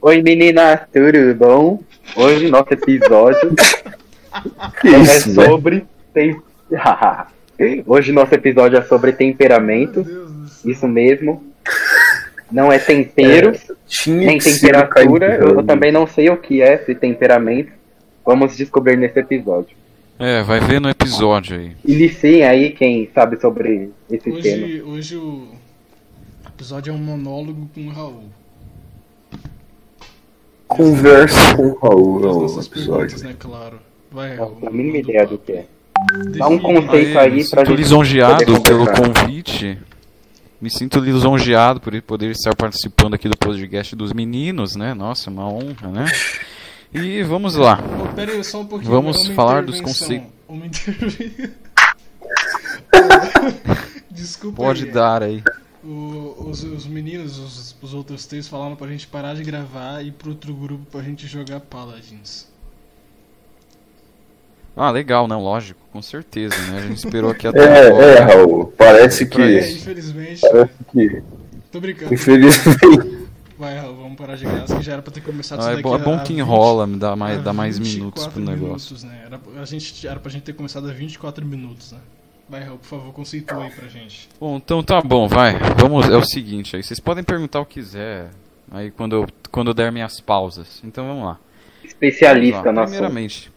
Oi 0.00 0.22
meninas, 0.22 0.82
tudo 0.92 1.34
bom? 1.34 1.82
Hoje 2.14 2.48
nosso 2.48 2.72
episódio 2.72 3.52
é 4.84 4.98
isso, 5.02 5.34
velho? 5.34 5.50
sobre. 5.50 5.84
Tem... 6.14 6.40
Hoje 7.84 8.12
nosso 8.12 8.32
episódio 8.32 8.78
é 8.78 8.82
sobre 8.82 9.10
temperamento. 9.10 10.06
Isso 10.64 10.86
mesmo. 10.86 11.42
Não 12.50 12.72
é 12.72 12.78
tempero, 12.78 13.58
Tinha 13.88 14.28
nem 14.28 14.38
temperatura. 14.38 15.34
Eu, 15.34 15.38
Caetano. 15.40 15.62
também 15.64 15.90
não 15.90 16.06
sei 16.06 16.30
o 16.30 16.36
que 16.36 16.62
é 16.62 16.74
esse 16.74 16.94
temperamento. 16.94 17.72
Vamos 18.24 18.56
descobrir 18.56 18.96
nesse 18.96 19.18
episódio. 19.18 19.76
É, 20.16 20.44
vai 20.44 20.60
ver 20.60 20.80
no 20.80 20.88
episódio 20.88 21.58
aí. 21.58 21.72
Iniciem 21.84 22.44
aí 22.44 22.70
quem 22.70 23.10
sabe 23.12 23.40
sobre 23.40 23.90
esse 24.08 24.30
tema. 24.30 24.64
Hoje, 24.64 24.82
hoje 24.82 25.16
o 25.16 25.48
episódio 26.46 26.92
é 26.92 26.94
um 26.94 26.98
monólogo 26.98 27.68
com 27.74 27.80
o 27.80 27.90
Raul. 27.90 28.24
Conversa 30.68 31.56
com 31.56 31.62
o 31.68 31.78
Raul 31.78 32.44
As 32.44 32.54
no 32.56 32.62
episódio. 32.62 33.18
né, 33.24 33.34
claro. 33.38 33.78
Vai, 34.10 34.30
Não 34.36 34.44
Raul. 34.44 34.56
tenho 34.56 34.68
a 34.68 34.74
mínima 34.74 34.98
ideia 34.98 35.26
do 35.26 35.38
papo. 35.38 35.44
que 35.46 35.52
é. 35.52 35.66
Dá 36.38 36.48
um 36.48 36.58
conceito 36.58 37.18
aí 37.18 37.30
pra 37.30 37.30
me 37.30 37.42
sinto 37.44 37.66
gente 37.66 37.76
lisonjeado 37.76 38.44
poder 38.44 38.60
pelo 38.62 38.86
convite. 38.92 39.78
Me 40.60 40.70
sinto 40.70 40.98
lisonjeado 41.00 41.80
por 41.80 42.00
poder 42.02 42.30
estar 42.30 42.54
participando 42.54 43.14
aqui 43.14 43.28
do 43.28 43.36
podcast 43.36 43.94
dos 43.96 44.12
meninos, 44.12 44.76
né? 44.76 44.92
Nossa, 44.94 45.30
uma 45.30 45.48
honra, 45.48 45.88
né? 45.88 46.04
E 46.92 47.22
vamos 47.22 47.54
lá. 47.54 47.78
Ô, 48.02 48.14
pera 48.14 48.32
aí, 48.32 48.42
só 48.44 48.60
um 48.60 48.66
pouquinho. 48.66 48.90
Vamos 48.90 49.26
uma 49.26 49.34
falar 49.34 49.62
dos 49.62 49.80
conceitos. 49.80 50.28
Uma 50.48 50.66
intervenção. 50.66 51.50
Desculpa 54.10 54.56
Pode 54.62 54.84
aí. 54.84 54.90
dar 54.90 55.22
aí. 55.22 55.42
O- 55.90 56.48
os, 56.50 56.62
os 56.64 56.86
meninos, 56.86 57.38
os, 57.38 57.74
os 57.80 57.94
outros 57.94 58.26
três 58.26 58.46
falaram 58.46 58.76
pra 58.76 58.88
gente 58.88 59.06
parar 59.06 59.34
de 59.34 59.42
gravar 59.42 60.02
e 60.04 60.08
ir 60.08 60.12
pro 60.12 60.30
outro 60.30 60.52
grupo 60.54 60.84
pra 60.90 61.00
gente 61.02 61.26
jogar 61.26 61.60
Paladins. 61.60 62.46
Ah, 64.76 64.90
legal, 64.90 65.26
não, 65.26 65.42
lógico, 65.42 65.80
com 65.92 66.00
certeza, 66.02 66.54
né? 66.70 66.78
A 66.78 66.86
gente 66.86 66.98
esperou 66.98 67.30
aqui 67.30 67.46
até 67.48 67.60
É, 67.64 67.86
agora. 67.88 68.04
é, 68.04 68.18
Raul. 68.20 68.66
Parece 68.76 69.26
Pra 69.26 69.44
É, 69.50 69.60
que. 69.62 69.72
infelizmente. 69.72 70.40
Parece 70.42 70.72
que. 70.92 71.22
Tô 71.72 71.80
brincando. 71.80 72.14
Infelizmente. 72.14 73.18
Vai, 73.58 73.76
Raul, 73.76 73.96
vamos 73.96 74.16
parar 74.16 74.36
de 74.36 74.44
graça 74.44 74.76
que 74.76 74.82
já 74.84 74.92
era 74.92 75.02
pra 75.02 75.12
ter 75.12 75.20
começado 75.20 75.58
Ah, 75.60 75.62
isso 75.62 75.70
é, 75.70 75.76
daqui 75.76 75.82
bom, 75.82 75.94
é 75.96 75.98
bom 75.98 76.18
que 76.22 76.32
20 76.32 76.38
enrola, 76.38 76.86
me 76.86 76.96
dá 76.96 77.16
mais, 77.16 77.42
dá 77.42 77.52
mais 77.52 77.76
24 77.78 77.98
minutos 77.98 78.26
pro 78.28 78.40
negócio. 78.42 78.94
minutos, 78.94 79.02
né? 79.04 79.22
Era, 79.26 79.40
a 79.60 79.64
gente, 79.64 80.06
era 80.06 80.20
pra 80.20 80.30
gente 80.30 80.42
ter 80.44 80.52
começado 80.52 80.88
a 80.88 80.92
24 80.92 81.44
minutos, 81.44 81.90
né? 81.92 81.98
Vai, 82.48 82.62
Raul, 82.64 82.78
por 82.78 82.86
favor, 82.86 83.12
conceitua 83.12 83.64
aí 83.64 83.70
pra 83.70 83.88
gente. 83.88 84.28
Bom, 84.40 84.56
então 84.56 84.82
tá 84.82 85.00
bom, 85.02 85.28
vai. 85.28 85.54
Vamos, 85.78 86.08
é 86.08 86.16
o 86.16 86.24
seguinte 86.24 86.76
aí. 86.76 86.82
Vocês 86.82 86.98
podem 86.98 87.22
perguntar 87.22 87.60
o 87.60 87.66
que 87.66 87.74
quiser 87.80 88.30
aí 88.70 88.90
quando 88.90 89.14
eu, 89.16 89.26
quando 89.50 89.68
eu 89.68 89.74
der 89.74 89.92
minhas 89.92 90.20
pausas. 90.20 90.80
Então 90.82 91.06
vamos 91.06 91.24
lá. 91.24 91.38
Especialista 91.84 92.62
Vamos 92.62 92.76
lá. 92.76 92.82
Primeiramente, 92.84 93.52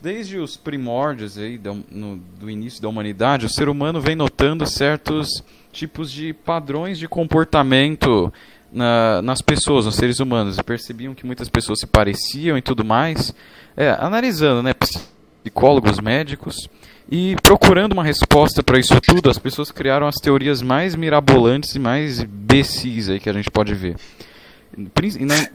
desde 0.00 0.36
os 0.38 0.56
primórdios 0.58 1.38
aí 1.38 1.56
da- 1.56 1.74
no- 1.90 2.16
do 2.38 2.50
início 2.50 2.82
da 2.82 2.88
humanidade, 2.88 3.46
o 3.46 3.48
ser 3.48 3.68
humano 3.68 4.00
vem 4.00 4.14
notando 4.14 4.66
certos 4.66 5.42
tipos 5.72 6.10
de 6.12 6.32
padrões 6.34 6.98
de 6.98 7.08
comportamento 7.08 8.32
na- 8.70 9.22
nas 9.22 9.40
pessoas, 9.40 9.86
nos 9.86 9.94
seres 9.96 10.20
humanos. 10.20 10.60
Percebiam 10.60 11.14
que 11.14 11.24
muitas 11.24 11.48
pessoas 11.48 11.80
se 11.80 11.86
pareciam 11.86 12.58
e 12.58 12.62
tudo 12.62 12.84
mais. 12.84 13.34
É, 13.74 13.90
analisando, 13.98 14.62
né, 14.62 14.74
psicólogos, 15.42 15.98
médicos 16.00 16.68
e 17.10 17.36
procurando 17.42 17.92
uma 17.92 18.04
resposta 18.04 18.62
para 18.62 18.78
isso 18.78 19.00
tudo, 19.00 19.30
as 19.30 19.38
pessoas 19.38 19.70
criaram 19.70 20.06
as 20.06 20.16
teorias 20.16 20.60
mais 20.60 20.94
mirabolantes 20.94 21.74
e 21.74 21.78
mais 21.78 22.20
imbecis 22.20 23.08
aí 23.08 23.18
que 23.18 23.30
a 23.30 23.32
gente 23.32 23.50
pode 23.50 23.74
ver. 23.74 23.96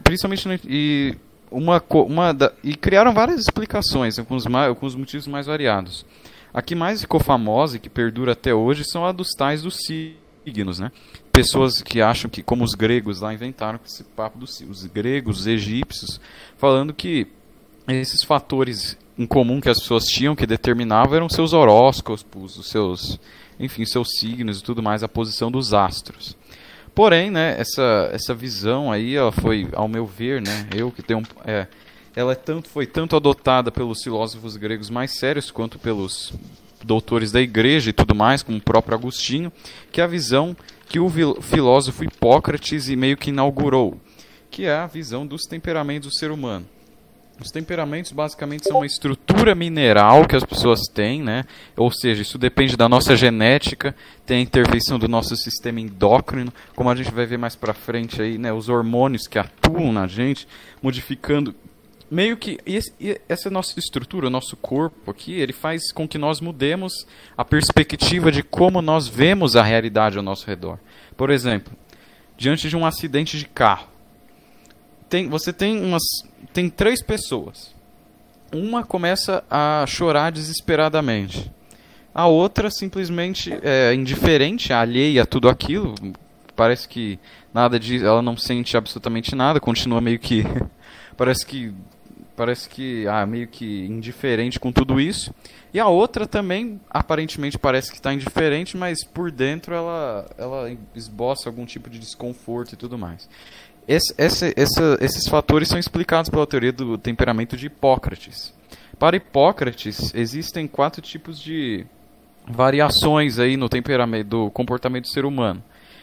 Principalmente 0.02 0.60
e 0.66 1.14
uma, 1.50 1.82
uma 1.90 2.32
da- 2.32 2.52
e 2.62 2.74
criaram 2.74 3.14
várias 3.14 3.40
explicações 3.40 4.18
com 4.18 4.34
os, 4.34 4.44
com 4.78 4.86
os 4.86 4.94
motivos 4.94 5.26
mais 5.26 5.46
variados. 5.46 6.04
A 6.52 6.60
que 6.62 6.74
mais 6.74 7.00
ficou 7.00 7.20
famosa 7.20 7.76
e 7.76 7.80
que 7.80 7.88
perdura 7.88 8.32
até 8.32 8.54
hoje 8.54 8.84
são 8.84 9.04
a 9.04 9.12
dos 9.12 9.30
tais 9.30 9.62
dos 9.62 9.76
signos, 9.76 10.78
né? 10.78 10.90
Pessoas 11.32 11.82
que 11.82 12.00
acham 12.00 12.30
que, 12.30 12.42
como 12.42 12.62
os 12.62 12.74
gregos 12.74 13.20
lá 13.20 13.34
inventaram 13.34 13.78
esse 13.84 14.04
papo 14.04 14.38
dos 14.38 14.60
os 14.60 14.84
gregos, 14.86 15.40
os 15.40 15.46
egípcios, 15.48 16.20
falando 16.56 16.94
que 16.94 17.26
esses 17.88 18.22
fatores 18.22 18.96
em 19.18 19.26
comum 19.26 19.60
que 19.60 19.68
as 19.68 19.78
pessoas 19.78 20.04
tinham 20.04 20.34
que 20.34 20.46
determinavam 20.46 21.16
eram 21.16 21.28
seus 21.28 21.52
horóscopos, 21.52 22.56
os 22.56 22.68
seus, 22.68 23.18
enfim, 23.58 23.84
seus 23.84 24.08
signos 24.18 24.60
e 24.60 24.62
tudo 24.62 24.82
mais, 24.82 25.02
a 25.02 25.08
posição 25.08 25.50
dos 25.50 25.72
astros. 25.72 26.36
Porém, 26.94 27.30
né, 27.30 27.56
essa, 27.58 28.10
essa 28.12 28.34
visão 28.34 28.90
aí, 28.90 29.16
ela 29.16 29.32
foi, 29.32 29.68
ao 29.72 29.88
meu 29.88 30.06
ver, 30.06 30.40
né, 30.40 30.68
eu 30.74 30.90
que 30.92 31.02
tenho, 31.02 31.22
é, 31.44 31.66
ela 32.14 32.32
é 32.32 32.36
tanto, 32.36 32.68
foi 32.68 32.86
tanto 32.86 33.16
adotada 33.16 33.72
pelos 33.72 34.02
filósofos 34.02 34.56
gregos 34.56 34.90
mais 34.90 35.12
sérios 35.12 35.50
quanto 35.50 35.78
pelos 35.78 36.32
doutores 36.84 37.32
da 37.32 37.40
igreja 37.40 37.90
e 37.90 37.92
tudo 37.92 38.14
mais, 38.14 38.42
como 38.42 38.58
o 38.58 38.62
próprio 38.62 38.96
Agostinho, 38.96 39.52
que 39.90 40.00
é 40.00 40.04
a 40.04 40.08
visão 40.08 40.56
que 40.88 41.00
o 41.00 41.10
filósofo 41.40 42.04
Hipócrates 42.04 42.88
meio 42.90 43.16
que 43.16 43.30
inaugurou, 43.30 43.98
que 44.50 44.64
é 44.64 44.74
a 44.74 44.86
visão 44.86 45.26
dos 45.26 45.42
temperamentos 45.42 46.10
do 46.10 46.14
ser 46.14 46.30
humano. 46.30 46.66
Os 47.40 47.50
temperamentos 47.50 48.12
basicamente 48.12 48.64
são 48.68 48.76
uma 48.78 48.86
estrutura 48.86 49.54
mineral 49.56 50.26
que 50.26 50.36
as 50.36 50.44
pessoas 50.44 50.80
têm, 50.92 51.20
né? 51.20 51.44
Ou 51.76 51.90
seja, 51.90 52.22
isso 52.22 52.38
depende 52.38 52.76
da 52.76 52.88
nossa 52.88 53.16
genética, 53.16 53.94
tem 54.24 54.38
a 54.38 54.40
intervenção 54.40 54.98
do 54.98 55.08
nosso 55.08 55.36
sistema 55.36 55.80
endócrino, 55.80 56.52
como 56.76 56.88
a 56.90 56.94
gente 56.94 57.10
vai 57.10 57.26
ver 57.26 57.36
mais 57.36 57.56
pra 57.56 57.74
frente 57.74 58.22
aí, 58.22 58.38
né? 58.38 58.52
Os 58.52 58.68
hormônios 58.68 59.26
que 59.26 59.38
atuam 59.38 59.92
na 59.92 60.06
gente, 60.06 60.46
modificando 60.80 61.54
meio 62.08 62.36
que 62.36 62.58
esse- 62.64 62.94
essa 63.28 63.50
nossa 63.50 63.78
estrutura, 63.80 64.28
o 64.28 64.30
nosso 64.30 64.56
corpo 64.56 65.10
aqui, 65.10 65.32
ele 65.32 65.52
faz 65.52 65.90
com 65.90 66.06
que 66.06 66.16
nós 66.16 66.40
mudemos 66.40 66.92
a 67.36 67.44
perspectiva 67.44 68.30
de 68.30 68.44
como 68.44 68.80
nós 68.80 69.08
vemos 69.08 69.56
a 69.56 69.62
realidade 69.62 70.16
ao 70.16 70.22
nosso 70.22 70.46
redor. 70.46 70.78
Por 71.16 71.30
exemplo, 71.30 71.72
diante 72.36 72.68
de 72.68 72.76
um 72.76 72.86
acidente 72.86 73.36
de 73.36 73.46
carro, 73.46 73.88
tem, 75.08 75.28
você 75.28 75.52
tem 75.52 75.82
umas 75.84 76.02
tem 76.52 76.68
três 76.68 77.02
pessoas. 77.02 77.74
Uma 78.52 78.84
começa 78.84 79.42
a 79.50 79.84
chorar 79.86 80.30
desesperadamente. 80.30 81.50
A 82.14 82.26
outra 82.26 82.70
simplesmente 82.70 83.52
é 83.62 83.92
indiferente, 83.92 84.72
alheia 84.72 85.24
a 85.24 85.26
tudo 85.26 85.48
aquilo. 85.48 85.94
Parece 86.54 86.88
que 86.88 87.18
nada 87.52 87.80
de, 87.80 88.04
ela 88.04 88.22
não 88.22 88.36
sente 88.36 88.76
absolutamente 88.76 89.34
nada, 89.34 89.58
continua 89.58 90.00
meio 90.00 90.20
que 90.20 90.44
parece 91.16 91.44
que 91.44 91.74
parece 92.36 92.68
que 92.68 93.06
ah, 93.08 93.26
meio 93.26 93.48
que 93.48 93.86
indiferente 93.86 94.60
com 94.60 94.70
tudo 94.70 95.00
isso. 95.00 95.34
E 95.72 95.80
a 95.80 95.88
outra 95.88 96.24
também 96.24 96.80
aparentemente 96.88 97.58
parece 97.58 97.90
que 97.90 97.96
está 97.96 98.12
indiferente, 98.12 98.76
mas 98.76 99.02
por 99.04 99.32
dentro 99.32 99.74
ela 99.74 100.30
ela 100.38 100.76
esboça 100.94 101.48
algum 101.48 101.66
tipo 101.66 101.90
de 101.90 101.98
desconforto 101.98 102.74
e 102.74 102.76
tudo 102.76 102.96
mais. 102.96 103.28
Esse- 103.86 104.14
esse- 104.16 104.54
essa- 104.56 104.98
esses 105.00 105.28
fatores 105.28 105.68
são 105.68 105.78
explicados 105.78 106.30
pela 106.30 106.46
teoria 106.46 106.72
do 106.72 106.96
temperamento 106.96 107.56
de 107.56 107.66
Hipócrates. 107.66 108.54
Para 108.98 109.16
Hipócrates, 109.16 110.14
existem 110.14 110.66
quatro 110.66 111.02
tipos 111.02 111.40
de 111.40 111.84
variações 112.46 113.38
aí 113.38 113.56
no 113.56 113.68
temperamento, 113.68 114.28
do 114.28 114.50
comportamento 114.50 115.04
do 115.04 115.10
ser 115.10 115.24
humano. 115.24 115.62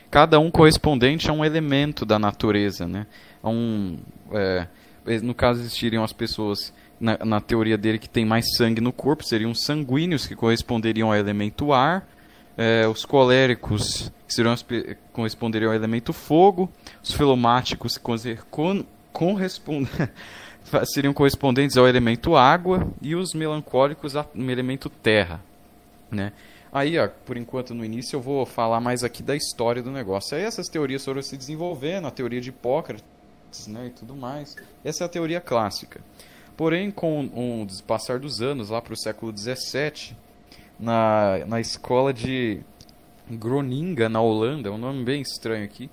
Cada 0.09 0.39
um 0.39 0.51
correspondente 0.51 1.29
a 1.29 1.33
um 1.33 1.43
elemento 1.45 2.05
da 2.05 2.19
natureza, 2.19 2.87
né? 2.87 3.07
A 3.41 3.49
um, 3.49 3.97
é, 4.33 4.67
no 5.23 5.33
caso 5.33 5.61
existiriam 5.61 6.03
as 6.03 6.11
pessoas 6.11 6.73
na, 6.99 7.17
na 7.25 7.41
teoria 7.41 7.77
dele 7.77 7.97
que 7.97 8.09
tem 8.09 8.25
mais 8.25 8.45
sangue 8.57 8.81
no 8.81 8.91
corpo, 8.91 9.23
seriam 9.23 9.51
os 9.51 9.63
sanguíneos 9.63 10.27
que 10.27 10.35
corresponderiam 10.35 11.09
ao 11.09 11.15
elemento 11.15 11.73
ar, 11.73 12.07
é, 12.57 12.87
os 12.87 13.05
coléricos 13.05 14.11
que 14.27 14.97
corresponderiam 15.11 15.71
ao 15.71 15.75
elemento 15.75 16.13
fogo, 16.13 16.69
os 17.03 17.11
filomáticos 17.11 17.97
que 17.97 18.03
seriam 20.93 21.13
correspondentes 21.13 21.77
ao 21.77 21.87
elemento 21.87 22.35
água 22.35 22.87
e 23.01 23.15
os 23.15 23.33
melancólicos 23.33 24.15
ao 24.15 24.29
elemento 24.35 24.89
terra, 24.89 25.41
né? 26.09 26.31
Aí, 26.73 26.97
ó, 26.97 27.09
por 27.25 27.35
enquanto 27.35 27.73
no 27.73 27.83
início 27.83 28.15
eu 28.15 28.21
vou 28.21 28.45
falar 28.45 28.79
mais 28.79 29.03
aqui 29.03 29.21
da 29.21 29.35
história 29.35 29.83
do 29.83 29.91
negócio. 29.91 30.37
Aí 30.37 30.43
essas 30.43 30.69
teorias 30.69 31.03
foram 31.03 31.21
se 31.21 31.35
desenvolvendo, 31.35 32.07
a 32.07 32.11
teoria 32.11 32.39
de 32.39 32.47
Hipócrates, 32.47 33.03
né, 33.67 33.87
e 33.87 33.89
tudo 33.89 34.15
mais. 34.15 34.55
Essa 34.83 35.03
é 35.03 35.05
a 35.05 35.09
teoria 35.09 35.41
clássica. 35.41 35.99
Porém, 36.55 36.89
com 36.89 37.25
o 37.25 37.67
passar 37.85 38.19
dos 38.19 38.41
anos, 38.41 38.69
lá 38.69 38.81
para 38.81 38.93
o 38.93 38.97
século 38.97 39.37
XVII, 39.37 40.15
na, 40.81 41.45
na 41.45 41.59
escola 41.61 42.13
de 42.13 42.59
Groninga, 43.29 44.09
na 44.09 44.19
Holanda, 44.19 44.67
é 44.69 44.71
um 44.71 44.77
nome 44.77 45.03
bem 45.03 45.21
estranho 45.21 45.63
aqui, 45.63 45.89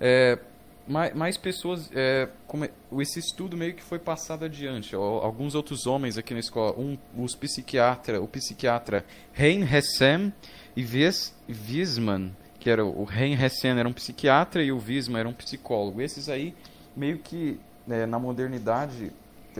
é, 0.00 0.38
mais, 0.86 1.14
mais 1.14 1.36
pessoas, 1.38 1.90
é, 1.94 2.28
come- 2.46 2.70
esse 2.98 3.18
estudo 3.18 3.56
meio 3.56 3.72
que 3.74 3.82
foi 3.82 3.98
passado 3.98 4.44
adiante. 4.44 4.94
Alguns 4.94 5.54
outros 5.54 5.86
homens 5.86 6.18
aqui 6.18 6.34
na 6.34 6.40
escola, 6.40 6.78
um, 6.78 6.98
os 7.16 7.34
psiquiatra, 7.34 8.20
o 8.20 8.28
psiquiatra 8.28 9.04
Hein 9.38 9.62
Hessem 9.62 10.30
e 10.76 10.84
Wies, 10.84 11.34
Wiesmann, 11.48 12.36
que 12.58 12.68
era 12.68 12.84
o 12.84 13.08
Hein 13.10 13.34
Hessem 13.34 13.70
era 13.70 13.88
um 13.88 13.94
psiquiatra 13.94 14.62
e 14.62 14.70
o 14.72 14.78
Wiesmann 14.78 15.20
era 15.20 15.28
um 15.28 15.32
psicólogo. 15.32 16.02
Esses 16.02 16.28
aí 16.28 16.54
meio 16.94 17.18
que 17.18 17.58
é, 17.88 18.04
na 18.04 18.18
modernidade 18.18 19.10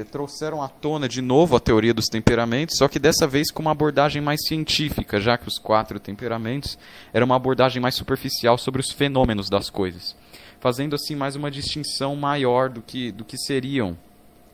trouxeram 0.02 0.62
à 0.62 0.68
tona 0.68 1.08
de 1.08 1.20
novo 1.20 1.54
a 1.54 1.60
teoria 1.60 1.94
dos 1.94 2.06
temperamentos, 2.06 2.78
só 2.78 2.88
que 2.88 2.98
dessa 2.98 3.26
vez 3.26 3.50
com 3.50 3.62
uma 3.62 3.70
abordagem 3.70 4.22
mais 4.22 4.40
científica, 4.46 5.20
já 5.20 5.36
que 5.36 5.46
os 5.46 5.58
quatro 5.58 6.00
temperamentos 6.00 6.78
era 7.12 7.24
uma 7.24 7.36
abordagem 7.36 7.80
mais 7.80 7.94
superficial 7.94 8.56
sobre 8.56 8.80
os 8.80 8.90
fenômenos 8.90 9.50
das 9.50 9.68
coisas, 9.70 10.16
fazendo 10.58 10.94
assim 10.94 11.14
mais 11.14 11.36
uma 11.36 11.50
distinção 11.50 12.16
maior 12.16 12.70
do 12.70 12.80
que, 12.80 13.12
do 13.12 13.24
que 13.24 13.36
seriam, 13.36 13.96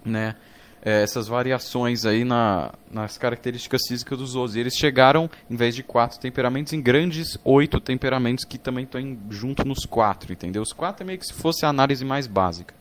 né? 0.05 0.35
é, 0.83 1.03
essas 1.03 1.29
variações 1.29 2.05
aí 2.05 2.25
na, 2.25 2.73
nas 2.91 3.19
características 3.19 3.83
físicas 3.87 4.19
dos 4.19 4.35
outros. 4.35 4.57
E 4.57 4.61
eles 4.61 4.75
chegaram, 4.75 5.31
em 5.49 5.57
vez 5.57 5.75
de 5.75 5.83
quatro 5.83 6.19
temperamentos, 6.19 6.73
em 6.73 6.81
grandes 6.81 7.39
oito 7.45 7.81
temperamentos 7.81 8.45
que 8.45 8.59
também 8.59 8.85
estão 8.85 9.19
junto 9.29 9.67
nos 9.67 9.85
quatro, 9.85 10.33
entendeu? 10.33 10.63
Os 10.63 10.73
quatro 10.73 11.05
é 11.05 11.07
meio 11.07 11.19
que 11.19 11.27
se 11.27 11.35
fosse 11.35 11.65
a 11.65 11.69
análise 11.69 12.05
mais 12.05 12.27
básica. 12.27 12.75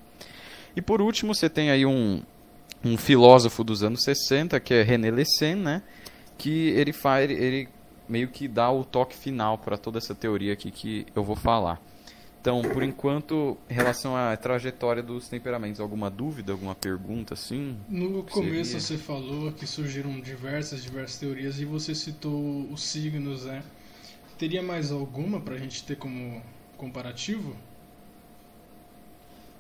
E 0.76 0.82
por 0.82 1.02
último, 1.02 1.36
você 1.36 1.50
tem 1.50 1.72
aí 1.72 1.86
um, 1.86 2.22
um 2.84 2.98
filósofo 2.98 3.64
dos 3.64 3.84
anos 3.84 4.04
60, 4.04 4.60
que 4.60 4.74
é 4.74 4.84
René 4.84 5.12
Lessen, 5.12 5.56
né? 5.56 5.84
Que 6.38 6.70
ele 6.70 6.94
faz, 6.94 7.30
ele 7.30 7.68
meio 8.08 8.30
que 8.30 8.48
dá 8.48 8.72
o 8.72 8.84
toque 8.84 9.16
final 9.16 9.58
para 9.58 9.78
toda 9.78 9.98
essa 9.98 10.16
teoria 10.16 10.54
aqui 10.54 10.72
que 10.72 11.06
eu 11.16 11.24
vou 11.24 11.36
falar. 11.36 11.82
Então, 12.42 12.62
por 12.62 12.84
enquanto, 12.84 13.58
em 13.70 13.74
relação 13.74 14.16
à 14.16 14.36
trajetória 14.38 15.04
dos 15.04 15.28
temperamentos, 15.28 15.82
alguma 15.82 16.10
dúvida, 16.10 16.54
alguma 16.54 16.74
pergunta 16.74 17.34
assim? 17.34 17.78
No 17.90 18.24
começo 18.24 18.80
Seria? 18.80 18.80
você 18.80 18.98
falou 18.98 19.52
que 19.52 19.68
surgiram 19.68 20.20
diversas, 20.22 20.82
diversas 20.82 21.20
teorias 21.20 21.60
e 21.60 21.66
você 21.66 21.94
citou 21.94 22.66
os 22.72 22.82
signos, 22.82 23.44
né? 23.44 23.62
Teria 24.38 24.64
mais 24.64 24.90
alguma 24.90 25.42
pra 25.42 25.58
gente 25.58 25.84
ter 25.84 25.98
como 25.98 26.42
comparativo? 26.78 27.54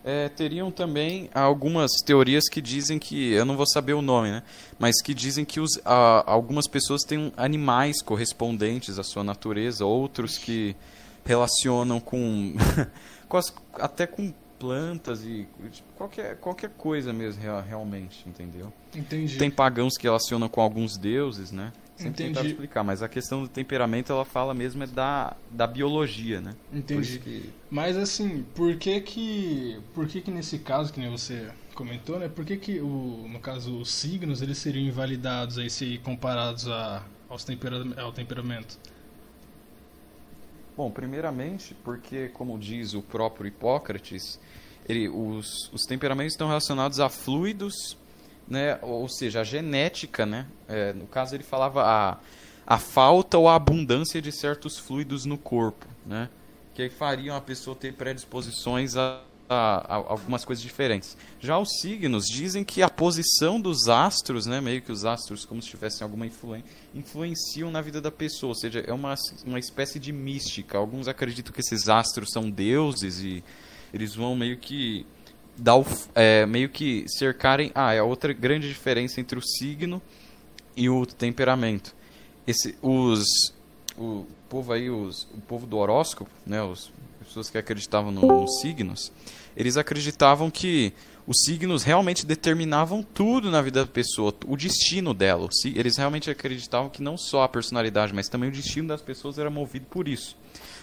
É, 0.04 0.30
teriam 0.30 0.72
também 0.72 1.30
algumas 1.34 1.92
teorias 2.06 2.48
que 2.50 2.62
dizem 2.62 2.98
que, 2.98 3.31
eu 3.34 3.44
não 3.46 3.57
vou 3.57 3.68
saber 3.68 3.94
o 3.94 4.01
nome, 4.01 4.30
né? 4.31 4.44
Mas 4.80 5.01
que 5.01 5.13
dizem 5.13 5.44
que 5.44 5.60
os, 5.60 5.72
a- 5.84 6.24
algumas 6.25 6.68
pessoas 6.68 7.04
têm 7.04 7.34
animais 7.36 8.01
correspondentes 8.01 8.98
à 8.98 9.04
sua 9.04 9.24
natureza, 9.24 9.86
outros 9.86 10.38
que 10.38 10.75
relacionam 11.25 12.00
com, 12.00 12.54
com 13.28 13.38
as- 13.38 13.54
até 13.74 14.07
com 14.07 14.34
plantas 14.57 15.24
e 15.24 15.48
qualquer, 15.98 16.38
qualquer 16.38 16.69
coisa 16.72 17.12
mesmo, 17.13 17.42
rea- 17.42 17.62
realmente, 17.62 18.24
entendeu? 18.28 18.72
Entendi. 18.95 19.38
Tem 19.38 19.52
pagãos 19.52 19.98
que 19.98 20.04
relacionam 20.04 20.48
com 20.50 20.62
alguns 20.62 20.98
deuses, 20.98 21.52
né? 21.52 21.72
Sem 22.00 22.13
tentar 22.13 22.40
Entendi. 22.40 22.48
explicar, 22.54 22.81
mas 22.81 23.04
a 23.04 23.10
questão 23.10 23.42
do 23.42 23.50
temperamento 23.50 24.10
ela 24.10 24.24
fala 24.24 24.54
mesmo 24.54 24.81
é 24.84 24.88
da, 24.88 25.36
da 25.51 25.68
biologia, 25.68 26.40
né? 26.40 26.56
Entendi. 26.72 27.19
que 27.19 27.50
Mas 27.69 27.98
assim, 27.98 28.46
por 28.56 28.78
que 28.78 29.01
que, 29.01 29.78
por 29.94 30.07
que 30.07 30.22
que 30.22 30.31
nesse 30.31 30.60
caso, 30.60 30.94
que 30.94 31.00
nem 31.01 31.12
você 31.12 31.50
comentou, 31.75 32.18
né? 32.18 32.30
Por 32.30 32.46
que 32.46 32.56
que, 32.56 32.80
o, 32.80 33.28
no 33.30 33.42
caso, 33.42 33.78
os 33.78 33.92
signos, 33.92 34.42
eles 34.42 34.57
seriam 34.57 34.86
invalidados 34.86 35.57
aí 35.57 35.69
se 35.69 35.98
comparados 35.98 36.69
a, 36.69 37.04
aos 37.28 37.44
tempera, 37.44 37.84
ao 38.02 38.13
temperamento? 38.13 38.80
Bom, 40.78 40.90
primeiramente, 40.90 41.75
porque, 41.84 42.30
como 42.30 42.57
diz 42.57 42.94
o 42.94 43.02
próprio 43.02 43.45
Hipócrates, 43.45 44.40
ele, 44.88 45.10
os, 45.10 45.69
os 45.74 45.86
temperamentos 45.86 46.31
estão 46.31 46.48
relacionados 46.48 47.02
a 47.02 47.10
fluidos, 47.10 47.98
né, 48.50 48.80
ou 48.81 49.07
seja, 49.07 49.42
a 49.42 49.44
genética. 49.44 50.25
Né, 50.25 50.46
é, 50.68 50.94
no 50.94 51.06
caso, 51.07 51.36
ele 51.36 51.44
falava 51.44 51.84
a, 51.84 52.18
a 52.66 52.78
falta 52.78 53.38
ou 53.38 53.48
a 53.48 53.56
abundância 53.56 54.22
de 54.22 54.31
certos 54.31 54.78
fluidos 54.78 55.25
no 55.25 55.38
corpo, 55.38 55.86
né, 56.06 56.30
que 56.74 56.90
fariam 56.90 57.36
a 57.36 57.42
pessoa 57.42 57.75
ter 57.75 57.94
predisposições 57.94 58.96
a, 58.96 59.22
a- 59.50 59.84
a 59.88 59.96
algumas 59.96 60.46
coisas 60.46 60.62
diferentes. 60.62 61.18
Já 61.40 61.57
os 61.57 61.69
signos 61.81 62.25
dizem 62.25 62.63
que 62.63 62.81
a 62.84 62.90
posição 62.90 63.60
dos 63.60 63.90
astros, 63.90 64.46
né, 64.46 64.62
meio 64.62 64.81
que 64.81 64.92
os 64.92 65.04
astros 65.06 65.44
como 65.44 65.62
se 65.62 65.69
tivessem 65.69 66.06
alguma 66.06 66.25
influência, 66.25 66.69
influenciam 66.94 67.69
na 67.72 67.81
vida 67.81 68.00
da 68.00 68.12
pessoa, 68.12 68.50
ou 68.52 68.56
seja, 68.56 68.80
é 68.86 68.94
uma, 68.94 69.16
uma 69.45 69.60
espécie 69.60 70.00
de 70.00 70.12
mística. 70.13 70.78
Alguns 70.78 71.07
acreditam 71.07 71.52
que 71.52 71.60
esses 71.62 71.90
astros 71.90 72.30
são 72.31 72.50
deuses 72.50 73.19
e 73.19 73.44
eles 73.94 74.13
vão 74.16 74.36
meio 74.36 74.56
que 74.57 75.06
dar 75.59 75.75
o, 75.75 75.85
é, 76.15 76.45
meio 76.45 76.69
que 76.69 77.06
cercarem. 77.07 77.71
Ah, 77.75 77.94
é 77.94 78.01
outra 78.01 78.33
grande 78.33 78.67
diferença 78.67 79.19
entre 79.19 79.38
o 79.38 79.41
signo 79.41 80.01
e 80.75 80.89
o 80.89 81.06
temperamento. 81.06 81.95
Esse, 82.47 82.75
os, 82.81 83.53
o 83.97 84.25
povo 84.47 84.73
aí, 84.73 84.89
os, 84.89 85.23
o 85.33 85.41
povo 85.41 85.67
do 85.67 85.77
horóscopo, 85.77 86.31
né, 86.45 86.61
os 86.63 86.91
as 87.21 87.27
pessoas 87.27 87.50
que 87.51 87.57
acreditavam 87.59 88.11
no- 88.11 88.21
nos 88.25 88.59
signos, 88.59 89.11
eles 89.56 89.77
acreditavam 89.77 90.50
que 90.50 90.94
os 91.27 91.44
signos 91.44 91.83
realmente 91.83 92.25
determinavam 92.25 93.03
tudo 93.03 93.51
na 93.51 93.61
vida 93.61 93.81
da 93.85 93.91
pessoa, 93.91 94.33
o 94.47 94.57
destino 94.57 95.13
dela. 95.13 95.47
Eles 95.75 95.95
realmente 95.97 96.31
acreditavam 96.31 96.89
que 96.89 97.03
não 97.03 97.17
só 97.17 97.44
a 97.44 97.50
personalidade, 97.50 98.15
mas 98.15 98.27
também 98.29 98.50
o 98.50 98.51
destino 98.51 98.88
das 98.88 99.01
pessoas 99.01 99.38
era 99.38 99.47
movido 99.50 99.85
por 99.91 100.07
isso. 100.07 100.35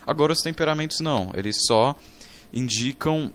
Agora 0.06 0.32
os 0.32 0.40
temperamentos 0.40 1.00
não, 1.00 1.32
eles 1.34 1.56
só 1.66 1.96
indicam 2.52 3.32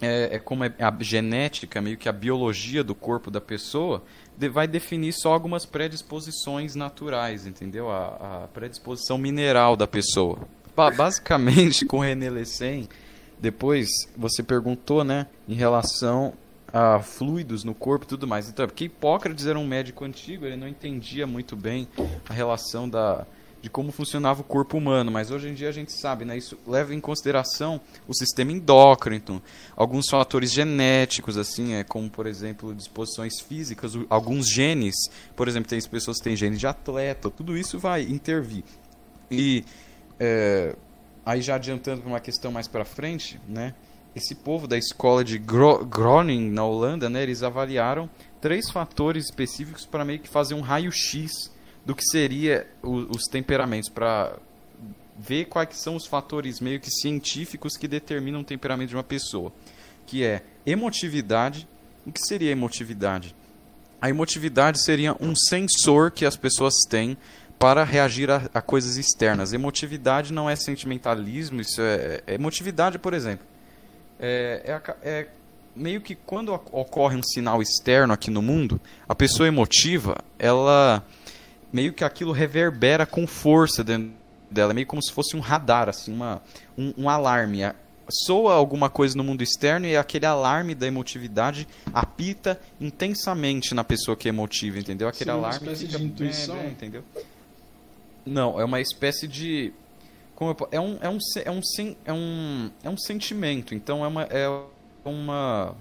é, 0.00 0.36
é 0.36 0.38
como 0.38 0.64
é 0.64 0.72
a 0.78 0.94
genética, 1.00 1.80
meio 1.80 1.96
que 1.96 2.08
a 2.08 2.12
biologia 2.12 2.82
do 2.82 2.94
corpo 2.94 3.30
da 3.30 3.40
pessoa, 3.40 4.02
de- 4.36 4.48
vai 4.48 4.66
definir 4.66 5.12
só 5.12 5.32
algumas 5.32 5.64
predisposições 5.66 6.74
naturais, 6.74 7.46
entendeu? 7.46 7.90
A, 7.90 8.44
a 8.44 8.48
predisposição 8.48 9.18
mineral 9.18 9.76
da 9.76 9.86
pessoa. 9.86 10.38
Ba- 10.74 10.90
basicamente, 10.90 11.84
com 11.86 11.98
René 12.00 12.30
Lessen, 12.30 12.88
depois 13.38 13.88
você 14.16 14.42
perguntou, 14.42 15.04
né, 15.04 15.26
em 15.48 15.54
relação 15.54 16.32
a 16.72 17.00
fluidos 17.00 17.64
no 17.64 17.74
corpo 17.74 18.04
e 18.04 18.08
tudo 18.08 18.26
mais. 18.28 18.48
Então, 18.48 18.66
porque 18.66 18.84
Hipócrates 18.84 19.46
era 19.46 19.58
um 19.58 19.66
médico 19.66 20.04
antigo, 20.04 20.46
ele 20.46 20.56
não 20.56 20.68
entendia 20.68 21.26
muito 21.26 21.56
bem 21.56 21.88
a 22.28 22.32
relação 22.32 22.88
da 22.88 23.26
de 23.62 23.68
como 23.68 23.92
funcionava 23.92 24.40
o 24.40 24.44
corpo 24.44 24.78
humano, 24.78 25.10
mas 25.10 25.30
hoje 25.30 25.48
em 25.48 25.54
dia 25.54 25.68
a 25.68 25.72
gente 25.72 25.92
sabe, 25.92 26.24
né, 26.24 26.36
isso 26.36 26.58
leva 26.66 26.94
em 26.94 27.00
consideração 27.00 27.80
o 28.08 28.14
sistema 28.14 28.52
endócrino, 28.52 29.42
alguns 29.76 30.08
fatores 30.08 30.52
genéticos, 30.52 31.36
assim, 31.36 31.74
é, 31.74 31.84
como 31.84 32.08
por 32.08 32.26
exemplo 32.26 32.74
disposições 32.74 33.40
físicas, 33.40 33.92
alguns 34.08 34.48
genes, 34.48 34.94
por 35.36 35.48
exemplo, 35.48 35.68
tem 35.68 35.80
pessoas 35.82 36.18
que 36.18 36.24
têm 36.24 36.36
genes 36.36 36.58
de 36.58 36.66
atleta, 36.66 37.30
tudo 37.30 37.56
isso 37.56 37.78
vai 37.78 38.02
intervir. 38.02 38.64
E 39.30 39.64
é, 40.18 40.74
aí 41.24 41.40
já 41.40 41.54
adiantando 41.54 42.02
para 42.02 42.10
uma 42.10 42.20
questão 42.20 42.50
mais 42.50 42.66
para 42.66 42.84
frente, 42.84 43.40
né? 43.48 43.74
Esse 44.14 44.34
povo 44.34 44.66
da 44.66 44.76
escola 44.76 45.22
de 45.22 45.38
Gro 45.38 45.84
Groningen 45.84 46.50
na 46.50 46.64
Holanda, 46.64 47.08
né? 47.08 47.22
Eles 47.22 47.44
avaliaram 47.44 48.10
três 48.40 48.68
fatores 48.68 49.26
específicos 49.26 49.86
para 49.86 50.04
meio 50.04 50.18
que 50.18 50.28
fazer 50.28 50.54
um 50.54 50.60
raio-x 50.60 51.52
do 51.84 51.94
que 51.94 52.04
seria 52.04 52.66
o- 52.82 53.06
os 53.16 53.24
temperamentos 53.24 53.88
para 53.88 54.36
ver 55.18 55.46
quais 55.46 55.76
são 55.76 55.96
os 55.96 56.06
fatores 56.06 56.60
meio 56.60 56.80
que 56.80 56.90
científicos 56.90 57.76
que 57.76 57.86
determinam 57.86 58.40
o 58.40 58.44
temperamento 58.44 58.90
de 58.90 58.96
uma 58.96 59.04
pessoa, 59.04 59.52
que 60.06 60.24
é 60.24 60.42
emotividade. 60.64 61.68
O 62.06 62.12
que 62.12 62.20
seria 62.26 62.50
emotividade? 62.50 63.34
A 64.00 64.08
emotividade 64.08 64.82
seria 64.82 65.14
um 65.20 65.34
sensor 65.36 66.10
que 66.10 66.24
as 66.24 66.36
pessoas 66.36 66.74
têm 66.88 67.16
para 67.58 67.84
reagir 67.84 68.30
a, 68.30 68.48
a 68.54 68.62
coisas 68.62 68.96
externas. 68.96 69.52
Emotividade 69.52 70.32
não 70.32 70.48
é 70.48 70.56
sentimentalismo, 70.56 71.60
isso 71.60 71.82
é, 71.82 72.22
é 72.26 72.34
emotividade, 72.34 72.98
por 72.98 73.12
exemplo. 73.12 73.46
É, 74.18 74.80
é 74.82 74.94
é 75.10 75.28
meio 75.76 76.00
que 76.00 76.14
quando 76.14 76.52
oc- 76.52 76.72
ocorre 76.72 77.16
um 77.16 77.22
sinal 77.22 77.60
externo 77.62 78.12
aqui 78.12 78.30
no 78.30 78.40
mundo, 78.42 78.80
a 79.08 79.14
pessoa 79.14 79.46
emotiva, 79.46 80.16
ela 80.38 81.04
meio 81.72 81.92
que 81.92 82.04
aquilo 82.04 82.32
reverbera 82.32 83.06
com 83.06 83.26
força 83.26 83.82
dentro 83.84 84.12
dela, 84.50 84.74
meio 84.74 84.86
como 84.86 85.02
se 85.02 85.12
fosse 85.12 85.36
um 85.36 85.40
radar, 85.40 85.88
assim, 85.88 86.12
uma, 86.12 86.42
um, 86.76 86.92
um 86.98 87.08
alarme. 87.08 87.60
Soa 88.26 88.54
alguma 88.54 88.90
coisa 88.90 89.16
no 89.16 89.22
mundo 89.22 89.40
externo 89.42 89.86
e 89.86 89.96
aquele 89.96 90.26
alarme 90.26 90.74
da 90.74 90.84
emotividade 90.86 91.68
apita 91.94 92.60
intensamente 92.80 93.72
na 93.72 93.84
pessoa 93.84 94.16
que 94.16 94.26
é 94.26 94.30
emotiva, 94.30 94.80
entendeu? 94.80 95.06
Aquele 95.06 95.30
uma 95.30 95.38
alarme 95.38 95.58
espécie 95.68 95.86
fica- 95.86 95.98
de 95.98 96.04
intuição? 96.04 96.56
é, 96.56 96.66
é, 96.66 96.70
entendeu? 96.70 97.04
Não, 98.26 98.60
é 98.60 98.64
uma 98.64 98.80
espécie 98.80 99.28
de 99.28 99.72
como 100.34 100.50
eu 100.50 100.68
é 100.72 100.80
um 100.80 100.98
é 101.00 101.08
um 101.08 101.18
é 101.44 101.50
um 101.50 101.60
é 102.04 102.12
um 102.12 102.70
é 102.82 102.90
um 102.90 102.96
sentimento. 102.98 103.74
Então 103.76 104.04
é 104.04 104.08
uma 104.08 104.22
é 104.24 104.48
uma 105.04 105.74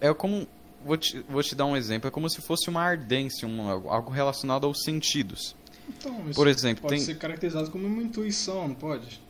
é 0.00 0.14
como 0.14 0.46
vou 0.86 0.96
te, 0.96 1.24
vou 1.28 1.42
te 1.42 1.54
dar 1.54 1.66
um 1.66 1.76
exemplo. 1.76 2.08
É 2.08 2.10
como 2.10 2.28
se 2.30 2.40
fosse 2.40 2.70
uma 2.70 2.80
ardência, 2.82 3.46
uma, 3.46 3.72
algo 3.72 4.10
relacionado 4.10 4.66
aos 4.66 4.82
sentidos. 4.82 5.54
Então, 5.88 6.12
isso 6.26 6.34
Por 6.34 6.48
exemplo, 6.48 6.82
pode 6.82 6.94
tem- 6.96 7.04
ser 7.04 7.16
caracterizado 7.16 7.70
como 7.70 7.86
uma 7.86 8.02
intuição, 8.02 8.68
não 8.68 8.74
pode? 8.74 9.20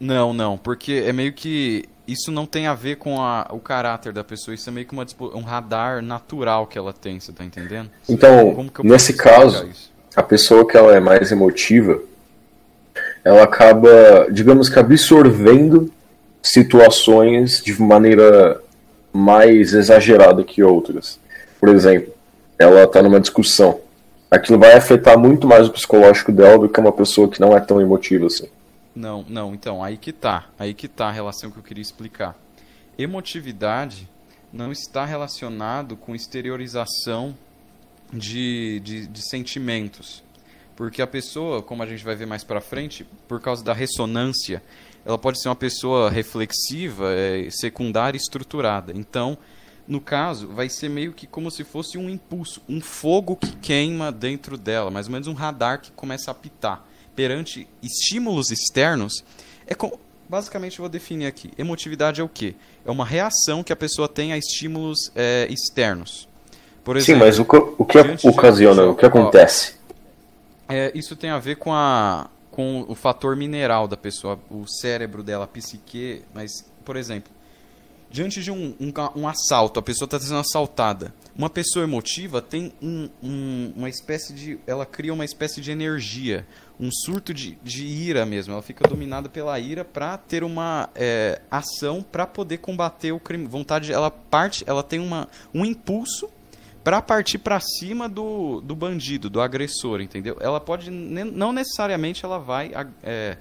Não, 0.00 0.32
não, 0.32 0.56
porque 0.56 1.02
é 1.06 1.12
meio 1.12 1.32
que 1.32 1.84
isso 2.06 2.30
não 2.30 2.46
tem 2.46 2.66
a 2.66 2.74
ver 2.74 2.96
com 2.96 3.20
a, 3.20 3.48
o 3.50 3.58
caráter 3.58 4.12
da 4.12 4.22
pessoa. 4.24 4.54
Isso 4.54 4.68
é 4.68 4.72
meio 4.72 4.86
que 4.86 4.92
uma, 4.92 5.04
um 5.34 5.42
radar 5.42 6.02
natural 6.02 6.66
que 6.66 6.78
ela 6.78 6.92
tem. 6.92 7.18
Você 7.18 7.32
tá 7.32 7.44
entendendo? 7.44 7.90
Então, 8.08 8.54
Como 8.54 8.70
que 8.70 8.80
eu 8.80 8.84
nesse 8.84 9.12
caso, 9.14 9.68
a 10.14 10.22
pessoa 10.22 10.66
que 10.66 10.76
ela 10.76 10.94
é 10.94 11.00
mais 11.00 11.32
emotiva, 11.32 12.00
ela 13.24 13.42
acaba, 13.42 14.28
digamos 14.30 14.68
que 14.68 14.78
absorvendo 14.78 15.92
situações 16.42 17.60
de 17.64 17.80
maneira 17.82 18.62
mais 19.12 19.72
exagerada 19.72 20.44
que 20.44 20.62
outras. 20.62 21.18
Por 21.60 21.68
exemplo, 21.68 22.12
ela 22.58 22.84
está 22.84 23.02
numa 23.02 23.20
discussão. 23.20 23.80
Aquilo 24.30 24.58
vai 24.58 24.74
afetar 24.74 25.18
muito 25.18 25.46
mais 25.46 25.68
o 25.68 25.72
psicológico 25.72 26.30
dela 26.30 26.58
do 26.58 26.68
que 26.68 26.80
uma 26.80 26.92
pessoa 26.92 27.28
que 27.28 27.40
não 27.40 27.56
é 27.56 27.60
tão 27.60 27.80
emotiva 27.80 28.26
assim. 28.26 28.48
Não, 28.94 29.24
não, 29.28 29.54
então, 29.54 29.82
aí 29.82 29.96
que 29.96 30.12
tá. 30.12 30.46
Aí 30.58 30.74
que 30.74 30.88
tá 30.88 31.06
a 31.06 31.12
relação 31.12 31.50
que 31.50 31.58
eu 31.58 31.62
queria 31.62 31.82
explicar. 31.82 32.36
Emotividade 32.98 34.08
não 34.52 34.72
está 34.72 35.04
relacionado 35.04 35.96
com 35.96 36.14
exteriorização 36.14 37.34
de, 38.12 38.80
de, 38.80 39.06
de 39.06 39.28
sentimentos. 39.28 40.22
Porque 40.78 41.02
a 41.02 41.08
pessoa, 41.08 41.60
como 41.60 41.82
a 41.82 41.86
gente 41.86 42.04
vai 42.04 42.14
ver 42.14 42.24
mais 42.24 42.44
pra 42.44 42.60
frente, 42.60 43.04
por 43.26 43.40
causa 43.40 43.64
da 43.64 43.72
ressonância, 43.72 44.62
ela 45.04 45.18
pode 45.18 45.42
ser 45.42 45.48
uma 45.48 45.56
pessoa 45.56 46.08
reflexiva, 46.08 47.10
é, 47.10 47.48
secundária 47.50 48.16
e 48.16 48.20
estruturada. 48.20 48.92
Então, 48.94 49.36
no 49.88 50.00
caso, 50.00 50.46
vai 50.46 50.68
ser 50.68 50.88
meio 50.88 51.12
que 51.12 51.26
como 51.26 51.50
se 51.50 51.64
fosse 51.64 51.98
um 51.98 52.08
impulso, 52.08 52.62
um 52.68 52.80
fogo 52.80 53.34
que 53.34 53.56
queima 53.56 54.12
dentro 54.12 54.56
dela, 54.56 54.88
mais 54.88 55.06
ou 55.06 55.12
menos 55.14 55.26
um 55.26 55.32
radar 55.32 55.80
que 55.80 55.90
começa 55.90 56.30
a 56.30 56.32
apitar. 56.32 56.86
Perante 57.16 57.66
estímulos 57.82 58.52
externos, 58.52 59.24
é 59.66 59.74
como, 59.74 59.98
basicamente 60.28 60.78
eu 60.78 60.84
vou 60.84 60.88
definir 60.88 61.26
aqui. 61.26 61.50
Emotividade 61.58 62.20
é 62.20 62.24
o 62.24 62.28
quê? 62.28 62.54
É 62.86 62.90
uma 62.92 63.04
reação 63.04 63.64
que 63.64 63.72
a 63.72 63.76
pessoa 63.76 64.08
tem 64.08 64.32
a 64.32 64.38
estímulos 64.38 65.10
é, 65.16 65.48
externos. 65.50 66.28
Por 66.84 66.96
exemplo, 66.96 67.14
Sim, 67.14 67.26
mas 67.26 67.40
o 67.40 67.44
que, 67.44 67.56
o 67.56 67.84
que 67.84 68.28
ocasiona, 68.28 68.84
o 68.84 68.94
que 68.94 69.04
acontece? 69.04 69.77
É, 70.68 70.92
isso 70.94 71.16
tem 71.16 71.30
a 71.30 71.38
ver 71.38 71.56
com, 71.56 71.72
a, 71.72 72.28
com 72.50 72.84
o 72.88 72.94
fator 72.94 73.34
mineral 73.36 73.88
da 73.88 73.96
pessoa, 73.96 74.38
o 74.50 74.66
cérebro 74.66 75.22
dela, 75.22 75.44
a 75.44 75.48
psique. 75.48 76.22
Mas, 76.34 76.50
por 76.84 76.96
exemplo, 76.96 77.32
diante 78.10 78.42
de 78.42 78.50
um, 78.50 78.74
um, 78.80 78.92
um 79.16 79.28
assalto, 79.28 79.80
a 79.80 79.82
pessoa 79.82 80.06
está 80.06 80.18
sendo 80.20 80.38
assaltada. 80.40 81.14
Uma 81.36 81.48
pessoa 81.48 81.84
emotiva 81.84 82.42
tem 82.42 82.72
um, 82.82 83.08
um- 83.22 83.72
uma 83.76 83.88
espécie 83.88 84.32
de. 84.34 84.58
Ela 84.66 84.84
cria 84.84 85.14
uma 85.14 85.24
espécie 85.24 85.60
de 85.60 85.70
energia, 85.70 86.44
um 86.80 86.90
surto 86.90 87.32
de, 87.32 87.56
de 87.62 87.86
ira 87.86 88.26
mesmo. 88.26 88.52
Ela 88.52 88.62
fica 88.62 88.86
dominada 88.88 89.28
pela 89.28 89.58
ira 89.60 89.84
para 89.84 90.18
ter 90.18 90.42
uma 90.42 90.90
é, 90.94 91.40
ação 91.50 92.02
para 92.02 92.26
poder 92.26 92.58
combater 92.58 93.12
o 93.12 93.20
crime. 93.20 93.46
Vontade, 93.46 93.92
ela 93.92 94.10
parte, 94.10 94.64
ela 94.66 94.82
tem 94.82 94.98
uma, 94.98 95.28
um 95.54 95.64
impulso 95.64 96.28
para 96.88 97.02
partir 97.02 97.36
para 97.36 97.60
cima 97.60 98.08
do, 98.08 98.62
do 98.62 98.74
bandido, 98.74 99.28
do 99.28 99.42
agressor, 99.42 100.00
entendeu? 100.00 100.38
Ela 100.40 100.58
pode, 100.58 100.90
não 100.90 101.52
necessariamente 101.52 102.24
ela 102.24 102.38
vai 102.38 102.72
é, 103.02 103.36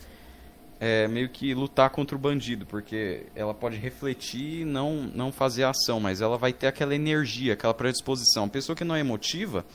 é, 0.82 1.08
meio 1.08 1.30
que 1.30 1.54
lutar 1.54 1.90
contra 1.92 2.14
o 2.14 2.20
bandido, 2.20 2.66
porque 2.66 3.28
ela 3.34 3.54
pode 3.54 3.78
refletir 3.78 4.64
e 4.64 4.66
não, 4.66 4.96
não 5.16 5.32
fazer 5.32 5.64
ação, 5.64 5.98
mas 5.98 6.20
ela 6.20 6.38
vai 6.38 6.52
ter 6.52 6.68
aquela 6.68 6.94
energia, 6.94 7.54
aquela 7.54 7.74
predisposição. 7.74 8.44
A 8.44 8.50
pessoa 8.50 8.76
que 8.76 8.84
não 8.84 8.96
é 8.96 9.00
emotiva, 9.00 9.66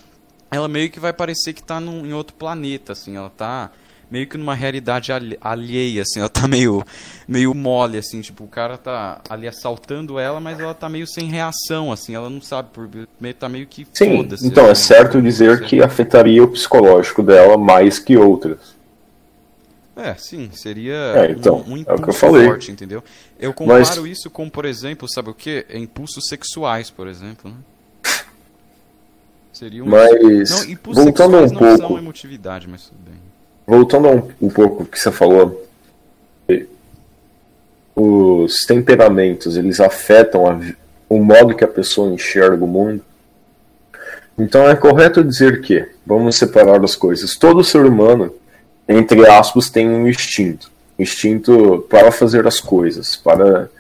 ela 0.51 0.69
meio 0.69 0.91
que 0.91 1.01
vai 1.01 1.15
parecer 1.15 1.55
que 1.55 1.63
tá 1.63 1.81
num, 1.81 2.05
em 2.05 2.13
outro 2.13 2.37
planeta, 2.37 2.93
assim, 2.93 3.17
ela 3.17 3.31
tá 3.31 3.71
meio 4.13 4.27
que 4.27 4.37
numa 4.37 4.55
realidade 4.55 5.11
alhe- 5.11 5.39
alheia, 5.41 6.03
assim, 6.03 6.21
ela 6.21 6.29
tá 6.29 6.47
meio, 6.47 6.85
meio 7.27 7.55
mole, 7.55 7.97
assim, 7.97 8.21
tipo, 8.21 8.45
o 8.45 8.47
cara 8.47 8.77
tá 8.77 9.23
ali 9.31 9.49
assaltando 9.49 10.19
ela, 10.19 10.39
mas 10.39 10.61
ela 10.61 10.75
tá 10.75 10.87
meio 10.87 11.07
sem 11.07 11.29
reação, 11.31 11.91
assim, 11.91 12.15
ela 12.15 12.29
não 12.29 12.43
sabe, 12.43 12.69
por, 12.75 12.87
meio, 13.19 13.35
tá 13.35 13.49
meio 13.49 13.67
que 13.67 13.87
Sim, 13.95 14.29
então 14.45 14.67
é 14.67 14.73
assim. 14.73 14.83
certo 14.89 15.23
dizer 15.23 15.65
que 15.65 15.83
afetaria 15.83 16.45
o 16.45 16.49
psicológico 16.49 17.23
dela 17.23 17.57
mais 17.57 17.99
que 17.99 18.15
outras. 18.19 18.77
É, 19.97 20.15
sim, 20.15 20.51
seria 20.53 20.95
É, 20.95 21.31
então, 21.33 21.65
um, 21.67 21.73
um 21.73 21.77
é 21.79 21.81
o 21.81 21.85
que 21.85 21.91
eu 21.93 21.97
impulso 21.97 22.19
falei. 22.19 22.45
forte, 22.47 22.71
entendeu? 22.71 23.03
Eu 23.39 23.55
comparo 23.55 23.79
Mas- 24.03 24.11
isso 24.11 24.29
com, 24.31 24.49
por 24.51 24.67
exemplo, 24.67 25.09
sabe 25.09 25.31
o 25.31 25.35
quê? 25.35 25.65
É 25.71 25.79
impulsos 25.79 26.25
sexuais, 26.29 26.91
por 26.91 27.07
exemplo, 27.09 27.51
né? 27.51 27.57
Seria 29.55 29.85
um... 29.85 29.89
Mas, 29.89 30.51
Não, 30.51 30.65
impulsos 30.71 31.05
voltando 31.05 31.37
um 31.37 31.41
não 31.41 31.77
são 31.77 31.89
pouco, 31.89 31.99
emotividade, 31.99 32.67
mas 32.69 32.85
tudo 32.85 32.99
bem. 33.05 33.32
Voltando 33.73 34.07
um, 34.07 34.47
um 34.47 34.51
pouco 34.51 34.85
que 34.85 35.01
você 35.01 35.11
falou, 35.11 35.67
os 37.97 38.67
temperamentos, 38.67 39.57
eles 39.57 39.81
afetam 39.81 40.47
a 40.47 40.61
o 41.09 41.19
modo 41.19 41.55
que 41.55 41.65
a 41.65 41.69
pessoa 41.69 42.13
enxerga 42.13 42.63
o 42.63 42.69
mundo. 42.69 43.03
Então 44.39 44.69
é 44.69 44.77
correto 44.77 45.25
dizer 45.25 45.63
que, 45.63 45.87
vamos 46.05 46.37
separar 46.37 46.85
as 46.85 46.95
coisas, 46.95 47.35
todo 47.35 47.65
ser 47.65 47.85
humano, 47.87 48.35
entre 48.87 49.27
aspas, 49.27 49.71
tem 49.71 49.89
um 49.89 50.07
instinto. 50.07 50.71
Instinto 50.99 51.87
para 51.89 52.13
fazer 52.13 52.47
as 52.47 52.61
coisas, 52.61 53.17
para 53.17 53.71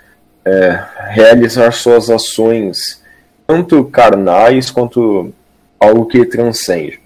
é, 0.42 0.84
realizar 1.10 1.70
suas 1.72 2.08
ações, 2.08 3.02
tanto 3.46 3.84
carnais 3.84 4.70
quanto 4.70 5.32
algo 5.78 6.06
que 6.06 6.24
transcende. 6.24 6.98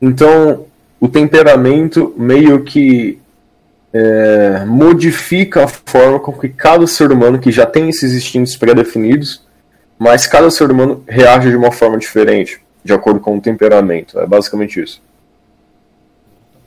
Então, 0.00 0.66
o 1.02 1.08
temperamento 1.08 2.14
meio 2.16 2.62
que 2.62 3.18
é, 3.92 4.64
modifica 4.64 5.64
a 5.64 5.66
forma 5.66 6.20
com 6.20 6.32
que 6.32 6.48
cada 6.48 6.86
ser 6.86 7.10
humano, 7.10 7.40
que 7.40 7.50
já 7.50 7.66
tem 7.66 7.88
esses 7.88 8.12
instintos 8.12 8.54
pré-definidos, 8.54 9.44
mas 9.98 10.28
cada 10.28 10.48
ser 10.48 10.70
humano 10.70 11.02
reage 11.08 11.50
de 11.50 11.56
uma 11.56 11.72
forma 11.72 11.98
diferente, 11.98 12.62
de 12.84 12.92
acordo 12.92 13.18
com 13.18 13.36
o 13.36 13.40
temperamento. 13.40 14.16
É 14.16 14.24
basicamente 14.28 14.80
isso. 14.80 15.02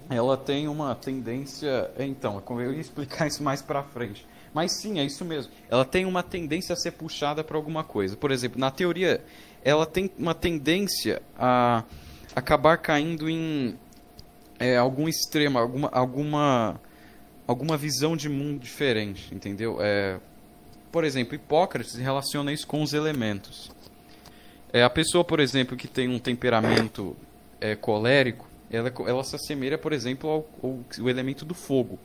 Ela 0.10 0.36
tem 0.36 0.68
uma 0.68 0.94
tendência. 0.96 1.90
Então, 1.98 2.44
eu 2.60 2.74
ia 2.74 2.82
explicar 2.82 3.28
isso 3.28 3.42
mais 3.42 3.62
pra 3.62 3.84
frente. 3.84 4.28
Mas 4.54 4.74
sim, 4.74 5.00
é 5.00 5.06
isso 5.06 5.24
mesmo. 5.24 5.50
Ela 5.70 5.86
tem 5.86 6.04
uma 6.04 6.22
tendência 6.22 6.74
a 6.74 6.76
ser 6.76 6.92
puxada 6.92 7.42
para 7.42 7.56
alguma 7.56 7.86
coisa. 7.86 8.18
Por 8.18 8.32
exemplo, 8.32 8.60
na 8.60 8.70
teoria, 8.70 9.22
ela 9.64 9.86
tem 9.86 10.12
uma 10.20 10.36
tendência 10.36 11.22
a 11.40 11.86
acabar 12.36 12.78
caindo 12.80 13.30
em 13.30 13.78
é, 14.60 14.78
algum 14.78 15.08
extremo, 15.08 15.58
alguma, 15.58 15.90
alguma, 15.90 16.82
alguma 17.48 17.78
visão 17.78 18.16
de 18.16 18.30
mundo 18.30 18.60
diferente, 18.60 19.34
entendeu? 19.34 19.78
É, 19.82 20.20
por 20.92 21.04
exemplo, 21.04 21.36
Hipócrates 21.36 21.96
relaciona 21.96 22.54
isso 22.54 22.66
com 22.66 22.82
os 22.82 22.94
elementos. 22.94 23.72
É, 24.72 24.84
a 24.84 24.90
pessoa, 24.90 25.24
por 25.24 25.40
exemplo, 25.40 25.78
que 25.78 25.88
tem 25.88 26.08
um 26.08 26.20
temperamento 26.20 27.16
é, 27.60 27.76
colérico, 27.76 28.48
ela, 28.72 28.92
ela 29.08 29.24
se 29.24 29.36
assemelha, 29.36 29.78
por 29.78 29.94
exemplo, 29.94 30.30
ao, 30.30 30.50
ao, 30.62 30.80
ao 31.00 31.10
elemento 31.10 31.46
do 31.46 31.54
fogo. 31.54 32.00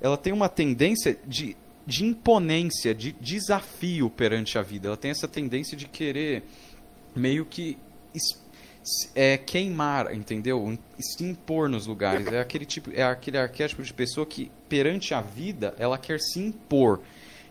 Ela 0.00 0.16
tem 0.16 0.32
uma 0.32 0.48
tendência 0.48 1.18
de, 1.26 1.56
de 1.86 2.04
imponência, 2.04 2.94
de 2.94 3.12
desafio 3.12 4.10
perante 4.10 4.58
a 4.58 4.62
vida. 4.62 4.88
Ela 4.88 4.96
tem 4.96 5.10
essa 5.10 5.26
tendência 5.26 5.76
de 5.76 5.88
querer 5.88 6.44
meio 7.16 7.44
que 7.44 7.78
é, 9.14 9.36
queimar, 9.36 10.14
entendeu? 10.14 10.78
Se 10.98 11.24
impor 11.24 11.68
nos 11.68 11.86
lugares. 11.86 12.26
É 12.28 12.40
aquele 12.40 12.64
tipo, 12.64 12.90
é 12.92 13.02
aquele 13.02 13.38
arquétipo 13.38 13.82
de 13.82 13.92
pessoa 13.92 14.26
que 14.26 14.50
perante 14.68 15.14
a 15.14 15.20
vida 15.20 15.74
ela 15.78 15.98
quer 15.98 16.18
se 16.20 16.38
impor. 16.40 17.00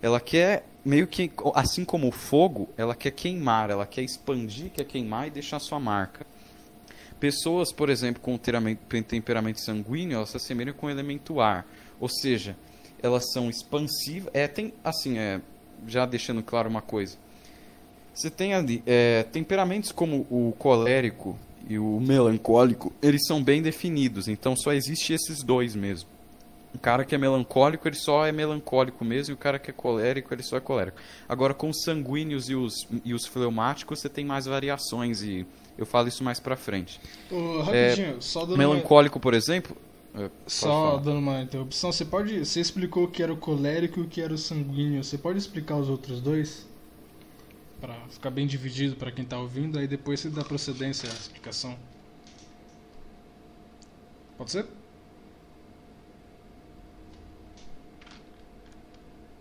Ela 0.02 0.20
quer 0.20 0.66
meio 0.86 1.08
que, 1.08 1.32
assim 1.54 1.84
como 1.84 2.08
o 2.08 2.12
fogo, 2.12 2.70
ela 2.78 2.96
quer 2.96 3.12
queimar, 3.12 3.70
ela 3.70 3.86
quer 3.86 4.04
expandir, 4.04 4.70
quer 4.72 4.86
queimar 4.86 5.28
e 5.28 5.32
deixar 5.32 5.60
sua 5.60 5.80
marca. 5.80 6.26
Pessoas, 7.20 7.74
por 7.74 7.90
exemplo, 7.90 8.22
com 8.22 8.38
temperamento, 8.38 9.60
sanguíneo, 9.60 10.18
elas 10.18 10.30
se 10.30 10.38
assemelham 10.38 10.74
com 10.74 10.86
o 10.86 10.90
elemento 10.90 11.42
ar. 11.42 11.66
Ou 12.00 12.08
seja, 12.08 12.56
elas 13.02 13.32
são 13.34 13.50
expansivas. 13.50 14.30
É, 14.34 14.48
tem, 14.48 14.74
assim, 14.84 15.18
é, 15.18 15.42
já 15.88 16.06
deixando 16.06 16.44
claro 16.44 16.70
uma 16.70 16.82
coisa. 16.82 17.18
Você 18.18 18.32
tem 18.32 18.56
ali 18.56 18.82
é, 18.84 19.22
temperamentos 19.32 19.92
como 19.92 20.26
o 20.32 20.52
colérico 20.58 21.38
e 21.70 21.78
o 21.78 22.00
melancólico, 22.00 22.92
eles 23.00 23.24
são 23.28 23.44
bem 23.44 23.62
definidos. 23.62 24.28
Então 24.28 24.56
só 24.56 24.74
existe 24.74 25.14
esses 25.14 25.44
dois 25.44 25.76
mesmo. 25.76 26.10
O 26.74 26.80
cara 26.80 27.06
que 27.06 27.14
é 27.14 27.18
melancólico, 27.18 27.88
ele 27.88 27.96
só 27.96 28.26
é 28.26 28.32
melancólico 28.32 29.06
mesmo, 29.06 29.34
e 29.34 29.36
o 29.36 29.38
cara 29.38 29.60
que 29.60 29.70
é 29.70 29.74
colérico, 29.74 30.34
ele 30.34 30.42
só 30.42 30.58
é 30.58 30.60
colérico. 30.60 30.98
Agora, 31.30 31.54
com 31.54 31.70
os 31.70 31.84
sanguíneos 31.84 32.50
e 32.50 32.56
os, 32.56 32.88
e 33.06 33.14
os 33.14 33.26
fleumáticos, 33.26 34.00
você 34.00 34.10
tem 34.10 34.26
mais 34.26 34.46
variações, 34.46 35.22
e 35.22 35.46
eu 35.78 35.86
falo 35.86 36.08
isso 36.08 36.24
mais 36.24 36.40
pra 36.40 36.56
frente. 36.56 37.00
Ô, 37.32 37.62
rapidinho, 37.62 38.22
só 38.22 38.42
dando 38.42 38.52
uma, 38.52 38.58
Melancólico, 38.58 39.20
por 39.20 39.34
exemplo. 39.34 39.78
é, 40.14 40.30
só 40.46 40.68
falar. 40.92 41.04
dando 41.04 41.20
uma 41.20 41.42
interrupção, 41.42 41.92
você 41.92 42.06
pode. 42.06 42.46
Você 42.46 42.60
explicou 42.60 43.06
o 43.06 43.08
que 43.08 43.24
era 43.24 43.34
o 43.34 43.38
colérico 43.38 44.00
e 44.00 44.04
o 44.04 44.08
que 44.08 44.22
era 44.22 44.34
o 44.34 44.38
sanguíneo. 44.38 45.04
Você 45.04 45.18
pode 45.18 45.40
explicar 45.40 45.78
os 45.78 45.90
outros 45.90 46.20
dois? 46.20 46.67
Pra 47.80 47.94
ficar 48.10 48.32
bem 48.32 48.48
dividido 48.48 48.96
pra 48.96 49.12
quem 49.12 49.24
tá 49.24 49.38
ouvindo, 49.38 49.78
aí 49.78 49.88
depois 49.88 50.20
você 50.20 50.30
dá 50.30 50.44
procedência 50.44 51.08
à 51.10 51.14
explicação. 51.14 51.78
Pode 54.38 54.52
ser? 54.52 54.66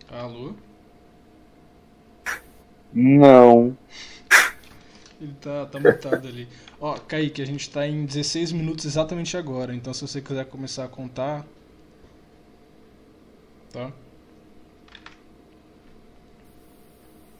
Alô? 0.09 0.53
Não. 2.93 3.77
Ele 5.19 5.33
tá, 5.41 5.65
tá 5.65 5.79
mutado 5.79 6.27
ali. 6.27 6.47
Ó, 6.79 6.97
Kaique, 6.97 7.41
a 7.41 7.45
gente 7.45 7.69
tá 7.69 7.87
em 7.87 8.05
16 8.05 8.51
minutos 8.51 8.85
exatamente 8.85 9.35
agora, 9.35 9.73
então 9.73 9.93
se 9.93 10.01
você 10.01 10.21
quiser 10.21 10.45
começar 10.45 10.85
a 10.85 10.87
contar. 10.87 11.45
Tá? 13.71 13.91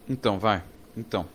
Então, 0.09 0.39
vai. 0.39 0.63
Então. 0.97 1.27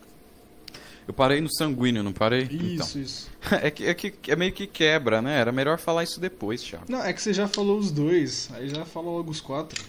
Eu 1.07 1.13
parei 1.13 1.41
no 1.41 1.53
sanguíneo, 1.53 2.03
não 2.03 2.13
parei? 2.13 2.43
Isso, 2.43 2.99
isso. 2.99 3.31
Então. 3.47 3.59
É, 3.63 3.71
que, 3.71 3.85
é 3.85 3.95
que 3.95 4.31
é 4.31 4.37
meio 4.37 4.53
que 4.53 4.67
quebra, 4.67 5.21
né? 5.21 5.39
Era 5.39 5.51
melhor 5.51 5.79
falar 5.79 6.05
isso 6.05 6.21
depois, 6.21 6.63
Thiago. 6.63 6.87
Não, 6.89 7.03
é 7.03 7.13
que 7.13 7.21
você 7.21 7.35
já 7.35 7.49
falou 7.49 7.79
os 7.79 7.91
dois, 7.91 8.49
aí 8.55 8.69
já 8.69 8.85
falou 8.85 9.17
logo 9.17 9.31
os 9.31 9.41
quatro. 9.41 9.83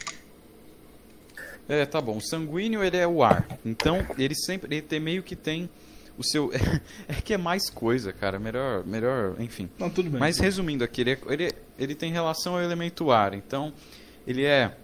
É, 1.70 1.86
tá 1.86 2.02
bom. 2.02 2.18
O 2.18 2.22
sanguíneo, 2.22 2.84
ele 2.84 2.98
é 2.98 3.08
o 3.08 3.24
ar. 3.24 3.48
Então, 3.64 4.06
ele 4.18 4.36
sempre 4.36 4.76
ele 4.76 4.82
tem, 4.82 5.00
meio 5.00 5.22
que 5.22 5.36
tem 5.36 5.70
o 6.18 6.24
seu... 6.24 6.52
é 7.08 7.22
que 7.24 7.34
é 7.34 7.38
mais 7.38 7.70
coisa, 7.70 8.12
cara. 8.12 8.40
Melhor, 8.40 8.84
melhor 8.86 9.40
enfim. 9.40 9.70
Não, 9.78 9.90
tudo 9.90 10.10
bem. 10.10 10.20
Mas 10.20 10.40
resumindo 10.40 10.84
aqui, 10.84 11.02
ele, 11.02 11.12
é, 11.12 11.20
ele, 11.30 11.52
ele 11.78 11.96
tem 11.96 12.12
relação 12.12 12.56
ao 12.56 12.62
elemento 12.62 13.12
ar. 13.12 13.34
Então, 13.34 13.72
ele 14.28 14.44
é 14.44 14.76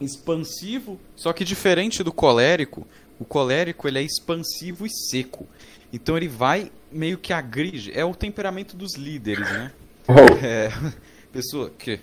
expansivo, 0.00 0.98
só 1.14 1.32
que 1.32 1.44
diferente 1.44 2.02
do 2.02 2.12
colérico, 2.12 2.86
o 3.20 3.24
colérico 3.24 3.86
ele 3.86 3.98
é 3.98 4.02
expansivo 4.02 4.84
e 4.84 4.90
seco. 4.90 5.46
Então 5.92 6.16
ele 6.16 6.26
vai 6.26 6.72
meio 6.90 7.18
que 7.18 7.32
agride. 7.32 7.92
É 7.94 8.04
o 8.04 8.14
temperamento 8.14 8.76
dos 8.76 8.96
líderes, 8.96 9.48
né? 9.48 9.70
Oh, 10.08 10.44
É, 10.44 10.72
pessoa 11.32 11.70
que 11.78 12.00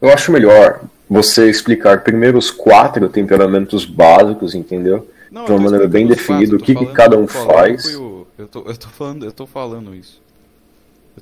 eu 0.00 0.10
acho 0.10 0.30
melhor 0.30 0.82
você 1.08 1.48
explicar 1.48 2.02
primeiro 2.02 2.36
os 2.36 2.50
quatro 2.50 3.08
temperamentos 3.08 3.84
básicos, 3.84 4.54
entendeu? 4.54 5.08
não, 5.30 5.46
De 5.46 5.52
uma 5.52 5.60
maneira 5.60 5.88
bem 5.88 6.06
definida, 6.06 6.56
o 6.56 6.58
que, 6.58 6.74
que 6.74 6.86
cada 6.86 7.16
um 7.16 7.26
faz. 7.26 7.86
eu, 7.86 8.26
tô, 8.50 8.60
eu 8.66 8.76
tô 8.76 8.88
falando, 8.88 9.24
eu 9.24 9.32
tô 9.32 9.46
falando 9.46 9.94
isso. 9.94 10.20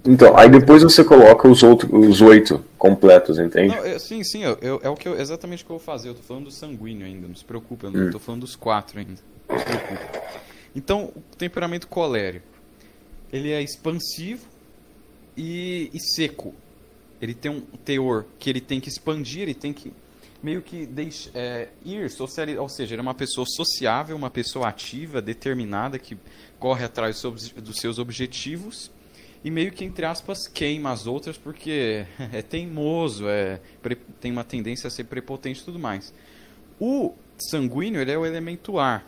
Eu 0.05 0.13
Então, 0.13 0.37
aí 0.37 0.49
depois 0.49 0.83
você 0.83 1.05
coloca 1.05 1.47
os 1.49 1.63
outros, 1.63 1.91
os 1.93 2.21
oito 2.21 2.65
completos, 2.79 3.39
entende? 3.39 3.75
Não, 3.75 3.85
é- 3.85 3.99
sim, 3.99 4.23
sim, 4.25 4.43
eu, 4.43 4.59
eu- 4.61 4.81
é 4.83 4.89
o 4.89 4.95
que 4.97 5.07
eu, 5.09 5.19
exatamente 5.21 5.63
o 5.63 5.67
que 5.67 5.73
eu 5.73 5.77
vou 5.79 5.85
fazer. 5.85 6.09
Eu 6.09 6.15
tô 6.15 6.23
falando 6.23 6.45
do 6.45 6.51
sanguíneo 6.51 7.07
ainda, 7.07 7.29
não 7.29 7.35
se 7.37 7.45
preocupe, 7.45 7.85
eu 7.85 7.91
não 7.91 8.09
Hum. 8.09 8.11
tô 8.11 8.19
falando 8.19 8.41
dos 8.43 8.57
quatro 8.57 8.99
ainda. 8.99 9.21
Não 9.49 9.59
se 9.59 9.65
preocupe. 9.65 10.19
Então, 10.75 11.13
o 11.15 11.37
temperamento 11.37 11.87
colérico, 11.87 12.47
ele 13.33 13.53
é 13.53 13.63
expansivo 13.63 14.45
e, 15.37 15.91
e 15.93 16.01
seco. 16.01 16.55
Ele 17.23 17.35
tem 17.35 17.51
um 17.51 17.61
teor 17.85 18.25
que 18.39 18.51
ele 18.51 18.61
tem 18.61 18.81
que 18.81 18.89
expandir, 18.89 19.43
ele 19.43 19.55
tem 19.55 19.73
que 19.73 19.93
meio 20.43 20.61
que 20.61 20.85
deixa, 20.85 21.31
é, 21.35 21.69
ir, 21.85 22.11
sociali 22.11 22.59
ou 22.59 22.69
seja, 22.69 22.95
ele 22.95 23.01
é 23.01 23.03
uma 23.03 23.15
pessoa 23.15 23.47
sociável, 23.49 24.15
uma 24.15 24.29
pessoa 24.29 24.69
ativa, 24.69 25.23
determinada, 25.23 25.99
que 25.99 26.19
corre 26.59 26.85
atrás 26.85 27.23
dos 27.23 27.77
seus 27.77 27.99
objetivos 27.99 28.91
e 29.45 29.51
meio 29.51 29.71
que, 29.71 29.85
entre 29.85 30.07
aspas, 30.07 30.49
queima 30.49 30.91
as 30.91 31.07
outras 31.07 31.37
porque 31.37 32.07
é 32.33 32.41
teimoso, 32.41 33.29
é, 33.29 33.61
tem 34.19 34.33
uma 34.33 34.43
tendência 34.43 34.89
a 34.89 34.91
ser 34.91 35.05
prepotente 35.05 35.61
e 35.61 35.65
tudo 35.65 35.79
mais. 35.79 36.15
O 36.81 37.13
sanguíneo 37.39 38.01
ele 38.01 38.11
é 38.11 38.17
o 38.17 38.25
elemento 38.25 38.79
ar. 38.79 39.07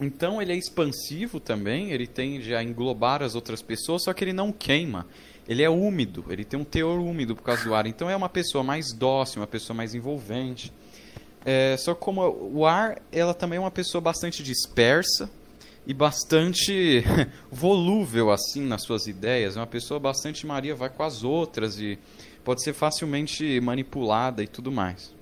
Então 0.00 0.40
ele 0.40 0.52
é 0.52 0.56
expansivo 0.56 1.38
também, 1.38 1.90
ele 1.90 2.06
tende 2.06 2.54
a 2.54 2.62
englobar 2.62 3.22
as 3.22 3.34
outras 3.34 3.60
pessoas, 3.60 4.04
só 4.04 4.14
que 4.14 4.24
ele 4.24 4.32
não 4.32 4.50
queima. 4.50 5.06
Ele 5.46 5.62
é 5.62 5.70
úmido, 5.70 6.24
ele 6.30 6.44
tem 6.44 6.58
um 6.58 6.64
teor 6.64 6.98
úmido 6.98 7.36
por 7.36 7.42
causa 7.42 7.62
do 7.62 7.74
ar. 7.74 7.86
Então 7.86 8.08
é 8.08 8.16
uma 8.16 8.28
pessoa 8.28 8.64
mais 8.64 8.92
dócil, 8.92 9.40
uma 9.40 9.46
pessoa 9.46 9.76
mais 9.76 9.94
envolvente. 9.94 10.72
É, 11.44 11.76
só 11.76 11.94
como 11.94 12.22
o 12.52 12.66
ar, 12.66 13.00
ela 13.12 13.32
também 13.32 13.58
é 13.58 13.60
uma 13.60 13.70
pessoa 13.70 14.00
bastante 14.00 14.42
dispersa 14.42 15.30
e 15.86 15.94
bastante 15.94 17.04
volúvel 17.50 18.30
assim 18.30 18.62
nas 18.62 18.82
suas 18.82 19.06
ideias. 19.06 19.56
É 19.56 19.60
uma 19.60 19.66
pessoa 19.66 20.00
bastante 20.00 20.46
Maria 20.46 20.74
vai 20.74 20.90
com 20.90 21.02
as 21.02 21.22
outras 21.22 21.78
e 21.80 21.98
pode 22.44 22.62
ser 22.62 22.72
facilmente 22.72 23.60
manipulada 23.60 24.42
e 24.42 24.46
tudo 24.48 24.72
mais. 24.72 25.14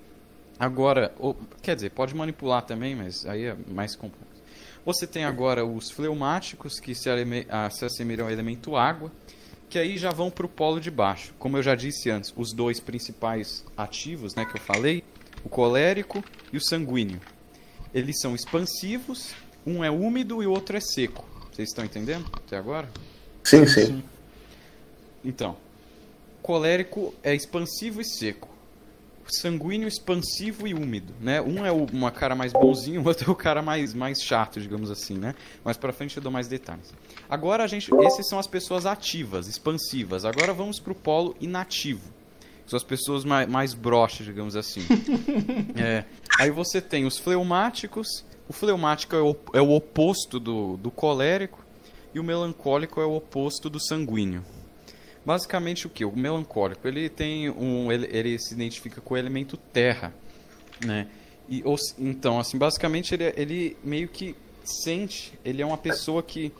Agora, 0.59 1.13
o- 1.19 1.35
quer 1.61 1.75
dizer, 1.75 1.91
pode 1.91 2.15
manipular 2.15 2.63
também, 2.63 2.95
mas 2.95 3.25
aí 3.25 3.45
é 3.45 3.55
mais 3.67 3.95
complexo. 3.95 4.25
Você 4.85 5.05
tem 5.07 5.25
agora 5.25 5.65
os 5.65 5.89
fleumáticos, 5.91 6.79
que 6.79 6.93
se, 6.93 7.09
se 7.71 7.85
assemelham 7.85 8.25
ao 8.27 8.31
elemento 8.31 8.75
água, 8.75 9.11
que 9.67 9.79
aí 9.79 9.97
já 9.97 10.11
vão 10.11 10.29
para 10.29 10.45
o 10.45 10.49
polo 10.49 10.79
de 10.79 10.91
baixo. 10.91 11.33
Como 11.39 11.57
eu 11.57 11.63
já 11.63 11.75
disse 11.75 12.09
antes, 12.09 12.31
os 12.37 12.53
dois 12.53 12.79
principais 12.79 13.65
ativos 13.75 14.35
né, 14.35 14.45
que 14.45 14.55
eu 14.57 14.61
falei, 14.61 15.03
o 15.43 15.49
colérico 15.49 16.23
e 16.53 16.57
o 16.57 16.61
sanguíneo. 16.61 17.19
Eles 17.93 18.19
são 18.21 18.35
expansivos, 18.35 19.33
um 19.65 19.83
é 19.83 19.89
úmido 19.91 20.41
e 20.43 20.47
o 20.47 20.51
outro 20.51 20.77
é 20.77 20.79
seco. 20.79 21.25
Vocês 21.51 21.69
estão 21.69 21.83
entendendo 21.85 22.25
até 22.33 22.57
agora? 22.57 22.89
Sim, 23.43 23.65
sim. 23.67 24.03
Então, 25.23 25.55
colérico 26.41 27.13
é 27.23 27.33
expansivo 27.33 28.01
e 28.01 28.05
seco. 28.05 28.49
Sanguíneo, 29.27 29.87
expansivo 29.87 30.67
e 30.67 30.73
úmido, 30.75 31.11
né? 31.19 31.41
Um 31.41 31.65
é 31.65 31.71
o- 31.71 31.85
uma 31.91 32.11
cara 32.11 32.35
mais 32.35 32.53
bonzinho, 32.53 33.01
o 33.03 33.07
outro 33.07 33.29
é 33.29 33.33
o 33.33 33.35
cara 33.35 33.59
mais, 33.61 33.91
mais 33.93 34.21
chato, 34.21 34.61
digamos 34.61 34.91
assim, 34.91 35.15
né? 35.17 35.33
Mais 35.63 35.77
pra 35.77 35.91
frente 35.91 36.15
eu 36.15 36.21
dou 36.21 36.31
mais 36.31 36.47
detalhes. 36.47 36.93
Agora 37.27 37.63
a 37.63 37.67
gente, 37.67 37.89
esses 38.01 38.27
são 38.29 38.37
as 38.37 38.45
pessoas 38.45 38.85
ativas, 38.85 39.47
expansivas. 39.47 40.25
Agora 40.25 40.53
vamos 40.53 40.79
pro 40.79 40.93
polo 40.93 41.35
inativo. 41.41 42.13
São 42.67 42.77
as 42.77 42.83
pessoas 42.83 43.23
mais, 43.25 43.47
mais 43.49 43.73
broxas, 43.73 44.25
digamos 44.27 44.55
assim. 44.55 44.81
É, 45.75 46.05
aí 46.39 46.51
você 46.51 46.79
tem 46.79 47.05
os 47.05 47.17
fleumáticos. 47.17 48.23
O 48.47 48.53
fleumático 48.53 49.15
é 49.15 49.21
o, 49.21 49.35
é 49.53 49.61
o 49.61 49.71
oposto 49.71 50.39
do, 50.39 50.77
do 50.77 50.91
colérico. 50.91 51.65
E 52.13 52.19
o 52.19 52.23
melancólico 52.23 53.01
é 53.01 53.05
o 53.05 53.15
oposto 53.15 53.69
do 53.69 53.79
sanguíneo. 53.79 54.43
Basicamente 55.25 55.87
o 55.87 55.89
que? 55.89 56.05
O 56.05 56.15
melancólico, 56.15 56.87
ele 56.87 57.09
tem 57.09 57.49
um 57.49 57.91
ele, 57.91 58.07
ele 58.11 58.39
se 58.39 58.53
identifica 58.53 59.01
com 59.01 59.15
o 59.15 59.17
elemento 59.17 59.57
terra, 59.57 60.13
né? 60.85 61.07
E 61.49 61.63
ou 61.65 61.75
então, 61.97 62.39
assim, 62.39 62.57
basicamente 62.57 63.15
ele, 63.15 63.33
ele 63.35 63.77
meio 63.83 64.07
que 64.07 64.35
sente, 64.63 65.33
ele 65.43 65.63
é 65.63 65.65
uma 65.65 65.77
pessoa 65.77 66.21
que 66.21 66.53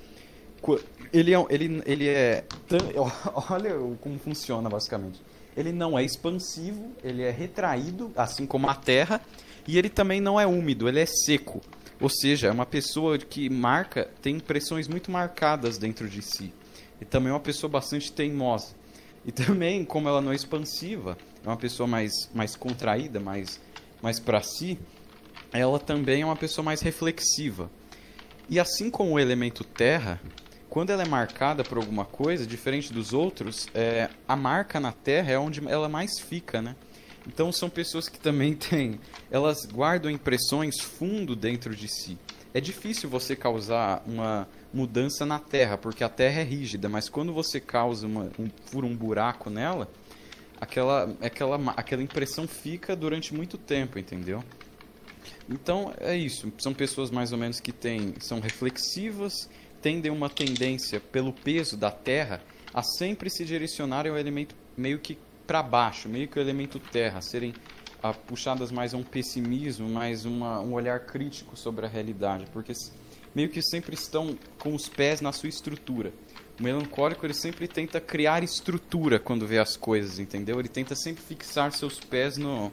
ele 1.14 1.34
é 1.34 1.46
ele 1.50 1.84
ele 1.86 2.08
é 2.08 2.44
olha 3.50 3.76
como 4.02 4.18
funciona 4.18 4.68
basicamente. 4.68 5.22
Ele 5.56 5.72
não 5.72 5.98
é 5.98 6.04
expansivo, 6.04 6.92
ele 7.04 7.22
é 7.22 7.32
retraído, 7.32 8.12
assim 8.18 8.46
como 8.46 8.68
a 8.68 8.76
terra, 8.76 9.22
e 9.68 9.78
ele 9.78 9.90
também 9.90 10.22
não 10.22 10.40
é 10.40 10.46
úmido, 10.46 10.88
ele 10.88 11.00
é 11.00 11.06
seco. 11.06 11.62
Ou 12.00 12.10
seja, 12.10 12.48
é 12.48 12.52
uma 12.52 12.66
pessoa 12.66 13.18
que 13.18 13.50
marca, 13.50 14.10
tem 14.22 14.36
impressões 14.36 14.88
muito 14.88 15.10
marcadas 15.10 15.78
dentro 15.78 16.10
de 16.10 16.22
si. 16.22 16.54
E 17.00 17.06
também 17.06 17.30
é 17.30 17.34
uma 17.34 17.40
pessoa 17.40 17.70
bastante 17.70 18.12
teimosa. 18.12 18.76
E 19.26 19.32
também, 19.32 19.84
como 19.84 20.08
ela 20.08 20.22
não 20.22 20.32
é 20.32 20.36
expansiva, 20.36 21.18
é 21.44 21.48
uma 21.48 21.58
pessoa 21.58 21.88
mais, 21.88 22.30
mais 22.34 22.56
contraída, 22.56 23.20
mais, 23.20 23.60
mais 24.02 24.20
para 24.20 24.42
si, 24.42 24.78
ela 25.52 25.80
também 25.80 26.22
é 26.22 26.26
uma 26.26 26.36
pessoa 26.36 26.64
mais 26.64 26.82
reflexiva. 26.82 27.72
E 28.50 28.60
assim 28.60 28.90
como 28.92 29.14
o 29.14 29.20
elemento 29.20 29.64
terra, 29.64 30.22
quando 30.70 30.92
ela 30.92 31.04
é 31.04 31.08
marcada 31.08 31.64
por 31.64 31.78
alguma 31.78 32.06
coisa, 32.06 32.46
diferente 32.46 32.94
dos 32.94 33.14
outros, 33.14 33.68
é, 33.74 34.10
a 34.28 34.36
marca 34.36 34.80
na 34.80 34.92
terra 34.92 35.32
é 35.32 35.40
onde 35.40 35.62
ela 35.68 35.90
mais 35.90 36.20
fica, 36.20 36.62
né? 36.62 36.76
Então 37.28 37.52
são 37.52 37.70
pessoas 37.70 38.08
que 38.08 38.20
também 38.20 38.54
têm, 38.56 39.00
elas 39.30 39.66
guardam 39.66 40.12
impressões 40.12 40.80
fundo 40.80 41.36
dentro 41.36 41.76
de 41.76 41.88
si. 41.88 42.18
É 42.54 42.62
difícil 42.62 43.10
você 43.10 43.36
causar 43.36 44.02
uma 44.06 44.48
mudança 44.74 45.26
na 45.26 45.40
terra, 45.40 45.78
porque 45.78 46.04
a 46.04 46.10
terra 46.10 46.42
é 46.42 46.44
rígida, 46.44 46.88
mas 46.88 47.10
quando 47.10 47.34
você 47.34 47.60
causa 47.60 48.08
uma, 48.08 48.32
um, 48.40 48.50
um 48.86 48.96
buraco 48.96 49.50
nela, 49.50 49.90
aquela, 50.60 51.14
aquela, 51.22 51.74
aquela 51.76 52.02
impressão 52.02 52.48
fica 52.48 52.96
durante 52.96 53.34
muito 53.34 53.58
tempo, 53.58 54.00
entendeu? 54.00 54.44
Então 55.50 55.94
é 56.00 56.16
isso. 56.16 56.52
São 56.58 56.74
pessoas 56.74 57.12
mais 57.12 57.32
ou 57.32 57.38
menos 57.38 57.60
que 57.60 57.72
têm, 57.72 58.14
são 58.20 58.40
reflexivas, 58.40 59.50
tendem 59.82 60.12
uma 60.12 60.30
tendência 60.30 61.00
pelo 61.00 61.32
peso 61.32 61.78
da 61.78 61.92
Terra 61.92 62.42
a 62.74 62.82
sempre 62.84 63.30
se 63.30 63.46
direcionarem 63.46 64.12
ao 64.12 64.18
elemento 64.18 64.56
meio 64.76 65.00
que 65.00 65.18
para 65.46 65.62
baixo, 65.62 66.10
meio 66.10 66.28
que 66.28 66.38
o 66.38 66.42
elemento 66.42 66.80
Terra, 66.80 67.22
serem 67.22 67.54
ah, 68.02 68.14
puxadas 68.14 68.72
mais 68.72 68.94
a 68.94 68.98
um 68.98 69.04
pessimismo, 69.04 69.88
mais 69.90 70.26
uma, 70.26 70.60
um 70.60 70.74
olhar 70.74 71.00
crítico 71.02 71.58
sobre 71.58 71.86
a 71.86 71.90
realidade, 71.90 72.46
porque 72.52 72.74
meio 73.34 73.50
que 73.50 73.62
sempre 73.62 73.96
estão 73.96 74.38
com 74.60 74.74
os 74.74 74.88
pés 74.88 75.22
na 75.22 75.32
sua 75.32 75.50
estrutura. 75.50 76.14
O 76.60 76.64
melancólico 76.64 77.26
ele 77.26 77.34
sempre 77.34 77.68
tenta 77.68 78.00
criar 78.00 78.44
estrutura 78.44 79.20
quando 79.20 79.46
vê 79.46 79.60
as 79.60 79.76
coisas, 79.76 80.20
entendeu? 80.20 80.58
Ele 80.60 80.70
tenta 80.70 80.96
sempre 80.96 81.22
fixar 81.22 81.72
seus 81.74 82.00
pés 82.00 82.38
no, 82.38 82.72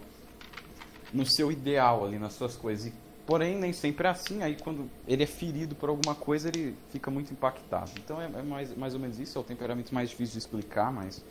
no 1.13 1.27
seu 1.27 1.51
ideal 1.51 2.05
ali, 2.05 2.19
nas 2.19 2.35
suas 2.35 2.55
coisas. 2.55 2.87
E, 2.87 2.93
porém, 3.27 3.57
nem 3.57 3.73
sempre 3.73 4.07
é 4.07 4.11
assim. 4.11 4.43
Aí, 4.43 4.57
quando 4.63 4.89
ele 5.07 5.25
é 5.25 5.27
ferido 5.27 5.75
por 5.75 5.89
alguma 5.89 6.15
coisa, 6.15 6.49
ele 6.49 6.77
fica 6.91 7.11
muito 7.11 7.33
impactado. 7.33 7.91
Então, 7.97 8.23
é, 8.23 8.27
é 8.27 8.43
mais, 8.43 8.77
mais 8.77 8.95
ou 8.95 9.01
menos 9.01 9.19
isso. 9.19 9.37
É 9.37 9.41
o 9.41 9.45
temperamento 9.45 9.93
mais 9.93 10.11
difícil 10.11 10.35
de 10.35 10.39
explicar, 10.39 10.93
mas... 10.93 11.23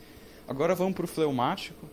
Agora 0.51 0.75
vamos 0.75 0.93
pro 0.93 1.07
fleumático, 1.07 1.85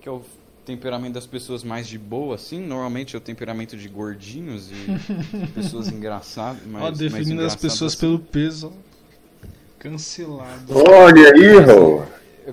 que 0.00 0.08
é 0.08 0.12
o 0.12 0.22
temperamento 0.64 1.12
das 1.14 1.26
pessoas 1.26 1.62
mais 1.62 1.86
de 1.86 1.98
boa, 1.98 2.34
assim. 2.36 2.58
Normalmente 2.60 3.14
é 3.14 3.18
o 3.18 3.20
temperamento 3.20 3.76
de 3.76 3.88
gordinhos 3.88 4.70
e 4.70 5.46
pessoas 5.54 5.88
engraçadas. 5.88 6.62
mais- 6.66 6.82
Ó, 6.84 6.86
mais 6.88 6.98
definindo 6.98 7.44
as 7.44 7.54
pessoas 7.54 7.92
assim. 7.92 8.00
pelo 8.00 8.18
peso. 8.18 8.72
Cancelado. 9.78 10.72
Olha 10.74 11.32
aí, 11.34 11.58
Raul. 11.58 12.04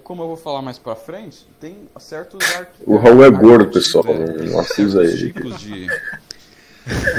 Como 0.03 0.21
eu 0.21 0.27
vou 0.27 0.37
falar 0.37 0.61
mais 0.61 0.77
pra 0.77 0.95
frente, 0.95 1.47
tem 1.59 1.75
certos 1.97 2.39
arqui... 2.55 2.83
O 2.85 2.97
Raul 2.97 3.23
é 3.23 3.29
gordo, 3.31 3.71
pessoal, 3.71 4.05
é, 4.07 4.43
não 4.43 4.59
acusa 4.59 5.03
ele. 5.03 5.31
tipos 5.33 5.59
de 5.59 5.87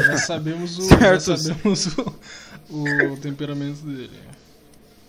Já 0.07 0.17
sabemos 0.19 0.79
o, 0.79 0.83
Certos- 0.83 1.25
já 1.25 1.37
sabemos 1.37 1.87
o, 2.71 3.13
o 3.13 3.17
temperamento 3.17 3.81
dele. 3.85 4.11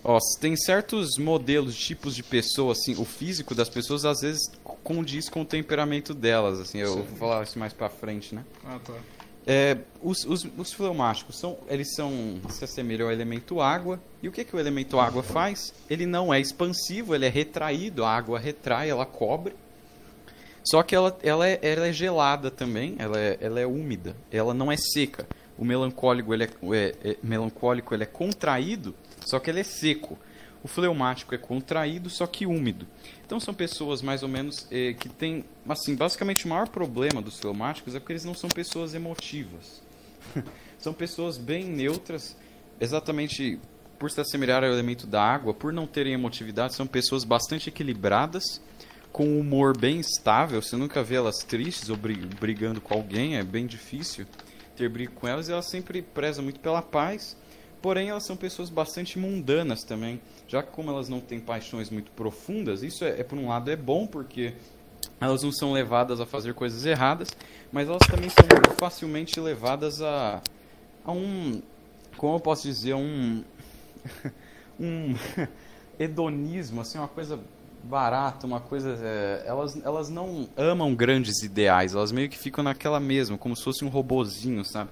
Ó, 0.02 0.18
tem 0.40 0.56
certos 0.56 1.18
modelos, 1.18 1.76
tipos 1.76 2.16
de 2.16 2.22
pessoa, 2.22 2.72
assim, 2.72 2.94
o 2.96 3.04
físico 3.04 3.54
das 3.54 3.68
pessoas 3.68 4.04
às 4.04 4.20
vezes 4.20 4.50
condiz 4.82 5.28
com 5.28 5.42
o 5.42 5.44
temperamento 5.44 6.14
delas, 6.14 6.58
assim, 6.58 6.78
eu 6.78 6.94
Sim. 6.94 7.02
vou 7.02 7.16
falar 7.18 7.42
isso 7.42 7.58
mais 7.58 7.72
pra 7.72 7.88
frente, 7.90 8.34
né? 8.34 8.44
Ah, 8.64 8.78
tá. 8.84 8.94
É, 9.46 9.78
os, 10.02 10.24
os, 10.24 10.46
os 10.56 10.72
fleumáticos 10.72 11.38
são, 11.38 11.58
eles 11.68 11.94
são, 11.94 12.40
se 12.50 12.62
assemelham 12.64 13.06
ao 13.06 13.12
elemento 13.12 13.60
água. 13.60 13.98
E 14.22 14.28
o 14.28 14.32
que, 14.32 14.44
que 14.44 14.54
o 14.54 14.60
elemento 14.60 15.00
água 15.00 15.22
faz? 15.22 15.72
Ele 15.88 16.06
não 16.06 16.32
é 16.32 16.38
expansivo, 16.40 17.14
ele 17.14 17.26
é 17.26 17.28
retraído, 17.28 18.04
a 18.04 18.14
água 18.14 18.38
retrai, 18.38 18.90
ela 18.90 19.06
cobre. 19.06 19.54
Só 20.62 20.82
que 20.82 20.94
ela, 20.94 21.18
ela, 21.22 21.48
é, 21.48 21.58
ela 21.62 21.86
é 21.88 21.92
gelada 21.92 22.50
também, 22.50 22.96
ela 22.98 23.18
é, 23.18 23.38
ela 23.40 23.58
é 23.58 23.66
úmida, 23.66 24.14
ela 24.30 24.52
não 24.52 24.70
é 24.70 24.76
seca. 24.76 25.26
O 25.58 25.64
melancólico 25.64 26.32
ele 26.32 26.44
é, 26.44 26.48
é- 26.72 27.10
é- 27.10 27.16
melancólico 27.22 27.94
ele 27.94 28.02
é 28.02 28.06
contraído, 28.06 28.94
só 29.30 29.38
que 29.38 29.50
ele 29.50 29.60
é 29.60 29.64
seco. 29.64 30.18
O 30.62 30.68
fleumático 30.68 31.34
é 31.34 31.38
contraído, 31.38 32.10
só 32.10 32.26
que 32.26 32.44
úmido. 32.44 32.86
Então 33.24 33.40
são 33.40 33.54
pessoas 33.54 34.02
mais 34.02 34.22
ou 34.22 34.28
menos 34.28 34.66
eh, 34.70 34.92
que 34.92 35.08
têm, 35.08 35.44
assim, 35.66 35.94
basicamente 35.94 36.44
o 36.44 36.48
maior 36.48 36.68
problema 36.68 37.22
dos 37.22 37.38
fleumáticos 37.38 37.94
é 37.94 37.98
porque 37.98 38.12
eles 38.12 38.24
não 38.24 38.34
são 38.34 38.50
pessoas 38.50 38.94
emotivas. 38.94 39.82
são 40.78 40.92
pessoas 40.92 41.38
bem 41.38 41.64
neutras, 41.64 42.36
exatamente 42.78 43.58
por 43.98 44.10
se 44.10 44.20
assemelhar 44.20 44.64
ao 44.64 44.70
elemento 44.70 45.06
da 45.06 45.22
água, 45.22 45.52
por 45.52 45.72
não 45.72 45.86
terem 45.86 46.14
emotividade, 46.14 46.74
são 46.74 46.86
pessoas 46.86 47.22
bastante 47.22 47.68
equilibradas, 47.68 48.42
com 49.12 49.26
um 49.26 49.40
humor 49.40 49.76
bem 49.76 50.00
estável. 50.00 50.60
Você 50.62 50.76
nunca 50.76 51.02
vê 51.02 51.16
elas 51.16 51.38
tristes 51.38 51.90
ou 51.90 51.96
bri- 51.96 52.16
brigando 52.16 52.80
com 52.80 52.94
alguém, 52.94 53.36
é 53.36 53.42
bem 53.42 53.66
difícil 53.66 54.26
ter 54.76 54.88
briga 54.88 55.12
com 55.12 55.28
elas. 55.28 55.48
E 55.48 55.52
elas 55.52 55.68
sempre 55.68 56.00
prezam 56.00 56.42
muito 56.44 56.60
pela 56.60 56.80
paz, 56.80 57.36
porém 57.80 58.10
elas 58.10 58.24
são 58.24 58.36
pessoas 58.36 58.70
bastante 58.70 59.18
mundanas 59.18 59.84
também. 59.84 60.20
Já 60.46 60.62
que 60.62 60.70
como 60.70 60.90
elas 60.90 61.08
não 61.08 61.20
têm 61.20 61.40
paixões 61.40 61.90
muito 61.90 62.10
profundas, 62.12 62.82
isso 62.82 63.04
é, 63.04 63.20
é, 63.20 63.24
por 63.24 63.38
um 63.38 63.48
lado 63.48 63.70
é 63.70 63.76
bom 63.76 64.06
porque 64.06 64.54
elas 65.20 65.42
não 65.42 65.52
são 65.52 65.72
levadas 65.72 66.20
a 66.20 66.26
fazer 66.26 66.54
coisas 66.54 66.84
erradas, 66.84 67.28
mas 67.72 67.88
elas 67.88 68.06
também 68.06 68.28
são 68.30 68.46
facilmente 68.76 69.38
levadas 69.38 70.02
a, 70.02 70.42
a 71.04 71.12
um, 71.12 71.60
como 72.16 72.36
eu 72.36 72.40
posso 72.40 72.62
dizer, 72.66 72.94
um 72.94 73.42
um 74.80 75.14
hedonismo, 75.98 76.80
assim, 76.80 76.98
uma 76.98 77.08
coisa 77.08 77.38
barata, 77.82 78.46
uma 78.46 78.60
coisa. 78.60 78.98
é, 79.02 79.44
elas, 79.46 79.78
elas 79.84 80.08
não 80.08 80.48
amam 80.56 80.94
grandes 80.94 81.42
ideais, 81.42 81.94
elas 81.94 82.12
meio 82.12 82.28
que 82.28 82.38
ficam 82.38 82.64
naquela 82.64 83.00
mesma, 83.00 83.38
como 83.38 83.56
se 83.56 83.62
fosse 83.62 83.84
um 83.84 83.88
robozinho, 83.88 84.64
sabe? 84.64 84.90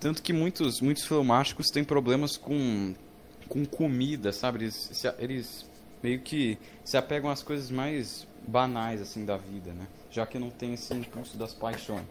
Tanto 0.00 0.22
que 0.22 0.32
muitos, 0.32 0.80
muitos 0.80 1.04
filmáticos 1.04 1.68
têm 1.68 1.82
problemas 1.82 2.36
com, 2.36 2.94
com 3.48 3.64
comida, 3.64 4.32
sabe? 4.32 4.64
Eles, 4.64 4.90
se, 4.92 5.12
eles 5.18 5.68
meio 6.02 6.20
que 6.20 6.58
se 6.84 6.96
apegam 6.96 7.30
às 7.30 7.42
coisas 7.42 7.70
mais 7.70 8.26
banais, 8.46 9.02
assim, 9.02 9.24
da 9.24 9.36
vida, 9.36 9.72
né? 9.72 9.86
Já 10.10 10.24
que 10.24 10.38
não 10.38 10.50
tem 10.50 10.74
esse 10.74 10.94
impulso 10.94 11.36
das 11.36 11.52
paixões. 11.52 12.06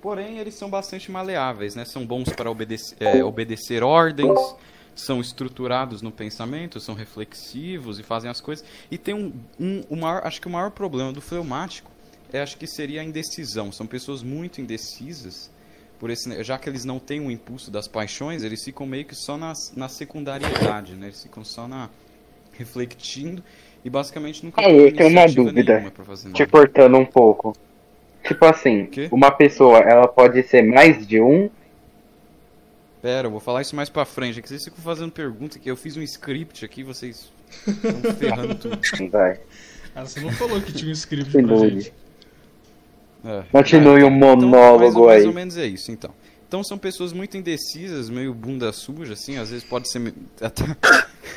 Porém, 0.00 0.38
eles 0.38 0.54
são 0.54 0.68
bastante 0.68 1.10
maleáveis, 1.10 1.74
né? 1.74 1.84
São 1.84 2.06
bons 2.06 2.28
para 2.28 2.50
obedecer, 2.50 2.96
é, 3.00 3.24
obedecer 3.24 3.82
ordens, 3.82 4.38
são 4.94 5.20
estruturados 5.20 6.02
no 6.02 6.12
pensamento, 6.12 6.78
são 6.78 6.94
reflexivos 6.94 7.98
e 7.98 8.02
fazem 8.02 8.30
as 8.30 8.40
coisas. 8.40 8.64
E 8.90 8.98
tem 8.98 9.14
um, 9.14 9.32
um 9.58 9.82
o 9.88 9.96
maior, 9.96 10.26
acho 10.26 10.40
que 10.40 10.46
o 10.46 10.50
maior 10.50 10.70
problema 10.70 11.12
do 11.12 11.22
fleumático 11.22 11.90
é, 12.32 12.40
acho 12.42 12.56
que 12.58 12.66
seria 12.66 13.00
a 13.00 13.04
indecisão. 13.04 13.72
São 13.72 13.86
pessoas 13.86 14.22
muito 14.22 14.60
indecisas, 14.60 15.50
por 15.98 16.10
esse, 16.10 16.42
já 16.42 16.58
que 16.58 16.68
eles 16.68 16.84
não 16.84 16.98
têm 16.98 17.20
o 17.20 17.30
impulso 17.30 17.70
das 17.70 17.88
paixões, 17.88 18.42
eles 18.42 18.62
ficam 18.62 18.86
meio 18.86 19.04
que 19.04 19.14
só 19.14 19.36
na, 19.36 19.52
na 19.76 19.88
secundariedade, 19.88 20.94
né? 20.94 21.06
Eles 21.06 21.22
ficam 21.22 21.44
só 21.44 21.68
na 21.68 21.88
refletindo 22.52 23.42
e 23.84 23.90
basicamente 23.90 24.44
nunca 24.44 24.62
É, 24.62 24.70
eu 24.70 24.94
tenho 24.94 25.10
uma 25.10 25.26
dúvida. 25.26 25.92
Te 26.32 26.46
cortando 26.46 26.96
um 26.96 27.04
pouco. 27.04 27.54
Tipo 28.22 28.46
assim, 28.46 28.88
uma 29.10 29.30
pessoa, 29.30 29.78
ela 29.80 30.08
pode 30.08 30.42
ser 30.44 30.62
mais 30.62 31.06
de 31.06 31.20
um? 31.20 31.50
Pera, 33.02 33.26
eu 33.26 33.30
vou 33.30 33.40
falar 33.40 33.60
isso 33.60 33.76
mais 33.76 33.90
pra 33.90 34.06
frente. 34.06 34.38
É 34.38 34.42
que 34.42 34.48
vocês 34.48 34.64
ficam 34.64 34.82
fazendo 34.82 35.12
pergunta 35.12 35.58
que 35.58 35.70
eu 35.70 35.76
fiz 35.76 35.94
um 35.98 36.02
script 36.02 36.64
aqui, 36.64 36.82
vocês 36.82 37.30
estão 37.68 38.14
ferrando 38.14 38.54
tudo. 38.54 38.78
Vai. 39.10 39.38
Ah, 39.94 40.06
você 40.06 40.20
não 40.20 40.32
falou 40.32 40.58
que 40.62 40.72
tinha 40.72 40.88
um 40.88 40.92
script 40.94 41.30
pra 41.30 41.56
gente. 41.56 41.92
É. 43.24 43.42
Continue 43.50 44.02
o 44.04 44.10
Então, 44.10 44.10
mais, 44.10 44.32
ou, 44.42 44.48
monólogo 44.50 45.06
mais 45.06 45.22
aí. 45.22 45.26
ou 45.28 45.32
menos 45.34 45.56
é 45.56 45.66
isso, 45.66 45.90
então. 45.90 46.10
Então 46.46 46.62
são 46.62 46.78
pessoas 46.78 47.12
muito 47.12 47.36
indecisas, 47.36 48.08
meio 48.10 48.32
bunda 48.34 48.72
suja, 48.72 49.14
assim, 49.14 49.38
às 49.38 49.50
vezes 49.50 49.64
pode 49.64 49.88
ser. 49.90 50.14
Até, 50.40 50.64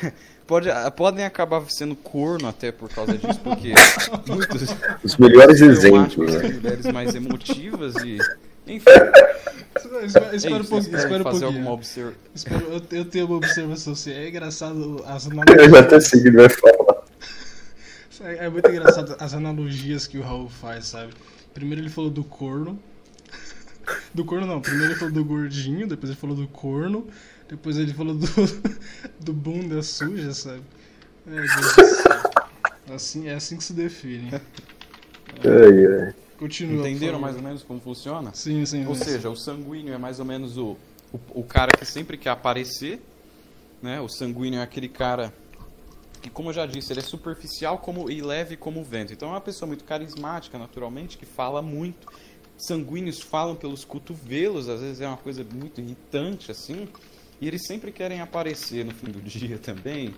pode, 0.46 0.68
podem 0.96 1.24
acabar 1.24 1.62
sendo 1.70 1.96
corno 1.96 2.46
até 2.46 2.70
por 2.70 2.88
causa 2.90 3.16
disso, 3.16 3.40
porque 3.40 3.72
muitos 4.28 4.76
Os 5.02 5.16
melhores 5.16 5.60
exemplos, 5.60 6.32
são 6.32 6.42
né? 6.42 6.48
mulheres 6.50 6.86
mais 6.86 7.14
emotivas 7.14 7.94
e. 8.04 8.18
Enfim, 8.66 8.84
Espera, 10.04 10.26
é 10.32 10.36
espera 10.36 10.62
isso, 10.62 10.62
um 10.62 10.64
pouquinho, 10.66 10.98
querem 10.98 10.98
espera 10.98 11.22
um 11.22 11.24
fazer 11.24 11.46
pouquinho. 11.46 11.46
alguma 11.46 11.72
observação. 11.72 12.60
Eu, 12.70 12.82
eu 12.98 13.04
tenho 13.06 13.26
uma 13.26 13.36
observação 13.36 13.92
assim. 13.94 14.12
É 14.12 14.28
engraçado 14.28 15.02
as 15.06 15.26
Eu 15.48 15.70
já 15.70 15.80
até 15.80 16.00
analogias. 16.00 16.00
sei 16.00 16.20
o 16.20 16.22
que 16.22 16.28
ele 16.28 16.36
vai 16.36 16.48
falar. 16.50 17.04
É, 18.20 18.46
é 18.46 18.48
muito 18.50 18.70
engraçado 18.70 19.16
as 19.18 19.32
analogias 19.34 20.06
que 20.06 20.18
o 20.18 20.22
Raul 20.22 20.48
faz, 20.48 20.86
sabe? 20.86 21.12
Primeiro 21.54 21.82
ele 21.82 21.90
falou 21.90 22.10
do 22.10 22.24
corno. 22.24 22.78
Do 24.12 24.24
corno 24.24 24.46
não, 24.46 24.60
primeiro 24.60 24.92
ele 24.92 24.98
falou 24.98 25.14
do 25.14 25.24
gordinho, 25.24 25.86
depois 25.86 26.10
ele 26.10 26.20
falou 26.20 26.36
do 26.36 26.46
corno, 26.48 27.06
depois 27.48 27.78
ele 27.78 27.94
falou 27.94 28.14
do, 28.14 28.26
do 29.20 29.32
bunda 29.32 29.82
suja, 29.82 30.32
sabe? 30.32 30.62
É, 31.26 31.40
Deus. 31.40 32.28
Assim, 32.94 33.28
é 33.28 33.34
assim 33.34 33.56
que 33.56 33.64
se 33.64 33.72
define. 33.72 34.30
Ai. 35.44 36.14
Continua. 36.38 36.88
Entenderam 36.88 37.18
mais 37.18 37.36
ou 37.36 37.42
menos 37.42 37.62
como 37.62 37.80
funciona? 37.80 38.30
Sim, 38.32 38.64
sim. 38.64 38.86
Ou 38.86 38.94
sim. 38.94 39.04
seja, 39.04 39.28
o 39.28 39.36
sanguíneo 39.36 39.92
é 39.92 39.98
mais 39.98 40.20
ou 40.20 40.24
menos 40.24 40.56
o, 40.56 40.76
o, 41.12 41.20
o 41.40 41.42
cara 41.42 41.72
que 41.76 41.84
sempre 41.84 42.16
quer 42.16 42.30
aparecer, 42.30 43.00
né? 43.82 44.00
O 44.00 44.08
sanguíneo 44.08 44.60
é 44.60 44.62
aquele 44.62 44.88
cara 44.88 45.32
que, 46.20 46.30
como 46.30 46.50
eu 46.50 46.54
já 46.54 46.66
disse, 46.66 46.92
ele 46.92 47.00
é 47.00 47.02
superficial 47.02 47.78
como, 47.78 48.10
e 48.10 48.20
leve 48.20 48.56
como 48.56 48.80
o 48.80 48.84
vento. 48.84 49.12
Então 49.12 49.28
é 49.28 49.32
uma 49.32 49.40
pessoa 49.40 49.66
muito 49.66 49.84
carismática, 49.84 50.58
naturalmente, 50.58 51.16
que 51.18 51.26
fala 51.26 51.62
muito. 51.62 52.06
Sanguíneos 52.56 53.20
falam 53.20 53.54
pelos 53.54 53.84
cotovelos, 53.84 54.68
às 54.68 54.80
vezes 54.80 55.00
é 55.00 55.06
uma 55.06 55.16
coisa 55.16 55.44
muito 55.44 55.80
irritante, 55.80 56.50
assim. 56.50 56.88
E 57.40 57.46
eles 57.46 57.66
sempre 57.66 57.92
querem 57.92 58.20
aparecer 58.20 58.84
no 58.84 58.92
fim 58.92 59.10
do 59.10 59.20
dia 59.22 59.58
também. 59.58 60.14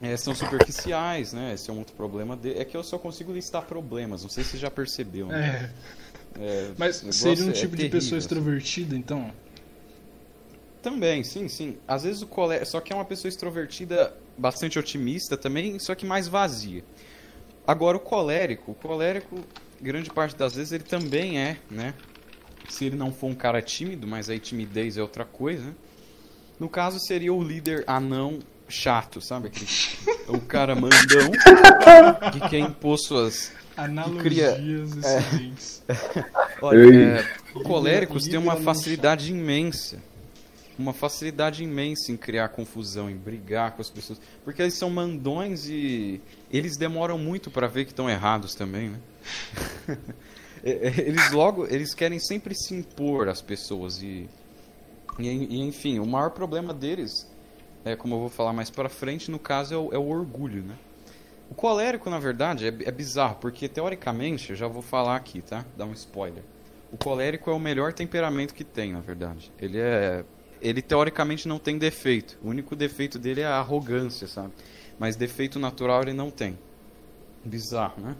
É, 0.00 0.16
são 0.16 0.34
superficiais, 0.34 1.32
né? 1.32 1.54
Esse 1.54 1.70
é 1.70 1.72
um 1.72 1.78
outro 1.78 1.94
problema 1.94 2.36
dele. 2.36 2.60
É 2.60 2.64
que 2.64 2.76
eu 2.76 2.84
só 2.84 2.98
consigo 2.98 3.32
listar 3.32 3.66
problemas, 3.66 4.22
não 4.22 4.30
sei 4.30 4.44
se 4.44 4.50
você 4.50 4.58
já 4.58 4.70
percebeu. 4.70 5.26
Né? 5.26 5.72
É, 6.38 6.40
É, 6.40 6.72
mas 6.78 6.96
seria 7.10 7.44
um 7.44 7.50
é 7.50 7.52
tipo 7.52 7.74
de 7.76 7.88
pessoa 7.88 8.18
assim. 8.18 8.26
extrovertida, 8.26 8.96
então? 8.96 9.32
Também, 10.82 11.24
sim, 11.24 11.48
sim. 11.48 11.78
Às 11.86 12.04
vezes 12.04 12.22
o 12.22 12.26
colega. 12.26 12.64
Só 12.64 12.80
que 12.80 12.92
é 12.92 12.96
uma 12.96 13.04
pessoa 13.04 13.28
extrovertida, 13.28 14.14
bastante 14.38 14.78
otimista 14.78 15.36
também, 15.36 15.78
só 15.78 15.94
que 15.94 16.06
mais 16.06 16.28
vazia. 16.28 16.84
Agora 17.66 17.96
o 17.96 18.00
colérico, 18.00 18.72
o 18.72 18.74
colérico, 18.74 19.40
grande 19.80 20.08
parte 20.10 20.34
das 20.36 20.54
vezes 20.54 20.72
ele 20.72 20.84
também 20.84 21.38
é, 21.38 21.58
né? 21.70 21.92
Se 22.68 22.84
ele 22.86 22.96
não 22.96 23.12
for 23.12 23.26
um 23.28 23.34
cara 23.34 23.60
tímido, 23.60 24.06
mas 24.06 24.30
aí 24.30 24.38
timidez 24.38 24.96
é 24.96 25.02
outra 25.02 25.24
coisa. 25.24 25.74
No 26.58 26.68
caso 26.68 26.98
seria 26.98 27.32
o 27.32 27.42
líder 27.42 27.84
anão 27.86 28.38
chato, 28.68 29.20
sabe? 29.20 29.48
Aquele, 29.48 29.66
o 30.28 30.40
cara 30.40 30.74
mandão 30.74 31.30
que 32.32 32.48
quer 32.48 32.58
impor 32.58 32.98
suas. 32.98 33.52
cria- 34.22 34.54
Analogias 34.54 34.96
excelentes. 34.96 35.82
Olha, 36.60 36.78
Ei. 36.78 37.02
é, 37.04 37.62
coléricos 37.62 38.24
têm 38.24 38.38
uma 38.38 38.56
facilidade 38.56 39.30
imensa. 39.30 40.02
Uma 40.78 40.92
facilidade 40.92 41.64
imensa 41.64 42.12
em 42.12 42.16
criar 42.16 42.50
confusão, 42.50 43.10
em 43.10 43.16
brigar 43.16 43.72
com 43.72 43.82
as 43.82 43.90
pessoas. 43.90 44.20
Porque 44.44 44.62
eles 44.62 44.74
são 44.74 44.88
mandões 44.88 45.68
e 45.68 46.20
eles 46.50 46.76
demoram 46.76 47.18
muito 47.18 47.50
para 47.50 47.66
ver 47.66 47.84
que 47.84 47.90
estão 47.90 48.08
errados 48.08 48.54
também, 48.54 48.90
né? 48.90 49.00
É, 50.64 50.70
é, 50.70 51.00
eles 51.02 51.30
logo, 51.30 51.66
eles 51.66 51.94
querem 51.94 52.18
sempre 52.18 52.52
se 52.52 52.74
impor 52.74 53.28
às 53.28 53.40
pessoas 53.40 54.02
e, 54.02 54.28
e, 55.16 55.28
e, 55.28 55.60
enfim, 55.60 56.00
o 56.00 56.04
maior 56.04 56.30
problema 56.30 56.74
deles, 56.74 57.30
é 57.84 57.94
como 57.94 58.16
eu 58.16 58.18
vou 58.18 58.28
falar 58.28 58.52
mais 58.52 58.68
para 58.68 58.88
frente, 58.88 59.30
no 59.30 59.38
caso 59.38 59.72
é 59.72 59.76
o, 59.76 59.94
é 59.94 59.98
o 59.98 60.08
orgulho, 60.08 60.64
né? 60.64 60.74
O 61.50 61.54
colérico, 61.54 62.10
na 62.10 62.18
verdade, 62.18 62.66
é, 62.66 62.68
é 62.68 62.90
bizarro, 62.90 63.36
porque 63.40 63.68
teoricamente, 63.68 64.50
eu 64.50 64.56
já 64.56 64.68
vou 64.68 64.82
falar 64.82 65.16
aqui, 65.16 65.40
tá? 65.40 65.64
Dar 65.76 65.86
um 65.86 65.92
spoiler. 65.92 66.42
O 66.92 66.96
colérico 66.96 67.50
é 67.50 67.52
o 67.52 67.58
melhor 67.58 67.92
temperamento 67.92 68.54
que 68.54 68.64
tem, 68.64 68.92
na 68.92 69.00
verdade. 69.00 69.50
Ele 69.58 69.78
é. 69.78 70.24
Ele 70.60 70.82
teoricamente 70.82 71.46
não 71.46 71.58
tem 71.58 71.78
defeito. 71.78 72.38
O 72.42 72.48
único 72.48 72.74
defeito 72.74 73.18
dele 73.18 73.40
é 73.40 73.46
a 73.46 73.56
arrogância, 73.56 74.26
sabe? 74.26 74.52
Mas 74.98 75.16
defeito 75.16 75.58
natural 75.58 76.02
ele 76.02 76.12
não 76.12 76.30
tem. 76.30 76.58
Bizarro, 77.44 78.02
né? 78.02 78.16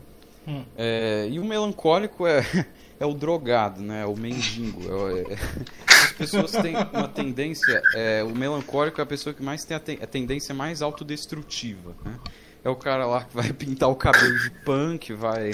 Hum. 0.47 0.65
É, 0.77 1.29
e 1.31 1.39
o 1.39 1.45
melancólico 1.45 2.27
é, 2.27 2.43
é 2.99 3.05
o 3.05 3.13
drogado, 3.13 3.83
né? 3.83 4.07
O 4.07 4.17
mendigo. 4.17 4.81
É, 5.11 5.33
é... 5.33 5.39
As 6.09 6.13
pessoas 6.13 6.53
têm 6.53 6.75
uma 6.75 7.09
tendência. 7.09 7.83
É, 7.95 8.25
o 8.25 8.35
melancólico 8.35 9.01
é 9.01 9.05
a 9.05 9.07
pessoa 9.07 9.35
que 9.35 9.43
mais 9.43 9.65
tem 9.65 9.77
a, 9.77 9.81
ten... 9.81 9.99
a 10.01 10.07
tendência 10.07 10.55
mais 10.55 10.83
autodestrutiva. 10.83 11.95
Né? 12.05 12.19
É 12.65 12.69
o 12.69 12.77
cara 12.77 13.07
lá 13.07 13.25
que 13.25 13.35
vai 13.35 13.53
pintar 13.55 13.89
o 13.89 13.97
cabelo 13.97 14.39
de 14.39 14.51
punk, 14.65 15.13
vai. 15.13 15.53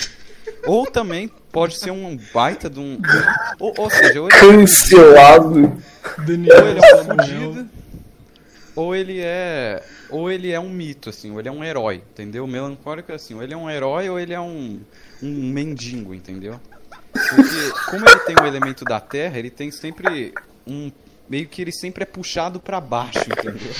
Ou 0.66 0.86
também 0.86 1.28
pode 1.52 1.78
ser 1.78 1.90
um 1.90 2.18
baita 2.32 2.68
de 2.68 2.80
um. 2.80 3.00
Ou, 3.58 3.74
ou 3.76 3.90
seja, 3.90 4.20
ou 4.20 4.28
ele, 4.28 4.38
Cancelado. 4.38 5.82
Daniel, 6.26 6.56
ou 6.56 6.68
ele 6.68 6.80
é 6.80 7.46
um 7.46 7.68
ou 8.76 8.94
ele 8.94 9.20
é. 9.20 9.82
Ou 10.10 10.30
ele 10.30 10.50
é 10.52 10.60
um 10.60 10.68
mito, 10.68 11.08
assim, 11.10 11.30
ou 11.30 11.40
ele 11.40 11.48
é 11.48 11.52
um 11.52 11.64
herói, 11.64 12.02
entendeu? 12.12 12.44
O 12.44 12.48
melancólico 12.48 13.10
é 13.10 13.14
assim, 13.14 13.34
ou 13.34 13.42
ele 13.42 13.54
é 13.54 13.56
um 13.56 13.70
herói 13.70 14.08
ou 14.08 14.18
ele 14.18 14.32
é 14.32 14.40
um, 14.40 14.80
um 15.22 15.50
mendigo, 15.50 16.14
entendeu? 16.14 16.60
Porque 17.12 17.90
como 17.90 18.08
ele 18.08 18.20
tem 18.20 18.36
o 18.40 18.46
elemento 18.46 18.84
da 18.84 19.00
terra, 19.00 19.38
ele 19.38 19.50
tem 19.50 19.70
sempre 19.70 20.34
um. 20.66 20.90
Meio 21.28 21.48
que 21.48 21.62
ele 21.62 21.72
sempre 21.72 22.02
é 22.02 22.06
puxado 22.06 22.60
pra 22.60 22.80
baixo, 22.80 23.20
entendeu? 23.20 23.72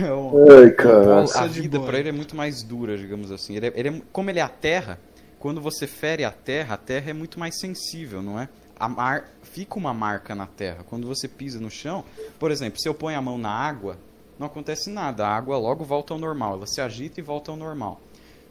É 0.00 0.62
Ai, 0.64 0.70
cara. 0.70 1.22
a 1.22 1.46
vida 1.46 1.78
boa. 1.78 1.90
pra 1.90 1.98
ele 1.98 2.08
é 2.08 2.12
muito 2.12 2.36
mais 2.36 2.62
dura, 2.62 2.96
digamos 2.96 3.30
assim. 3.30 3.56
Ele 3.56 3.66
é, 3.66 3.72
ele 3.74 3.88
é- 3.88 4.02
como 4.12 4.30
ele 4.30 4.38
é 4.38 4.42
a 4.42 4.48
terra, 4.48 4.98
quando 5.38 5.60
você 5.60 5.86
fere 5.86 6.24
a 6.24 6.30
terra, 6.30 6.74
a 6.74 6.78
terra 6.78 7.10
é 7.10 7.12
muito 7.12 7.38
mais 7.38 7.58
sensível, 7.58 8.22
não 8.22 8.38
é? 8.38 8.48
A 8.78 8.88
mar, 8.88 9.28
fica 9.42 9.76
uma 9.76 9.92
marca 9.94 10.34
na 10.34 10.46
terra. 10.46 10.84
Quando 10.88 11.06
você 11.06 11.28
pisa 11.28 11.60
no 11.60 11.70
chão, 11.70 12.04
por 12.38 12.50
exemplo, 12.50 12.80
se 12.80 12.88
eu 12.88 12.94
ponho 12.94 13.16
a 13.18 13.22
mão 13.22 13.38
na 13.38 13.50
água, 13.50 13.96
não 14.38 14.46
acontece 14.46 14.90
nada. 14.90 15.26
A 15.26 15.36
água 15.36 15.56
logo 15.56 15.84
volta 15.84 16.12
ao 16.14 16.18
normal. 16.18 16.54
Ela 16.54 16.66
se 16.66 16.80
agita 16.80 17.20
e 17.20 17.22
volta 17.22 17.50
ao 17.50 17.56
normal. 17.56 18.00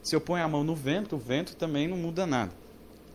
Se 0.01 0.15
eu 0.15 0.21
ponho 0.21 0.43
a 0.43 0.47
mão 0.47 0.63
no 0.63 0.75
vento, 0.75 1.15
o 1.15 1.19
vento 1.19 1.55
também 1.55 1.87
não 1.87 1.97
muda 1.97 2.25
nada. 2.25 2.51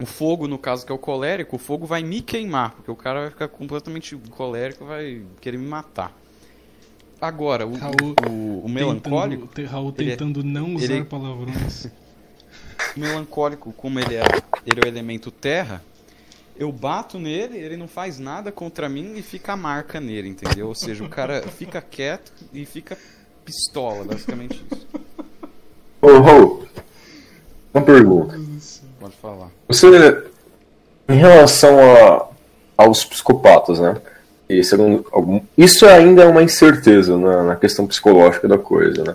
O 0.00 0.04
fogo, 0.04 0.46
no 0.46 0.58
caso 0.58 0.84
que 0.84 0.92
é 0.92 0.94
o 0.94 0.98
colérico, 0.98 1.56
o 1.56 1.58
fogo 1.58 1.86
vai 1.86 2.02
me 2.02 2.20
queimar, 2.20 2.72
porque 2.72 2.90
o 2.90 2.96
cara 2.96 3.20
vai 3.22 3.30
ficar 3.30 3.48
completamente 3.48 4.14
colérico, 4.30 4.84
vai 4.84 5.22
querer 5.40 5.56
me 5.56 5.66
matar. 5.66 6.12
Agora, 7.20 7.66
o, 7.66 7.74
Raul 7.76 8.14
o, 8.28 8.62
o 8.64 8.68
melancólico, 8.68 9.46
Tentando, 9.46 9.66
te- 9.68 9.72
Raul 9.72 9.94
ele 9.98 10.12
é- 10.12 10.16
tentando 10.16 10.44
não 10.44 10.74
usar 10.74 10.94
ele- 10.94 11.04
palavrões. 11.04 11.86
o 11.86 13.00
melancólico, 13.00 13.72
como 13.72 13.98
ele 13.98 14.14
é, 14.16 14.22
ele 14.66 14.80
é 14.80 14.84
o 14.84 14.88
elemento 14.88 15.30
terra, 15.30 15.82
eu 16.58 16.70
bato 16.72 17.18
nele, 17.18 17.58
ele 17.58 17.76
não 17.76 17.88
faz 17.88 18.18
nada 18.18 18.50
contra 18.52 18.88
mim 18.88 19.14
e 19.16 19.22
fica 19.22 19.52
a 19.54 19.56
marca 19.56 19.98
nele, 20.00 20.28
entendeu? 20.28 20.68
Ou 20.68 20.74
seja, 20.74 21.04
o 21.04 21.08
cara 21.08 21.42
fica 21.56 21.80
quieto 21.80 22.32
e 22.52 22.64
fica 22.66 22.96
pistola, 23.44 24.04
basicamente 24.04 24.62
isso. 24.70 24.86
Ô, 26.02 26.18
Raul, 26.20 26.66
uma 27.72 27.82
pergunta. 27.82 28.38
Pode 29.00 29.16
falar. 29.16 29.50
Você, 29.68 29.86
em 31.08 31.14
relação 31.16 31.78
a, 31.78 32.28
aos 32.84 33.04
psicopatas, 33.04 33.78
né? 33.80 34.00
E 34.48 34.62
segundo 34.62 35.04
algum, 35.12 35.40
isso 35.56 35.86
ainda 35.86 36.22
é 36.22 36.26
uma 36.26 36.42
incerteza 36.42 37.16
na, 37.18 37.42
na 37.42 37.56
questão 37.56 37.86
psicológica 37.86 38.46
da 38.46 38.58
coisa, 38.58 39.02
né? 39.02 39.14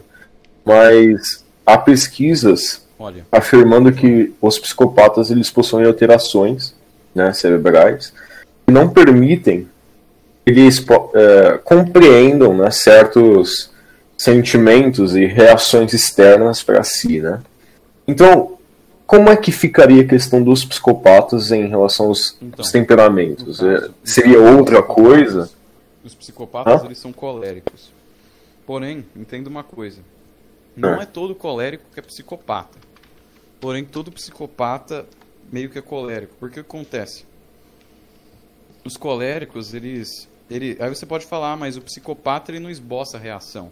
Mas 0.65 1.44
há 1.65 1.78
pesquisas 1.78 2.86
Olha, 3.00 3.26
afirmando 3.32 3.91
que 3.91 4.34
os 4.41 4.60
psicopatas 4.60 5.32
eles 5.32 5.50
possuem 5.50 5.86
alterações 5.86 6.76
né, 7.15 7.32
cerebrais 7.34 8.13
que 8.65 8.74
não 8.74 8.89
permitem 8.89 9.67
que 10.46 10.52
eles 10.52 10.84
é, 11.15 11.58
compreendam 11.63 12.56
né, 12.56 12.70
certos 12.70 13.72
sentimentos 14.17 15.15
e 15.15 15.26
reações 15.26 15.94
externas 15.94 16.62
para 16.62 16.84
si, 16.84 17.20
né? 17.20 17.39
Então, 18.08 18.58
como 19.12 19.30
é 19.30 19.36
que 19.36 19.52
ficaria 19.52 20.04
a 20.04 20.08
questão 20.08 20.41
dos 20.41 20.63
psicopatas 20.63 21.52
em 21.52 21.67
relação 21.67 22.06
aos, 22.06 22.38
Então, 22.41 22.63
temperamentos? 22.71 23.62
É, 23.62 23.82
caso- 23.82 23.93
seria 24.06 24.39
outra 24.39 24.82
coisa? 24.82 25.52
Os 26.02 26.15
psicopatas, 26.15 26.82
Hã? 26.82 26.86
eles 26.86 26.97
são 26.97 27.12
coléricos. 27.12 27.91
Porém, 28.65 29.06
entenda 29.13 29.50
uma 29.50 29.63
coisa. 29.65 30.00
Não 30.78 30.95
É. 30.97 31.04
é 31.04 31.06
todo 31.06 31.36
colérico 31.36 31.84
que 31.93 32.00
é 32.00 32.04
psicopata. 32.04 32.80
Porém, 33.60 33.84
todo 33.84 34.10
psicopata 34.13 35.06
meio 35.52 35.69
que 35.69 35.78
é 35.78 35.82
colérico. 35.82 36.34
Porque 36.39 36.62
o 36.62 36.63
que 36.63 36.69
acontece? 36.69 37.26
Os 38.86 38.95
coléricos, 38.95 39.74
eles... 39.74 40.30
Ele, 40.50 40.78
aí 40.80 40.88
você 40.89 41.06
pode 41.06 41.26
falar, 41.26 41.52
"Ah, 41.52 41.58
mas 41.58 41.76
o 41.76 41.82
psicopata 41.82 42.50
ele 42.52 42.60
não 42.62 42.69
esboça 42.69 43.17
reação. 43.17 43.71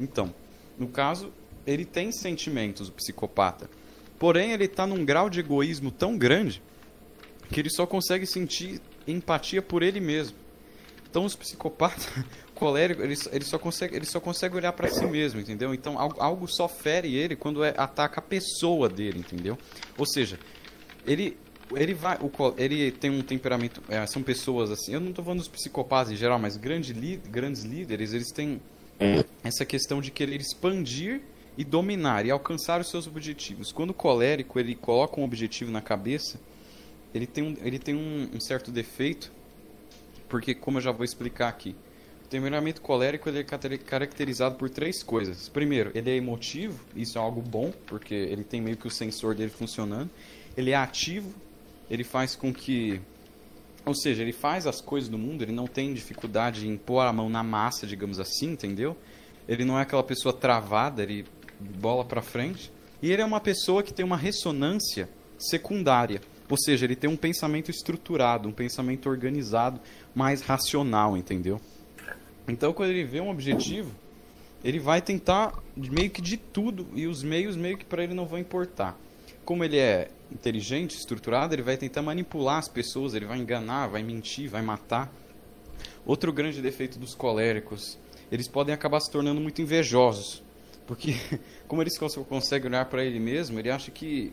Então, 0.00 0.34
no 0.76 0.88
caso, 0.88 1.30
ele 1.64 1.84
tem 1.84 2.10
sentimentos, 2.10 2.88
o 2.88 2.92
psicopata. 2.92 3.70
Porém, 4.18 4.52
ele 4.52 4.64
está 4.64 4.86
num 4.86 5.04
grau 5.04 5.28
de 5.28 5.40
egoísmo 5.40 5.90
tão 5.90 6.16
grande 6.16 6.62
que 7.50 7.60
ele 7.60 7.70
só 7.70 7.86
consegue 7.86 8.26
sentir 8.26 8.80
empatia 9.06 9.60
por 9.60 9.82
ele 9.82 10.00
mesmo. 10.00 10.36
Então 11.10 11.24
os 11.24 11.36
psicopatas 11.36 12.08
coléricos, 12.54 13.04
ele, 13.04 13.16
só- 13.16 13.30
ele 13.32 13.44
só 13.44 13.58
consegue, 13.58 13.94
ele 13.96 14.06
só 14.06 14.18
consegue 14.18 14.56
olhar 14.56 14.72
pra 14.72 14.88
si 14.88 15.04
mesmo, 15.06 15.40
entendeu? 15.40 15.72
Então 15.74 15.98
algo, 15.98 16.20
algo 16.20 16.48
só 16.48 16.66
fere 16.68 17.14
ele 17.14 17.36
quando 17.36 17.62
é, 17.62 17.74
ataca 17.76 18.18
a 18.20 18.22
pessoa 18.22 18.88
dele, 18.88 19.18
entendeu? 19.18 19.58
Ou 19.98 20.06
seja, 20.06 20.38
ele 21.06 21.36
ele 21.74 21.94
vai, 21.94 22.18
o, 22.20 22.30
ele 22.58 22.90
tem 22.92 23.10
um 23.10 23.22
temperamento, 23.22 23.82
é, 23.88 24.06
são 24.06 24.22
pessoas 24.22 24.70
assim. 24.70 24.92
Eu 24.92 25.00
não 25.00 25.12
tô 25.12 25.22
falando 25.22 25.38
dos 25.38 25.48
psicopatas 25.48 26.12
em 26.12 26.16
geral, 26.16 26.38
mas 26.38 26.56
grande 26.56 26.92
li- 26.92 27.16
grandes 27.30 27.62
líderes, 27.64 28.12
eles 28.12 28.30
têm 28.32 28.60
essa 29.42 29.64
questão 29.64 30.00
de 30.00 30.10
querer 30.10 30.40
expandir 30.40 31.20
e 31.56 31.64
dominar 31.64 32.26
e 32.26 32.30
alcançar 32.30 32.80
os 32.80 32.88
seus 32.90 33.06
objetivos. 33.06 33.72
Quando 33.72 33.90
o 33.90 33.94
colérico 33.94 34.58
ele 34.58 34.74
coloca 34.74 35.20
um 35.20 35.24
objetivo 35.24 35.70
na 35.70 35.80
cabeça, 35.80 36.38
ele 37.14 37.26
tem 37.26 37.44
um, 37.44 37.56
ele 37.62 37.78
tem 37.78 37.94
um, 37.94 38.28
um 38.34 38.40
certo 38.40 38.70
defeito, 38.70 39.30
porque 40.28 40.54
como 40.54 40.78
eu 40.78 40.82
já 40.82 40.90
vou 40.90 41.04
explicar 41.04 41.48
aqui, 41.48 41.76
o 42.24 42.28
temperamento 42.28 42.80
colérico 42.80 43.28
ele 43.28 43.40
é 43.40 43.78
caracterizado 43.78 44.56
por 44.56 44.68
três 44.68 45.02
coisas. 45.02 45.48
Primeiro, 45.48 45.92
ele 45.94 46.10
é 46.10 46.16
emotivo, 46.16 46.80
isso 46.96 47.18
é 47.18 47.20
algo 47.20 47.40
bom, 47.40 47.72
porque 47.86 48.14
ele 48.14 48.42
tem 48.42 48.60
meio 48.60 48.76
que 48.76 48.86
o 48.86 48.90
sensor 48.90 49.34
dele 49.34 49.50
funcionando. 49.50 50.10
Ele 50.56 50.70
é 50.70 50.76
ativo, 50.76 51.32
ele 51.88 52.02
faz 52.02 52.34
com 52.34 52.52
que 52.52 53.00
ou 53.86 53.94
seja, 53.94 54.22
ele 54.22 54.32
faz 54.32 54.66
as 54.66 54.80
coisas 54.80 55.10
do 55.10 55.18
mundo, 55.18 55.42
ele 55.42 55.52
não 55.52 55.66
tem 55.66 55.92
dificuldade 55.92 56.66
em 56.66 56.76
pôr 56.76 57.00
a 57.00 57.12
mão 57.12 57.28
na 57.28 57.42
massa, 57.42 57.86
digamos 57.86 58.18
assim, 58.18 58.52
entendeu? 58.52 58.96
Ele 59.46 59.64
não 59.64 59.78
é 59.78 59.82
aquela 59.82 60.02
pessoa 60.02 60.32
travada, 60.32 61.02
ele 61.02 61.26
bola 61.78 62.04
pra 62.04 62.22
frente. 62.22 62.70
E 63.02 63.10
ele 63.12 63.22
é 63.22 63.24
uma 63.24 63.40
pessoa 63.40 63.82
que 63.82 63.92
tem 63.92 64.04
uma 64.04 64.16
ressonância 64.16 65.08
secundária. 65.38 66.20
Ou 66.48 66.56
seja, 66.56 66.84
ele 66.84 66.96
tem 66.96 67.08
um 67.08 67.16
pensamento 67.16 67.70
estruturado, 67.70 68.48
um 68.48 68.52
pensamento 68.52 69.08
organizado, 69.08 69.80
mais 70.14 70.42
racional, 70.42 71.16
entendeu? 71.16 71.60
Então, 72.46 72.72
quando 72.72 72.90
ele 72.90 73.04
vê 73.04 73.20
um 73.20 73.30
objetivo, 73.30 73.90
ele 74.62 74.78
vai 74.78 75.00
tentar 75.00 75.58
meio 75.76 76.10
que 76.10 76.20
de 76.20 76.36
tudo 76.36 76.86
e 76.94 77.06
os 77.06 77.22
meios 77.22 77.56
meio 77.56 77.78
que 77.78 77.84
para 77.84 78.04
ele 78.04 78.14
não 78.14 78.26
vão 78.26 78.38
importar. 78.38 78.98
Como 79.44 79.64
ele 79.64 79.78
é 79.78 80.10
inteligente, 80.30 80.96
estruturado, 80.96 81.54
ele 81.54 81.62
vai 81.62 81.76
tentar 81.76 82.02
manipular 82.02 82.58
as 82.58 82.68
pessoas, 82.68 83.14
ele 83.14 83.26
vai 83.26 83.38
enganar, 83.38 83.88
vai 83.88 84.02
mentir, 84.02 84.48
vai 84.48 84.62
matar. 84.62 85.12
Outro 86.04 86.32
grande 86.32 86.60
defeito 86.60 86.98
dos 86.98 87.14
coléricos, 87.14 87.98
eles 88.30 88.48
podem 88.48 88.74
acabar 88.74 89.00
se 89.00 89.10
tornando 89.10 89.40
muito 89.40 89.62
invejosos, 89.62 90.42
porque 90.86 91.14
como 91.68 91.82
eles 91.82 91.96
cons- 91.98 92.16
conseguem 92.28 92.68
olhar 92.68 92.84
para 92.86 93.04
ele 93.04 93.18
mesmo, 93.18 93.58
ele 93.58 93.70
acha 93.70 93.90
que 93.90 94.32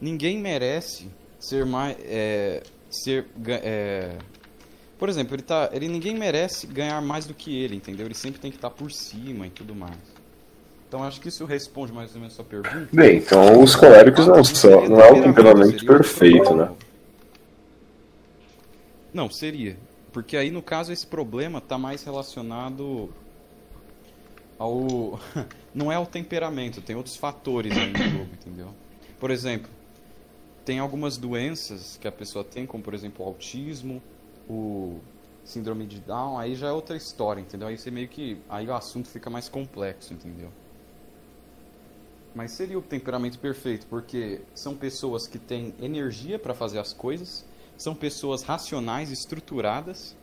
ninguém 0.00 0.38
merece 0.38 1.08
ser 1.38 1.64
mais 1.66 1.96
é, 2.00 2.62
ser 2.90 3.26
é, 3.48 4.16
por 4.98 5.08
exemplo, 5.08 5.34
ele 5.34 5.42
tá, 5.42 5.68
ele 5.72 5.88
ninguém 5.88 6.14
merece 6.16 6.66
ganhar 6.66 7.00
mais 7.02 7.26
do 7.26 7.34
que 7.34 7.56
ele, 7.58 7.76
entendeu? 7.76 8.06
Ele 8.06 8.14
sempre 8.14 8.40
tem 8.40 8.50
que 8.50 8.56
estar 8.56 8.70
por 8.70 8.90
cima 8.90 9.46
e 9.46 9.50
tudo 9.50 9.74
mais. 9.74 9.96
Então 10.88 11.02
acho 11.02 11.20
que 11.20 11.28
isso 11.28 11.44
responde 11.44 11.92
mais 11.92 12.14
ou 12.14 12.20
menos 12.20 12.34
a 12.34 12.36
sua 12.36 12.44
pergunta. 12.44 12.88
Bem, 12.92 13.18
então 13.18 13.60
os 13.62 13.74
coléricos 13.74 14.26
não 14.26 14.42
são, 14.44 14.88
não 14.88 15.00
é 15.00 15.12
um 15.12 15.22
temperamento 15.22 15.84
perfeito, 15.84 16.54
né? 16.54 16.70
Não, 19.12 19.30
seria. 19.30 19.76
Porque 20.12 20.36
aí, 20.36 20.50
no 20.50 20.62
caso, 20.62 20.92
esse 20.92 21.06
problema 21.06 21.58
está 21.58 21.76
mais 21.76 22.02
relacionado 22.04 23.10
ao. 24.58 25.20
Não 25.74 25.92
é 25.92 25.96
ao 25.96 26.06
temperamento, 26.06 26.80
tem 26.80 26.96
outros 26.96 27.16
fatores 27.16 27.76
aí 27.76 27.92
no 27.92 27.98
jogo, 27.98 28.30
entendeu? 28.32 28.68
Por 29.20 29.30
exemplo, 29.30 29.70
tem 30.64 30.78
algumas 30.78 31.16
doenças 31.16 31.98
que 32.00 32.08
a 32.08 32.12
pessoa 32.12 32.44
tem, 32.44 32.66
como 32.66 32.82
por 32.82 32.94
exemplo 32.94 33.24
o 33.24 33.28
autismo, 33.28 34.02
o 34.48 34.98
síndrome 35.44 35.86
de 35.86 36.00
Down, 36.00 36.38
aí 36.38 36.54
já 36.54 36.68
é 36.68 36.72
outra 36.72 36.96
história, 36.96 37.40
entendeu? 37.40 37.68
Aí 37.68 37.78
você 37.78 37.90
meio 37.90 38.08
que. 38.08 38.38
Aí 38.48 38.66
o 38.66 38.74
assunto 38.74 39.08
fica 39.08 39.30
mais 39.30 39.48
complexo, 39.48 40.12
entendeu? 40.12 40.50
Mas 42.34 42.52
seria 42.52 42.78
o 42.78 42.82
temperamento 42.82 43.38
perfeito, 43.38 43.86
porque 43.86 44.42
são 44.54 44.76
pessoas 44.76 45.26
que 45.26 45.38
têm 45.38 45.74
energia 45.80 46.38
para 46.38 46.52
fazer 46.52 46.78
as 46.78 46.92
coisas, 46.92 47.46
são 47.78 47.94
pessoas 47.94 48.42
racionais, 48.42 49.10
estruturadas, 49.10 50.14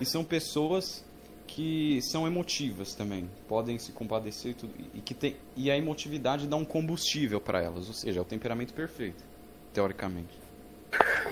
e 0.00 0.04
são 0.04 0.22
pessoas 0.22 1.04
que 1.54 2.00
são 2.00 2.26
emotivas 2.26 2.94
também, 2.94 3.28
podem 3.46 3.78
se 3.78 3.92
compadecer 3.92 4.52
e 4.52 4.54
tudo, 4.54 4.72
e 4.94 5.00
que 5.00 5.12
tem 5.12 5.36
e 5.54 5.70
a 5.70 5.76
emotividade 5.76 6.46
dá 6.46 6.56
um 6.56 6.64
combustível 6.64 7.38
para 7.40 7.60
elas, 7.60 7.88
ou 7.88 7.94
seja, 7.94 8.20
é 8.20 8.22
o 8.22 8.24
temperamento 8.24 8.72
perfeito, 8.72 9.22
teoricamente. 9.72 10.40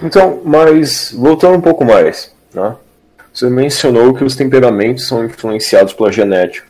Então, 0.03 0.43
mas 0.45 1.11
voltando 1.13 1.57
um 1.57 1.61
pouco 1.61 1.87
mais, 1.87 2.35
né? 2.53 2.77
Você 3.33 3.49
mencionou 3.49 4.13
que 4.13 4.23
os 4.23 4.37
temperamentos 4.37 5.07
são 5.07 5.25
influenciados 5.25 5.95
pela 5.95 6.13
genética. 6.13 6.67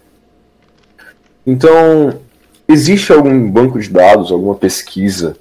Então, 1.44 2.20
existe 2.68 3.12
algum 3.12 3.50
banco 3.50 3.80
de 3.80 3.88
dados, 3.88 4.30
alguma 4.30 4.54
pesquisa 4.54 5.36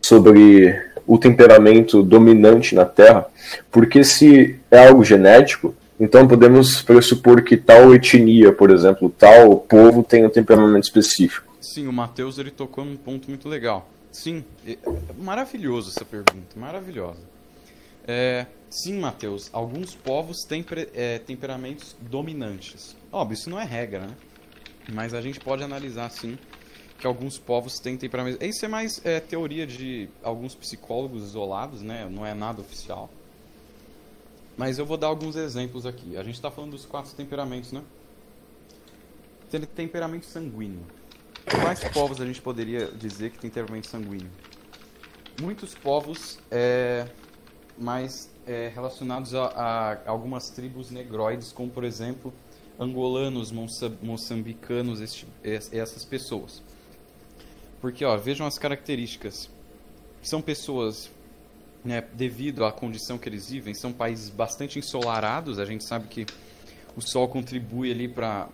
sobre 0.00 0.80
o 1.06 1.18
temperamento 1.18 2.02
dominante 2.04 2.74
na 2.74 2.84
Terra? 2.84 3.26
Porque 3.70 4.04
se 4.04 4.60
é 4.70 4.86
algo 4.86 5.02
genético, 5.02 5.74
então 6.00 6.26
podemos 6.28 6.82
pressupor 6.82 7.42
que 7.42 7.56
tal 7.56 7.94
etnia, 7.94 8.52
por 8.52 8.70
exemplo, 8.70 9.08
tal 9.08 9.56
povo 9.56 10.02
tem 10.02 10.24
um 10.24 10.30
temperamento 10.30 10.84
específico. 10.84 11.46
Sim, 11.60 11.86
o 11.88 11.92
Matheus 11.92 12.38
ele 12.38 12.50
tocou 12.50 12.84
num 12.84 12.96
ponto 12.96 13.28
muito 13.28 13.48
legal. 13.48 13.88
Sim, 14.12 14.44
é 14.66 14.76
maravilhoso 15.18 15.90
essa 15.90 16.04
pergunta, 16.04 16.56
maravilhosa. 16.56 17.20
É, 18.06 18.46
sim, 18.70 18.98
Matheus, 18.98 19.50
alguns 19.52 19.94
povos 19.94 20.38
têm 20.48 20.64
é, 20.94 21.18
temperamentos 21.18 21.94
dominantes. 22.00 22.96
Óbvio, 23.12 23.34
isso 23.34 23.50
não 23.50 23.60
é 23.60 23.64
regra, 23.64 24.00
né? 24.00 24.14
Mas 24.92 25.12
a 25.12 25.20
gente 25.20 25.38
pode 25.38 25.62
analisar, 25.62 26.10
sim, 26.10 26.38
que 26.98 27.06
alguns 27.06 27.38
povos 27.38 27.78
têm 27.78 27.96
temperamentos. 27.96 28.40
Isso 28.40 28.64
é 28.64 28.68
mais 28.68 29.00
é, 29.04 29.20
teoria 29.20 29.66
de 29.66 30.08
alguns 30.22 30.54
psicólogos 30.54 31.22
isolados, 31.22 31.82
né? 31.82 32.08
Não 32.10 32.24
é 32.24 32.32
nada 32.32 32.60
oficial. 32.60 33.10
Mas 34.58 34.78
eu 34.78 34.84
vou 34.84 34.96
dar 34.96 35.06
alguns 35.06 35.36
exemplos 35.36 35.86
aqui. 35.86 36.16
A 36.16 36.22
gente 36.22 36.34
está 36.34 36.50
falando 36.50 36.72
dos 36.72 36.84
quatro 36.84 37.12
temperamentos, 37.14 37.72
né? 37.72 37.82
Tem 39.50 39.60
temperamento 39.60 40.26
sanguíneo. 40.26 40.84
Quais 41.62 41.82
povos 41.84 42.20
a 42.20 42.26
gente 42.26 42.42
poderia 42.42 42.86
dizer 42.86 43.30
que 43.30 43.38
tem 43.38 43.48
temperamento 43.48 43.86
sanguíneo? 43.86 44.28
Muitos 45.40 45.74
povos 45.74 46.38
é, 46.50 47.06
mais 47.78 48.28
é, 48.46 48.70
relacionados 48.74 49.32
a, 49.34 49.46
a, 49.46 50.10
algumas 50.10 50.50
tribos 50.50 50.90
negroides, 50.90 51.52
como 51.52 51.70
por 51.70 51.84
exemplo 51.84 52.34
angolanos, 52.78 53.52
moçambicanos, 54.02 55.00
este, 55.00 55.26
essas 55.42 56.04
pessoas. 56.04 56.62
Porque, 57.80 58.04
ó, 58.04 58.16
vejam 58.16 58.46
as 58.46 58.58
características. 58.58 59.48
São 60.22 60.42
pessoas, 60.42 61.10
né, 61.88 62.04
devido 62.12 62.66
à 62.66 62.70
condição 62.70 63.16
que 63.16 63.26
eles 63.26 63.48
vivem, 63.48 63.72
são 63.72 63.92
países 63.92 64.28
bastante 64.28 64.78
ensolarados. 64.78 65.58
A 65.58 65.64
gente 65.64 65.82
sabe 65.84 66.06
que 66.06 66.26
o 66.94 67.00
sol 67.00 67.26
contribui 67.28 67.90
ali 67.90 68.06
para 68.06 68.46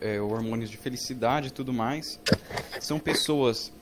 é, 0.00 0.20
hormônios 0.20 0.70
de 0.70 0.76
felicidade 0.76 1.48
e 1.48 1.50
tudo 1.50 1.72
mais. 1.72 2.20
São 2.80 3.00
pessoas 3.00 3.72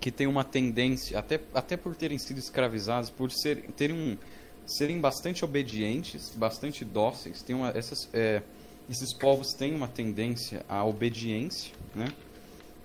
que 0.00 0.12
têm 0.12 0.28
uma 0.28 0.44
tendência, 0.44 1.18
até, 1.18 1.40
até 1.52 1.76
por 1.76 1.96
terem 1.96 2.16
sido 2.16 2.38
escravizados, 2.38 3.10
por 3.10 3.32
ser, 3.32 3.62
terem 3.72 3.96
um, 3.96 4.16
serem 4.64 5.00
bastante 5.00 5.44
obedientes, 5.44 6.32
bastante 6.36 6.84
dóceis. 6.84 7.42
Tem 7.42 7.56
uma, 7.56 7.70
essas, 7.70 8.08
é, 8.12 8.42
esses 8.88 9.12
povos 9.12 9.54
têm 9.54 9.74
uma 9.74 9.88
tendência 9.88 10.64
à 10.68 10.84
obediência, 10.84 11.72
né? 11.92 12.06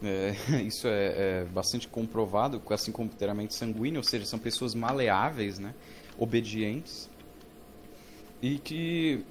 É, 0.04 0.34
isso 0.64 0.88
é, 0.88 1.42
é, 1.42 1.46
bastante 1.46 1.88
comprovado, 1.88 2.62
assim 2.70 2.92
como 2.92 3.10
inteiramente 3.10 3.56
sanguíneo, 3.56 4.00
ou 4.00 4.04
seja, 4.04 4.26
são 4.26 4.40
pessoas 4.40 4.74
maleáveis, 4.74 5.60
né? 5.60 5.74
obedientes, 6.18 7.10
e 8.42 8.60
que 8.60 9.24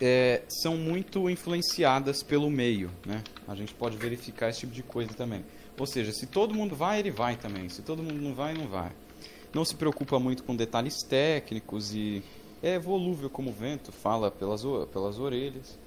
é, 0.00 0.42
são 0.48 0.76
muito 0.76 1.30
influenciadas 1.30 2.22
pelo 2.22 2.50
meio. 2.50 2.90
Né? 3.04 3.22
A 3.46 3.54
gente 3.54 3.72
pode 3.74 3.96
verificar 3.96 4.50
esse 4.50 4.60
tipo 4.60 4.72
de 4.72 4.82
coisa 4.82 5.14
também. 5.14 5.44
Ou 5.78 5.86
seja, 5.86 6.12
se 6.12 6.26
todo 6.26 6.54
mundo 6.54 6.74
vai, 6.74 6.98
ele 6.98 7.10
vai 7.10 7.36
também. 7.36 7.68
Se 7.68 7.82
todo 7.82 8.02
mundo 8.02 8.20
não 8.20 8.34
vai, 8.34 8.54
não 8.54 8.66
vai. 8.66 8.90
Não 9.54 9.64
se 9.64 9.74
preocupa 9.74 10.18
muito 10.18 10.42
com 10.42 10.54
detalhes 10.54 11.02
técnicos 11.02 11.94
e 11.94 12.22
é 12.62 12.78
volúvel 12.78 13.30
como 13.30 13.50
o 13.50 13.52
vento, 13.52 13.92
fala 13.92 14.30
pelas, 14.30 14.62
pelas 14.92 15.18
orelhas. 15.18 15.78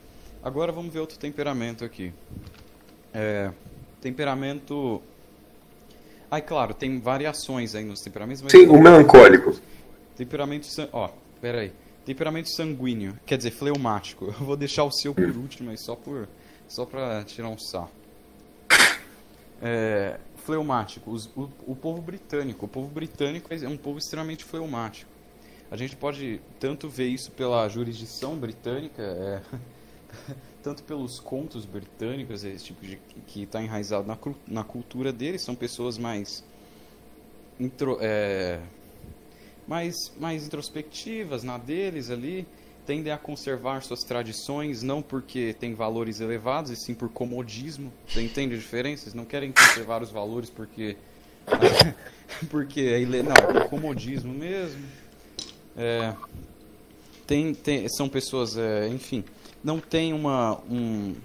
Agora 0.42 0.72
vamos 0.72 0.94
ver 0.94 1.00
outro 1.00 1.18
temperamento 1.18 1.84
aqui. 1.84 2.14
É, 3.14 3.52
temperamento. 4.02 5.02
Ai, 6.32 6.42
claro, 6.42 6.74
tem 6.74 7.00
variações 7.00 7.76
aí 7.76 7.84
nos 7.84 8.02
temperamentos. 8.02 8.44
Sim, 8.50 8.68
o 8.68 8.82
melancólico. 8.82 9.60
Temperamento. 10.16 10.68
Ó, 10.92 11.10
pera 11.42 11.62
aí. 11.62 11.72
Temperamento 12.06 12.50
sanguíneo, 12.50 13.18
quer 13.26 13.38
dizer, 13.38 13.52
fleumático. 13.52 14.26
Eu 14.40 14.46
vou 14.46 14.58
deixar 14.58 14.84
o 14.84 14.92
seu 14.92 15.14
por 15.14 15.30
último 15.30 15.70
aí, 15.70 15.78
só, 15.78 15.96
por, 15.96 16.28
só 16.68 16.86
pra 16.86 17.24
tirar 17.24 17.50
um 17.50 17.58
sal. 17.58 17.92
É, 19.62 20.18
fleumático. 20.38 21.12
Os, 21.12 21.28
o, 21.36 21.50
o 21.68 21.76
povo 21.76 22.02
britânico. 22.02 22.66
O 22.66 22.70
povo 22.70 22.88
britânico 22.88 23.54
é 23.54 23.68
um 23.68 23.78
povo 23.78 24.00
extremamente 24.00 24.44
fleumático. 24.44 25.10
A 25.72 25.78
gente 25.78 25.96
pode 25.96 26.42
tanto 26.60 26.90
ver 26.90 27.08
isso 27.08 27.32
pela 27.32 27.68
jurisdição 27.70 28.36
britânica, 28.36 29.04
é, 29.04 29.42
tanto 30.63 30.84
pelos 30.84 31.19
contos 31.19 31.65
britânicos, 31.65 32.43
esse 32.43 32.65
tipo 32.65 32.86
de 32.86 33.00
que 33.28 33.43
está 33.43 33.62
enraizado 33.62 34.08
na, 34.08 34.17
na 34.48 34.63
cultura 34.63 35.12
deles, 35.12 35.41
são 35.41 35.56
pessoas 35.56 35.98
mais 35.98 36.43
intro, 37.60 37.98
é, 38.02 38.60
mais, 39.67 39.95
mais 40.19 40.45
introspectivas 40.45 41.43
na 41.43 41.58
deles 41.58 42.10
ali, 42.10 42.48
tendem 42.86 43.13
a 43.13 43.17
conservar 43.17 43.84
suas 43.84 44.04
tradições, 44.04 44.82
não 44.82 45.02
porque 45.02 45.56
tem 45.60 45.76
valores 45.76 46.19
elevados, 46.22 46.72
e 46.72 46.76
sim 46.76 46.95
por 46.95 47.10
comodismo. 47.10 47.93
Você 48.08 48.22
entende 48.22 48.56
a 48.56 48.58
diferença? 48.58 49.04
Eles 49.04 49.13
não 49.13 49.26
querem 49.26 49.52
conservar 49.52 50.02
os 50.02 50.10
valores 50.10 50.50
porque. 50.50 50.98
porque 52.50 52.82
é 52.82 53.06
não, 53.06 53.32
é 53.32 53.62
por 53.62 53.69
comodismo 53.69 54.34
mesmo. 54.34 54.84
É, 55.78 56.15
tem, 57.28 57.54
tem, 57.54 57.88
são 57.89 58.10
pessoas, 58.10 58.58
é, 58.58 58.88
enfim, 58.88 59.24
não 59.63 59.80
tem 59.80 60.13
uma. 60.13 60.60
Um, 60.69 61.15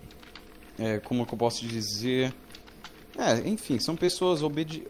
é, 0.78 0.98
como 0.98 1.22
é 1.22 1.26
eu 1.32 1.38
posso 1.38 1.66
dizer? 1.66 2.34
É, 3.16 3.48
enfim, 3.48 3.78
são 3.78 3.94
pessoas 3.96 4.42
obedi 4.42 4.86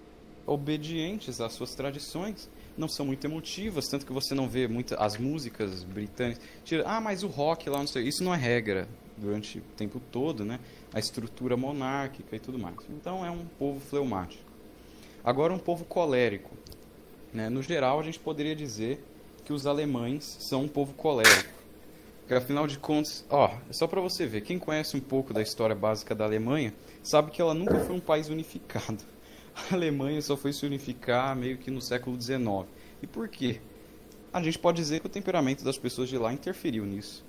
obedientes 0.47 1.41
às 1.41 1.53
suas 1.53 1.75
tradições 1.75 2.49
não 2.77 2.89
são 2.89 3.07
muito 3.07 3.25
emotivas, 3.25 3.87
tanto 3.89 4.05
que 4.05 4.13
você 4.13 4.35
não 4.35 4.49
vê 4.49 4.67
muito 4.67 4.95
as 4.99 5.17
músicas 5.17 5.85
britânicas. 5.85 6.43
Tira, 6.65 6.85
ah, 6.87 7.01
mas 7.01 7.23
o 7.23 7.29
rock 7.29 7.69
lá, 7.71 7.79
não 7.79 7.87
sei. 7.87 8.07
Isso 8.09 8.23
não 8.23 8.35
é 8.35 8.37
regra 8.37 8.89
durante 9.17 9.59
o 9.59 9.63
tempo 9.77 10.01
todo, 10.11 10.45
né? 10.45 10.59
A 10.93 10.99
estrutura 10.99 11.57
monárquica 11.57 12.35
e 12.35 12.41
tudo 12.41 12.59
mais. 12.59 12.77
Então 12.91 13.25
é 13.25 13.31
um 13.31 13.45
povo 13.59 13.81
fleumático. 13.81 14.43
Agora, 15.23 15.53
um 15.53 15.59
povo 15.59 15.85
colérico. 15.85 16.51
Né? 17.33 17.49
No 17.49 17.63
geral, 17.63 18.01
a 18.01 18.03
gente 18.03 18.19
poderia 18.19 18.55
dizer 18.55 19.03
que 19.45 19.53
os 19.53 19.67
alemães 19.67 20.37
são 20.41 20.63
um 20.63 20.69
povo 20.69 20.95
colérico. 20.95 21.64
Porque, 22.25 22.35
afinal 22.35 22.67
de 22.67 22.79
contas, 22.79 23.25
ó, 23.29 23.51
é 23.69 23.73
só 23.73 23.87
para 23.87 24.01
você 24.01 24.27
ver, 24.27 24.41
quem 24.41 24.59
conhece 24.59 24.97
um 24.97 25.01
pouco 25.01 25.33
da 25.33 25.43
história 25.43 25.77
básica 25.77 26.15
da 26.15 26.25
Alemanha, 26.25 26.75
sabe 27.03 27.31
que 27.31 27.41
ela 27.41 27.55
nunca 27.55 27.79
foi 27.81 27.95
um 27.95 28.01
país 28.01 28.29
unificado 28.29 29.05
a 29.55 29.75
Alemanha 29.75 30.21
só 30.21 30.37
foi 30.37 30.53
se 30.53 30.67
unificar 30.67 31.35
meio 31.37 31.57
que 31.57 31.71
no 31.71 31.81
século 31.81 32.21
XIX. 32.21 32.67
E 33.03 33.07
por 33.07 33.29
quê? 33.29 33.61
A 34.33 34.43
gente 34.43 34.59
pode 34.59 34.79
dizer 34.79 35.01
que 35.01 35.07
o 35.07 35.11
temperamento 35.11 35.65
das 35.65 35.79
pessoas 35.79 36.09
de 36.09 36.19
lá 36.19 36.33
interferiu 36.33 36.85
nisso. 36.85 37.25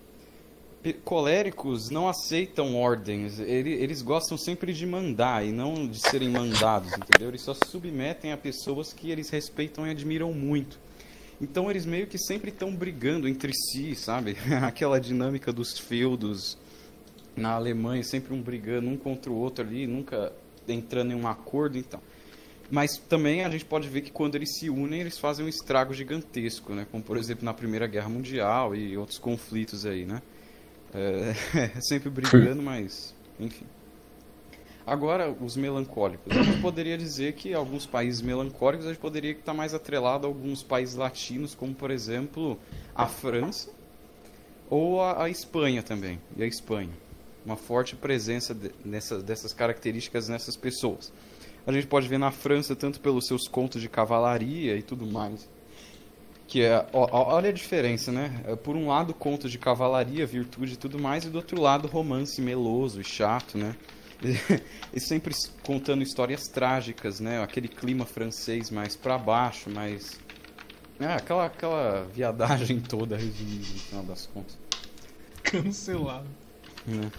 Coléricos 1.04 1.90
não 1.90 2.08
aceitam 2.08 2.76
ordens, 2.76 3.40
eles 3.40 4.04
gostam 4.04 4.38
sempre 4.38 4.72
de 4.72 4.86
mandar 4.86 5.44
e 5.44 5.52
não 5.52 5.88
de 5.88 6.00
serem 6.00 6.30
mandados, 6.30 6.94
entendeu? 6.94 7.30
Eles 7.30 7.42
só 7.42 7.56
submetem 7.56 8.32
a 8.32 8.38
pessoas 8.38 8.94
que 8.94 9.10
eles 9.10 9.32
respeitam 9.32 9.88
e 9.88 9.90
admiram 9.90 10.32
muito. 10.32 10.80
Então 11.40 11.70
eles 11.70 11.86
meio 11.86 12.08
que 12.08 12.18
sempre 12.18 12.50
estão 12.50 12.74
brigando 12.74 13.28
entre 13.28 13.54
si, 13.54 13.96
sabe? 13.96 14.38
Aquela 14.64 15.00
dinâmica 15.00 15.52
dos 15.52 15.78
feudos 15.78 16.58
na 17.36 17.52
Alemanha, 17.52 18.04
sempre 18.04 18.34
um 18.34 18.42
brigando 18.42 18.90
um 18.90 18.96
contra 18.96 19.32
o 19.32 19.36
outro 19.36 19.66
ali, 19.66 19.86
nunca 19.86 20.32
entrando 20.68 21.12
em 21.12 21.16
um 21.16 21.28
acordo, 21.28 21.78
então. 21.78 22.02
Mas 22.72 22.98
também 22.98 23.44
a 23.44 23.50
gente 23.50 23.66
pode 23.66 23.88
ver 23.88 24.02
que 24.02 24.12
quando 24.12 24.36
eles 24.36 24.58
se 24.58 24.70
unem, 24.70 25.02
eles 25.02 25.20
fazem 25.20 25.46
um 25.46 25.50
estrago 25.50 25.94
gigantesco, 25.94 26.74
né? 26.74 26.88
Como, 26.90 27.04
por 27.04 27.18
exemplo, 27.18 27.46
na 27.46 27.54
Primeira 27.54 27.86
Guerra 27.86 28.10
Mundial 28.10 28.76
e 28.76 28.98
outros 28.98 29.20
conflitos 29.20 29.86
aí, 29.86 30.06
né? 30.06 30.22
É, 30.94 31.34
sempre 31.82 32.10
brigando, 32.10 32.62
mas... 32.62 33.14
Enfim. 33.40 33.66
Agora, 34.86 35.36
os 35.42 35.56
melancólicos. 35.58 36.36
A 36.36 36.44
gente 36.44 36.62
poderia 36.62 36.98
dizer 36.98 37.34
que 37.34 37.54
alguns 37.54 37.86
países 37.86 38.22
melancólicos 38.22 38.86
a 38.86 38.90
gente 38.90 39.02
poderia 39.02 39.32
estar 39.32 39.54
mais 39.54 39.74
atrelado 39.74 40.28
a 40.28 40.30
alguns 40.30 40.62
países 40.62 40.96
latinos, 40.96 41.56
como, 41.56 41.74
por 41.74 41.90
exemplo, 41.90 42.60
a 42.94 43.08
França 43.08 43.70
ou 44.70 45.02
a, 45.02 45.24
a 45.24 45.30
Espanha 45.30 45.82
também. 45.82 46.20
E 46.38 46.44
a 46.44 46.48
Espanha. 46.48 46.94
Uma 47.46 47.56
forte 47.56 47.96
presença 47.96 48.54
de, 48.54 48.72
nessa, 48.84 49.22
dessas 49.22 49.54
características 49.54 50.30
nessas 50.30 50.56
pessoas 50.56 51.12
a 51.66 51.72
gente 51.72 51.88
pode 51.88 52.08
ver 52.08 52.20
na 52.20 52.32
França 52.32 52.76
tanto 52.76 53.00
pelos 53.00 53.26
seus 53.26 53.48
contos 53.48 53.82
de 53.82 53.90
cavalaria 53.90 54.76
e 54.78 54.84
tudo 54.84 55.06
mais. 55.06 55.50
Que 56.48 56.62
é, 56.62 56.86
ó, 56.94 57.34
olha 57.34 57.50
a 57.50 57.54
diferença, 57.54 58.12
né? 58.12 58.42
É, 58.46 58.56
por 58.56 58.76
um 58.76 58.88
lado, 58.88 59.16
contos 59.16 59.52
de 59.52 59.58
cavalaria, 59.58 60.28
virtude 60.28 60.74
e 60.74 60.78
tudo 60.78 61.00
mais, 61.00 61.26
e 61.26 61.30
do 61.30 61.38
outro 61.38 61.60
lado, 61.60 61.88
romance 61.88 62.40
meloso 62.40 63.02
e 63.02 63.04
chato, 63.04 63.58
né? 63.58 63.76
E 64.94 65.00
sempre 65.00 65.36
contando 65.62 66.02
histórias 66.04 66.48
trágicas, 66.48 67.20
né? 67.20 67.44
Aquele 67.44 67.68
clima 67.68 68.06
francês 68.06 68.70
mais 68.72 68.96
para 68.96 69.18
baixo, 69.18 69.70
mais 69.70 70.18
É, 71.00 71.08
aquela, 71.08 71.46
aquela 71.46 72.08
viadagem 72.14 72.80
toda 72.80 73.18
resumida 73.18 73.68
no 73.74 73.80
final 73.80 74.04
das 74.04 74.26
contas. 74.28 74.58
Cancelado. 75.44 76.28
Né? 76.88 77.12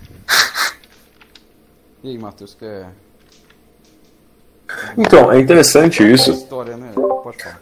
E 2.02 2.10
aí, 2.10 2.18
Matheus, 2.18 2.54
quer. 2.54 2.90
Então, 4.96 5.30
é 5.30 5.38
interessante 5.38 6.02
isso. 6.02 6.30
História, 6.30 6.76
né? 6.76 6.92
Pode 6.94 7.42
falar. 7.42 7.60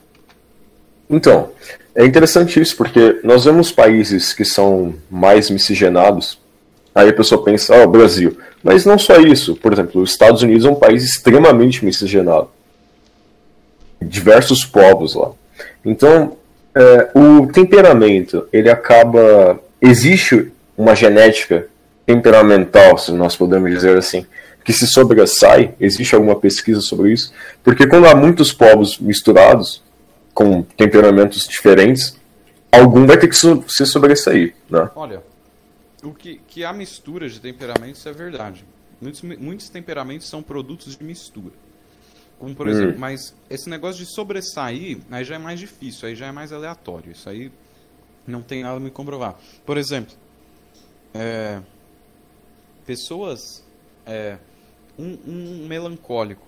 Então, 1.08 1.52
é 1.94 2.04
interessante 2.04 2.60
isso 2.60 2.76
porque 2.76 3.20
nós 3.22 3.44
vemos 3.44 3.70
países 3.70 4.32
que 4.32 4.44
são 4.44 4.94
mais 5.10 5.50
miscigenados. 5.50 6.38
Aí 6.94 7.08
a 7.08 7.12
pessoa 7.12 7.42
pensa, 7.42 7.74
ah, 7.74 7.84
o 7.84 7.88
Brasil. 7.88 8.38
Mas 8.62 8.84
não 8.84 8.98
só 8.98 9.16
isso. 9.16 9.56
Por 9.56 9.72
exemplo, 9.72 10.00
os 10.00 10.12
Estados 10.12 10.42
Unidos 10.42 10.64
é 10.64 10.70
um 10.70 10.76
país 10.76 11.04
extremamente 11.04 11.84
miscigenado. 11.84 12.48
Diversos 14.00 14.64
povos 14.64 15.14
lá. 15.14 15.32
Então, 15.84 16.36
é, 16.74 17.10
o 17.14 17.46
temperamento, 17.46 18.46
ele 18.52 18.70
acaba. 18.70 19.58
Existe 19.80 20.52
uma 20.76 20.94
genética 20.94 21.66
temperamental, 22.06 22.96
se 22.98 23.12
nós 23.12 23.36
podemos 23.36 23.70
dizer 23.70 23.96
assim, 23.96 24.26
que 24.64 24.72
se 24.72 24.86
sobressai. 24.86 25.74
Existe 25.80 26.14
alguma 26.14 26.36
pesquisa 26.36 26.80
sobre 26.80 27.12
isso? 27.12 27.32
Porque 27.62 27.86
quando 27.86 28.06
há 28.06 28.14
muitos 28.14 28.52
povos 28.52 28.98
misturados, 28.98 29.82
com 30.32 30.62
temperamentos 30.62 31.46
diferentes, 31.46 32.16
algum 32.72 33.06
vai 33.06 33.16
ter 33.16 33.28
que 33.28 33.36
so 33.36 33.64
se 33.68 33.86
sobressair, 33.86 34.54
né? 34.68 34.90
Olha, 34.96 35.22
o 36.04 36.14
que, 36.14 36.38
que 36.46 36.64
há 36.64 36.72
mistura 36.72 37.28
de 37.28 37.40
temperamentos 37.40 38.04
é 38.06 38.12
verdade. 38.12 38.64
Muitos, 39.00 39.22
muitos 39.22 39.68
temperamentos 39.68 40.28
são 40.28 40.42
produtos 40.42 40.96
de 40.96 41.04
mistura. 41.04 41.52
Como 42.38 42.54
por 42.54 42.68
exemplo, 42.68 42.98
mas 42.98 43.34
esse 43.48 43.70
negócio 43.70 44.04
de 44.04 44.12
sobressair, 44.12 44.98
aí 45.10 45.24
já 45.24 45.36
é 45.36 45.38
mais 45.38 45.58
difícil, 45.60 46.08
aí 46.08 46.14
já 46.14 46.26
é 46.26 46.32
mais 46.32 46.52
aleatório. 46.52 47.12
Isso 47.12 47.28
aí 47.28 47.50
não 48.26 48.42
tem 48.42 48.62
nada 48.62 48.76
a 48.76 48.80
me 48.80 48.90
comprovar. 48.90 49.38
Por 49.64 49.78
exemplo, 49.78 50.14
é, 51.12 51.60
pessoas. 52.84 53.64
É, 54.06 54.38
um, 54.98 55.18
um 55.26 55.66
melancólico 55.66 56.46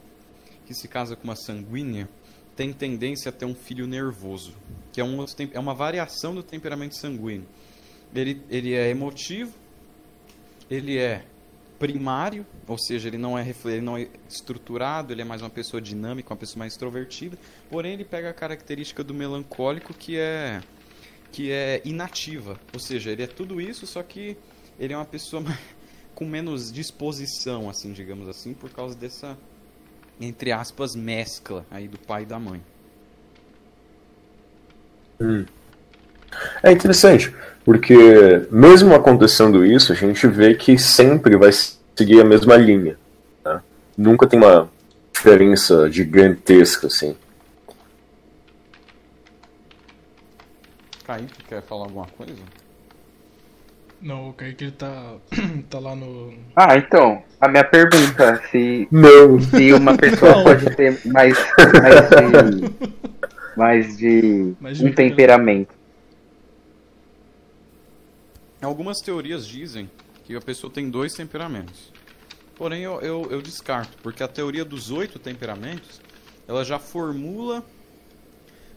que 0.66 0.74
se 0.74 0.88
casa 0.88 1.16
com 1.16 1.24
uma 1.24 1.36
sanguínea 1.36 2.08
tem 2.54 2.72
tendência 2.72 3.28
a 3.28 3.32
ter 3.32 3.44
um 3.44 3.54
filho 3.54 3.86
nervoso, 3.86 4.54
que 4.92 5.00
é, 5.00 5.04
um, 5.04 5.24
é 5.52 5.58
uma 5.58 5.74
variação 5.74 6.34
do 6.34 6.42
temperamento 6.42 6.96
sanguíneo. 6.96 7.46
Ele, 8.14 8.42
ele 8.48 8.72
é 8.72 8.88
emotivo, 8.88 9.52
ele 10.70 10.98
é 10.98 11.24
primário, 11.78 12.46
ou 12.66 12.78
seja, 12.78 13.08
ele 13.08 13.18
não 13.18 13.38
é 13.38 13.46
ele 13.64 13.80
não 13.80 13.96
é 13.96 14.08
estruturado, 14.28 15.12
ele 15.12 15.22
é 15.22 15.24
mais 15.24 15.42
uma 15.42 15.50
pessoa 15.50 15.80
dinâmica, 15.80 16.32
uma 16.32 16.36
pessoa 16.38 16.60
mais 16.60 16.72
extrovertida. 16.72 17.38
Porém, 17.70 17.92
ele 17.92 18.04
pega 18.04 18.30
a 18.30 18.34
característica 18.34 19.04
do 19.04 19.12
melancólico 19.12 19.92
que 19.92 20.16
é 20.18 20.60
que 21.32 21.50
é 21.50 21.82
inativa, 21.84 22.58
ou 22.72 22.80
seja, 22.80 23.10
ele 23.10 23.22
é 23.22 23.26
tudo 23.26 23.60
isso, 23.60 23.86
só 23.86 24.02
que 24.02 24.38
ele 24.78 24.94
é 24.94 24.96
uma 24.96 25.04
pessoa 25.04 25.42
com 26.14 26.24
menos 26.24 26.72
disposição, 26.72 27.68
assim, 27.68 27.92
digamos 27.92 28.26
assim, 28.28 28.54
por 28.54 28.70
causa 28.70 28.96
dessa 28.96 29.36
entre 30.18 30.50
aspas 30.50 30.94
mescla 30.94 31.66
aí 31.70 31.88
do 31.88 31.98
pai 31.98 32.22
e 32.22 32.26
da 32.26 32.38
mãe. 32.38 32.62
Hum. 35.20 35.44
É 36.62 36.72
interessante, 36.72 37.34
porque 37.64 38.46
mesmo 38.50 38.94
acontecendo 38.94 39.64
isso, 39.64 39.92
a 39.92 39.96
gente 39.96 40.26
vê 40.26 40.54
que 40.54 40.78
sempre 40.78 41.36
vai 41.36 41.50
seguir 41.52 42.20
a 42.20 42.24
mesma 42.24 42.56
linha. 42.56 42.96
Né? 43.44 43.60
Nunca 43.96 44.26
tem 44.26 44.38
uma 44.38 44.68
diferença 45.12 45.90
gigantesca 45.90 46.86
assim. 46.86 47.16
Kaique, 51.06 51.44
quer 51.48 51.62
falar 51.62 51.84
alguma 51.84 52.06
coisa? 52.06 52.34
Não, 54.02 54.30
o 54.30 54.32
Kaique 54.32 54.64
ele 54.64 54.72
tá, 54.72 55.14
tá 55.70 55.78
lá 55.78 55.94
no. 55.94 56.34
Ah, 56.54 56.76
então, 56.76 57.22
a 57.40 57.48
minha 57.48 57.64
pergunta, 57.64 58.42
se, 58.50 58.88
Não. 58.90 59.40
se 59.40 59.72
uma 59.72 59.96
pessoa 59.96 60.36
Não. 60.36 60.44
pode 60.44 60.68
ter 60.76 61.00
mais, 61.06 61.38
mais 61.80 62.08
de, 62.10 62.74
mais 63.56 63.96
de 63.96 64.54
Mais 64.60 64.80
um 64.80 64.88
um 64.88 64.92
temperamento. 64.92 65.75
Algumas 68.66 69.00
teorias 69.00 69.46
dizem 69.46 69.88
que 70.24 70.34
a 70.34 70.40
pessoa 70.40 70.72
tem 70.72 70.90
dois 70.90 71.12
temperamentos. 71.12 71.92
Porém, 72.56 72.82
eu, 72.82 73.00
eu, 73.00 73.30
eu 73.30 73.40
descarto, 73.40 73.96
porque 74.02 74.24
a 74.24 74.28
teoria 74.28 74.64
dos 74.64 74.90
oito 74.90 75.20
temperamentos, 75.20 76.00
ela 76.48 76.64
já 76.64 76.76
formula 76.76 77.64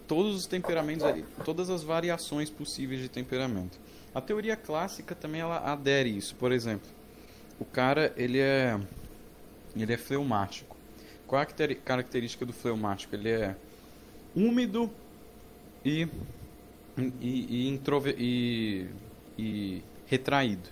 todos 0.08 0.36
os 0.36 0.46
temperamentos 0.46 1.04
ali, 1.04 1.26
todas 1.44 1.72
as 1.72 1.82
variações 1.82 2.52
possíveis 2.52 3.02
de 3.02 3.10
temperamento. 3.10 3.80
A 4.14 4.22
teoria 4.22 4.56
clássica 4.56 5.16
também 5.16 5.42
ela 5.42 5.58
adere 5.58 6.16
isso. 6.16 6.36
Por 6.36 6.52
exemplo, 6.52 6.88
o 7.60 7.66
cara 7.66 8.14
ele 8.16 8.38
é 8.38 8.80
ele 9.76 9.92
é 9.92 9.98
fleumático. 9.98 10.78
Qual 11.26 11.42
é 11.42 11.44
a 11.44 11.76
característica 11.76 12.46
do 12.46 12.54
fleumático? 12.54 13.16
Ele 13.16 13.30
é 13.30 13.56
úmido 14.36 14.92
e 15.84 16.08
e, 17.22 17.68
e, 17.68 17.68
e, 18.20 18.90
e 19.40 19.84
retraído. 20.08 20.70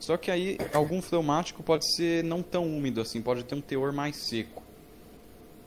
Só 0.00 0.16
que 0.16 0.30
aí 0.30 0.58
algum 0.74 1.00
fleumático 1.00 1.62
pode 1.62 1.84
ser 1.94 2.24
não 2.24 2.42
tão 2.42 2.64
úmido 2.66 3.00
assim, 3.00 3.22
pode 3.22 3.44
ter 3.44 3.54
um 3.54 3.60
teor 3.60 3.92
mais 3.92 4.16
seco. 4.16 4.62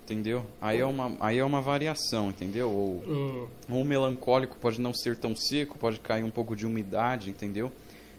Entendeu? 0.03 0.45
Aí 0.61 0.79
é 0.79 0.85
uma, 0.85 1.17
aí 1.19 1.39
é 1.39 1.43
uma 1.43 1.61
variação, 1.61 2.29
entendeu? 2.29 2.69
Ou, 2.69 3.49
o 3.69 3.83
melancólico 3.83 4.55
pode 4.57 4.79
não 4.79 4.93
ser 4.93 5.15
tão 5.15 5.35
seco, 5.35 5.79
pode 5.79 5.99
cair 5.99 6.23
um 6.23 6.29
pouco 6.29 6.55
de 6.55 6.63
umidade, 6.65 7.29
entendeu? 7.29 7.71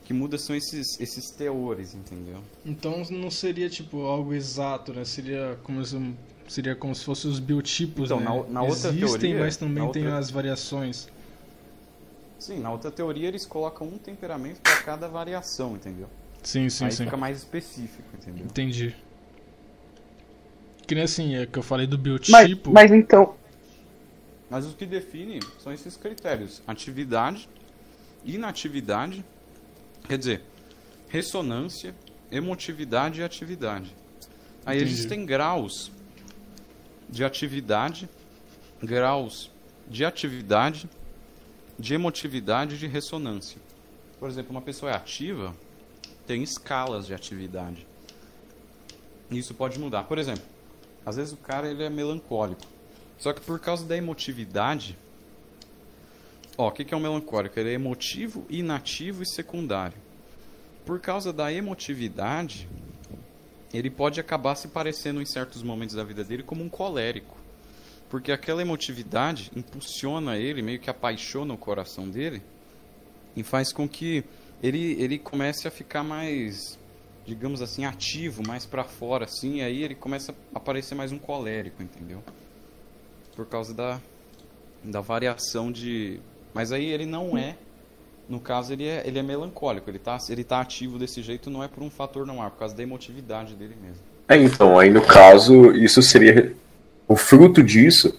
Que 0.04 0.12
muda 0.12 0.36
são 0.36 0.56
esses, 0.56 0.98
esses 1.00 1.30
teores, 1.30 1.94
entendeu? 1.94 2.38
Então 2.64 3.02
não 3.10 3.30
seria 3.30 3.68
tipo 3.68 4.02
algo 4.02 4.34
exato, 4.34 4.92
né? 4.92 5.04
Seria 5.04 5.58
como 5.62 5.84
se, 5.84 5.96
seria 6.48 6.74
como 6.74 6.92
se 6.94 7.04
fossem 7.04 7.30
os 7.30 7.38
biotipos, 7.38 8.06
Então, 8.10 8.18
né? 8.18 8.24
na- 8.24 8.52
na 8.52 8.62
outra 8.62 8.88
Existem, 8.90 9.20
teoria- 9.20 9.38
mas 9.40 9.56
também 9.56 9.88
tem 9.92 10.02
outra- 10.04 10.18
as 10.18 10.30
variações. 10.30 11.08
Sim, 12.38 12.60
na 12.60 12.70
outra 12.70 12.90
teoria 12.90 13.28
eles 13.28 13.46
colocam 13.46 13.86
um 13.86 13.98
temperamento 13.98 14.60
para 14.60 14.76
cada 14.82 15.08
variação, 15.08 15.74
entendeu? 15.74 16.08
Sim, 16.42 16.68
sim, 16.68 16.84
aí 16.84 16.92
sim. 16.92 17.04
fica 17.04 17.16
mais 17.16 17.38
específico, 17.38 18.08
entendeu? 18.14 18.44
Entendi. 18.44 18.94
Que 20.86 20.94
nem 20.94 21.04
assim, 21.04 21.34
é 21.34 21.46
que 21.46 21.58
eu 21.58 21.62
falei 21.62 21.86
do 21.86 21.96
Mas, 21.98 22.48
biotipo. 22.48 22.72
mas 22.72 22.92
então, 22.92 23.34
Mas 24.48 24.64
o 24.66 24.74
que 24.74 24.86
define 24.86 25.40
são 25.58 25.72
esses 25.72 25.96
critérios: 25.96 26.62
atividade, 26.66 27.48
inatividade, 28.24 29.24
quer 30.06 30.16
dizer, 30.18 30.42
ressonância, 31.08 31.94
emotividade 32.30 33.20
e 33.20 33.24
atividade. 33.24 33.92
Aí 34.64 34.76
Entendi. 34.78 34.92
existem 34.92 35.26
graus 35.26 35.90
de 37.08 37.24
atividade, 37.24 38.08
graus 38.80 39.50
de 39.88 40.04
atividade, 40.04 40.88
de 41.78 41.94
emotividade 41.94 42.74
e 42.74 42.78
de 42.78 42.86
ressonância. 42.86 43.60
Por 44.18 44.28
exemplo, 44.28 44.50
uma 44.50 44.62
pessoa 44.62 44.90
é 44.90 44.94
ativa, 44.94 45.54
tem 46.26 46.42
escalas 46.42 47.06
de 47.06 47.14
atividade. 47.14 47.86
Isso 49.30 49.54
pode 49.54 49.78
mudar. 49.78 50.04
Por 50.04 50.18
exemplo, 50.18 50.44
às 51.04 51.16
vezes 51.16 51.32
o 51.32 51.36
cara 51.36 51.68
ele 51.68 51.82
é 51.82 51.90
melancólico. 51.90 52.62
Só 53.18 53.32
que 53.32 53.40
por 53.40 53.58
causa 53.58 53.86
da 53.86 53.96
emotividade. 53.96 54.96
Ó, 56.56 56.68
o 56.68 56.72
que, 56.72 56.84
que 56.84 56.94
é 56.94 56.96
um 56.96 57.00
melancólico? 57.00 57.58
Ele 57.58 57.70
é 57.70 57.74
emotivo, 57.74 58.46
inativo 58.48 59.22
e 59.22 59.28
secundário. 59.28 59.96
Por 60.84 61.00
causa 61.00 61.32
da 61.32 61.52
emotividade, 61.52 62.68
ele 63.72 63.90
pode 63.90 64.20
acabar 64.20 64.54
se 64.54 64.68
parecendo 64.68 65.20
em 65.20 65.26
certos 65.26 65.62
momentos 65.62 65.96
da 65.96 66.04
vida 66.04 66.24
dele 66.24 66.42
como 66.42 66.62
um 66.62 66.68
colérico. 66.68 67.35
Porque 68.08 68.30
aquela 68.30 68.62
emotividade 68.62 69.50
impulsiona 69.54 70.36
ele, 70.36 70.62
meio 70.62 70.78
que 70.78 70.88
apaixona 70.88 71.52
o 71.52 71.58
coração 71.58 72.08
dele 72.08 72.42
e 73.36 73.42
faz 73.42 73.72
com 73.72 73.88
que 73.88 74.24
ele, 74.62 74.96
ele 75.00 75.18
comece 75.18 75.68
a 75.68 75.70
ficar 75.70 76.02
mais, 76.02 76.78
digamos 77.26 77.60
assim, 77.60 77.84
ativo, 77.84 78.42
mais 78.46 78.64
pra 78.64 78.84
fora, 78.84 79.24
assim, 79.24 79.56
e 79.56 79.62
aí 79.62 79.82
ele 79.82 79.94
começa 79.94 80.34
a 80.54 80.60
parecer 80.60 80.94
mais 80.94 81.12
um 81.12 81.18
colérico, 81.18 81.82
entendeu? 81.82 82.22
Por 83.34 83.46
causa 83.46 83.74
da, 83.74 84.00
da 84.82 85.00
variação 85.00 85.70
de. 85.70 86.20
Mas 86.54 86.72
aí 86.72 86.86
ele 86.86 87.04
não 87.04 87.36
é. 87.36 87.56
No 88.28 88.40
caso, 88.40 88.72
ele 88.72 88.84
é, 88.84 89.06
ele 89.06 89.20
é 89.20 89.22
melancólico, 89.22 89.88
ele 89.88 90.00
tá, 90.00 90.18
ele 90.28 90.42
tá 90.42 90.60
ativo 90.60 90.98
desse 90.98 91.22
jeito, 91.22 91.48
não 91.48 91.62
é 91.62 91.68
por 91.68 91.80
um 91.80 91.90
fator 91.90 92.26
não 92.26 92.44
é, 92.44 92.50
por 92.50 92.58
causa 92.58 92.74
da 92.74 92.82
emotividade 92.82 93.54
dele 93.54 93.76
mesmo. 93.80 94.02
É, 94.28 94.36
então, 94.36 94.76
aí 94.76 94.90
no 94.90 95.00
caso, 95.00 95.70
isso 95.70 96.02
seria 96.02 96.52
o 97.08 97.16
fruto 97.16 97.62
disso 97.62 98.18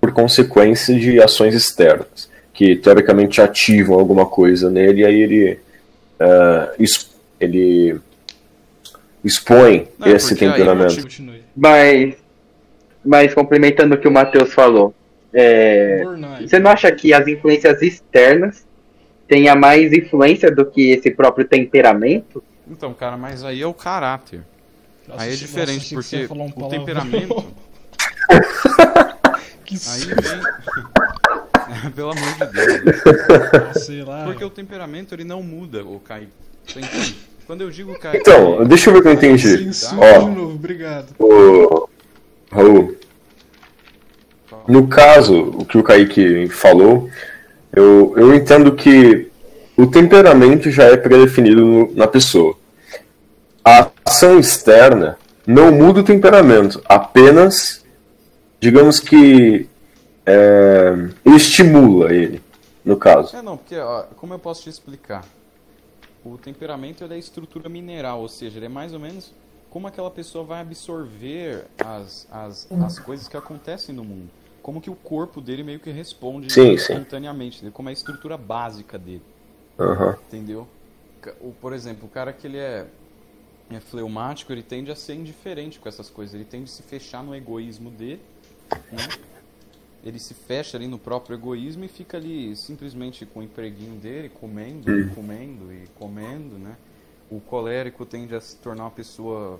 por 0.00 0.12
consequência 0.12 0.98
de 0.98 1.20
ações 1.20 1.54
externas, 1.54 2.30
que 2.52 2.76
teoricamente 2.76 3.40
ativam 3.40 3.98
alguma 3.98 4.26
coisa 4.26 4.70
nele, 4.70 5.00
e 5.00 5.04
aí 5.04 5.20
ele, 5.20 5.58
ah, 6.20 6.72
es- 6.78 7.10
ele 7.40 7.98
expõe 9.24 9.88
Não, 9.98 10.06
esse 10.08 10.34
temperamento. 10.36 11.06
Mas, 11.56 12.14
mas 13.04 13.34
complementando 13.34 13.94
o 13.94 13.98
que 13.98 14.06
o 14.06 14.12
Matheus 14.12 14.52
falou, 14.52 14.94
é, 15.32 16.02
você 16.40 16.58
não 16.58 16.70
acha 16.70 16.90
que 16.92 17.12
as 17.12 17.26
influências 17.26 17.82
externas 17.82 18.64
tenha 19.26 19.54
mais 19.56 19.92
influência 19.92 20.50
do 20.50 20.64
que 20.64 20.90
esse 20.92 21.10
próprio 21.10 21.44
temperamento? 21.46 22.42
Então, 22.70 22.94
cara, 22.94 23.16
mas 23.16 23.44
aí 23.44 23.60
é 23.60 23.66
o 23.66 23.74
caráter. 23.74 24.40
Nossa, 25.08 25.22
aí 25.22 25.32
é 25.32 25.36
diferente, 25.36 25.94
porque 25.94 26.28
um 26.30 26.64
o 26.64 26.68
temperamento. 26.68 27.44
que 29.64 29.76
Aí 29.88 30.00
vem. 30.04 30.40
Pelo 31.94 32.10
amor 32.10 32.34
de 32.34 32.46
Deus. 32.52 33.84
sei 33.84 34.02
lá. 34.02 34.24
Porque 34.24 34.44
o 34.44 34.50
temperamento 34.50 35.14
ele 35.14 35.24
não 35.24 35.42
muda, 35.42 35.84
o 35.84 35.98
Kaique. 36.00 36.28
Você 36.66 36.80
entende? 36.80 37.16
Quando 37.46 37.60
eu 37.62 37.70
digo 37.70 37.98
Kaique. 37.98 38.18
Então, 38.18 38.64
deixa 38.64 38.90
eu 38.90 38.94
ver 38.94 39.02
que 39.02 39.08
eu 39.08 39.12
entendi. 39.12 39.72
Censura 39.72 40.18
Ó. 40.20 40.28
de 40.28 40.34
novo, 40.34 40.54
obrigado. 40.54 41.08
Ô, 41.18 41.88
Raul, 42.50 42.96
no 44.68 44.86
caso, 44.88 45.42
o 45.42 45.64
que 45.64 45.78
o 45.78 45.82
Kaique 45.82 46.48
falou, 46.48 47.08
eu, 47.72 48.14
eu 48.16 48.34
entendo 48.34 48.72
que 48.74 49.28
o 49.76 49.86
temperamento 49.86 50.70
já 50.70 50.84
é 50.84 50.96
predefinido 50.96 51.64
no- 51.64 51.92
na 51.94 52.06
pessoa. 52.06 52.56
A 53.66 53.90
ação 54.04 54.38
externa 54.38 55.18
não 55.44 55.72
muda 55.72 55.98
o 55.98 56.04
temperamento, 56.04 56.80
apenas, 56.88 57.84
digamos 58.60 59.00
que, 59.00 59.68
é, 60.24 60.92
estimula 61.24 62.12
ele, 62.12 62.40
no 62.84 62.96
caso. 62.96 63.36
É, 63.36 63.42
não, 63.42 63.56
porque, 63.56 63.76
ó, 63.76 64.02
como 64.16 64.32
eu 64.34 64.38
posso 64.38 64.62
te 64.62 64.70
explicar? 64.70 65.24
O 66.24 66.38
temperamento 66.38 67.02
é 67.04 67.12
a 67.12 67.18
estrutura 67.18 67.68
mineral, 67.68 68.20
ou 68.20 68.28
seja, 68.28 68.56
ele 68.58 68.66
é 68.66 68.68
mais 68.68 68.92
ou 68.92 69.00
menos 69.00 69.32
como 69.68 69.88
aquela 69.88 70.12
pessoa 70.12 70.44
vai 70.44 70.60
absorver 70.60 71.64
as, 71.84 72.24
as, 72.30 72.68
as 72.70 72.98
coisas 73.00 73.26
que 73.26 73.36
acontecem 73.36 73.92
no 73.92 74.04
mundo. 74.04 74.30
Como 74.62 74.80
que 74.80 74.90
o 74.90 74.94
corpo 74.94 75.40
dele 75.40 75.64
meio 75.64 75.80
que 75.80 75.90
responde 75.90 76.52
Sim, 76.52 76.76
sim. 76.76 76.92
espontaneamente, 76.92 77.64
né? 77.64 77.70
como 77.74 77.88
é 77.88 77.90
a 77.90 77.92
estrutura 77.92 78.36
básica 78.36 78.96
dele. 78.96 79.22
Aham. 79.78 80.16
Entendeu? 80.28 80.68
O- 81.40 81.52
Por 81.60 81.72
exemplo, 81.72 82.06
o 82.06 82.08
cara 82.08 82.32
que 82.32 82.46
ele 82.46 82.58
é, 82.58 82.86
é 83.70 83.80
fleumático, 83.80 84.52
ele 84.52 84.62
tende 84.62 84.90
a 84.90 84.96
ser 84.96 85.14
indiferente 85.14 85.78
com 85.78 85.88
essas 85.88 86.08
coisas. 86.08 86.34
Ele 86.34 86.44
tende 86.44 86.64
a 86.64 86.68
se 86.68 86.82
fechar 86.82 87.22
no 87.22 87.34
egoísmo 87.34 87.90
dele, 87.90 88.22
né? 88.92 89.08
Ele 90.04 90.20
se 90.20 90.34
fecha 90.34 90.76
ali 90.76 90.86
no 90.86 90.98
próprio 90.98 91.34
egoísmo 91.34 91.84
e 91.84 91.88
fica 91.88 92.16
ali 92.16 92.54
simplesmente 92.54 93.26
com 93.26 93.40
o 93.40 93.42
empreguinho 93.42 93.96
dele, 93.96 94.28
comendo, 94.28 95.00
e 95.00 95.08
comendo 95.08 95.72
e 95.72 95.88
comendo, 95.98 96.58
né? 96.58 96.76
O 97.28 97.40
colérico 97.40 98.06
tende 98.06 98.34
a 98.34 98.40
se 98.40 98.56
tornar 98.56 98.84
uma 98.84 98.90
pessoa 98.92 99.58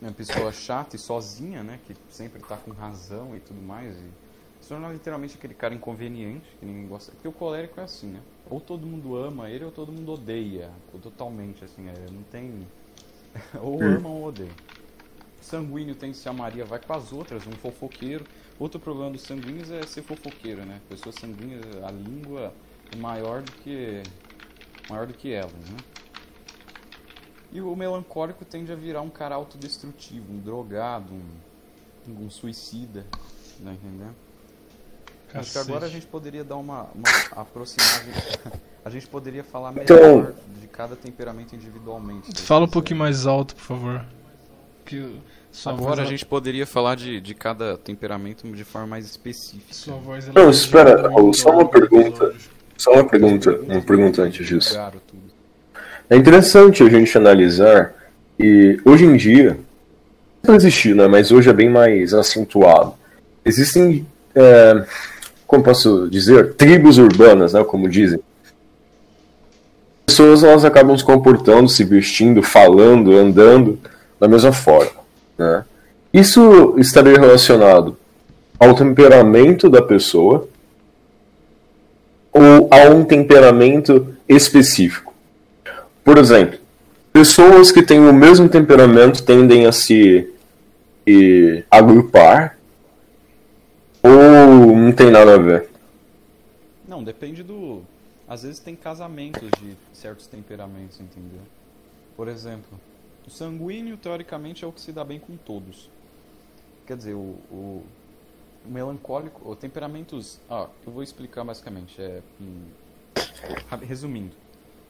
uma 0.00 0.12
pessoa 0.12 0.50
chata 0.52 0.96
e 0.96 0.98
sozinha, 0.98 1.62
né? 1.62 1.78
Que 1.86 1.94
sempre 2.10 2.42
tá 2.42 2.56
com 2.56 2.72
razão 2.72 3.36
e 3.36 3.40
tudo 3.40 3.62
mais. 3.62 3.96
E 3.96 4.10
se 4.60 4.68
tornar 4.68 4.92
literalmente 4.92 5.36
aquele 5.36 5.54
cara 5.54 5.74
inconveniente, 5.74 6.44
que 6.58 6.66
ninguém 6.66 6.86
gosta. 6.88 7.12
Porque 7.12 7.28
o 7.28 7.32
colérico 7.32 7.80
é 7.80 7.84
assim, 7.84 8.08
né? 8.08 8.20
Ou 8.50 8.60
todo 8.60 8.86
mundo 8.86 9.16
ama 9.16 9.48
ele 9.48 9.64
ou 9.64 9.70
todo 9.70 9.92
mundo 9.92 10.12
odeia. 10.12 10.70
Totalmente, 11.02 11.64
assim, 11.64 11.88
é, 11.88 12.10
não 12.10 12.22
tem. 12.24 12.66
Ou 13.60 13.82
ama 13.82 14.08
ou 14.08 14.24
odeia. 14.26 14.50
Sanguíneo 15.40 15.94
tem 15.94 16.14
se 16.14 16.28
a 16.28 16.32
Maria 16.32 16.64
vai 16.64 16.78
com 16.78 16.92
as 16.92 17.12
outras, 17.12 17.46
um 17.46 17.52
fofoqueiro. 17.52 18.24
Outro 18.58 18.78
problema 18.78 19.10
dos 19.10 19.22
sanguíneos 19.22 19.70
é 19.70 19.82
ser 19.82 20.02
fofoqueiro, 20.02 20.64
né? 20.64 20.80
Pessoas 20.88 21.16
sanguíneas, 21.16 21.62
a 21.82 21.90
língua 21.90 22.52
é 22.92 22.96
maior 22.96 23.42
do 23.42 23.52
que 23.52 24.02
maior 24.88 25.06
do 25.06 25.14
que 25.14 25.32
elas, 25.32 25.52
né? 25.52 25.76
E 27.50 27.60
o 27.60 27.74
melancólico 27.76 28.44
tende 28.44 28.72
a 28.72 28.76
virar 28.76 29.02
um 29.02 29.10
cara 29.10 29.34
autodestrutivo, 29.34 30.32
um 30.32 30.38
drogado, 30.38 31.12
um, 31.12 32.24
um 32.24 32.30
suicida, 32.30 33.04
né? 33.60 33.74
Entendendo? 33.74 34.16
Acho 35.34 35.52
que 35.52 35.58
agora 35.58 35.86
a 35.86 35.88
gente 35.88 36.06
poderia 36.06 36.44
dar 36.44 36.56
uma, 36.56 36.84
uma 36.94 37.08
aproximagem. 37.32 38.12
A 38.84 38.90
gente 38.90 39.06
poderia 39.06 39.44
falar 39.44 39.70
melhor 39.72 39.84
Então- 39.84 40.32
de 40.60 40.66
cada 40.66 40.96
temperamento 40.96 41.54
individualmente. 41.54 42.36
se 42.36 42.42
Fala 42.44 42.64
um 42.64 42.68
pouquinho 42.68 42.98
mais 42.98 43.26
alto, 43.26 43.54
por 43.54 43.62
favor. 43.62 44.04
Que 44.84 45.04
Agora 45.66 46.02
a 46.02 46.04
gente 46.06 46.24
poderia 46.24 46.66
falar 46.66 46.94
de, 46.96 47.20
de 47.20 47.34
cada 47.34 47.76
temperamento 47.76 48.46
de 48.50 48.64
forma 48.64 48.86
mais 48.88 49.04
específica. 49.06 49.72
Sua 49.74 49.96
voz 49.96 50.24
ela 50.26 50.34
Não, 50.34 50.48
é 50.48 50.50
espera, 50.50 51.08
Raul, 51.10 51.32
só 51.34 51.50
uma 51.50 51.68
pergunta. 51.68 52.34
Só 52.76 52.92
uma 52.94 53.04
pergunta, 53.04 53.50
uma 53.68 53.80
pergunta 53.82 54.22
antes 54.22 54.46
disso. 54.46 54.76
É 56.10 56.16
interessante 56.16 56.82
a 56.82 56.88
gente 56.88 57.16
analisar 57.16 57.94
e 58.38 58.80
hoje 58.84 59.04
em 59.04 59.16
dia 59.16 59.58
não 60.42 60.54
existiu, 60.56 60.96
né? 60.96 61.06
Mas 61.06 61.30
hoje 61.30 61.48
é 61.50 61.52
bem 61.52 61.68
mais 61.68 62.12
acentuado. 62.14 62.94
Existem, 63.44 64.06
é, 64.34 64.84
como 65.46 65.62
posso 65.62 66.08
dizer, 66.10 66.54
tribos 66.54 66.96
urbanas, 66.98 67.52
né? 67.52 67.62
Como 67.62 67.88
dizem. 67.88 68.18
As 70.06 70.14
pessoas 70.14 70.44
elas 70.44 70.64
acabam 70.64 70.96
se 70.96 71.04
comportando, 71.04 71.68
se 71.68 71.84
vestindo, 71.84 72.42
falando, 72.42 73.16
andando 73.16 73.78
da 74.20 74.28
mesma 74.28 74.52
forma, 74.52 75.00
né? 75.38 75.64
Isso 76.12 76.74
estaria 76.78 77.18
relacionado 77.18 77.96
ao 78.58 78.74
temperamento 78.74 79.70
da 79.70 79.80
pessoa 79.80 80.46
ou 82.32 82.68
a 82.70 82.88
um 82.90 83.04
temperamento 83.04 84.14
específico. 84.28 85.14
Por 86.04 86.18
exemplo, 86.18 86.58
pessoas 87.12 87.72
que 87.72 87.82
têm 87.82 88.00
o 88.00 88.12
mesmo 88.12 88.48
temperamento 88.48 89.22
tendem 89.22 89.66
a 89.66 89.72
se 89.72 90.28
e, 91.06 91.64
agrupar 91.70 92.58
ou 94.02 94.76
não 94.76 94.92
tem 94.92 95.10
nada 95.10 95.34
a 95.34 95.38
ver? 95.38 95.68
Não, 96.86 97.02
depende 97.02 97.42
do. 97.42 97.82
Às 98.32 98.44
vezes 98.44 98.60
tem 98.60 98.74
casamentos 98.74 99.50
de 99.60 99.76
certos 99.92 100.26
temperamentos, 100.26 100.98
entendeu? 100.98 101.42
Por 102.16 102.28
exemplo, 102.28 102.80
o 103.26 103.30
sanguíneo, 103.30 103.98
teoricamente, 103.98 104.64
é 104.64 104.66
o 104.66 104.72
que 104.72 104.80
se 104.80 104.90
dá 104.90 105.04
bem 105.04 105.20
com 105.20 105.36
todos. 105.36 105.90
Quer 106.86 106.96
dizer, 106.96 107.12
o, 107.12 107.36
o, 107.50 107.84
o 108.64 108.70
melancólico, 108.70 109.50
o 109.50 109.54
temperamentos. 109.54 110.40
Ah, 110.48 110.66
eu 110.86 110.90
vou 110.90 111.02
explicar 111.02 111.44
basicamente. 111.44 112.00
É, 112.00 112.22
hum, 112.40 112.70
resumindo, 113.86 114.34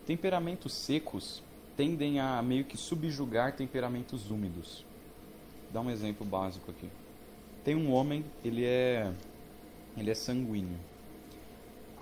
temperamentos 0.06 0.72
secos 0.72 1.42
tendem 1.76 2.20
a 2.20 2.40
meio 2.42 2.64
que 2.64 2.76
subjugar 2.76 3.56
temperamentos 3.56 4.30
úmidos. 4.30 4.84
Dá 5.72 5.80
um 5.80 5.90
exemplo 5.90 6.24
básico 6.24 6.70
aqui. 6.70 6.88
Tem 7.64 7.74
um 7.74 7.92
homem, 7.92 8.24
ele 8.44 8.64
é 8.64 9.12
ele 9.96 10.12
é 10.12 10.14
sanguíneo. 10.14 10.91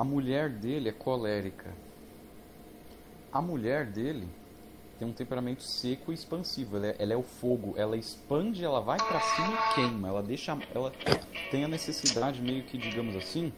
A 0.00 0.04
mulher 0.04 0.48
dele 0.48 0.88
é 0.88 0.92
colérica. 0.92 1.70
A 3.30 3.42
mulher 3.42 3.84
dele 3.84 4.26
tem 4.98 5.06
um 5.06 5.12
temperamento 5.12 5.62
seco 5.62 6.10
e 6.10 6.14
expansivo. 6.14 6.78
Ela 6.78 6.86
é, 6.86 6.96
ela 6.98 7.12
é 7.12 7.16
o 7.16 7.22
fogo. 7.22 7.74
Ela 7.76 7.98
expande, 7.98 8.64
ela 8.64 8.80
vai 8.80 8.96
pra 8.96 9.20
cima 9.20 9.52
e 9.52 9.74
queima. 9.74 10.08
Ela 10.08 10.22
deixa, 10.22 10.58
ela 10.74 10.90
tem 11.50 11.64
a 11.64 11.68
necessidade 11.68 12.40
meio 12.40 12.62
que, 12.62 12.78
digamos 12.78 13.14
assim, 13.14 13.52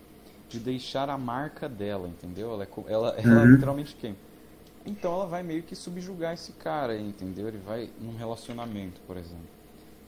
de 0.48 0.58
deixar 0.58 1.08
a 1.08 1.16
marca 1.16 1.68
dela, 1.68 2.08
entendeu? 2.08 2.52
Ela, 2.54 2.64
é 2.64 2.92
ela, 2.92 3.08
ela 3.16 3.44
literalmente 3.44 3.94
queima. 3.94 4.16
Então 4.84 5.14
ela 5.14 5.26
vai 5.26 5.44
meio 5.44 5.62
que 5.62 5.76
subjugar 5.76 6.34
esse 6.34 6.54
cara, 6.54 6.98
entendeu? 6.98 7.46
Ele 7.46 7.58
vai 7.58 7.88
num 8.00 8.16
relacionamento, 8.16 9.00
por 9.06 9.16
exemplo. 9.16 9.46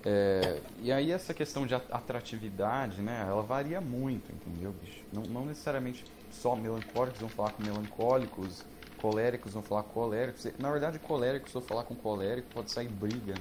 É, 0.05 0.61
e 0.82 0.93
aí 0.93 1.12
essa 1.12 1.32
questão 1.32 1.64
de 1.64 1.74
at- 1.76 1.91
atratividade, 1.91 3.01
né, 3.01 3.24
ela 3.26 3.43
varia 3.43 3.80
muito, 3.80 4.30
entendeu, 4.30 4.74
bicho? 4.85 5.01
Não, 5.12 5.22
não 5.22 5.47
necessariamente 5.47 6.05
só 6.41 6.55
melancólicos 6.57 7.20
vão 7.20 7.28
falar 7.28 7.51
com 7.53 7.62
melancólicos, 7.62 8.62
coléricos 8.99 9.53
vão 9.53 9.62
falar 9.62 9.82
com 9.85 9.93
coléricos. 10.01 10.47
Na 10.59 10.70
verdade, 10.70 10.99
coléricos 10.99 11.53
vão 11.53 11.62
falar 11.62 11.85
com 11.85 11.95
colérico, 11.95 12.49
pode 12.55 12.70
sair 12.70 12.89
briga, 12.89 13.35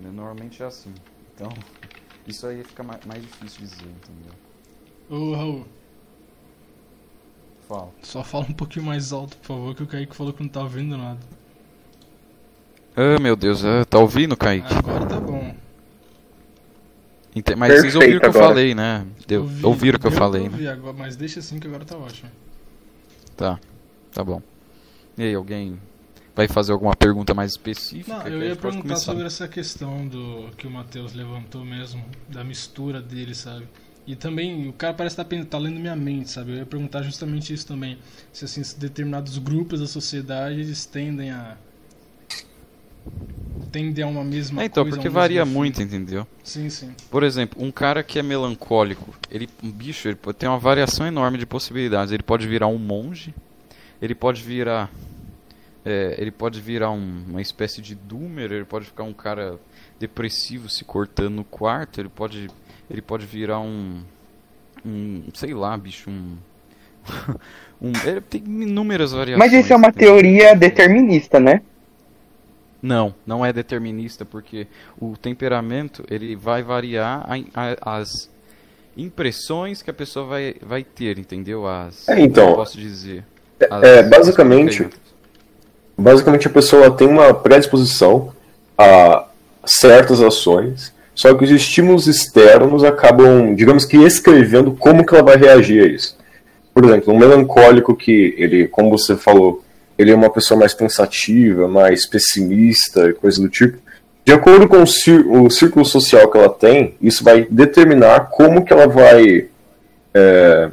né? 0.00 0.10
Normalmente 0.10 0.62
é 0.62 0.66
assim. 0.66 0.92
Então, 1.34 1.48
isso 2.26 2.46
aí 2.46 2.62
fica 2.64 2.82
ma- 2.82 2.98
mais 3.06 3.22
difícil 3.22 3.60
de 3.60 3.68
dizer, 3.68 3.86
entendeu? 3.88 4.32
Ô, 5.10 5.34
Raul, 5.34 5.66
Fala. 7.68 7.90
só 8.02 8.22
fala 8.24 8.44
um 8.48 8.52
pouquinho 8.54 8.84
mais 8.86 9.12
alto, 9.12 9.36
por 9.38 9.46
favor, 9.46 9.74
que 9.74 9.82
o 9.82 9.86
Kaique 9.86 10.14
falou 10.16 10.32
que 10.32 10.42
não 10.42 10.48
tá 10.48 10.60
ouvindo 10.60 10.96
nada. 10.96 11.20
Ah, 12.96 13.18
meu 13.20 13.34
Deus, 13.36 13.64
ah, 13.64 13.84
tá 13.84 13.98
ouvindo, 13.98 14.36
Kaique? 14.36 14.72
Agora 14.74 15.06
tá 15.06 15.18
bom. 15.20 15.54
Ente- 17.34 17.54
Mas 17.56 17.80
vocês 17.80 17.94
ouviram 17.94 18.18
o 18.18 18.20
que 18.20 18.26
eu 18.26 18.32
Perfeito 18.32 18.44
agora. 18.44 18.48
falei, 18.54 18.74
né? 18.74 19.06
Deu, 19.32 19.42
Ouvi, 19.42 19.66
ouviram 19.66 19.96
o 19.96 20.00
que 20.00 20.06
eu 20.06 20.10
deu 20.10 20.18
falei, 20.18 20.48
pra 20.48 20.58
né? 20.58 20.68
agora, 20.68 20.92
mas 20.92 21.16
deixa 21.16 21.40
assim 21.40 21.58
que 21.58 21.66
agora 21.66 21.86
tá 21.86 21.96
ótimo. 21.96 22.30
Tá, 23.34 23.58
tá 24.12 24.22
bom. 24.22 24.42
E 25.16 25.22
aí, 25.22 25.34
alguém 25.34 25.80
vai 26.34 26.46
fazer 26.46 26.72
alguma 26.72 26.94
pergunta 26.94 27.32
mais 27.32 27.52
específica? 27.52 28.18
Não, 28.18 28.26
eu 28.26 28.42
ia 28.42 28.56
perguntar 28.56 28.82
começar. 28.82 29.04
sobre 29.04 29.24
essa 29.24 29.48
questão 29.48 30.06
do 30.06 30.50
que 30.56 30.66
o 30.66 30.70
Matheus 30.70 31.14
levantou 31.14 31.64
mesmo, 31.64 32.04
da 32.28 32.44
mistura 32.44 33.00
dele, 33.00 33.34
sabe? 33.34 33.66
E 34.06 34.14
também, 34.14 34.68
o 34.68 34.72
cara 34.74 34.92
parece 34.92 35.14
estar 35.14 35.24
tá, 35.24 35.44
tá 35.44 35.58
lendo 35.58 35.80
minha 35.80 35.96
mente, 35.96 36.30
sabe? 36.30 36.52
Eu 36.52 36.56
ia 36.56 36.66
perguntar 36.66 37.02
justamente 37.02 37.54
isso 37.54 37.66
também. 37.66 37.96
Se, 38.32 38.44
assim, 38.44 38.62
se 38.62 38.78
determinados 38.78 39.38
grupos 39.38 39.80
da 39.80 39.86
sociedade 39.86 40.60
eles 40.60 40.84
tendem 40.84 41.30
a 41.30 41.56
tendem 43.70 44.04
a 44.04 44.06
uma 44.06 44.22
mesma 44.24 44.62
É, 44.62 44.66
então, 44.66 44.84
coisa. 44.84 44.96
porque 44.96 45.08
a 45.08 45.10
um 45.10 45.14
varia 45.14 45.44
mesmo 45.44 45.58
muito, 45.58 45.76
fim. 45.78 45.82
entendeu? 45.84 46.26
Sim, 46.44 46.68
sim. 46.68 46.90
Por 47.10 47.22
exemplo, 47.22 47.62
um 47.62 47.70
cara 47.70 48.02
que 48.02 48.18
é 48.18 48.22
melancólico, 48.22 49.14
ele, 49.30 49.48
um 49.62 49.70
bicho, 49.70 50.08
ele 50.08 50.16
pode- 50.16 50.36
tem 50.36 50.48
uma 50.48 50.58
variação 50.58 51.06
enorme 51.06 51.38
de 51.38 51.46
possibilidades. 51.46 52.12
Ele 52.12 52.22
pode 52.22 52.46
virar 52.46 52.66
um 52.66 52.78
monge, 52.78 53.34
ele 54.00 54.14
pode 54.14 54.42
virar, 54.42 54.90
é, 55.84 56.16
ele 56.18 56.30
pode 56.30 56.60
virar 56.60 56.90
um- 56.90 57.24
uma 57.28 57.40
espécie 57.40 57.80
de 57.80 57.94
doomer, 57.94 58.52
ele 58.52 58.64
pode 58.64 58.86
ficar 58.86 59.04
um 59.04 59.12
cara 59.14 59.58
depressivo 59.98 60.68
se 60.68 60.84
cortando 60.84 61.30
no 61.36 61.44
quarto, 61.44 61.98
ele 62.00 62.08
pode, 62.10 62.50
ele 62.90 63.00
pode 63.00 63.24
virar 63.24 63.60
um, 63.60 64.02
um, 64.84 65.22
sei 65.34 65.54
lá, 65.54 65.76
bicho, 65.78 66.10
um, 66.10 66.36
um 67.80 67.92
ele 68.04 68.20
tem 68.20 68.42
inúmeras 68.44 69.12
variações. 69.12 69.38
Mas 69.50 69.58
isso 69.64 69.72
é 69.72 69.76
uma 69.76 69.88
entendeu? 69.88 70.08
teoria 70.14 70.54
determinista, 70.54 71.40
né? 71.40 71.62
Não, 72.82 73.14
não 73.24 73.46
é 73.46 73.52
determinista, 73.52 74.24
porque 74.24 74.66
o 75.00 75.14
temperamento 75.16 76.04
ele 76.10 76.34
vai 76.34 76.62
variar 76.64 77.24
a- 77.28 77.36
a- 77.84 77.98
as 78.00 78.28
impressões 78.96 79.82
que 79.82 79.90
a 79.90 79.94
pessoa 79.94 80.26
vai, 80.26 80.54
vai 80.60 80.82
ter, 80.84 81.18
entendeu? 81.18 81.66
As, 81.66 82.08
É, 82.08 82.20
então, 82.20 82.54
posso 82.54 82.76
dizer. 82.78 83.24
As- 83.70 83.82
é, 83.82 84.02
basicamente- 84.02 84.82
as- 84.84 85.02
Basicamente 85.96 86.46
a 86.46 86.50
pessoa 86.50 86.90
tem 86.90 87.06
uma 87.06 87.32
predisposição 87.34 88.32
a 88.76 89.26
certas 89.64 90.20
ações, 90.22 90.92
só 91.14 91.32
que 91.34 91.44
os 91.44 91.50
estímulos 91.50 92.06
externos 92.08 92.82
acabam, 92.82 93.54
digamos 93.54 93.84
que, 93.84 93.98
escrevendo 93.98 94.72
como 94.72 95.04
que 95.06 95.14
ela 95.14 95.22
vai 95.22 95.36
reagir 95.36 95.84
a 95.84 95.86
isso. 95.86 96.16
Por 96.74 96.84
exemplo, 96.84 97.12
um 97.12 97.18
melancólico 97.18 97.94
que 97.94 98.34
ele, 98.38 98.66
como 98.66 98.90
você 98.90 99.14
falou, 99.16 99.62
ele 100.02 100.10
é 100.10 100.14
uma 100.14 100.30
pessoa 100.30 100.58
mais 100.58 100.74
pensativa, 100.74 101.68
mais 101.68 102.06
pessimista, 102.06 103.08
e 103.08 103.14
coisa 103.14 103.40
do 103.40 103.48
tipo. 103.48 103.78
De 104.24 104.32
acordo 104.32 104.68
com 104.68 104.82
o, 104.82 105.50
círculo 105.50 105.84
social 105.84 106.30
que 106.30 106.38
ela 106.38 106.48
tem, 106.48 106.94
isso 107.00 107.24
vai 107.24 107.46
determinar 107.50 108.28
como 108.30 108.64
que 108.64 108.72
ela 108.72 108.86
vai 108.86 109.48
é, 110.14 110.70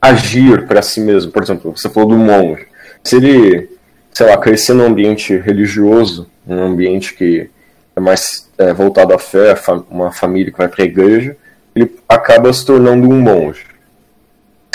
agir 0.00 0.66
para 0.66 0.80
si 0.80 1.00
mesmo. 1.00 1.30
Por 1.30 1.42
exemplo, 1.42 1.76
você 1.76 1.90
falou 1.90 2.08
do 2.08 2.16
monge. 2.16 2.66
Se 3.04 3.16
ele, 3.16 3.68
sei 4.12 4.26
lá, 4.26 4.36
crescer 4.38 4.72
num 4.72 4.86
ambiente 4.86 5.36
religioso, 5.36 6.26
um 6.46 6.62
ambiente 6.62 7.14
que 7.14 7.50
é 7.94 8.00
mais 8.00 8.48
é, 8.56 8.72
voltado 8.72 9.12
à 9.12 9.18
fé, 9.18 9.54
uma 9.90 10.10
família 10.10 10.50
que 10.50 10.58
vai 10.58 10.68
para 10.68 10.84
a 10.84 10.86
igreja, 10.86 11.36
ele 11.74 11.94
acaba 12.08 12.50
se 12.52 12.64
tornando 12.64 13.08
um 13.08 13.20
monge. 13.20 13.66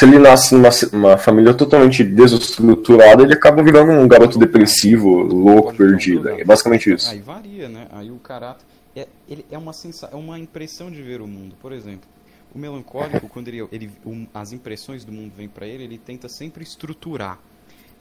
Se 0.03 0.09
ele 0.09 0.19
nasce 0.19 0.53
numa 0.53 0.69
uma 0.91 1.17
família 1.17 1.53
totalmente 1.53 2.03
desestruturada, 2.03 3.23
ele 3.23 3.31
acaba 3.33 3.63
virando 3.63 3.93
um 3.93 4.05
garoto 4.05 4.37
depressivo, 4.37 5.09
louco, 5.21 5.69
um 5.71 5.75
perdido. 5.77 6.27
É 6.27 6.43
basicamente 6.43 6.91
isso. 6.91 7.09
Aí 7.09 7.21
varia, 7.21 7.69
né? 7.69 7.87
Aí 7.89 8.11
o 8.11 8.17
caráter. 8.17 8.65
É, 8.93 9.07
ele 9.29 9.45
é, 9.49 9.57
uma 9.57 9.71
sensa... 9.71 10.09
é 10.11 10.15
uma 10.17 10.37
impressão 10.37 10.91
de 10.91 11.01
ver 11.01 11.21
o 11.21 11.27
mundo. 11.27 11.55
Por 11.61 11.71
exemplo, 11.71 12.07
o 12.53 12.59
melancólico, 12.59 13.29
quando 13.29 13.47
ele, 13.47 13.65
ele 13.71 13.89
o- 14.05 14.27
as 14.33 14.51
impressões 14.51 15.05
do 15.05 15.11
mundo 15.13 15.31
vêm 15.37 15.47
pra 15.47 15.65
ele, 15.65 15.85
ele 15.85 15.97
tenta 15.97 16.27
sempre 16.27 16.63
estruturar. 16.63 17.39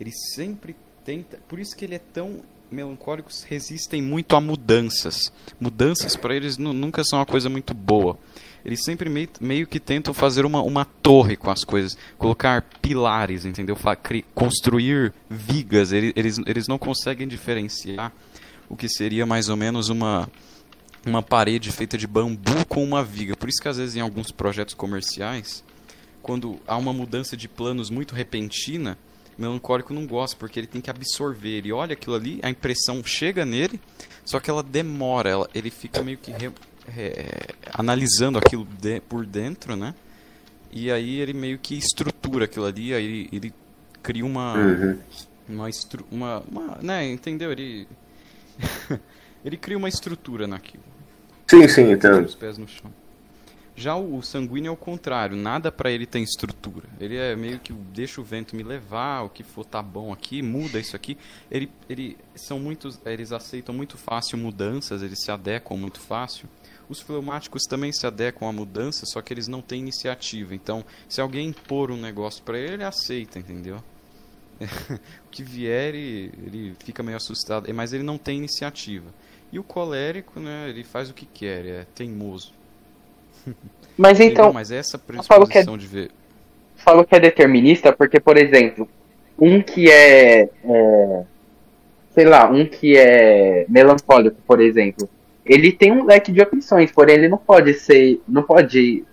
Ele 0.00 0.10
sempre 0.34 0.74
tenta. 1.04 1.38
Por 1.48 1.60
isso 1.60 1.76
que 1.76 1.84
ele 1.84 1.94
é 1.94 2.00
tão. 2.12 2.40
Melancólicos 2.68 3.44
resistem 3.44 4.02
muito 4.02 4.34
a 4.34 4.40
mudanças. 4.40 5.30
Mudanças 5.60 6.16
pra 6.16 6.34
eles 6.34 6.58
nu- 6.58 6.72
nunca 6.72 7.04
são 7.04 7.18
uma 7.20 7.26
coisa 7.26 7.48
muito 7.48 7.72
boa. 7.74 8.18
Eles 8.64 8.84
sempre 8.84 9.08
meio, 9.08 9.28
meio 9.40 9.66
que 9.66 9.80
tentam 9.80 10.14
fazer 10.14 10.44
uma, 10.44 10.62
uma 10.62 10.84
torre 10.84 11.36
com 11.36 11.50
as 11.50 11.64
coisas, 11.64 11.96
colocar 12.16 12.62
pilares, 12.80 13.44
entendeu? 13.44 13.76
Construir 14.34 15.12
vigas. 15.28 15.92
Ele- 15.92 16.12
Eles, 16.14 16.38
eles 16.46 16.68
não 16.68 16.78
conseguem 16.78 17.26
diferenciar 17.26 18.12
o 18.68 18.76
que 18.76 18.88
seria 18.88 19.26
mais 19.26 19.48
ou 19.48 19.56
menos 19.56 19.88
uma, 19.88 20.30
uma 21.04 21.22
parede 21.22 21.70
feita 21.72 21.98
de 21.98 22.06
bambu 22.06 22.64
com 22.68 22.82
uma 22.84 23.02
viga. 23.04 23.36
Por 23.36 23.48
isso 23.48 23.60
que 23.60 23.68
às 23.68 23.76
vezes 23.76 23.96
em 23.96 24.00
alguns 24.00 24.30
projetos 24.30 24.74
comerciais, 24.74 25.64
quando 26.22 26.58
há 26.66 26.76
uma 26.76 26.92
mudança 26.92 27.36
de 27.36 27.48
planos 27.48 27.90
muito 27.90 28.14
repentina, 28.14 28.96
o 29.36 29.42
melancólico 29.42 29.92
não 29.92 30.06
gosta, 30.06 30.36
porque 30.36 30.60
ele 30.60 30.66
tem 30.66 30.80
que 30.80 30.90
absorver. 30.90 31.58
Ele 31.58 31.72
olha 31.72 31.94
aquilo 31.94 32.14
ali, 32.14 32.38
a 32.42 32.48
impressão 32.50 33.02
chega 33.04 33.44
nele, 33.44 33.80
só 34.24 34.38
que 34.38 34.48
ela 34.48 34.62
demora, 34.62 35.28
ela- 35.30 35.50
ele 35.54 35.70
fica 35.70 36.02
meio 36.02 36.18
que 36.18 36.30
re- 36.30 36.52
re- 36.88 37.14
analisando 37.72 38.38
aquilo 38.38 38.64
de- 38.64 39.00
por 39.00 39.24
dentro, 39.26 39.76
né? 39.76 39.94
E 40.70 40.90
aí 40.90 41.20
ele 41.20 41.32
meio 41.32 41.58
que 41.58 41.76
estrutura 41.76 42.46
aquilo 42.46 42.64
ali, 42.66 42.94
aí 42.94 43.28
ele 43.32 43.52
cria 44.02 44.24
uma 44.24 44.54
Uhum. 44.54 44.98
uma, 45.48 45.68
estru 45.70 46.04
uma, 46.10 46.40
uma 46.50 46.78
né, 46.82 47.10
entendeu? 47.10 47.52
Ele 47.52 47.86
ele 49.44 49.56
cria 49.56 49.76
uma 49.76 49.88
estrutura 49.88 50.46
naquilo. 50.46 50.82
Sim, 51.48 51.68
sim, 51.68 51.90
entendo. 51.92 52.24
os 52.24 52.34
pés 52.34 52.56
no 52.56 52.66
chão. 52.66 52.90
Já 53.74 53.96
o, 53.96 54.22
sanguíneo 54.22 54.68
é 54.68 54.72
o 54.72 54.76
contrário, 54.76 55.34
nada 55.34 55.72
pra 55.72 55.90
ele 55.90 56.04
tem 56.04 56.22
estrutura. 56.22 56.86
Ele 57.00 57.16
é 57.16 57.34
meio 57.34 57.58
que 57.58 57.72
deixa 57.72 58.20
o 58.20 58.24
vento 58.24 58.54
me 58.54 58.62
levar, 58.62 59.22
o 59.22 59.30
que 59.30 59.42
for 59.42 59.64
tá 59.64 59.82
bom 59.82 60.12
aqui, 60.12 60.42
muda 60.42 60.78
isso 60.78 60.94
aqui. 60.94 61.16
Ele, 61.50 61.70
ele 61.88 62.18
são 62.34 62.60
muitos, 62.60 63.00
eles 63.06 63.32
aceitam 63.32 63.74
muito 63.74 63.96
fácil 63.96 64.36
mudanças, 64.36 65.02
eles 65.02 65.22
se 65.22 65.30
adequam 65.30 65.76
muito 65.76 66.00
fácil. 66.00 66.48
Os 66.86 67.00
fleumáticos 67.00 67.62
também 67.62 67.92
se 67.92 68.06
adequam 68.06 68.48
à 68.48 68.52
mudança, 68.52 69.06
só 69.06 69.22
que 69.22 69.32
eles 69.32 69.48
não 69.48 69.62
têm 69.62 69.80
iniciativa. 69.80 70.54
Então, 70.54 70.84
se 71.08 71.22
alguém 71.22 71.48
impor 71.48 71.90
um 71.90 71.96
negócio 71.96 72.42
pra 72.42 72.58
ele, 72.58 72.74
ele 72.74 72.84
aceita, 72.84 73.38
entendeu? 73.38 73.82
o 75.26 75.30
que 75.30 75.42
vier, 75.42 75.94
ele, 75.94 76.32
ele 76.44 76.76
fica 76.84 77.02
meio 77.02 77.16
assustado, 77.16 77.72
mas 77.74 77.94
ele 77.94 78.02
não 78.02 78.18
tem 78.18 78.36
iniciativa. 78.36 79.12
E 79.50 79.58
o 79.58 79.64
colérico, 79.64 80.38
né, 80.38 80.68
ele 80.68 80.84
faz 80.84 81.08
o 81.08 81.14
que 81.14 81.24
quer, 81.24 81.64
é 81.64 81.84
teimoso. 81.94 82.52
Mas 83.96 84.20
então, 84.20 84.52
mas 84.52 84.70
essa 84.70 84.98
falo 84.98 85.46
que 85.46 85.58
é- 85.58 85.62
predisposição 85.64 85.76
de 85.78 85.86
ver. 85.86 86.10
falo 86.76 87.04
que 87.04 87.14
é 87.14 87.20
determinista 87.20 87.92
porque, 87.92 88.18
por 88.18 88.36
exemplo, 88.36 88.88
um 89.38 89.60
que 89.62 89.90
é, 89.90 90.48
é, 90.64 91.22
sei 92.14 92.24
lá, 92.24 92.48
um 92.50 92.66
que 92.66 92.96
é 92.96 93.66
melancólico, 93.68 94.36
por 94.46 94.60
exemplo, 94.60 95.08
ele 95.44 95.72
tem 95.72 95.92
um 95.92 96.04
leque 96.04 96.32
de 96.32 96.40
opções, 96.40 96.90
porém 96.92 97.16
ele 97.16 97.28
não 97.28 97.38
pode 97.38 97.74
ser, 97.74 98.20
não 98.28 98.42
pode, 98.42 99.04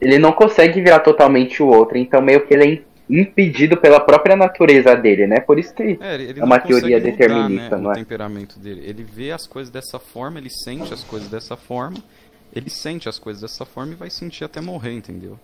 ele 0.00 0.18
não 0.18 0.32
consegue 0.32 0.80
virar 0.80 1.00
totalmente 1.00 1.62
o 1.62 1.66
outro, 1.68 1.96
então 1.98 2.20
meio 2.20 2.46
que 2.46 2.54
ele 2.54 2.64
é 2.74 2.82
impedido 3.08 3.76
pela 3.76 4.00
própria 4.00 4.34
natureza 4.34 4.94
dele, 4.96 5.28
né? 5.28 5.38
Por 5.38 5.58
isso 5.60 5.72
que 5.72 5.96
É, 6.00 6.14
ele, 6.14 6.40
É 6.40 6.44
uma 6.44 6.58
teoria 6.58 6.98
mudar, 6.98 7.10
determinista, 7.10 7.76
né, 7.76 7.82
não 7.82 7.90
o 7.90 7.92
é? 7.92 7.94
temperamento 7.94 8.58
dele. 8.58 8.82
Ele 8.84 9.04
vê 9.04 9.30
as 9.30 9.46
coisas 9.46 9.70
dessa 9.72 9.98
forma, 10.00 10.38
ele 10.40 10.50
sente 10.50 10.92
as 10.92 11.04
coisas 11.04 11.28
dessa 11.28 11.56
forma, 11.56 11.96
ele 12.56 12.70
sente 12.70 13.08
as 13.08 13.18
coisas 13.18 13.42
dessa 13.42 13.66
forma 13.66 13.92
e 13.92 13.96
vai 13.96 14.08
sentir 14.08 14.42
até 14.44 14.60
morrer, 14.62 14.92
entendeu? 14.94 15.38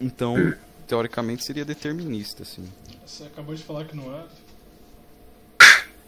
Então, 0.00 0.36
teoricamente 0.86 1.44
seria 1.44 1.64
determinista, 1.64 2.42
assim. 2.44 2.64
Você 3.04 3.24
acabou 3.24 3.54
de 3.54 3.62
falar 3.64 3.84
que 3.84 3.96
não 3.96 4.14
é. 4.16 4.24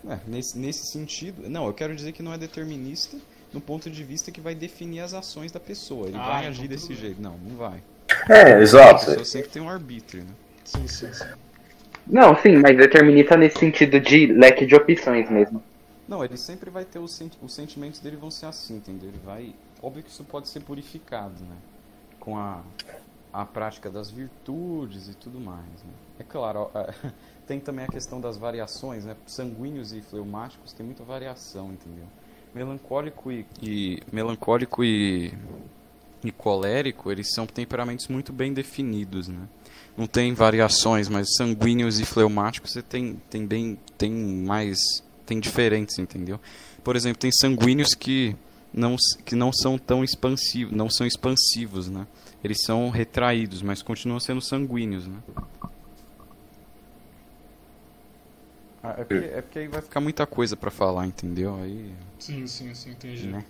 É, 0.08 0.18
nesse, 0.26 0.56
nesse 0.56 0.86
sentido. 0.92 1.48
Não, 1.48 1.66
eu 1.66 1.74
quero 1.74 1.94
dizer 1.96 2.12
que 2.12 2.22
não 2.22 2.32
é 2.32 2.38
determinista 2.38 3.16
no 3.52 3.60
ponto 3.60 3.90
de 3.90 4.04
vista 4.04 4.30
que 4.30 4.40
vai 4.40 4.54
definir 4.54 5.00
as 5.00 5.12
ações 5.12 5.50
da 5.50 5.58
pessoa. 5.58 6.06
Ele 6.06 6.16
Ah, 6.16 6.26
vai 6.26 6.38
então 6.40 6.50
agir 6.50 6.68
desse 6.68 6.88
bem. 6.88 6.96
jeito. 6.96 7.20
Não, 7.20 7.36
não 7.38 7.56
vai. 7.56 7.82
É, 8.28 8.54
A 8.54 8.60
exato. 8.60 9.06
pessoa 9.06 9.24
sempre 9.24 9.48
tem 9.50 9.60
um 9.62 9.68
arbítrio, 9.68 10.22
né? 10.22 10.30
Sim, 10.64 10.86
sim, 10.86 11.12
sim. 11.12 11.24
não, 12.06 12.40
sim, 12.40 12.56
mas 12.56 12.76
determinista 12.76 13.36
nesse 13.36 13.58
sentido 13.58 13.98
de 13.98 14.26
leque 14.26 14.64
de 14.66 14.74
opções 14.76 15.28
mesmo. 15.30 15.60
Não, 16.08 16.24
ele 16.24 16.36
sempre 16.36 16.70
vai 16.70 16.84
ter 16.84 16.98
os, 16.98 17.12
senti 17.12 17.36
os 17.42 17.52
sentimentos 17.52 17.98
dele 18.00 18.16
vão 18.16 18.30
ser 18.30 18.46
assim, 18.46 18.76
entendeu? 18.76 19.08
Ele 19.08 19.20
vai. 19.24 19.54
Óbvio 19.82 20.02
que 20.04 20.10
isso 20.10 20.24
pode 20.24 20.48
ser 20.48 20.60
purificado, 20.60 21.42
né? 21.44 21.56
Com 22.20 22.38
a, 22.38 22.62
a 23.32 23.44
prática 23.44 23.90
das 23.90 24.10
virtudes 24.10 25.08
e 25.08 25.14
tudo 25.14 25.40
mais. 25.40 25.64
Né? 25.64 25.92
É 26.20 26.22
claro, 26.22 26.70
tem 27.46 27.58
também 27.58 27.84
a 27.84 27.88
questão 27.88 28.20
das 28.20 28.36
variações, 28.36 29.04
né? 29.04 29.16
Sanguíneos 29.26 29.92
e 29.92 30.00
fleumáticos 30.00 30.72
tem 30.72 30.86
muita 30.86 31.02
variação, 31.02 31.72
entendeu? 31.72 32.06
Melancólico 32.54 33.30
e, 33.32 33.44
e 33.60 34.02
melancólico 34.12 34.82
e, 34.84 35.34
e 36.24 36.32
colérico, 36.32 37.10
eles 37.10 37.34
são 37.34 37.46
temperamentos 37.46 38.08
muito 38.08 38.32
bem 38.32 38.54
definidos, 38.54 39.28
né? 39.28 39.48
Não 39.96 40.06
tem 40.06 40.32
variações, 40.34 41.08
mas 41.08 41.34
sanguíneos 41.36 42.00
e 42.00 42.04
fleumáticos 42.04 42.72
você 42.72 42.82
tem, 42.82 43.20
tem 43.28 43.46
bem 43.46 43.78
tem 43.98 44.12
mais 44.12 44.78
tem 45.26 45.40
diferentes, 45.40 45.98
entendeu? 45.98 46.40
Por 46.82 46.96
exemplo, 46.96 47.18
tem 47.18 47.30
sanguíneos 47.32 47.94
que 47.94 48.34
não 48.72 48.96
que 49.24 49.34
não 49.34 49.52
são 49.52 49.76
tão 49.76 50.04
expansivos, 50.04 50.74
não 50.74 50.88
são 50.88 51.06
expansivos, 51.06 51.88
né? 51.90 52.06
Eles 52.44 52.58
são 52.64 52.88
retraídos, 52.90 53.60
mas 53.62 53.82
continuam 53.82 54.20
sendo 54.20 54.40
sanguíneos, 54.40 55.06
né? 55.06 55.16
Ah, 58.82 58.94
é, 58.98 59.04
porque, 59.04 59.14
é 59.14 59.42
porque 59.42 59.58
aí 59.58 59.68
vai 59.68 59.82
ficar 59.82 60.00
muita 60.00 60.26
coisa 60.26 60.56
pra 60.56 60.70
falar, 60.70 61.06
entendeu? 61.06 61.56
Aí, 61.60 61.90
Sim, 62.18 62.46
sim, 62.46 62.72
sim, 62.74 62.90
entendi. 62.90 63.26
né? 63.26 63.44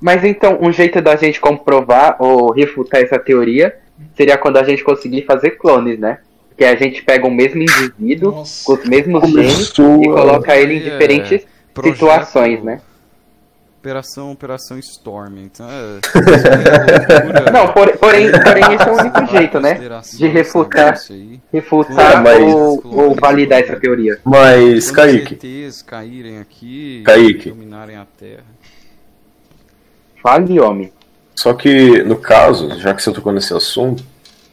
Mas 0.00 0.24
então, 0.24 0.58
um 0.60 0.72
jeito 0.72 1.00
da 1.00 1.14
gente 1.16 1.40
comprovar 1.40 2.16
ou 2.18 2.50
refutar 2.52 3.02
essa 3.02 3.18
teoria 3.18 3.78
seria 4.16 4.36
quando 4.38 4.56
a 4.56 4.64
gente 4.64 4.82
conseguir 4.82 5.24
fazer 5.26 5.52
clones, 5.52 5.98
né? 5.98 6.20
Que 6.62 6.66
a 6.66 6.76
gente 6.76 7.02
pega 7.02 7.26
o 7.26 7.30
mesmo 7.30 7.60
indivíduo, 7.62 8.30
Nossa. 8.30 8.64
com 8.64 8.74
os 8.74 8.84
mesmos 8.88 9.28
genes, 9.30 9.68
e 9.70 9.74
coloca 10.04 10.56
ele 10.56 10.74
em 10.74 10.76
é 10.76 10.90
diferentes 10.90 11.44
projeto- 11.74 11.94
situações, 11.94 12.62
né? 12.62 12.80
Operação, 13.80 14.30
Operação 14.30 14.78
Storm. 14.78 15.38
Então 15.38 15.66
é. 15.68 15.98
loucura. 16.14 17.50
Não, 17.50 17.72
por- 17.72 17.96
porém, 17.98 18.30
porém 18.30 18.74
esse 18.74 18.88
é 18.88 18.92
o 18.92 18.96
único 18.96 19.26
jeito, 19.36 19.58
né? 19.60 19.70
Consideração 19.70 20.18
De 20.20 20.26
refutar, 20.28 20.98
refutar 21.52 22.12
É, 22.12 22.20
mas- 22.20 22.54
ou, 22.54 22.80
ou 22.84 23.14
validar 23.16 23.58
essa 23.58 23.74
teoria. 23.74 24.20
Mas, 24.22 24.88
Quando 24.92 24.96
Kaique, 24.96 25.34
ETs 25.66 25.82
caírem 25.82 26.38
aqui, 26.38 27.02
Kaique. 27.04 27.48
dominarem 27.50 27.96
a 27.96 28.06
Terra. 28.16 28.44
Fale, 30.22 30.60
homem. 30.60 30.92
só 31.34 31.52
que 31.54 32.04
no 32.04 32.14
caso, 32.16 32.78
já 32.78 32.94
que 32.94 33.02
você 33.02 33.10
tocou 33.12 33.32
nesse 33.32 33.52
assunto, 33.52 34.04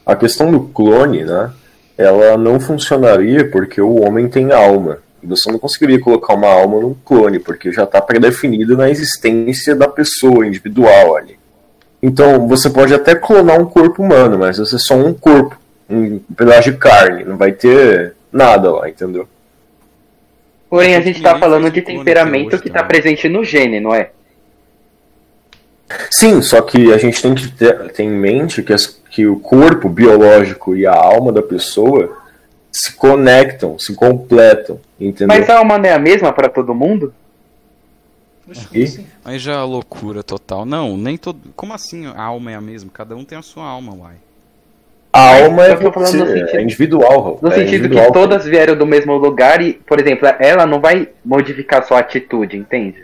a 0.03 0.15
questão 0.15 0.51
do 0.51 0.61
clone, 0.61 1.23
né? 1.23 1.51
Ela 1.99 2.37
não 2.37 2.61
funcionaria 2.61 3.51
porque 3.51 3.81
o 3.81 3.99
homem 4.01 4.29
tem 4.29 4.53
alma. 4.53 4.99
E 5.21 5.27
você 5.27 5.51
não 5.51 5.59
conseguiria 5.59 5.99
colocar 5.99 6.33
uma 6.33 6.47
alma 6.47 6.79
num 6.79 6.93
clone, 6.93 7.39
porque 7.39 7.73
já 7.73 7.83
está 7.83 7.99
predefinido 7.99 8.77
na 8.77 8.89
existência 8.89 9.75
da 9.75 9.85
pessoa 9.85 10.47
individual 10.47 11.17
ali. 11.17 11.37
Então, 12.01 12.47
você 12.47 12.69
pode 12.69 12.93
até 12.93 13.13
clonar 13.15 13.59
um 13.59 13.65
corpo 13.65 14.01
humano, 14.01 14.39
mas 14.39 14.57
vai 14.57 14.65
ser 14.65 14.79
só 14.79 14.95
um 14.95 15.13
corpo, 15.13 15.59
um 15.89 16.19
pedaço 16.37 16.71
de 16.71 16.77
carne, 16.77 17.25
não 17.25 17.35
vai 17.35 17.51
ter 17.51 18.13
nada 18.31 18.71
lá, 18.71 18.87
entendeu? 18.87 19.27
Porém, 20.69 20.95
a 20.95 21.01
gente 21.01 21.21
tá 21.21 21.33
ninguém 21.33 21.49
falando 21.49 21.69
de 21.69 21.81
temperamento 21.81 22.59
que 22.59 22.69
tá 22.69 22.83
também. 22.83 23.01
presente 23.01 23.27
no 23.27 23.43
gene, 23.43 23.81
não 23.81 23.93
é? 23.93 24.11
Sim, 26.11 26.41
só 26.41 26.61
que 26.61 26.91
a 26.93 26.97
gente 26.97 27.21
tem 27.21 27.33
que 27.33 27.47
ter, 27.51 27.91
ter 27.91 28.03
em 28.03 28.09
mente 28.11 28.61
que, 28.61 28.73
as- 28.73 28.87
que 29.09 29.25
o 29.27 29.39
corpo 29.39 29.89
biológico 29.89 30.75
e 30.75 30.85
a 30.85 30.93
alma 30.93 31.31
da 31.31 31.41
pessoa 31.41 32.17
se 32.71 32.93
conectam, 32.93 33.77
se 33.79 33.95
completam, 33.95 34.79
entendeu? 34.99 35.27
Mas 35.35 35.49
a 35.49 35.57
alma 35.57 35.77
não 35.77 35.89
é 35.89 35.93
a 35.93 35.99
mesma 35.99 36.31
pra 36.31 36.47
todo 36.49 36.73
mundo? 36.75 37.13
E? 38.73 38.83
assim? 38.83 39.05
Aí 39.23 39.37
já 39.37 39.53
é 39.53 39.63
loucura 39.63 40.23
total. 40.23 40.65
Não, 40.65 40.97
nem 40.97 41.17
todo. 41.17 41.39
Como 41.55 41.73
assim 41.73 42.05
a 42.07 42.21
alma 42.21 42.51
é 42.51 42.55
a 42.55 42.61
mesma? 42.61 42.89
Cada 42.93 43.15
um 43.15 43.23
tem 43.23 43.37
a 43.37 43.41
sua 43.43 43.63
alma, 43.63 43.93
uai. 43.93 44.15
A 45.13 45.43
alma 45.43 45.65
é, 45.65 45.71
Eu 45.73 45.79
tô 45.79 45.91
falando 45.91 46.13
no 46.13 46.25
você, 46.25 46.39
sentido- 46.39 46.57
é 46.57 46.61
individual, 46.61 47.39
No 47.41 47.49
é 47.49 47.55
sentido 47.55 47.69
individual. 47.85 48.05
que 48.07 48.13
todas 48.13 48.45
vieram 48.45 48.75
do 48.75 48.85
mesmo 48.85 49.15
lugar 49.17 49.59
e, 49.61 49.73
por 49.73 49.99
exemplo, 49.99 50.27
ela 50.39 50.65
não 50.67 50.79
vai 50.79 51.09
modificar 51.25 51.83
sua 51.85 51.99
atitude, 51.99 52.57
entende? 52.57 53.03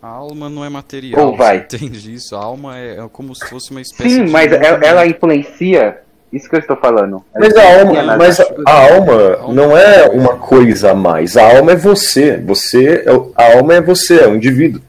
A 0.00 0.08
alma 0.08 0.48
não 0.48 0.64
é 0.64 0.68
material. 0.68 1.26
Ou 1.28 1.36
vai. 1.36 1.58
Entende 1.58 2.14
isso? 2.14 2.36
A 2.36 2.40
alma 2.44 2.78
é, 2.78 2.98
é 2.98 3.08
como 3.12 3.34
se 3.34 3.44
fosse 3.48 3.70
uma 3.70 3.80
espécie 3.80 4.10
Sim, 4.16 4.24
de. 4.26 4.30
mas 4.30 4.52
ela, 4.52 4.84
ela 4.84 5.06
influencia. 5.06 5.98
Isso 6.30 6.48
que 6.48 6.56
eu 6.56 6.60
estou 6.60 6.76
falando. 6.76 7.24
Ela 7.34 7.46
Mas 7.46 7.56
a 7.56 7.78
alma, 7.80 8.16
mas 8.18 8.38
a, 8.38 8.42
atitudes. 8.42 8.64
a 8.66 8.92
alma 8.94 9.52
não 9.54 9.74
é 9.76 10.06
uma 10.10 10.36
coisa 10.36 10.90
a 10.90 10.94
mais. 10.94 11.38
A 11.38 11.56
alma 11.56 11.72
é 11.72 11.76
você. 11.76 12.36
Você 12.36 13.02
é, 13.06 13.10
a 13.34 13.56
alma 13.56 13.74
é 13.74 13.80
você, 13.80 14.20
é 14.20 14.28
um 14.28 14.34
indivíduo. 14.34 14.82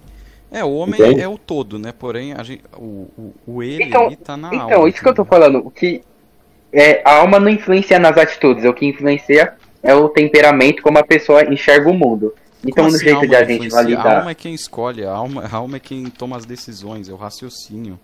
É, 0.51 0.64
o 0.66 0.74
homem 0.74 0.99
Entende? 0.99 1.22
é 1.22 1.28
o 1.28 1.38
todo, 1.38 1.80
né? 1.80 1.93
Porém, 1.97 2.34
a 2.34 2.43
gente, 2.43 2.62
o, 2.76 3.07
o, 3.18 3.34
o 3.47 3.64
ele 3.64 3.84
Então- 3.86 4.07
ali 4.07 4.16
tá 4.18 4.36
na 4.36 4.49
alma. 4.49 4.64
Então, 4.66 4.88
isso 4.88 5.01
que 5.01 5.07
eu 5.07 5.14
tô 5.14 5.22
entendeu? 5.22 5.39
falando, 5.39 5.66
o 5.66 5.72
que 5.72 6.01
é, 6.74 7.01
a 7.05 7.18
alma 7.20 7.39
não 7.39 7.49
influencia 7.49 7.99
nas 7.99 8.18
atitudes, 8.18 8.66
o 8.66 8.74
que 8.74 8.86
influencia 8.86 9.53
é 9.82 9.93
o 9.93 10.10
temperamento, 10.10 10.84
como 10.84 10.97
a 10.97 11.03
pessoa 11.03 11.45
enxerga 11.45 11.89
o 11.89 11.93
mundo. 11.93 12.34
Então, 12.62 12.84
Como 12.86 12.89
no 12.89 12.95
assim 12.97 13.05
jeito 13.05 13.28
de 13.28 13.36
a 13.36 13.39
não 13.39 13.47
gente 13.47 13.68
influencia? 13.68 13.80
A 13.80 13.84
validar. 13.84 14.18
alma 14.20 14.32
é 14.32 14.36
quem 14.36 14.53
escolhe, 14.53 15.05
a 15.05 15.12
alma, 15.12 15.45
a 15.49 15.55
alma 15.55 15.78
é 15.78 15.80
quem 15.80 16.05
toma 16.10 16.36
as 16.36 16.45
decisões, 16.45 17.07
é 17.07 17.14
o 17.14 17.16
raciocínio. 17.16 17.97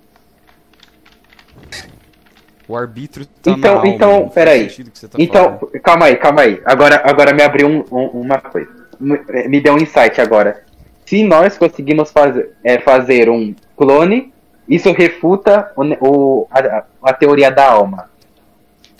O 2.68 2.76
arbítrio 2.76 3.26
tá 3.26 3.52
na 3.52 3.58
Então- 3.58 3.76
alma. 3.76 3.88
então, 3.88 4.30
peraí. 4.30 4.68
tá 4.68 5.10
Então, 5.20 5.44
falando. 5.60 5.80
calma 5.84 6.06
aí, 6.08 6.16
calma 6.16 6.42
aí. 6.42 6.62
Agora, 6.66 7.02
agora 7.06 7.34
me 7.34 7.44
abriu 7.44 7.68
um- 7.68 7.86
um- 7.92 8.22
uma 8.22 8.40
coisa. 8.40 8.70
Me 9.00 9.20
me 9.50 9.60
deu 9.62 9.74
um 9.76 9.78
insight 9.78 10.20
agora. 10.20 10.64
Se 11.06 11.24
nós 11.24 11.58
conseguimos 11.58 12.10
fazer, 12.12 12.54
é, 12.64 12.80
fazer 12.80 13.30
um 13.30 13.54
clone, 13.78 14.34
isso 14.68 14.92
refuta 14.94 15.72
o 15.76 15.84
o- 16.02 16.48
a, 16.50 16.84
a 17.04 17.14
teoria 17.14 17.52
da 17.52 17.70
alma. 17.70 18.10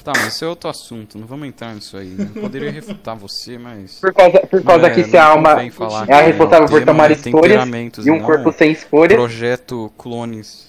Tá, 0.06 0.14
mas 0.16 0.36
isso 0.36 0.46
é 0.46 0.48
outro 0.48 0.70
assunto, 0.70 1.18
não 1.18 1.26
vamos 1.26 1.48
entrar 1.48 1.74
nisso 1.74 1.98
aí. 1.98 2.10
Não 2.10 2.28
poderia 2.28 2.72
refutar 2.72 3.16
você, 3.16 3.58
mas. 3.58 4.00
Por 4.00 4.14
causa, 4.14 4.40
por 4.42 4.64
causa 4.64 4.86
é- 4.86 4.90
que 4.94 5.04
se 5.04 5.18
a 5.18 5.26
alma 5.26 5.50
é 5.50 5.54
a 5.54 5.58
que 5.58 6.28
responsável 6.28 6.68
por 6.70 6.86
tomar 6.86 7.10
escolhas 7.10 7.68
e 8.06 8.12
um 8.12 8.18
não 8.20 8.24
corpo 8.24 8.52
sem 8.52 8.72
escolhas, 8.72 9.14
Projeto 9.18 9.92
Clones. 9.98 10.68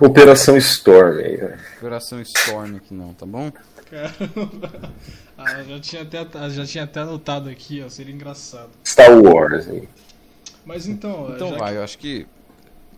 Operação 0.00 0.56
Storm. 0.56 1.18
aí, 1.18 1.36
né? 1.36 1.58
Operação 1.76 2.22
Storm 2.22 2.76
aqui 2.76 2.94
não, 2.94 3.12
tá 3.12 3.26
bom? 3.26 3.52
Caramba. 3.90 4.90
Ah, 5.42 5.62
já 5.62 5.80
tinha 5.80 6.02
até, 6.02 6.50
já 6.50 6.66
tinha 6.66 6.84
até 6.84 7.00
anotado 7.00 7.48
aqui, 7.48 7.82
ó, 7.82 7.88
seria 7.88 8.14
engraçado. 8.14 8.68
Star 8.86 9.10
Wars. 9.10 9.66
Aí. 9.68 9.88
Mas 10.66 10.86
então, 10.86 11.32
Então 11.34 11.56
vai, 11.56 11.78
eu 11.78 11.82
acho 11.82 11.96
que. 11.96 12.24
que, 12.24 12.26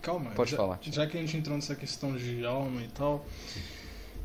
calma, 0.02 0.30
pode 0.32 0.50
já, 0.50 0.56
falar. 0.56 0.78
já 0.82 1.06
que 1.06 1.16
a 1.16 1.20
gente 1.20 1.36
entrou 1.36 1.54
nessa 1.54 1.76
questão 1.76 2.16
de 2.16 2.44
alma 2.44 2.82
e 2.82 2.88
tal, 2.88 3.24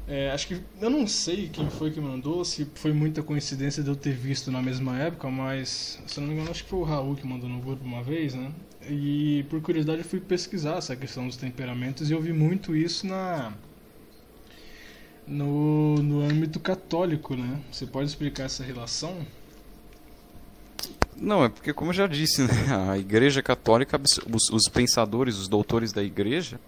é, 0.08 0.32
acho 0.32 0.48
que 0.48 0.62
eu 0.80 0.90
não 0.90 1.06
sei 1.06 1.50
quem 1.50 1.70
foi 1.70 1.92
que 1.92 2.00
mandou, 2.00 2.46
se 2.46 2.66
foi 2.76 2.94
muita 2.94 3.22
coincidência 3.22 3.84
de 3.84 3.90
eu 3.90 3.96
ter 3.96 4.14
visto 4.14 4.50
na 4.50 4.62
mesma 4.62 4.98
época, 4.98 5.30
mas 5.30 6.02
se 6.08 6.20
não 6.22 6.28
me 6.28 6.34
engano, 6.34 6.50
acho 6.50 6.64
que 6.64 6.70
foi 6.70 6.80
o 6.80 6.84
Raul 6.84 7.16
que 7.16 7.28
mandou 7.28 7.50
no 7.50 7.60
grupo 7.60 7.84
uma 7.84 8.02
vez, 8.02 8.34
né? 8.34 8.52
E 8.90 9.46
por 9.50 9.62
curiosidade 9.62 10.00
eu 10.00 10.06
fui 10.06 10.22
pesquisar 10.22 10.78
essa 10.78 10.96
questão 10.96 11.28
dos 11.28 11.36
temperamentos 11.36 12.10
e 12.10 12.14
eu 12.14 12.22
vi 12.22 12.32
muito 12.32 12.74
isso 12.74 13.06
na 13.06 13.54
no, 15.28 15.96
no 15.98 16.22
âmbito 16.22 16.58
católico, 16.58 17.36
né? 17.36 17.60
Você 17.70 17.86
pode 17.86 18.08
explicar 18.08 18.46
essa 18.46 18.64
relação? 18.64 19.28
Não, 21.18 21.44
é 21.44 21.50
porque, 21.50 21.74
como 21.74 21.90
eu 21.90 21.96
já 21.96 22.08
disse, 22.08 22.44
né, 22.44 22.92
a 22.92 22.98
Igreja 22.98 23.42
Católica, 23.42 24.00
os, 24.32 24.50
os 24.52 24.70
pensadores, 24.70 25.36
os 25.36 25.50
doutores 25.50 25.92
da 25.92 26.02
Igreja, 26.04 26.60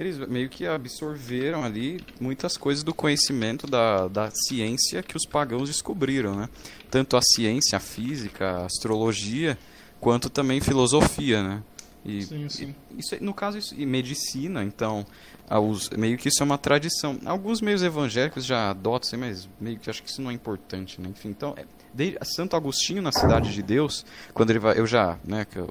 eles 0.00 0.16
meio 0.28 0.48
que 0.48 0.66
absorveram 0.66 1.62
ali 1.62 2.00
muitas 2.20 2.56
coisas 2.56 2.82
do 2.82 2.94
conhecimento 2.94 3.66
da, 3.66 4.08
da 4.08 4.30
ciência 4.30 5.02
que 5.02 5.16
os 5.16 5.26
pagãos 5.26 5.68
descobriram, 5.68 6.34
né? 6.34 6.48
Tanto 6.90 7.16
a 7.16 7.20
ciência, 7.22 7.76
a 7.76 7.80
física, 7.80 8.50
a 8.62 8.64
astrologia, 8.66 9.58
quanto 10.00 10.30
também 10.30 10.60
filosofia, 10.60 11.42
né? 11.42 11.62
E, 12.02 12.22
Sim, 12.22 12.48
sim. 12.48 12.74
Isso, 12.96 13.14
é- 13.14 13.20
no 13.20 13.34
caso, 13.34 13.58
isso, 13.58 13.74
e 13.76 13.84
medicina, 13.84 14.64
então, 14.64 15.04
ah, 15.48 15.60
os- 15.60 15.90
meio 15.90 16.16
que 16.16 16.28
isso 16.28 16.42
é 16.42 16.44
uma 16.44 16.56
tradição. 16.56 17.18
Alguns 17.26 17.60
meios 17.60 17.82
evangélicos 17.82 18.46
já 18.46 18.70
adotam, 18.70 19.18
mas 19.18 19.46
meio 19.60 19.78
que 19.78 19.90
acho 19.90 20.02
que 20.02 20.08
isso 20.08 20.22
não 20.22 20.30
é 20.30 20.32
importante, 20.34 20.98
né? 20.98 21.10
Enfim, 21.10 21.28
então, 21.28 21.52
é, 21.58 21.66
de- 21.92 22.16
Santo 22.24 22.56
Agostinho 22.56 23.02
na 23.02 23.12
Cidade 23.12 23.52
de 23.52 23.62
Deus, 23.62 24.06
quando 24.32 24.48
ele 24.48 24.58
vai, 24.58 24.78
eu 24.78 24.86
já, 24.86 25.18
né, 25.22 25.46
eu, 25.54 25.68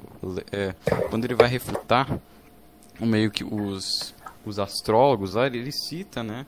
é, 0.52 0.72
quando 1.08 1.24
ele 1.24 1.34
vai 1.34 1.48
refutar 1.48 2.16
o 3.00 3.06
meio 3.06 3.30
que 3.30 3.42
os, 3.42 4.14
os 4.44 4.58
astrólogos 4.58 5.34
lá, 5.34 5.46
ele, 5.46 5.58
ele 5.58 5.72
cita, 5.72 6.22
né, 6.22 6.46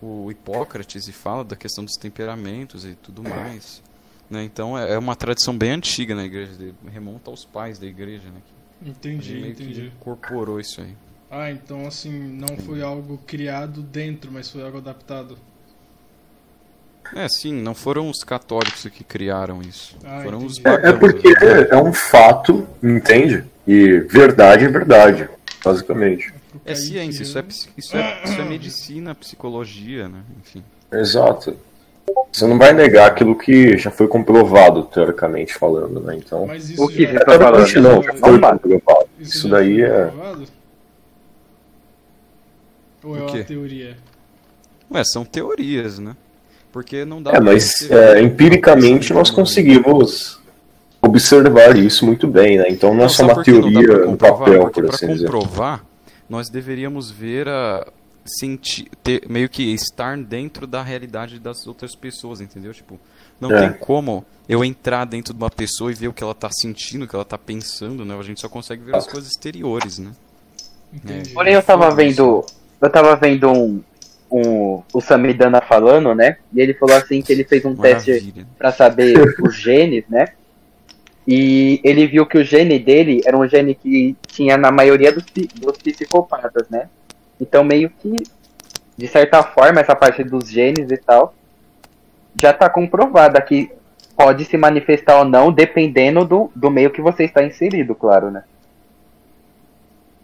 o 0.00 0.30
Hipócrates 0.30 1.08
e 1.08 1.12
fala 1.12 1.44
da 1.44 1.56
questão 1.56 1.84
dos 1.84 1.94
temperamentos 1.94 2.84
e 2.84 2.94
tudo 2.94 3.22
mais. 3.22 3.82
Né? 4.30 4.44
Então 4.44 4.78
é, 4.78 4.92
é 4.94 4.98
uma 4.98 5.16
tradição 5.16 5.56
bem 5.56 5.70
antiga 5.72 6.14
na 6.14 6.24
igreja, 6.24 6.52
dele, 6.52 6.74
remonta 6.90 7.30
aos 7.30 7.44
pais 7.44 7.78
da 7.78 7.86
igreja, 7.86 8.28
né? 8.28 8.40
Ele 8.80 8.90
Entendi, 8.90 9.48
entendi. 9.48 9.92
incorporou 9.96 10.60
isso 10.60 10.80
aí. 10.80 10.94
Ah, 11.30 11.50
então 11.50 11.86
assim, 11.86 12.10
não 12.10 12.56
foi 12.56 12.80
algo 12.82 13.18
criado 13.26 13.82
dentro, 13.82 14.30
mas 14.30 14.50
foi 14.50 14.62
algo 14.62 14.78
adaptado. 14.78 15.36
É, 17.14 17.26
sim, 17.28 17.54
não 17.54 17.74
foram 17.74 18.10
os 18.10 18.22
católicos 18.22 18.86
que 18.92 19.02
criaram 19.02 19.62
isso. 19.62 19.96
Ah, 20.04 20.20
foram 20.22 20.44
os 20.44 20.58
entendi. 20.58 20.76
É, 20.76 20.88
é 20.88 20.92
pagãos. 20.92 20.98
porque 20.98 21.34
é 21.70 21.76
um 21.76 21.92
fato, 21.92 22.68
entende? 22.82 23.44
E 23.66 24.00
verdade 24.00 24.64
é 24.64 24.68
verdade, 24.68 25.28
basicamente. 25.64 26.32
É 26.70 26.74
ciência, 26.74 27.22
isso 27.22 27.38
é, 27.38 27.44
isso, 27.76 27.96
é, 27.96 28.22
isso 28.24 28.40
é 28.40 28.44
medicina, 28.44 29.14
psicologia, 29.14 30.08
né? 30.08 30.20
Enfim. 30.40 30.62
Exato. 30.92 31.56
Você 32.32 32.46
não 32.46 32.58
vai 32.58 32.72
negar 32.72 33.06
aquilo 33.08 33.36
que 33.36 33.76
já 33.78 33.90
foi 33.90 34.06
comprovado, 34.08 34.82
teoricamente 34.84 35.54
falando, 35.54 36.00
né? 36.00 36.16
Então, 36.16 36.46
Mas 36.46 36.70
isso 36.70 36.82
O 36.84 36.88
que 36.88 37.04
já- 37.06 37.20
tá 37.20 37.38
falando? 37.38 37.80
não, 37.80 38.02
já 38.02 38.12
foi 38.14 38.38
comprovado. 38.40 39.08
Isso 39.18 39.48
já 39.48 39.56
daí 39.56 39.82
é. 39.82 40.04
comprovado? 40.06 40.44
Ou 43.04 43.16
é 43.16 43.20
O 43.20 43.26
uma 43.26 43.44
teoria? 43.44 43.96
Ué, 44.90 45.02
são 45.04 45.24
teorias, 45.24 45.98
né? 45.98 46.16
Porque 46.72 47.04
não 47.04 47.22
dá 47.22 47.30
É, 47.30 47.34
pra 47.34 47.42
mas 47.42 47.90
é, 47.90 48.20
empiricamente 48.22 49.12
nós 49.12 49.30
conseguimos 49.30 50.38
observar 51.00 51.76
isso 51.76 52.04
muito 52.04 52.26
bem, 52.26 52.58
né? 52.58 52.66
Então 52.68 52.92
não 52.94 53.04
é 53.04 53.08
só 53.08 53.24
uma 53.24 53.42
teoria 53.42 53.98
no 54.06 54.16
papel, 54.16 54.68
por 54.70 54.86
assim 54.90 55.06
dizer. 55.08 55.30
comprovar, 55.30 55.84
nós 56.28 56.48
deveríamos 56.48 57.10
ver 57.10 57.48
a 57.48 57.86
sentir, 58.26 58.90
ter, 59.02 59.22
meio 59.28 59.48
que 59.48 59.72
estar 59.72 60.16
dentro 60.18 60.66
da 60.66 60.82
realidade 60.82 61.38
das 61.38 61.66
outras 61.66 61.94
pessoas, 61.94 62.40
entendeu? 62.40 62.74
Tipo, 62.74 62.98
não 63.40 63.50
É. 63.52 63.60
tem 63.70 63.78
como 63.78 64.24
eu 64.48 64.62
entrar 64.64 65.04
dentro 65.06 65.32
de 65.32 65.40
uma 65.42 65.50
pessoa 65.50 65.90
e 65.90 65.94
ver 65.94 66.08
o 66.08 66.12
que 66.12 66.22
ela 66.22 66.34
tá 66.34 66.50
sentindo, 66.50 67.04
o 67.04 67.08
que 67.08 67.14
ela 67.14 67.24
tá 67.24 67.38
pensando, 67.38 68.04
né? 68.04 68.14
A 68.18 68.22
gente 68.22 68.40
só 68.40 68.48
consegue 68.48 68.82
ver 68.82 68.96
as 68.96 69.06
coisas 69.06 69.30
exteriores, 69.30 69.98
né? 69.98 70.10
Entendi. 70.92 71.30
Porém, 71.30 71.54
eu 71.54 71.62
tava 71.62 71.90
Foda-se. 71.90 72.08
vendo. 72.08 72.44
Eu 72.80 72.90
tava 72.90 73.16
vendo 73.16 73.50
um, 73.50 73.82
o, 74.30 74.82
o 74.92 75.00
Samidana 75.00 75.60
falando, 75.60 76.14
né? 76.14 76.36
E 76.52 76.60
ele 76.60 76.74
falou 76.74 76.96
assim 76.96 77.20
que 77.22 77.32
ele 77.32 77.44
fez 77.44 77.64
um 77.64 77.74
teste 77.74 78.10
Maravilha. 78.10 78.46
pra 78.58 78.72
saber 78.72 79.34
os 79.42 79.54
genes, 79.56 80.04
né? 80.08 80.28
E 81.30 81.78
ele 81.84 82.06
viu 82.06 82.24
que 82.24 82.38
o 82.38 82.42
gene 82.42 82.78
dele 82.78 83.20
era 83.26 83.36
um 83.36 83.46
gene 83.46 83.74
que 83.74 84.16
tinha 84.26 84.56
na 84.56 84.72
maioria 84.72 85.12
dos, 85.12 85.24
dos 85.56 85.76
psicopatas, 85.76 86.66
né? 86.70 86.88
Então 87.38 87.62
meio 87.62 87.90
que, 87.90 88.16
de 88.96 89.06
certa 89.06 89.42
forma, 89.42 89.78
essa 89.78 89.94
parte 89.94 90.24
dos 90.24 90.48
genes 90.48 90.90
e 90.90 90.96
tal, 90.96 91.34
já 92.34 92.54
tá 92.54 92.70
comprovada 92.70 93.42
que 93.42 93.70
pode 94.16 94.46
se 94.46 94.56
manifestar 94.56 95.18
ou 95.18 95.24
não, 95.26 95.52
dependendo 95.52 96.24
do, 96.24 96.50
do 96.56 96.70
meio 96.70 96.90
que 96.90 97.02
você 97.02 97.24
está 97.24 97.44
inserido, 97.44 97.94
claro, 97.94 98.30
né? 98.30 98.42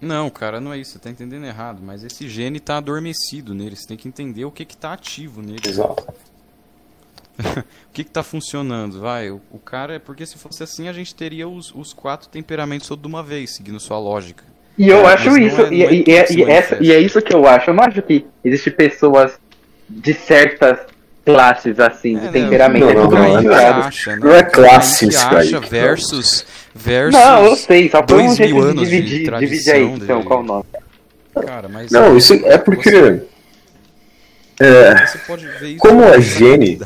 Não, 0.00 0.30
cara, 0.30 0.58
não 0.58 0.72
é 0.72 0.78
isso. 0.78 0.92
Você 0.92 0.98
tá 0.98 1.10
entendendo 1.10 1.44
errado. 1.44 1.80
Mas 1.82 2.02
esse 2.02 2.28
gene 2.28 2.60
tá 2.60 2.78
adormecido 2.78 3.54
nele. 3.54 3.76
Você 3.76 3.86
tem 3.86 3.96
que 3.96 4.08
entender 4.08 4.44
o 4.44 4.50
que 4.50 4.64
que 4.64 4.76
tá 4.76 4.92
ativo 4.92 5.40
nele. 5.40 5.60
Exato. 5.66 6.06
O 7.88 7.94
que 7.94 8.02
que 8.04 8.10
tá 8.10 8.22
funcionando, 8.24 9.00
vai? 9.00 9.30
O, 9.30 9.40
o 9.52 9.58
cara, 9.58 10.00
porque 10.00 10.26
se 10.26 10.36
fosse 10.36 10.62
assim, 10.62 10.88
a 10.88 10.92
gente 10.92 11.14
teria 11.14 11.48
os, 11.48 11.72
os 11.74 11.92
quatro 11.92 12.28
temperamentos 12.28 12.88
todos 12.88 13.02
de 13.02 13.08
uma 13.08 13.22
vez, 13.22 13.54
seguindo 13.54 13.78
sua 13.78 13.98
lógica. 13.98 14.42
E 14.76 14.88
eu 14.88 15.08
É, 15.08 15.12
acho 15.14 15.30
não 15.30 15.38
isso, 15.38 15.60
é- 15.60 15.72
e, 15.72 15.78
não 15.78 15.88
é 15.88 15.92
e- 15.92 16.00
e- 16.00 16.02
que 16.04 16.26
se 16.26 16.40
e 16.40 16.42
essa, 16.44 16.78
e 16.82 16.92
é 16.92 16.98
isso 16.98 17.22
que 17.22 17.32
eu 17.32 17.46
acho. 17.46 17.70
Eu 17.70 17.74
não 17.74 17.84
acho 17.84 18.02
que 18.02 18.26
existe 18.44 18.70
pessoas 18.72 19.38
de 19.88 20.12
certas 20.14 20.80
classes, 21.24 21.78
assim, 21.78 22.18
de 22.18 22.26
É, 22.26 22.30
temperamento. 22.32 22.82
não, 22.84 22.90
é 22.90 22.94
não, 22.94 23.02
tudo 23.02 23.16
não, 23.16 23.22
Kaique 23.22 23.46
misturado. 23.46 23.80
acha, 23.82 24.16
Não 24.16 24.30
é 24.34 24.42
Kaique 24.42 24.52
classes, 24.52 25.16
acha 25.16 25.60
Kaique. 25.60 25.70
versus, 25.70 26.46
versus 26.74 27.20
Não, 27.20 27.44
eu 27.46 27.56
sei, 27.56 27.88
só 27.88 28.04
foi 28.06 28.18
um 28.22 28.26
dois 28.26 28.36
jeito 28.36 28.54
mil 28.54 28.64
de 28.64 28.70
anos 28.70 28.88
de 28.88 28.96
dividir, 29.00 29.38
dividir 29.38 29.72
aí, 29.72 29.82
então, 29.84 30.22
qual 30.24 30.40
o 30.40 30.42
nome? 30.42 30.64
Cara, 31.46 31.68
mas 31.68 31.90
Não, 31.92 32.16
isso 32.16 32.34
é 32.34 32.58
porque. 32.58 32.90
Você, 32.90 33.26
É, 34.60 35.06
você 35.06 35.18
pode 35.18 35.46
ver 35.48 35.70
isso 35.70 35.78
Como 35.80 36.02
com 36.02 36.08
é 36.08 36.20
gene? 36.20 36.76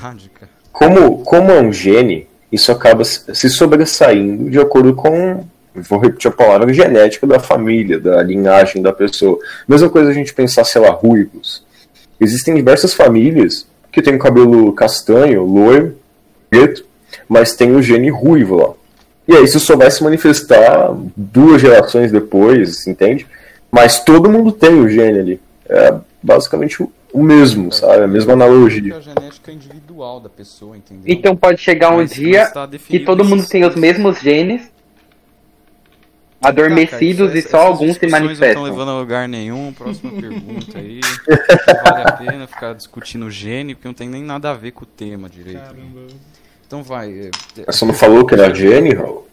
Como, 0.79 1.25
como 1.25 1.51
é 1.51 1.61
um 1.61 1.73
gene, 1.73 2.29
isso 2.53 2.71
acaba 2.71 3.05
se 3.05 3.51
sobressaindo 3.51 4.49
de 4.49 4.61
acordo 4.61 4.95
com, 4.95 5.45
vou 5.75 5.99
repetir 5.99 6.31
a 6.31 6.33
palavra, 6.33 6.73
genética 6.73 7.27
da 7.27 7.41
família, 7.41 7.99
da 7.99 8.23
linhagem 8.23 8.81
da 8.81 8.93
pessoa. 8.93 9.41
Mesma 9.67 9.91
coisa 9.91 10.11
a 10.11 10.15
gente 10.15 10.33
pensar, 10.33 10.63
sei 10.63 10.81
lá, 10.81 10.91
ruivos. 10.91 11.65
Existem 12.21 12.55
diversas 12.55 12.95
famílias 12.95 13.67
que 13.91 14.01
têm 14.01 14.15
o 14.15 14.21
cabelo 14.21 14.73
castanho, 14.73 15.43
loiro, 15.43 15.97
preto, 16.49 16.85
mas 17.29 17.57
tem 17.57 17.75
o 17.75 17.83
gene 17.83 18.09
ruivo 18.09 18.55
lá. 18.55 18.73
E 19.27 19.35
aí 19.35 19.43
isso 19.43 19.59
só 19.59 19.75
vai 19.75 19.91
se 19.91 20.05
manifestar 20.05 20.95
duas 21.17 21.61
gerações 21.61 22.13
depois, 22.13 22.87
entende? 22.87 23.27
Mas 23.69 23.99
todo 24.05 24.31
mundo 24.31 24.53
tem 24.53 24.79
o 24.79 24.89
gene 24.89 25.19
ali. 25.19 25.41
É 25.69 25.93
basicamente 26.23 26.87
o 27.13 27.23
mesmo, 27.23 27.73
sabe? 27.73 28.05
A 28.05 28.07
mesma 28.09 28.33
É 28.33 28.35
analogia. 28.35 28.97
a 28.97 29.01
genética 29.01 29.51
individual 29.53 30.21
da 30.21 30.29
pessoa, 30.29 30.77
entendeu? 30.77 31.05
Então 31.07 31.35
pode 31.37 31.61
chegar 31.61 31.91
um 31.93 31.99
Mas- 31.99 32.11
dia 32.13 32.51
que 32.87 33.01
todo 33.01 33.25
mundo 33.25 33.47
tem 33.47 33.65
os 33.65 33.75
mesmos 33.75 34.21
genes 34.21 34.71
adormecidos 36.41 37.33
Tá, 37.33 37.39
e 37.39 37.43
cara, 37.43 37.51
só 37.51 37.67
alguns 37.67 37.79
se 37.95 38.01
discussões 38.01 38.13
Não 38.13 38.21
manifestam. 38.21 38.49
estão 38.49 38.63
levando 38.63 38.91
a 38.91 38.99
lugar 39.01 39.29
nenhum. 39.29 39.73
Próxima 39.73 40.13
pergunta 40.21 40.79
aí. 40.79 41.01
Não 41.27 41.85
vale 41.85 42.03
a 42.09 42.13
pena 42.13 42.47
ficar 42.47 42.75
discutindo 42.75 43.31
gene, 43.31 43.75
porque 43.75 43.89
não 43.89 43.95
tem 43.95 44.09
nem 44.09 44.23
nada 44.23 44.51
a 44.51 44.55
ver 44.55 44.73
com 44.73 44.85
o 44.85 44.87
tema 44.87 45.29
direito. 45.29 45.59
Caramba. 45.61 46.07
Então 46.67 46.83
vai. 46.83 47.11
é, 47.11 47.31
Você 47.67 47.85
não 47.85 47.95
falou 47.95 48.25
que 48.27 48.35
era 48.35 48.55
gene, 48.55 48.95
Raul? 48.95 49.27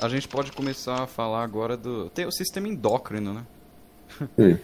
A 0.00 0.08
gente 0.08 0.26
pode 0.26 0.50
começar 0.52 1.02
a 1.04 1.06
falar 1.06 1.44
agora 1.44 1.76
do. 1.76 2.10
Tem 2.10 2.26
o 2.26 2.32
sistema 2.32 2.68
endócrino, 2.68 3.32
né? 3.34 3.42
Hum. 4.38 4.56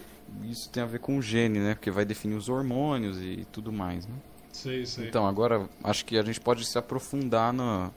Isso 0.43 0.69
tem 0.69 0.83
a 0.83 0.85
ver 0.85 0.99
com 0.99 1.17
o 1.17 1.21
gene, 1.21 1.59
né? 1.59 1.75
Porque 1.75 1.91
vai 1.91 2.05
definir 2.05 2.35
os 2.35 2.49
hormônios 2.49 3.21
e 3.21 3.45
tudo 3.51 3.71
mais, 3.71 4.07
né? 4.07 4.15
Sei, 4.51 4.85
sei. 4.85 5.07
Então, 5.07 5.27
agora 5.27 5.69
acho 5.83 6.05
que 6.05 6.17
a 6.17 6.23
gente 6.23 6.39
pode 6.39 6.65
se 6.65 6.77
aprofundar 6.77 7.53
na. 7.53 7.91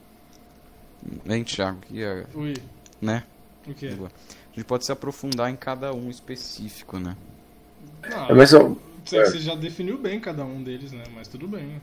Hein, 1.25 1.43
Thiago? 1.43 1.79
Que 1.81 2.01
é, 2.01 2.25
Ui, 2.33 2.53
né? 3.01 3.23
o 3.67 3.73
quê? 3.73 3.87
A 3.87 4.55
gente 4.55 4.65
pode 4.65 4.85
se 4.85 4.91
aprofundar 4.91 5.49
em 5.49 5.55
cada 5.55 5.93
um 5.93 6.09
específico, 6.09 6.99
né? 6.99 7.17
Não, 8.09 8.29
É, 8.29 8.33
Mas 8.33 8.53
eu, 8.53 8.79
sei 9.05 9.19
é. 9.19 9.23
que 9.23 9.31
você 9.31 9.39
já 9.39 9.55
definiu 9.55 9.97
bem 9.97 10.19
cada 10.19 10.45
um 10.45 10.63
deles, 10.63 10.91
né? 10.91 11.03
Mas 11.13 11.27
tudo 11.27 11.47
bem. 11.47 11.81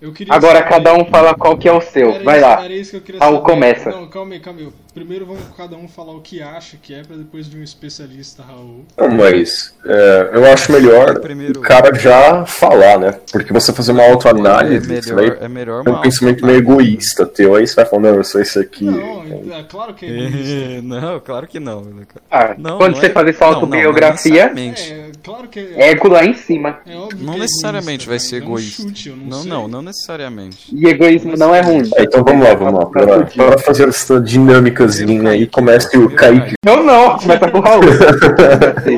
Eu 0.00 0.12
queria 0.12 0.32
Agora 0.32 0.58
saber- 0.58 0.68
cada 0.70 0.94
um 0.94 1.04
fala 1.06 1.34
qual 1.34 1.56
que 1.58 1.68
é 1.68 1.72
o 1.72 1.80
seu. 1.80 2.10
Era 2.14 2.24
Vai 2.24 2.36
isso- 2.38 2.46
lá. 2.46 2.64
Era 2.64 2.72
isso 2.74 2.90
que 2.92 2.96
eu 2.96 3.00
queria 3.00 3.20
Raul, 3.20 3.36
saber. 3.40 3.50
começa. 3.52 3.90
Não, 3.90 4.06
calma 4.08 4.34
aí, 4.34 4.40
calma 4.40 4.60
aí. 4.60 4.68
Primeiro 4.94 5.26
vamos 5.26 5.42
cada 5.56 5.76
um 5.76 5.86
falar 5.88 6.12
o 6.12 6.20
que 6.20 6.40
acha 6.42 6.76
que 6.80 6.92
é, 6.94 7.02
pra 7.02 7.16
depois 7.16 7.48
de 7.48 7.56
um 7.56 7.62
especialista, 7.62 8.42
Raul. 8.42 8.84
não, 8.96 9.08
mas 9.10 9.74
é, 9.84 10.30
eu 10.32 10.44
acho 10.52 10.72
melhor 10.72 11.20
Primeiro- 11.20 11.60
o 11.60 11.62
cara 11.62 11.94
já 11.96 12.44
falar, 12.46 12.98
né? 12.98 13.18
Porque 13.30 13.52
você 13.52 13.72
fazer 13.72 13.92
uma 13.92 14.04
autoanálise, 14.08 14.86
é 14.86 15.00
melhor, 15.00 15.36
vai 15.38 15.44
é 15.44 15.48
melhor 15.48 15.88
um 15.88 16.00
pensamento 16.00 16.44
meio 16.44 16.58
egoísta 16.58 17.26
teu, 17.26 17.54
aí 17.54 17.66
você 17.66 17.76
vai 17.76 17.84
falando, 17.86 18.06
não, 18.06 18.14
eu 18.16 18.24
sou 18.24 18.40
isso 18.40 18.58
aqui. 18.58 18.84
Não, 18.86 19.22
é 19.56 19.62
claro 19.68 19.94
que 19.94 20.04
é 20.06 20.08
egoísta. 20.26 20.82
Não, 20.82 21.20
claro 21.20 21.46
que 21.46 21.60
não. 21.60 21.80
né, 21.82 22.02
cara. 22.08 22.50
Ah, 22.50 22.54
Não, 22.58 22.78
quando 22.78 22.92
não 22.94 23.00
você 23.00 23.06
é- 23.06 23.10
fazer 23.10 23.32
sua 23.34 23.46
não, 23.46 23.52
não, 23.54 23.60
autobiografia, 23.60 24.48
Não, 24.48 24.54
necessariamente. 24.54 24.92
É, 24.92 25.07
claro 25.28 25.48
que 25.48 25.58
é. 25.60 25.90
ego 25.90 26.08
lá 26.08 26.24
em 26.24 26.34
cima. 26.34 26.80
É 26.86 26.96
óbvio 26.96 27.24
Não 27.24 27.34
que 27.34 27.38
é 27.38 27.42
necessariamente 27.42 28.06
vai 28.06 28.16
egoísta, 28.16 28.28
ser 28.30 28.36
é 28.36 28.40
um 28.40 28.48
egoísta. 28.48 28.82
chute, 28.82 29.08
eu 29.10 29.16
não, 29.16 29.26
Não, 29.26 29.40
sei. 29.42 29.50
não, 29.50 29.68
não 29.68 29.82
necessariamente. 29.82 30.74
E 30.74 30.86
egoísmo 30.86 31.36
não 31.36 31.54
é 31.54 31.60
ruim. 31.60 31.82
É, 31.96 32.02
então 32.04 32.24
vamos 32.24 32.46
lá, 32.46 32.54
vamos 32.54 32.74
lá. 32.80 32.86
Pra, 32.86 33.24
pra 33.24 33.58
fazer 33.58 33.88
essa 33.88 34.20
dinâmicazinha 34.20 35.30
aí, 35.30 35.46
comece 35.46 35.96
o 35.96 36.10
Kaique. 36.14 36.54
Eu 36.66 36.82
não, 36.82 37.18
começa 37.18 37.50
com 37.50 37.58
o 37.58 37.60
Raul. 37.60 37.82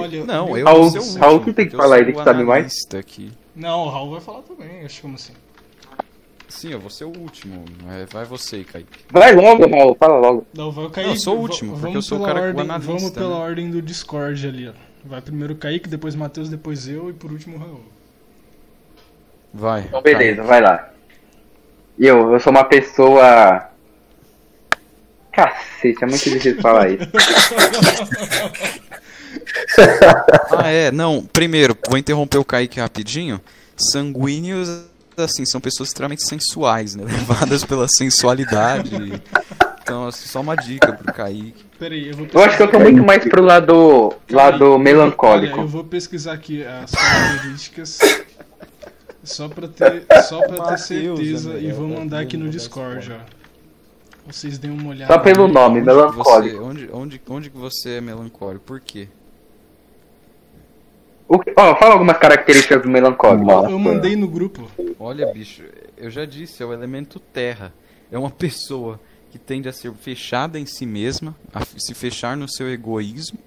Olha, 0.03 0.25
Não, 0.25 0.57
eu 0.57 0.65
Raul- 0.65 0.83
vou 0.83 0.91
ser 0.91 0.99
o 0.99 1.03
último, 1.03 1.19
Raul 1.21 1.41
que 1.41 1.53
tem 1.53 1.69
que 1.69 1.77
falar, 1.77 1.99
ele 2.01 2.13
que 2.13 2.19
sabe 2.25 2.45
mais. 2.45 2.59
analista 2.61 2.99
Aqui. 2.99 3.31
Não, 3.55 3.81
o 3.87 3.89
Raul 3.91 4.11
vai 4.13 4.21
falar 4.21 4.43
também, 4.43 4.85
acho 4.85 5.03
como 5.03 5.15
assim. 5.17 5.33
Sim, 6.49 6.73
eu 6.73 6.81
vou 6.81 6.91
ser 6.91 7.05
o 7.05 7.13
último. 7.17 7.65
É, 7.91 8.05
vai 8.13 8.25
você, 8.25 8.65
Kaique. 8.65 8.89
Vai 9.11 9.35
logo, 9.35 9.69
Raul, 9.71 9.97
fala 9.99 10.19
logo. 10.19 10.47
Não, 10.55 10.71
vai 10.73 10.85
o 10.87 10.91
Kaique. 10.91 11.09
Não, 11.09 11.17
eu 11.17 11.21
sou 11.21 11.37
o 11.37 11.41
último, 11.41 11.79
porque 11.79 11.97
eu 11.97 12.03
sou 12.03 12.19
o 12.19 12.23
cara 12.25 12.35
que- 12.41 12.41
o 12.41 12.49
ordem, 12.49 12.65
analista, 12.65 12.93
Vamos 12.93 13.11
pela 13.11 13.29
né? 13.39 13.45
ordem 13.45 13.71
do 13.71 13.81
Discord 13.81 14.47
ali, 14.47 14.69
ó. 14.69 14.73
Vai 15.05 15.21
primeiro 15.21 15.55
o 15.55 15.57
Kaique, 15.57 15.89
depois 15.89 16.15
Matheus, 16.15 16.49
depois 16.49 16.87
eu 16.87 17.11
e 17.11 17.13
por 17.13 17.33
último 17.33 17.57
o 17.57 17.59
Raul. 17.59 17.85
Vai. 19.53 19.83
Então 19.83 20.03
beleza, 20.03 20.43
vai 20.43 20.61
lá. 20.61 20.91
Eu, 21.99 22.33
eu 22.33 22.41
sou 22.41 22.51
uma 22.51 22.65
pessoa. 22.65 23.69
Cacete, 25.33 26.05
é 26.05 26.07
muito 26.07 26.25
difícil 26.25 26.61
falar 26.63 26.91
isso. 26.91 27.09
Ah, 30.57 30.69
é, 30.69 30.91
não. 30.91 31.23
Primeiro, 31.23 31.77
vou 31.89 31.99
interromper 31.99 32.39
o 32.39 32.45
Kaique 32.45 32.81
rapidinho. 32.81 33.41
Sanguíneos, 33.77 34.69
assim, 35.17 35.45
são 35.47 35.61
pessoas 35.61 35.89
extremamente 35.91 36.27
sensuais, 36.27 36.95
né? 36.95 37.05
Levadas 37.11 37.65
pela 37.65 37.89
sensualidade. 37.89 39.23
Então, 39.91 40.07
assim, 40.07 40.29
só 40.29 40.41
uma 40.41 40.55
dica 40.55 40.93
pro 40.93 41.13
Kaique. 41.13 41.65
Pera 41.77 41.93
aí, 41.97 42.11
eu 42.11 42.17
vou 42.17 42.29
Eu 42.33 42.41
acho 42.45 42.57
que 42.57 42.63
eu 42.63 42.71
tô 42.71 42.79
muito 42.79 43.03
mais 43.03 43.25
pro 43.29 43.43
lado, 43.43 44.15
lado 44.31 44.65
Olha, 44.65 44.73
eu 44.75 44.79
melancólico. 44.79 45.67
vou 45.67 45.83
pesquisar 45.83 46.35
aqui 46.35 46.63
as 46.65 46.93
características 46.93 47.99
só 49.25 49.49
pra 49.49 49.67
ter, 49.67 50.07
só 50.29 50.47
pra 50.47 50.69
ter 50.69 50.79
certeza 50.79 51.59
e 51.59 51.73
vou 51.73 51.89
mandar 51.89 52.21
aqui 52.21 52.37
no 52.37 52.49
Discord, 52.49 53.11
ó. 53.13 53.19
Vocês 54.31 54.59
deem 54.59 54.73
uma 54.73 54.91
olhada. 54.91 55.13
Só 55.13 55.19
pelo 55.19 55.47
aí. 55.47 55.53
nome, 55.53 55.79
Onde 55.81 55.87
melancólico. 55.87 56.57
Você, 56.57 56.63
onde, 56.63 56.89
onde, 56.93 57.21
onde 57.29 57.51
que 57.51 57.59
você 57.59 57.91
é 57.97 58.01
melancólico? 58.01 58.65
Por 58.65 58.79
quê? 58.79 59.09
Que- 61.45 61.53
Ó, 61.57 61.75
fala 61.75 61.95
algumas 61.95 62.17
características 62.17 62.81
do 62.81 62.89
melancólico. 62.89 63.43
Uma- 63.43 63.69
Eu 63.69 63.79
mandei 63.79 64.15
no 64.15 64.29
grupo. 64.29 64.71
Olha, 65.01 65.27
bicho, 65.33 65.65
eu 65.99 66.11
já 66.13 66.25
disse, 66.25 66.63
é 66.63 66.67
o 66.67 66.73
elemento 66.73 67.19
terra. 67.19 67.73
É 68.13 68.17
uma 68.19 68.31
pessoa 68.31 69.01
que 69.31 69.39
tende 69.39 69.69
a 69.69 69.73
ser 69.73 69.93
fechada 69.95 70.59
em 70.59 70.67
si 70.67 70.85
mesma, 70.87 71.35
a 71.53 71.65
se 71.65 71.95
fechar 71.95 72.37
no 72.37 72.49
seu 72.49 72.69
egoísmo 72.69 73.39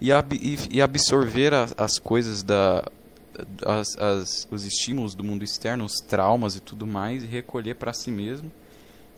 e, 0.00 0.10
ab- 0.12 0.34
e 0.70 0.80
absorver 0.80 1.52
a- 1.54 1.68
as 1.76 1.98
coisas 1.98 2.42
da. 2.42 2.84
As, 3.64 3.96
as- 3.98 4.48
os 4.50 4.64
estímulos 4.64 5.14
do 5.14 5.22
mundo 5.22 5.44
externo, 5.44 5.84
os 5.84 5.94
traumas 6.00 6.56
e 6.56 6.60
tudo 6.60 6.84
mais, 6.86 7.22
e 7.22 7.26
recolher 7.26 7.74
para 7.74 7.92
si 7.92 8.10
mesmo. 8.10 8.50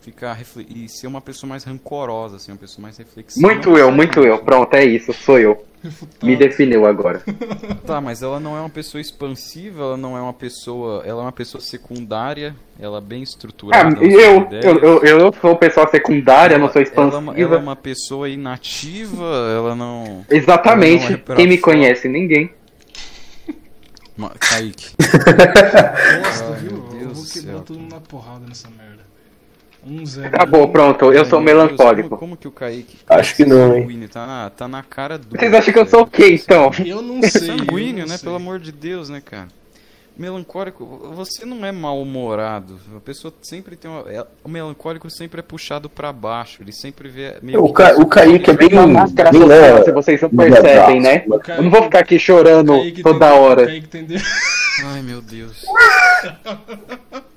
Ficar 0.01 0.33
refle- 0.33 0.65
e 0.67 0.89
ser 0.89 1.05
uma 1.05 1.21
pessoa 1.21 1.47
mais 1.47 1.63
rancorosa, 1.63 2.37
assim, 2.37 2.51
uma 2.51 2.57
pessoa 2.57 2.81
mais 2.81 2.97
reflexiva. 2.97 3.47
Muito 3.47 3.77
eu, 3.77 3.91
muito 3.91 4.19
eu. 4.21 4.39
Pronto, 4.39 4.73
é 4.73 4.83
isso, 4.83 5.13
sou 5.13 5.37
eu. 5.37 5.63
Refutado. 5.83 6.25
Me 6.25 6.35
definiu 6.35 6.85
agora. 6.87 7.21
Tá, 7.85 7.99
mas 8.01 8.21
ela 8.23 8.39
não 8.39 8.55
é 8.57 8.59
uma 8.61 8.69
pessoa 8.69 8.99
expansiva, 9.01 9.81
ela 9.83 9.97
não 9.97 10.17
é 10.17 10.21
uma 10.21 10.33
pessoa. 10.33 11.03
Ela 11.05 11.21
é 11.21 11.25
uma 11.25 11.31
pessoa 11.31 11.61
secundária, 11.61 12.55
ela 12.79 12.97
é 12.97 13.01
bem 13.01 13.21
estruturada. 13.21 13.95
ela 13.97 14.03
eu, 14.05 14.47
eu, 14.51 15.03
eu, 15.03 15.19
eu 15.19 15.33
sou 15.41 15.55
pessoa 15.55 15.87
secundária, 15.89 16.57
não 16.57 16.71
sou 16.71 16.81
Ela, 16.81 16.91
é 16.91 17.17
uma- 17.17 17.31
ela 17.33 17.39
é 17.39 17.41
expansiva. 17.41 17.57
uma 17.57 17.75
pessoa 17.75 18.27
inativa, 18.29 19.25
ela 19.55 19.75
não. 19.75 20.25
Exatamente. 20.29 21.05
ela 21.13 21.21
não 21.27 21.33
é 21.33 21.35
Quem 21.37 21.47
me 21.47 21.57
conhece? 21.57 22.07
Ninguém. 22.07 22.51
Kaique. 24.39 24.93
Bosta, 24.99 26.53
Ai, 26.53 26.59
viu? 26.59 26.71
meu 26.73 26.83
eu 26.85 26.89
Deus 26.99 27.13
vou 27.17 27.23
do 27.25 27.29
quebrar 27.31 27.53
céu, 27.53 27.61
todo 27.61 27.79
mundo 27.79 27.91
na 27.93 27.99
porrada 28.01 28.45
nessa 28.47 28.69
merda. 28.69 29.00
Um 29.85 30.05
zero. 30.05 30.27
Acabou, 30.27 30.67
pronto, 30.67 31.05
eu 31.11 31.25
sou 31.25 31.39
Deus, 31.39 31.43
melancólico. 31.43 32.09
como, 32.09 32.19
como 32.19 32.37
que 32.37 32.47
o 32.47 32.51
Kaique. 32.51 32.97
Acho 33.07 33.35
que 33.35 33.45
não, 33.45 33.75
hein? 33.75 34.07
Tá 34.11 34.27
na, 34.27 34.49
tá 34.49 34.67
na 34.67 34.83
cara 34.83 35.17
do. 35.17 35.35
Vocês 35.37 35.53
acham 35.53 35.73
que 35.73 35.79
eu 35.79 35.87
sou 35.87 36.01
o 36.01 36.07
quê, 36.07 36.33
então? 36.35 36.69
Eu 36.85 37.01
não 37.01 37.19
sei. 37.23 37.47
Sanguíneo, 37.47 38.05
né? 38.05 38.17
sei. 38.17 38.23
Pelo 38.25 38.35
amor 38.35 38.59
de 38.59 38.71
Deus, 38.71 39.09
né, 39.09 39.21
cara? 39.21 39.47
Melancólico, 40.15 40.85
você 41.15 41.45
não 41.45 41.65
é 41.65 41.71
mal-humorado. 41.71 42.77
A 42.95 42.99
pessoa 42.99 43.33
sempre 43.41 43.75
tem 43.75 43.89
uma. 43.89 44.01
é- 44.11 44.27
o 44.43 44.49
melancólico 44.49 45.09
sempre 45.09 45.39
é 45.39 45.41
puxado 45.43 45.89
pra 45.89 46.11
baixo. 46.13 46.61
Ele 46.61 46.71
sempre 46.73 47.07
vê. 47.09 47.37
Meio 47.41 47.63
O, 47.63 47.73
Ca... 47.73 47.95
o 47.97 48.05
Kaique 48.05 48.51
é 48.51 48.53
bem. 48.53 48.69
Uma 48.73 48.85
máscara 48.85 49.31
bem 49.31 49.41
social, 49.41 49.83
se 49.83 49.91
vocês 49.91 50.21
não 50.21 50.29
bem 50.29 50.51
percebem, 50.51 50.99
né? 51.01 51.11
legal. 51.27 51.57
Eu 51.57 51.63
não 51.63 51.71
vou 51.71 51.83
ficar 51.83 51.99
aqui 51.99 52.19
chorando 52.19 52.73
Kaique 52.73 53.01
toda 53.01 53.29
tem- 53.29 53.39
hora. 53.39 53.65
Kaique? 53.65 53.89
Ai, 54.85 55.01
meu 55.01 55.21
Deus. 55.23 55.63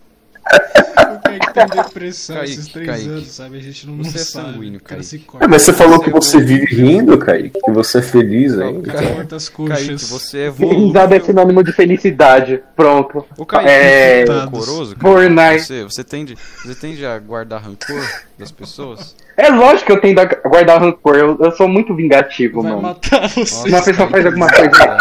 O 0.95 1.23
Kaique 1.23 1.53
tem 1.55 1.67
depressão 1.83 2.37
Kaique, 2.37 2.53
esses 2.53 2.69
três 2.69 2.89
Kaique. 2.89 3.09
anos, 3.09 3.29
sabe? 3.29 3.57
A 3.59 3.61
gente 3.61 3.87
não, 3.87 3.97
Você 3.99 4.17
é 4.17 4.21
sabe. 4.21 4.53
sanguíneo, 4.53 4.81
cara 4.81 5.01
Kaique. 5.01 5.05
se 5.07 5.17
É, 5.17 5.19
corta. 5.27 5.49
mas 5.49 5.63
você 5.63 5.73
falou 5.73 6.01
que 6.01 6.11
você 6.11 6.41
vive 6.41 6.67
rindo, 6.75 7.19
Kaique, 7.19 7.59
que 7.65 7.71
você 7.73 7.99
é 7.99 8.03
feliz 8.03 8.55
O 8.55 8.63
ainda. 8.63 8.93
cara 8.93 9.15
corta 9.15 9.37
as 9.37 9.49
coxas. 9.49 9.79
Kaique, 9.87 10.05
você 10.05 10.39
é 10.39 10.51
Risada 10.51 11.17
é 11.17 11.21
sinônimo 11.21 11.63
de 11.63 11.73
felicidade. 11.73 12.63
Pronto. 12.77 13.25
O 13.37 13.45
Kaique 13.47 13.69
É, 13.69 14.21
é 14.23 14.25
rancoroso? 14.25 14.97
Fortnite. 14.99 15.61
Você, 15.65 15.83
você, 15.85 16.05
tende, 16.05 16.37
você 16.65 16.75
tende 16.75 17.05
a 17.05 17.19
guardar 17.19 17.63
rancor 17.63 18.03
das 18.39 18.51
pessoas? 18.53 19.15
É 19.37 19.49
lógico 19.51 19.87
que 19.87 19.93
eu 19.93 20.01
tento 20.01 20.19
ag- 20.21 20.41
guardar 20.45 20.81
rancor. 20.81 21.17
Eu, 21.17 21.37
eu 21.41 21.51
sou 21.53 21.69
muito 21.69 21.95
vingativo, 21.95 22.63
Vai 22.63 22.73
mano. 22.73 22.97
você. 23.35 23.69
Uma 23.69 23.83
pessoa 23.83 24.09
faz 24.09 24.27
alguma 24.27 24.47
coisa 24.49 24.97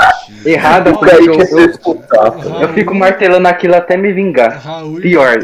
errada, 0.45 0.91
O 0.91 0.97
porque 0.99 1.15
eu, 1.15 1.33
é 1.33 1.43
eu, 1.43 1.69
psicopata. 1.69 2.47
eu 2.61 2.69
fico 2.73 2.95
martelando 2.95 3.47
aquilo 3.47 3.75
até 3.75 3.95
me 3.95 4.11
vingar. 4.11 4.59
Raul 4.59 4.99
Pior, 4.99 5.37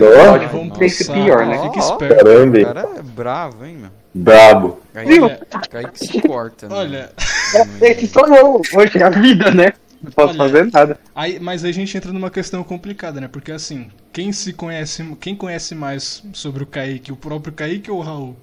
ter 0.77 0.85
esse 0.85 1.05
pro 1.05 1.13
pior, 1.13 1.45
né? 1.45 1.59
Fica 1.61 1.79
esperto. 1.79 2.25
Caramba, 2.25 2.57
O 2.59 2.63
cara 2.65 2.87
é 2.97 3.01
bravo, 3.01 3.65
hein, 3.65 3.77
meu? 3.79 3.89
Brabo. 4.13 4.79
Viu? 5.05 5.29
Kaique, 5.29 5.69
Kaique 5.69 5.99
se 5.99 6.21
corta, 6.21 6.67
né? 6.67 6.75
olha, 6.75 7.09
Esse 7.81 8.07
sou 8.07 8.27
eu, 8.27 8.61
hoje 8.73 8.97
é 8.97 9.03
a 9.03 9.09
vida, 9.09 9.51
né? 9.51 9.73
Não 10.01 10.11
posso 10.11 10.29
Olha. 10.29 10.37
fazer 10.37 10.71
nada. 10.71 10.97
aí, 11.13 11.39
mas 11.39 11.63
aí 11.63 11.69
a 11.71 11.73
gente 11.73 11.95
entra 11.95 12.11
numa 12.11 12.29
questão 12.29 12.63
complicada, 12.63 13.19
né? 13.21 13.27
Porque 13.31 13.51
assim, 13.51 13.89
quem 14.13 14.31
se 14.31 14.51
conhece, 14.53 15.03
quem 15.19 15.35
conhece 15.35 15.75
mais 15.75 16.23
sobre 16.33 16.63
o 16.63 16.65
Kaique, 16.65 17.11
o 17.11 17.15
próprio 17.17 17.53
Kaique 17.53 17.91
ou 17.91 17.99
o 17.99 18.01
Raul? 18.01 18.35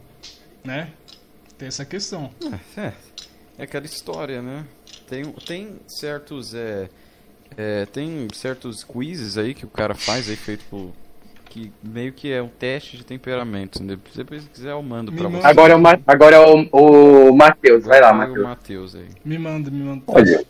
Né? 0.67 0.89
Tem 1.57 1.69
essa 1.69 1.85
questão. 1.85 2.31
É, 2.77 2.93
é 3.59 3.63
aquela 3.63 3.87
história, 3.87 4.43
né? 4.43 4.65
Tem, 5.09 5.25
tem 5.25 5.77
certos. 5.87 6.53
É, 6.55 6.89
é, 7.57 7.87
tem 7.87 8.27
certos 8.35 8.83
quizzes 8.85 9.39
aí 9.39 9.55
que 9.55 9.65
o 9.65 9.69
cara 9.71 9.95
faz 9.95 10.29
aí 10.29 10.37
feito 10.37 10.65
por. 10.69 10.91
Que 11.49 11.73
meio 11.83 12.13
que 12.13 12.31
é 12.31 12.43
um 12.43 12.49
teste 12.49 12.97
de 12.99 13.05
temperamento. 13.05 13.83
né? 13.83 13.97
Se 14.13 14.23
você 14.23 14.25
quiser, 14.53 14.73
eu 14.73 14.83
mando 14.83 15.13
pra 15.13 15.23
Me 15.25 15.31
você. 15.31 15.37
manda. 15.37 15.49
Agora 15.49 15.73
é 15.73 15.77
o, 15.77 15.81
Ma- 15.81 16.01
agora 16.07 16.37
é 16.37 16.41
o, 16.41 17.29
o 17.31 17.35
Matheus. 17.37 17.85
Vai 17.85 18.01
lá, 18.01 18.13
Vai 18.13 18.27
o 18.27 18.29
Matheus. 18.31 18.45
Matheus 18.47 18.95
aí. 18.97 19.09
Me 19.25 19.39
manda, 19.39 19.71
me 19.71 19.83
manda. 19.83 20.03
Olha, 20.09 20.45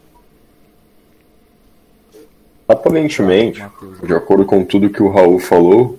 aparentemente, 2.66 3.62
de 4.04 4.14
acordo 4.14 4.44
com 4.44 4.64
tudo 4.64 4.90
que 4.90 5.02
o 5.02 5.08
Raul 5.10 5.38
falou, 5.38 5.98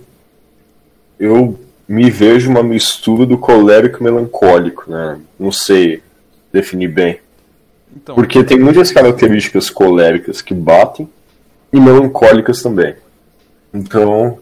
eu 1.20 1.58
me 1.88 2.10
vejo 2.12 2.50
uma 2.50 2.62
mistura 2.62 3.26
do 3.26 3.38
colérico 3.38 4.00
e 4.00 4.04
melancólico, 4.04 4.92
né? 4.92 5.20
Não 5.40 5.52
sei 5.52 6.02
definir 6.52 6.90
bem. 6.90 7.20
Então, 7.96 8.16
Porque 8.16 8.44
tem 8.44 8.60
muitas 8.60 8.92
características 8.92 9.70
coléricas 9.70 10.42
que 10.42 10.54
batem 10.54 11.10
e 11.72 11.80
melancólicas 11.80 12.62
também. 12.62 12.96
Então, 13.74 14.40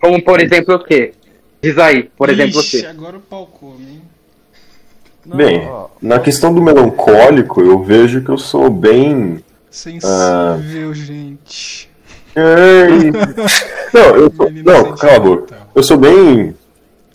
Como, 0.00 0.22
por 0.22 0.40
exemplo, 0.40 0.74
o 0.74 0.84
quê? 0.84 1.12
Diz 1.60 1.78
aí, 1.78 2.04
por 2.16 2.28
exemplo, 2.28 2.58
o 2.58 2.60
Ixi, 2.60 2.80
quê? 2.80 2.86
agora 2.86 3.16
o 3.16 3.20
pau 3.20 3.46
come, 3.46 3.84
hein? 3.84 4.02
não, 5.24 5.36
bem, 5.36 5.60
ó, 5.68 5.86
na 6.00 6.18
questão 6.18 6.52
do 6.52 6.60
melancólico, 6.60 7.60
eu 7.60 7.82
vejo 7.82 8.22
que 8.22 8.30
eu 8.30 8.38
sou 8.38 8.68
bem. 8.68 9.42
Sensível, 9.70 10.92
gente. 10.92 11.88
Ei! 12.34 13.10
Não, 13.92 14.16
eu 14.16 14.32
sou... 14.34 14.50
Não, 14.50 14.96
cala 14.96 15.16
a 15.16 15.20
boca. 15.20 15.61
Eu 15.74 15.82
sou 15.82 15.96
bem. 15.96 16.54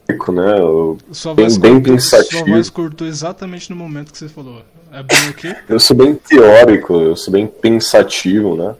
né? 0.10 0.60
Eu, 0.60 0.98
Sua 1.12 1.34
Bem- 1.36 1.46
voz, 1.46 1.58
bem 1.58 1.74
cortou, 1.76 2.00
sua 2.00 2.20
pensativo. 2.20 2.46
voz 2.56 2.70
cortou 2.70 3.08
exatamente 3.08 3.70
no 3.70 3.76
momento 3.76 4.12
que 4.12 4.18
você 4.18 4.30
falou. 4.30 4.62
É 4.92 5.04
bem 5.04 5.30
o 5.30 5.34
quê? 5.34 5.56
eu 5.68 5.80
sou 5.80 5.96
bem 5.98 6.16
teórico, 6.16 6.94
eu 6.94 7.16
sou 7.16 7.32
bem 7.34 7.46
pensativo, 7.46 8.56
né? 8.56 8.74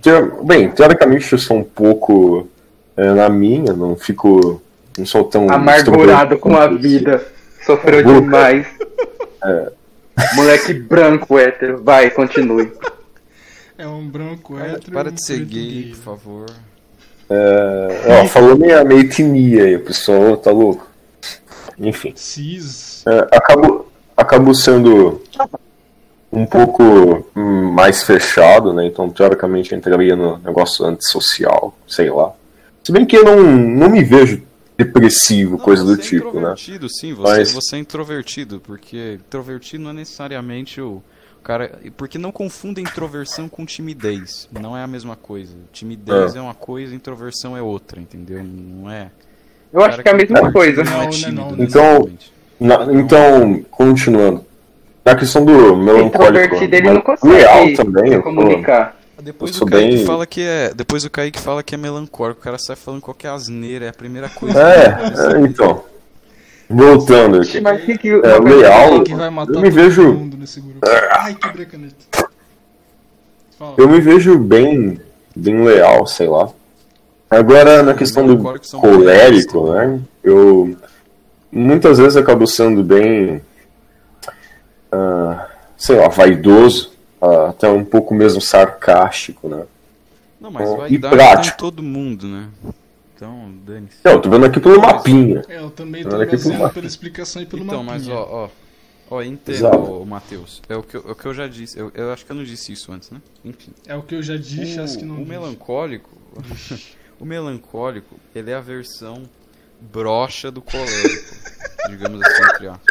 Teo- 0.00 0.42
Bem, 0.44 0.70
teoricamente 0.70 1.30
eu 1.32 1.38
sou 1.38 1.58
um 1.58 1.64
pouco 1.64 2.48
é, 2.96 3.12
na 3.12 3.28
minha, 3.28 3.72
não 3.72 3.94
fico. 3.96 4.60
Não 4.98 5.06
sou 5.06 5.24
tão. 5.24 5.48
Amargurado 5.50 6.38
com 6.38 6.56
a 6.56 6.66
vida. 6.66 7.24
Sofreu 7.64 8.02
Boca. 8.02 8.20
demais. 8.20 8.66
Moleque 10.34 10.74
branco, 10.74 11.38
hétero. 11.38 11.82
Vai, 11.82 12.10
continue. 12.10 12.70
É 13.78 13.86
um 13.86 14.06
branco 14.08 14.54
para, 14.54 14.66
hétero. 14.66 14.92
para 14.92 15.08
um 15.10 15.12
de 15.12 15.24
ser 15.24 15.36
preto 15.38 15.48
gay, 15.50 15.86
por 15.94 15.96
favor. 16.02 16.46
É, 17.34 18.22
ó, 18.22 18.28
falou 18.28 18.56
minha, 18.56 18.84
minha 18.84 19.00
etnia 19.00 19.64
aí, 19.64 19.76
o 19.76 19.80
pessoal 19.84 20.36
tá 20.36 20.50
louco. 20.50 20.86
Enfim. 21.78 22.12
Cis. 22.14 23.02
É, 23.06 23.36
acabo, 23.36 23.86
acabo 24.16 24.54
sendo 24.54 25.22
um 26.32 26.46
pouco 26.46 27.26
hum, 27.34 27.72
mais 27.72 28.02
fechado, 28.02 28.72
né? 28.72 28.86
Então, 28.86 29.08
teoricamente, 29.10 29.74
entraria 29.74 30.14
no 30.14 30.38
negócio 30.38 30.84
antissocial, 30.84 31.76
sei 31.86 32.10
lá. 32.10 32.32
Se 32.84 32.92
bem 32.92 33.04
que 33.04 33.16
eu 33.16 33.24
não, 33.24 33.42
não 33.42 33.88
me 33.88 34.02
vejo 34.02 34.42
depressivo, 34.76 35.52
Não, 35.52 35.58
coisa 35.58 35.84
do 35.84 35.94
é 35.94 35.98
tipo, 35.98 36.26
né? 36.32 36.40
introvertido, 36.40 36.88
sim, 36.88 37.14
você, 37.14 37.22
Mas- 37.38 37.52
você 37.52 37.76
é 37.76 37.78
introvertido, 37.78 38.60
porque 38.60 39.18
introvertido 39.26 39.84
não 39.84 39.90
é 39.90 39.94
necessariamente 39.94 40.80
o 40.80 41.02
cara. 41.42 41.78
Porque 41.96 42.18
não 42.18 42.32
confunda 42.32 42.80
introversão 42.80 43.48
com 43.48 43.64
timidez. 43.66 44.48
Não 44.52 44.76
é 44.76 44.82
a 44.82 44.86
mesma 44.86 45.16
coisa. 45.16 45.54
Timidez 45.72 46.34
é, 46.34 46.40
uma 46.40 46.54
coisa, 46.54 46.94
introversão 46.94 47.56
é 47.56 47.62
outra, 47.62 48.00
entendeu? 48.00 48.42
Não 48.42 48.90
é. 48.90 49.10
Eu 49.72 49.82
acho 49.82 50.02
que 50.02 50.08
é 50.08 50.12
a 50.12 50.14
mesma 50.14 50.52
coisa. 50.52 50.84
Não, 50.84 50.92
Não 50.92 51.00
é 51.00 51.04
não, 51.04 51.10
tímido, 51.10 51.40
não, 51.40 51.50
não. 51.52 51.64
Então. 51.64 52.10
Na- 52.60 52.92
então, 52.92 53.64
continuando. 53.70 54.44
Na 55.04 55.16
questão 55.16 55.44
do 55.44 55.74
melancólico, 55.76 56.16
Introvertido, 56.44 56.76
ele 56.76 56.90
não 56.92 57.00
consegue 57.00 57.34
real 57.34 57.74
também, 57.74 58.12
se 58.12 58.22
comunicar. 58.22 58.96
Depois 59.20 59.60
o 59.60 59.66
Kaique 59.66 59.96
bem- 59.96 60.06
fala 60.06 60.26
que 60.26 60.40
é. 60.42 60.72
Depois 60.74 61.04
o 61.04 61.10
Kaique 61.10 61.40
fala 61.40 61.62
que 61.62 61.74
é 61.74 61.78
melancólico, 61.78 62.40
o 62.40 62.42
cara 62.42 62.56
sai 62.58 62.76
falando 62.76 63.00
qualquer 63.00 63.28
asneira, 63.30 63.86
é 63.86 63.88
a 63.88 63.92
primeira 63.92 64.28
coisa. 64.28 64.58
É, 64.60 65.10
que 65.10 65.20
é, 65.36 65.40
então. 65.40 65.84
Voltando 66.72 67.40
aqui. 67.40 67.60
Mas 67.60 67.84
que 67.84 67.98
que 67.98 68.08
É, 68.08 68.38
o 68.38 68.42
leal, 68.42 69.02
que 69.04 69.14
vai 69.14 69.30
matar 69.30 69.52
eu 69.52 69.60
me 69.60 69.70
todo 69.70 69.74
vejo- 69.80 70.12
mundo 70.14 70.36
nesse 70.36 70.60
grupo. 70.60 70.78
Ai, 71.18 71.34
quebrei 71.34 71.66
a 71.66 71.68
caneta. 71.68 71.94
Fala. 73.58 73.74
Eu 73.78 73.88
me 73.88 74.00
vejo 74.00 74.38
bem, 74.38 75.00
bem 75.36 75.64
leal, 75.64 76.06
sei 76.06 76.28
lá. 76.28 76.48
Agora, 77.30 77.82
na 77.82 77.94
questão 77.94 78.26
do 78.26 78.38
colérico, 78.80 79.72
né? 79.72 80.00
Eu 80.22 80.76
muitas 81.50 81.98
vezes 81.98 82.16
acabo 82.16 82.46
sendo 82.46 82.82
bem, 82.82 83.40
ah, 84.90 85.48
sei 85.76 85.96
lá, 85.96 86.08
vaidoso, 86.08 86.92
ah, 87.20 87.48
até 87.50 87.68
um 87.68 87.84
pouco 87.84 88.14
mesmo 88.14 88.40
sarcástico, 88.40 89.48
né? 89.48 89.62
Não, 90.40 90.50
mas 90.50 90.68
E 90.68 90.76
vaidade 90.76 91.00
tem 91.00 91.10
prático. 91.10 91.58
todo 91.58 91.82
mundo, 91.82 92.26
né? 92.26 92.46
Então, 93.22 93.54
dane-se. 93.64 93.98
Não, 94.04 94.12
eu 94.14 94.20
tô 94.20 94.28
vendo 94.28 94.46
aqui 94.46 94.58
pelo 94.58 94.80
mapinha. 94.80 95.42
É, 95.48 95.58
eu 95.58 95.70
também 95.70 96.02
tô 96.02 96.16
Olha 96.16 96.24
aqui 96.24 96.30
pro 96.30 96.38
baseando 96.38 96.58
mapa. 96.62 96.74
pela 96.74 96.86
explicação 96.88 97.40
e 97.40 97.46
pelo 97.46 97.62
Então, 97.62 97.84
mapinha. 97.84 97.98
mas 98.00 98.08
ó, 98.08 98.28
ó. 98.28 98.48
Ó, 99.14 99.22
entenda, 99.22 99.76
ô, 99.76 100.04
Matheus. 100.04 100.60
É 100.68 100.74
o 100.74 100.82
que, 100.82 100.96
eu, 100.96 101.04
é 101.06 101.12
o 101.12 101.14
que 101.14 101.26
eu 101.26 101.32
já 101.34 101.46
disse. 101.46 101.78
Eu, 101.78 101.92
eu 101.94 102.12
acho 102.12 102.26
que 102.26 102.32
eu 102.32 102.36
não 102.36 102.42
disse 102.42 102.72
isso 102.72 102.90
antes, 102.90 103.10
né? 103.10 103.22
Enfim. 103.44 103.70
É 103.86 103.94
o 103.94 104.02
que 104.02 104.16
eu 104.16 104.22
já 104.24 104.36
disse, 104.36 104.80
acho 104.80 104.98
que 104.98 105.04
não 105.04 105.14
o, 105.14 105.18
o 105.18 105.20
disse. 105.20 105.30
melancólico. 105.30 106.10
o 107.20 107.24
melancólico, 107.24 108.16
ele 108.34 108.50
é 108.50 108.54
a 108.54 108.60
versão 108.60 109.22
broxa 109.80 110.50
do 110.50 110.60
colérico. 110.60 111.34
digamos 111.90 112.20
assim, 112.22 112.42
entre 112.54 112.68
aspas. 112.68 112.86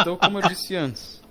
Então, 0.00 0.16
como 0.16 0.38
eu 0.38 0.48
disse 0.48 0.74
antes. 0.74 1.22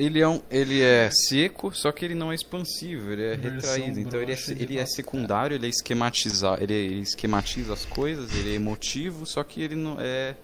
Ele 0.00 0.18
é, 0.18 0.26
um, 0.26 0.40
ele 0.50 0.80
é 0.80 1.10
seco, 1.10 1.70
só 1.74 1.92
que 1.92 2.06
ele 2.06 2.14
não 2.14 2.32
é 2.32 2.34
expansivo, 2.34 3.12
ele 3.12 3.22
é 3.22 3.36
Versão 3.36 3.74
retraído. 3.74 4.00
Então 4.00 4.18
ele 4.18 4.32
é, 4.32 4.38
ele 4.48 4.78
é 4.78 4.86
secundário, 4.86 5.54
ele 5.54 5.66
é 5.66 5.68
esquematizar, 5.68 6.62
ele, 6.62 6.72
ele 6.72 7.00
esquematiza 7.00 7.74
as 7.74 7.84
coisas, 7.84 8.34
ele 8.34 8.52
é 8.52 8.54
emotivo, 8.54 9.26
só 9.26 9.44
que 9.44 9.60
ele 9.60 9.74
não 9.74 10.00
é, 10.00 10.34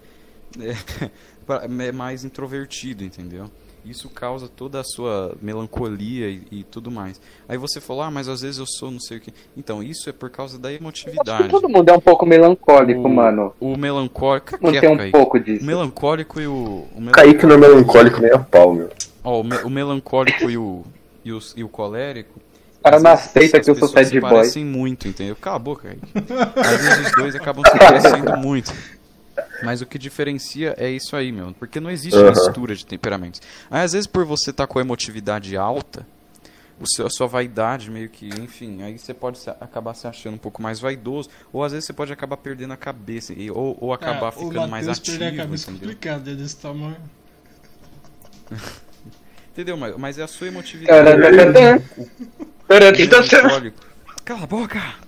é, 0.60 1.08
é 1.88 1.92
mais 1.92 2.22
introvertido, 2.22 3.02
entendeu? 3.02 3.50
Isso 3.88 4.08
causa 4.10 4.48
toda 4.48 4.80
a 4.80 4.84
sua 4.84 5.34
melancolia 5.40 6.28
e, 6.28 6.42
e 6.50 6.64
tudo 6.64 6.90
mais. 6.90 7.20
Aí 7.48 7.56
você 7.56 7.80
falou, 7.80 8.02
ah, 8.02 8.10
mas 8.10 8.28
às 8.28 8.40
vezes 8.40 8.58
eu 8.58 8.66
sou 8.66 8.90
não 8.90 8.98
sei 8.98 9.18
o 9.18 9.20
que. 9.20 9.32
Então, 9.56 9.82
isso 9.82 10.10
é 10.10 10.12
por 10.12 10.28
causa 10.28 10.58
da 10.58 10.68
Acho 10.68 10.76
que 10.78 10.82
emotividade. 10.82 11.48
todo 11.48 11.68
mundo 11.68 11.88
é 11.88 11.92
um 11.92 12.00
pouco 12.00 12.26
melancólico, 12.26 13.02
o, 13.02 13.08
mano. 13.08 13.54
O 13.60 13.76
melancólico. 13.76 14.58
Não 14.60 14.70
quieto, 14.72 14.80
tem 14.82 14.90
um 14.90 14.96
Kaique. 14.96 15.12
pouco 15.12 15.36
O 15.36 15.40
disso. 15.40 15.64
melancólico 15.64 16.40
e 16.40 16.46
o. 16.46 16.84
o 16.94 17.10
Kaique 17.12 17.46
não 17.46 17.54
é 17.54 17.58
melancólico 17.58 18.20
nem 18.20 18.32
a 18.32 18.38
pau, 18.38 18.74
meu. 18.74 18.90
Ó, 19.22 19.40
o, 19.40 19.44
me- 19.44 19.58
o 19.58 19.70
melancólico 19.70 20.50
e 20.50 20.56
o, 20.58 20.82
e, 21.24 21.32
o, 21.32 21.38
e 21.56 21.62
o 21.64 21.68
colérico, 21.68 22.40
cara 22.82 23.00
não 23.00 23.10
aceita 23.12 23.58
que 23.60 23.68
eu 23.70 23.74
sou 23.74 23.88
pessoas 23.88 24.06
sad 24.08 24.20
boy. 24.20 24.30
parecem 24.30 24.64
muito, 24.64 25.08
entendeu? 25.08 25.34
Cala 25.36 25.56
a 25.56 25.58
boca 25.58 25.88
aí. 25.88 25.98
Às 26.56 26.80
vezes 26.84 27.06
os 27.06 27.12
dois 27.16 27.34
acabam 27.34 27.64
se 27.64 27.76
parecendo 27.78 28.36
muito. 28.36 28.72
Mas 29.62 29.80
o 29.80 29.86
que 29.86 29.98
diferencia 29.98 30.74
é 30.78 30.90
isso 30.90 31.16
aí, 31.16 31.32
meu. 31.32 31.52
Porque 31.54 31.80
não 31.80 31.90
existe 31.90 32.18
Aham. 32.18 32.30
mistura 32.30 32.74
de 32.74 32.84
temperamentos. 32.84 33.40
Aí, 33.70 33.82
às 33.82 33.92
vezes, 33.92 34.06
por 34.06 34.24
você 34.24 34.50
estar 34.50 34.66
com 34.66 34.78
a 34.78 34.82
emotividade 34.82 35.56
alta, 35.56 36.06
o 36.78 36.86
seu, 36.86 37.06
a 37.06 37.10
sua 37.10 37.26
vaidade 37.26 37.90
meio 37.90 38.08
que, 38.10 38.28
enfim, 38.28 38.82
aí 38.82 38.98
você 38.98 39.14
pode 39.14 39.38
se- 39.38 39.48
acabar 39.48 39.94
se 39.94 40.06
achando 40.06 40.34
um 40.34 40.38
pouco 40.38 40.60
mais 40.60 40.78
vaidoso, 40.78 41.30
ou 41.52 41.64
às 41.64 41.72
vezes 41.72 41.86
você 41.86 41.92
pode 41.94 42.12
acabar 42.12 42.36
perdendo 42.36 42.74
a 42.74 42.76
cabeça, 42.76 43.32
e- 43.32 43.50
ou, 43.50 43.78
ou 43.80 43.94
acabar 43.94 44.28
É, 44.28 44.32
ficando 44.32 44.66
o 44.66 44.68
mais 44.68 44.86
ativo, 44.86 45.24
a 45.24 45.32
cabeça 45.32 45.70
entendeu? 45.70 45.88
complicado, 45.88 46.30
é 46.30 46.34
desse 46.34 46.56
tamanho. 46.56 46.96
Entendeu? 49.52 49.76
Mas, 49.78 49.96
mas 49.96 50.18
é 50.18 50.22
a 50.22 50.28
sua 50.28 50.48
emotividade. 50.48 51.16
Melancólico. 52.68 53.86
Cala 54.22 54.42
a 54.42 54.46
boca! 54.46 55.05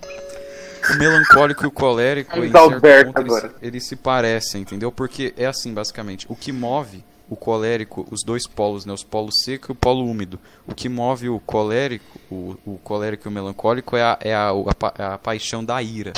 O 0.93 0.97
melancólico 0.97 1.63
e 1.63 1.67
o 1.67 1.71
colérico, 1.71 2.37
em 2.39 2.51
certo 2.51 2.57
Alberto 2.57 3.13
ponto, 3.13 3.21
eles, 3.21 3.33
agora. 3.37 3.55
eles 3.61 3.87
se 3.87 3.95
parecem, 3.95 4.61
entendeu? 4.61 4.91
Porque 4.91 5.33
é 5.37 5.45
assim, 5.45 5.73
basicamente. 5.73 6.25
O 6.29 6.35
que 6.35 6.51
move 6.51 7.03
o 7.29 7.35
colérico, 7.35 8.07
os 8.09 8.23
dois 8.25 8.47
polos, 8.47 8.85
né? 8.85 8.93
Os 8.93 9.03
polos 9.03 9.35
seco 9.43 9.71
e 9.71 9.73
o 9.73 9.75
polo 9.75 10.03
úmido. 10.03 10.39
O 10.67 10.73
que 10.73 10.89
move 10.89 11.29
o 11.29 11.39
colérico, 11.39 12.19
o, 12.31 12.55
o 12.65 12.77
colérico 12.83 13.27
e 13.27 13.29
o 13.29 13.31
melancólico 13.31 13.95
é 13.95 14.01
a, 14.01 14.17
é 14.21 14.33
a, 14.33 14.49
a, 14.49 14.73
pa- 14.75 14.93
a 14.97 15.17
paixão 15.17 15.63
da 15.63 15.81
ira. 15.81 16.13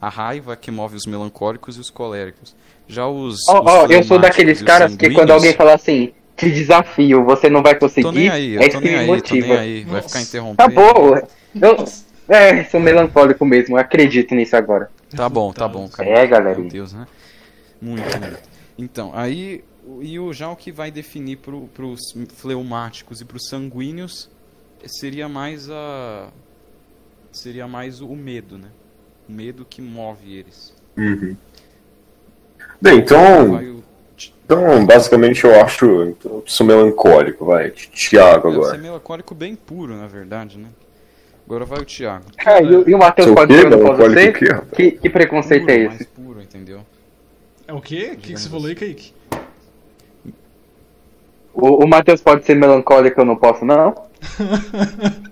A 0.00 0.08
raiva 0.08 0.56
que 0.56 0.70
move 0.70 0.96
os 0.96 1.04
melancólicos 1.04 1.76
e 1.76 1.80
os 1.80 1.90
coléricos. 1.90 2.54
Já 2.88 3.06
os. 3.06 3.36
Ó, 3.48 3.60
os 3.60 3.66
ó, 3.66 3.86
eu 3.86 4.02
sou 4.02 4.18
daqueles 4.18 4.62
caras 4.62 4.96
que 4.96 5.10
quando 5.10 5.30
alguém 5.30 5.52
fala 5.52 5.74
assim, 5.74 6.12
te 6.36 6.50
desafio, 6.50 7.22
você 7.22 7.50
não 7.50 7.62
vai 7.62 7.74
conseguir, 7.74 8.02
Tô 8.06 8.10
nem 8.12 8.30
aí, 8.30 8.56
é 8.56 8.60
eu 8.60 8.62
isso 8.62 8.70
tô 8.72 8.78
que 8.80 8.84
nem 8.88 8.92
me 8.94 8.98
aí, 8.98 9.06
tô 9.06 9.12
nem 9.34 9.42
motiva. 9.42 9.58
aí. 9.60 9.84
Vai 9.84 9.94
Nossa. 9.96 10.08
ficar 10.08 10.20
interrompendo. 10.22 10.80
Acabou. 10.80 11.16
Eu, 11.60 11.84
é, 12.30 12.64
sou 12.64 12.80
melancólico 12.80 13.44
mesmo, 13.44 13.76
eu 13.76 13.80
acredito 13.80 14.34
nisso 14.34 14.56
agora. 14.56 14.90
Tá 15.14 15.28
bom, 15.28 15.52
tá 15.52 15.66
bom, 15.68 15.88
cara. 15.88 16.08
É, 16.08 16.26
galerinha. 16.26 16.62
Meu 16.62 16.70
Deus, 16.70 16.92
né? 16.92 17.06
Muito, 17.80 18.02
muito. 18.20 18.40
Então, 18.78 19.10
aí, 19.14 19.64
o- 19.86 20.02
e 20.02 20.18
o, 20.18 20.32
já 20.32 20.48
o 20.50 20.56
que 20.56 20.70
vai 20.70 20.90
definir 20.90 21.36
pro, 21.38 21.62
pros 21.74 22.00
fleumáticos 22.36 23.20
e 23.20 23.24
pros 23.24 23.48
sanguíneos 23.48 24.30
seria 24.86 25.28
mais 25.28 25.68
a. 25.70 26.28
Seria 27.32 27.66
mais 27.68 28.00
o 28.00 28.14
medo, 28.14 28.58
né? 28.58 28.68
O 29.28 29.32
medo 29.32 29.64
que 29.64 29.80
move 29.80 30.34
eles. 30.34 30.74
Uhum. 30.96 31.36
Bem, 32.80 32.98
então, 32.98 33.52
o, 33.54 33.82
então, 34.44 34.84
basicamente 34.84 35.44
eu 35.44 35.60
acho. 35.60 35.84
então, 36.04 36.32
Eu 36.32 36.44
sou 36.46 36.66
melancólico, 36.66 37.44
vai. 37.44 37.70
Tiago 37.70 38.48
deve 38.50 38.54
ser 38.62 38.66
agora. 38.68 38.78
melancólico 38.78 39.34
bem 39.34 39.54
puro, 39.54 39.96
na 39.96 40.06
verdade, 40.06 40.58
né? 40.58 40.68
Agora 41.46 41.64
vai 41.64 41.80
o 41.80 41.84
Thiago. 41.84 42.24
Ah, 42.46 42.60
e, 42.62 42.74
o- 42.76 42.88
e 42.88 42.94
o 42.94 42.98
Matheus 42.98 43.30
pode 43.32 43.52
ser, 43.54 44.32
quê, 44.32 44.44
rapaz? 44.46 44.70
Que, 44.72 44.92
que 44.92 45.10
preconceito 45.10 45.62
Puro, 45.66 45.72
é 45.72 45.76
esse? 45.84 46.04
puro, 46.06 46.40
entendeu? 46.40 46.80
É 47.66 47.72
o 47.72 47.80
quê? 47.80 48.12
O 48.14 48.16
que, 48.18 48.34
que 48.34 48.40
você 48.40 48.48
falou 48.48 48.66
aí, 48.66 48.74
Kaique? 48.74 49.12
O, 51.52 51.84
o 51.84 51.88
Matheus 51.88 52.20
pode 52.20 52.44
ser 52.44 52.54
melancólico, 52.54 53.20
eu 53.20 53.24
não 53.24 53.34
posso, 53.36 53.64
não? 53.64 53.94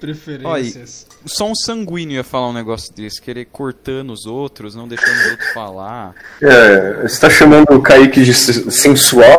Preferências. 0.00 1.06
Só 1.24 1.46
um 1.48 1.54
sanguíneo 1.54 2.16
ia 2.16 2.24
falar 2.24 2.48
um 2.48 2.52
negócio 2.52 2.92
desse, 2.92 3.22
querer 3.22 3.44
cortando 3.44 4.10
os 4.10 4.26
outros, 4.26 4.74
não 4.74 4.88
deixando 4.88 5.14
os 5.16 5.30
outros 5.30 5.48
falar. 5.52 6.14
É, 6.42 7.02
você 7.02 7.20
tá 7.20 7.30
chamando 7.30 7.70
o 7.72 7.80
Kaique 7.80 8.24
de 8.24 8.34
se- 8.34 8.68
sensual? 8.72 9.38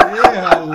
Ê, 0.00 0.38
Raul. 0.38 0.74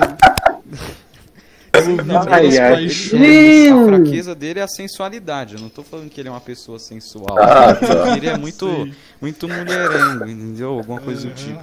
Ai, 2.30 2.58
ai. 2.58 2.88
Ele- 3.14 3.70
a 3.70 3.86
fraqueza 3.86 4.36
dele 4.36 4.60
é 4.60 4.64
a 4.64 4.68
sensualidade. 4.68 5.56
Eu 5.56 5.62
não 5.62 5.70
tô 5.70 5.84
falando 5.84 6.10
que 6.10 6.20
ele 6.22 6.28
é 6.30 6.32
uma 6.32 6.42
pessoa 6.42 6.80
sensual. 6.80 7.38
Ah, 7.40 7.74
tá. 7.76 8.16
Ele 8.18 8.28
é 8.28 8.38
muito, 8.38 8.68
Sim. 8.68 8.94
muito 9.22 9.48
mulherengo, 9.48 10.26
entendeu? 10.26 10.70
Alguma 10.70 11.00
coisa 11.02 11.28
do 11.28 11.34
tipo. 11.34 11.60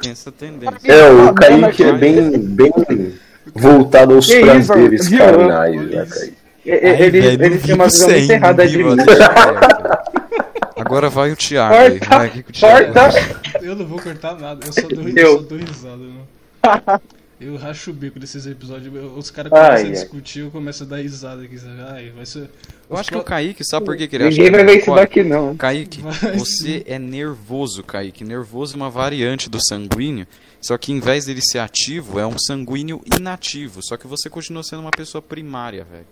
Tem 0.00 0.12
essa 0.12 0.32
tendência. 0.32 0.78
É, 0.84 1.10
o 1.10 1.34
Kaique 1.34 1.82
é 1.84 1.92
bem, 1.92 2.30
bem 2.38 2.72
voltado 3.54 4.14
aos 4.14 4.26
Que 4.26 4.40
isso, 4.40 4.46
prazeres 4.72 5.08
viu? 5.08 5.18
carnais, 5.18 5.76
né, 5.90 6.06
Kaique? 6.06 6.34
E- 6.64 6.70
e- 6.70 7.02
Ele, 7.02 7.18
ele 7.26 7.58
tem 7.58 7.74
uma 7.74 7.84
visão 7.86 8.08
muito 8.10 8.30
errada 8.32 8.66
de 8.66 8.78
mim. 8.82 8.96
Agora 10.76 11.10
vai 11.10 11.30
o 11.32 11.36
Thiago 11.36 11.74
aí. 11.74 11.98
Corta, 12.00 12.16
Vai, 12.16 12.28
o 12.48 12.52
Thiago 12.52 12.92
corta. 12.94 13.60
Eu 13.62 13.76
não 13.76 13.86
vou 13.86 13.98
cortar 14.00 14.38
nada, 14.38 14.64
eu 14.66 14.72
só 14.72 14.88
dou, 14.88 15.08
Eu. 15.08 15.16
eu 15.16 15.36
só 15.36 15.42
dou 15.42 15.58
risada. 15.58 15.96
Não. 15.96 17.00
Eu 17.40 17.56
racho 17.56 17.90
o 17.90 17.94
bico 17.94 18.18
desses 18.20 18.44
episódios. 18.44 18.92
Os 19.16 19.30
caras 19.30 19.50
Ai, 19.50 19.58
começam 19.60 19.86
a 19.86 19.88
ai. 19.88 19.92
discutir, 19.92 20.40
eu 20.40 20.50
começo 20.50 20.82
a 20.82 20.86
dar 20.86 20.96
risada 20.98 21.42
aqui. 21.42 21.58
sabe? 21.58 21.80
Ai, 21.88 22.10
vai 22.10 22.26
ser. 22.26 22.50
Eu 22.88 22.96
acho 22.98 23.10
que 23.10 23.16
o 23.16 23.24
Kaique, 23.24 23.64
sabe 23.64 23.86
por 23.86 23.96
que, 23.96 24.06
que 24.06 24.16
ele 24.16 24.24
acha 24.24 24.36
Ninguém 24.36 24.50
vai 24.50 24.60
é 24.60 24.64
ver 24.64 24.78
isso 24.78 24.94
daqui, 24.94 25.22
não. 25.22 25.56
Kaique, 25.56 26.02
Vai 26.02 26.36
você 26.36 26.82
é 26.86 26.98
nervoso, 26.98 27.82
Kaique. 27.82 28.24
Nervoso 28.24 28.74
é 28.74 28.76
uma 28.76 28.90
variante 28.90 29.48
do 29.48 29.58
sanguíneo, 29.58 30.26
só 30.60 30.76
que 30.76 30.92
em 30.92 31.00
vez 31.00 31.24
dele 31.24 31.40
ser 31.40 31.60
ativo, 31.60 32.18
é 32.18 32.26
um 32.26 32.38
sanguíneo 32.38 33.00
inativo. 33.18 33.80
Só 33.82 33.96
que 33.96 34.06
você 34.06 34.28
continua 34.28 34.62
sendo 34.62 34.80
uma 34.80 34.90
pessoa 34.90 35.22
primária, 35.22 35.86
velho. 35.90 36.06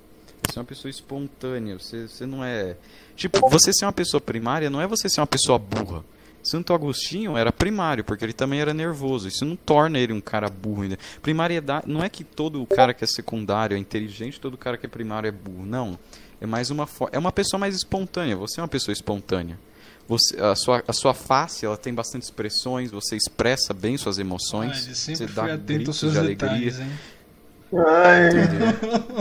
Você 0.49 0.59
é 0.59 0.61
uma 0.63 0.67
pessoa 0.67 0.89
espontânea, 0.91 1.79
você, 1.79 2.09
você 2.09 2.25
não 2.25 2.43
é... 2.43 2.75
Tipo, 3.17 3.51
você 3.51 3.71
ser 3.73 3.85
uma 3.85 3.93
pessoa 3.93 4.21
primária 4.21 4.71
não 4.71 4.81
é 4.81 4.87
você 4.87 5.11
ser 5.11 5.21
uma 5.21 5.27
pessoa 5.27 5.59
burra. 5.59 6.03
Santo 6.51 6.73
Agostinho 6.73 7.37
era 7.37 7.53
primário, 7.53 8.05
porque 8.05 8.25
ele 8.25 8.33
também 8.33 8.61
era 8.61 8.73
nervoso. 8.73 9.29
Isso 9.29 9.45
não 9.45 9.57
torna 9.57 9.99
ele 9.99 10.13
um 10.13 10.21
cara 10.21 10.49
burro 10.49 10.83
ainda. 10.83 10.99
Primariedade, 11.23 11.89
não 11.91 12.03
é 12.03 12.09
que 12.09 12.25
todo 12.25 12.65
cara 12.67 12.95
que 12.95 13.05
é 13.05 13.07
secundário 13.07 13.77
é 13.77 13.79
inteligente, 13.79 14.41
todo 14.41 14.57
cara 14.57 14.77
que 14.77 14.87
é 14.87 14.89
primário 14.89 15.29
é 15.29 15.33
burro. 15.33 15.65
Não. 15.67 15.99
É 16.41 16.47
mais 16.47 16.71
uma 16.71 16.89
é 17.13 17.19
uma 17.19 17.33
pessoa 17.33 17.59
mais 17.59 17.75
espontânea. 17.75 18.37
Você 18.37 18.61
é 18.61 18.63
uma 18.63 18.69
pessoa 18.69 18.93
espontânea. 18.93 19.59
Você, 20.07 20.41
a, 20.41 20.55
sua, 20.55 20.83
a 20.89 20.93
sua 20.95 21.13
face 21.13 21.67
ela 21.67 21.77
tem 21.77 21.93
bastante 21.93 22.23
expressões, 22.23 22.91
você 22.91 23.15
expressa 23.15 23.75
bem 23.75 23.99
suas 23.99 24.19
Ah, 24.19 24.23
emoções, 24.23 25.07
ele 25.07 25.17
você 25.17 25.27
dá 25.27 25.55
gritos 25.55 26.01
de 26.01 26.19
alegria. 26.19 26.49
detalhes? 26.49 26.81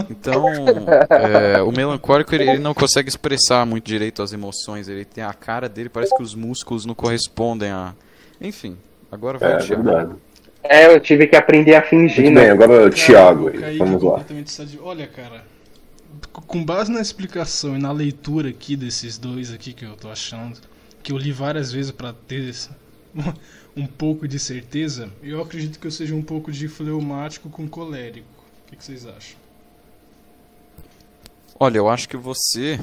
Então, 0.10 0.46
é, 1.10 1.62
o 1.62 1.72
melancólico 1.72 2.34
ele, 2.34 2.50
ele 2.50 2.60
não 2.60 2.74
consegue 2.74 3.10
expressar 3.10 3.66
muito 3.66 3.86
direito 3.86 4.22
as 4.22 4.34
emoções. 4.34 4.88
Ele 4.88 5.06
tem 5.06 5.24
a 5.24 5.34
cara 5.34 5.68
dele, 5.68 5.90
parece 5.90 6.16
que 6.16 6.24
os 6.24 6.34
músculos 6.34 6.86
não 6.86 6.96
correspondem 6.96 7.70
a. 7.70 7.94
Enfim, 8.40 8.78
agora 9.12 9.38
vai 9.38 9.54
É 9.54 9.58
o 9.58 9.60
Thiago. 9.60 9.84
verdade. 9.84 10.16
É, 10.64 10.94
eu 10.94 11.00
tive 11.00 11.28
que 11.28 11.36
aprender 11.36 11.76
a 11.76 11.82
fingir, 11.82 12.26
Muito 12.26 12.36
bem, 12.36 12.46
né? 12.46 12.52
agora 12.52 12.88
o 12.88 12.90
Thiago 12.90 13.50
aí. 13.50 13.78
Vamos 13.78 14.02
lá. 14.04 14.24
Olha, 14.82 15.08
cara, 15.08 15.44
com 16.32 16.64
base 16.64 16.92
na 16.92 17.00
explicação 17.02 17.76
e 17.76 17.80
na 17.80 17.92
leitura 17.92 18.50
aqui 18.50 18.76
desses 18.76 19.18
dois 19.18 19.52
aqui 19.54 19.72
que 19.74 19.86
eu 19.86 19.96
tô 19.96 20.10
achando, 20.10 20.60
que 21.02 21.12
eu 21.14 21.18
li 21.18 21.32
várias 21.32 21.72
vezes 21.72 21.92
pra 21.92 22.12
ter 22.14 22.54
um 23.76 23.86
pouco 23.88 24.28
de 24.28 24.40
certeza, 24.40 25.10
eu 25.24 25.42
acredito 25.42 25.80
que 25.80 25.88
eu 25.88 25.92
seja 25.92 26.14
um 26.16 26.22
pouco 26.22 26.52
de 26.52 26.68
fleumático 26.68 27.50
com 27.50 27.68
colérico. 27.68 28.37
O 28.68 28.70
que, 28.70 28.76
que 28.76 28.84
vocês 28.84 29.06
acham? 29.06 29.38
Olha, 31.58 31.78
eu 31.78 31.90
acho 31.90 32.10
que 32.10 32.18
você. 32.18 32.78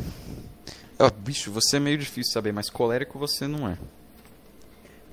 Bicho, 1.18 1.52
você 1.52 1.76
é 1.76 1.80
meio 1.80 1.98
difícil 1.98 2.32
saber, 2.32 2.52
mas 2.52 2.70
colérico 2.70 3.18
você 3.18 3.46
não 3.46 3.68
é. 3.68 3.76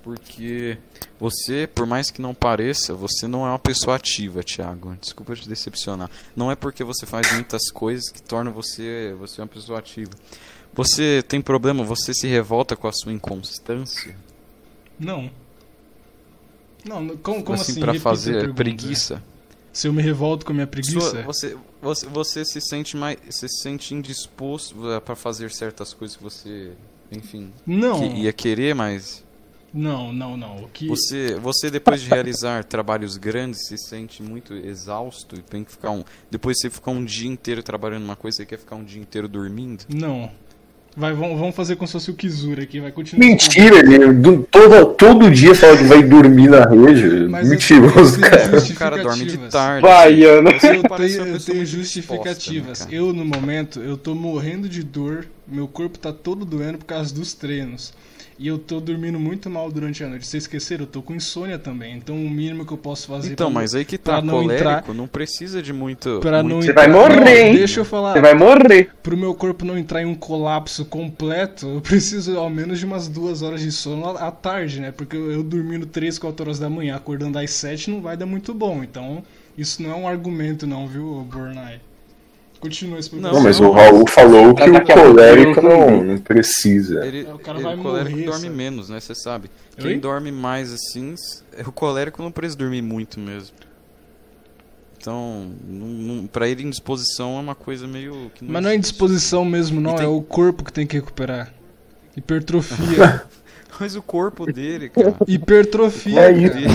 Porque 0.01 0.77
você, 1.19 1.67
por 1.67 1.85
mais 1.85 2.09
que 2.09 2.21
não 2.21 2.33
pareça, 2.33 2.93
você 2.93 3.27
não 3.27 3.45
é 3.45 3.49
uma 3.49 3.59
pessoa 3.59 3.97
ativa, 3.97 4.41
Thiago. 4.41 4.95
Desculpa 4.99 5.35
te 5.35 5.47
decepcionar. 5.47 6.09
Não 6.35 6.49
é 6.49 6.55
porque 6.55 6.83
você 6.83 7.05
faz 7.05 7.31
muitas 7.33 7.69
coisas 7.69 8.09
que 8.09 8.21
torna 8.21 8.49
você, 8.49 9.13
você 9.19 9.41
uma 9.41 9.47
pessoa 9.47 9.77
ativa. 9.77 10.11
Você 10.73 11.21
tem 11.27 11.41
problema, 11.41 11.83
você 11.83 12.13
se 12.13 12.27
revolta 12.27 12.77
com 12.77 12.87
a 12.87 12.93
sua 12.93 13.11
inconstância? 13.11 14.15
Não. 14.97 15.29
Não, 16.85 17.09
como, 17.17 17.43
como 17.43 17.53
assim, 17.53 17.73
assim? 17.73 17.81
pra 17.81 17.91
Repita 17.91 18.09
a 18.09 18.11
fazer 18.11 18.33
pergunta. 18.33 18.53
preguiça? 18.55 19.23
Se 19.73 19.87
eu 19.87 19.93
me 19.93 20.01
revolto 20.01 20.45
com 20.45 20.51
a 20.51 20.55
minha 20.55 20.67
preguiça? 20.67 20.99
Sua- 20.99 21.21
você, 21.23 21.57
você, 21.81 22.05
você 22.07 22.45
se 22.45 22.59
sente 22.61 22.97
mais, 22.97 23.17
você 23.29 23.47
se 23.47 23.61
sente 23.61 23.93
indisposto 23.93 24.91
eh, 24.91 24.99
pra 24.99 25.15
fazer 25.15 25.49
certas 25.51 25.93
coisas 25.93 26.17
que 26.17 26.23
você, 26.23 26.71
enfim, 27.11 27.51
Não. 27.65 27.99
que 27.99 28.05
ia 28.19 28.33
querer, 28.33 28.75
mas 28.75 29.23
Não, 29.73 30.11
não, 30.11 30.35
não. 30.35 30.63
O 30.65 30.67
que... 30.69 30.87
Você, 30.89 31.35
você 31.35 31.71
depois 31.71 32.01
de 32.01 32.09
realizar 32.09 32.63
trabalhos 32.65 33.15
grandes 33.15 33.65
se 33.67 33.77
sente 33.77 34.21
muito 34.21 34.53
exausto 34.53 35.35
e 35.37 35.41
tem 35.41 35.63
que 35.63 35.71
ficar 35.71 35.91
um, 35.91 36.03
depois 36.29 36.59
você 36.59 36.69
fica 36.69 36.91
um 36.91 37.03
dia 37.05 37.29
inteiro 37.29 37.63
trabalhando 37.63 38.01
numa 38.03 38.17
coisa, 38.17 38.37
você 38.37 38.45
quer 38.45 38.59
ficar 38.59 38.75
um 38.75 38.83
dia 38.83 39.01
inteiro 39.01 39.27
dormindo? 39.29 39.85
Não. 39.87 40.29
Vai, 40.95 41.13
vamos, 41.13 41.39
vamos 41.39 41.55
fazer 41.55 41.77
como 41.77 41.87
se 41.87 41.93
fosse 41.93 42.11
o 42.11 42.13
Kizura 42.13 42.63
aqui, 42.63 42.81
vai 42.81 42.91
continuar. 42.91 43.25
Mentira, 43.25 43.77
ele 43.79 44.11
do- 44.11 44.43
todo, 44.51 44.87
todo 44.95 45.31
dia 45.31 45.55
fala 45.55 45.77
que 45.77 45.85
vai 45.85 46.03
dormir 46.03 46.49
na 46.49 46.65
rede. 46.65 47.27
Mas 47.29 47.45
eu- 47.45 47.51
Mentiroso, 47.51 48.19
cara. 48.19 48.57
O 48.57 48.73
cara 48.75 48.97
dorme 48.97 49.23
de 49.25 49.31
Justificativas. 49.31 49.51
tarde. 49.53 49.81
Vai, 49.81 50.23
Ana. 50.25 50.51
Eu 50.51 50.59
tenho, 50.59 51.27
eu 51.27 51.39
tenho 51.39 51.65
justificativas. 51.65 52.79
né, 52.81 52.85
cara? 52.85 52.95
eu, 52.95 53.13
no 53.13 53.23
momento, 53.23 53.79
eu 53.79 53.95
tô 53.95 54.13
morrendo 54.13 54.67
de 54.67 54.83
dor, 54.83 55.25
meu 55.47 55.67
corpo 55.67 55.97
tá 55.97 56.11
todo 56.11 56.43
doendo 56.43 56.79
por 56.79 56.85
causa 56.85 57.13
dos 57.13 57.33
treinos. 57.33 57.93
E 58.43 58.47
eu 58.47 58.57
tô 58.57 58.79
dormindo 58.79 59.19
muito 59.19 59.51
mal 59.51 59.71
durante 59.71 60.03
a 60.03 60.07
noite. 60.07 60.25
Vocês 60.25 60.45
esqueceram? 60.45 60.85
Eu 60.85 60.87
tô 60.87 60.99
com 61.03 61.13
insônia 61.13 61.59
também. 61.59 61.95
Então 61.95 62.15
o 62.15 62.27
mínimo 62.27 62.65
que 62.65 62.71
eu 62.73 62.77
posso 62.77 63.05
fazer. 63.07 63.31
Então, 63.33 63.51
pra- 63.51 63.61
mas 63.61 63.75
aí 63.75 63.85
que 63.85 63.99
tá, 63.99 64.13
pra 64.13 64.21
não 64.23 64.33
colérico 64.41 64.69
entrar- 64.71 64.93
não 64.95 65.07
precisa 65.07 65.61
de 65.61 65.71
muito... 65.71 66.19
Pra 66.21 66.41
muito- 66.41 66.55
não 66.55 66.61
Você 66.63 66.73
vai 66.73 66.87
entrar- 66.87 66.99
morrer, 67.09 67.19
Não, 67.19 67.27
hein? 67.49 67.55
Deixa 67.55 67.81
eu 67.81 67.85
falar. 67.85 68.13
Você 68.13 68.21
vai 68.21 68.33
morrer. 68.33 68.89
Pro 69.03 69.15
meu 69.15 69.35
corpo 69.35 69.63
não 69.63 69.77
entrar 69.77 70.01
em 70.01 70.05
um 70.05 70.15
colapso 70.15 70.83
completo, 70.85 71.67
eu 71.67 71.81
preciso 71.81 72.35
ao 72.35 72.49
menos 72.49 72.79
de 72.79 72.85
umas 72.87 73.07
duas 73.07 73.43
horas 73.43 73.61
de 73.61 73.71
sono 73.71 74.07
à 74.17 74.27
à 74.27 74.31
tarde, 74.31 74.79
né? 74.81 74.91
Porque 74.91 75.15
eu, 75.15 75.31
eu 75.31 75.43
dormindo 75.43 75.85
3, 75.85 76.17
4 76.17 76.43
horas 76.43 76.57
da 76.57 76.67
manhã, 76.67 76.95
acordando 76.95 77.37
às 77.37 77.51
7 77.51 77.91
não 77.91 78.01
vai 78.01 78.17
dar 78.17 78.25
muito 78.25 78.55
bom. 78.55 78.81
Então, 78.83 79.23
isso 79.55 79.83
não 79.83 79.91
é 79.91 79.95
um 79.95 80.07
argumento 80.07 80.65
não, 80.65 80.87
viu, 80.87 81.23
Bornai? 81.31 81.79
Continua 82.61 82.97
a 82.97 82.99
explicação. 82.99 83.35
Não, 83.35 83.43
mas 83.43 83.59
o 83.59 83.71
Raul 83.71 84.07
falou 84.07 84.53
que 84.55 84.61
o 84.63 84.71
pouco 84.71 84.93
colérico 84.93 85.61
não 85.61 85.91
não, 85.91 86.03
não 86.03 86.17
precisa. 86.19 87.05
Ele, 87.05 87.25
É, 87.27 87.33
o 87.33 87.39
cara 87.39 87.57
ele- 87.57 87.63
vai 87.65 87.75
o 87.75 87.81
colérico 87.81 88.11
morrer, 88.11 88.25
dorme 88.25 88.41
sabe? 88.43 88.55
menos, 88.55 88.89
né? 88.89 88.99
Você 88.99 89.15
sabe. 89.15 89.49
Oi? 89.77 89.83
Quem 89.83 89.99
dorme 89.99 90.31
mais 90.31 90.71
assim, 90.71 91.13
s- 91.13 91.41
o 91.67 91.71
colérico 91.71 92.21
não 92.21 92.31
precisa 92.31 92.57
dormir 92.57 92.81
muito 92.83 93.19
mesmo. 93.19 93.55
Então, 94.97 95.51
não, 95.67 95.87
não, 95.87 96.27
pra 96.27 96.47
ele 96.47 96.61
indisposição 96.63 97.35
é 97.37 97.39
uma 97.39 97.55
coisa 97.55 97.87
meio 97.87 98.31
que 98.35 98.45
Mas 98.45 98.61
não 98.61 98.69
é 98.69 98.75
indisposição 98.75 99.43
mesmo, 99.43 99.81
não. 99.81 99.95
Tem- 99.95 100.05
É 100.05 100.07
o 100.07 100.21
corpo 100.21 100.63
que 100.63 100.71
tem 100.71 100.85
que 100.85 100.95
recuperar. 100.95 101.51
Hipertrofia. 102.15 103.23
Mas 103.79 103.95
o 103.95 104.01
corpo 104.03 104.45
dele, 104.53 104.89
cara. 104.93 105.15
Hipertrofia. 105.27 106.19
É 106.19 106.31
isso. 106.31 106.53
dele. 106.53 106.67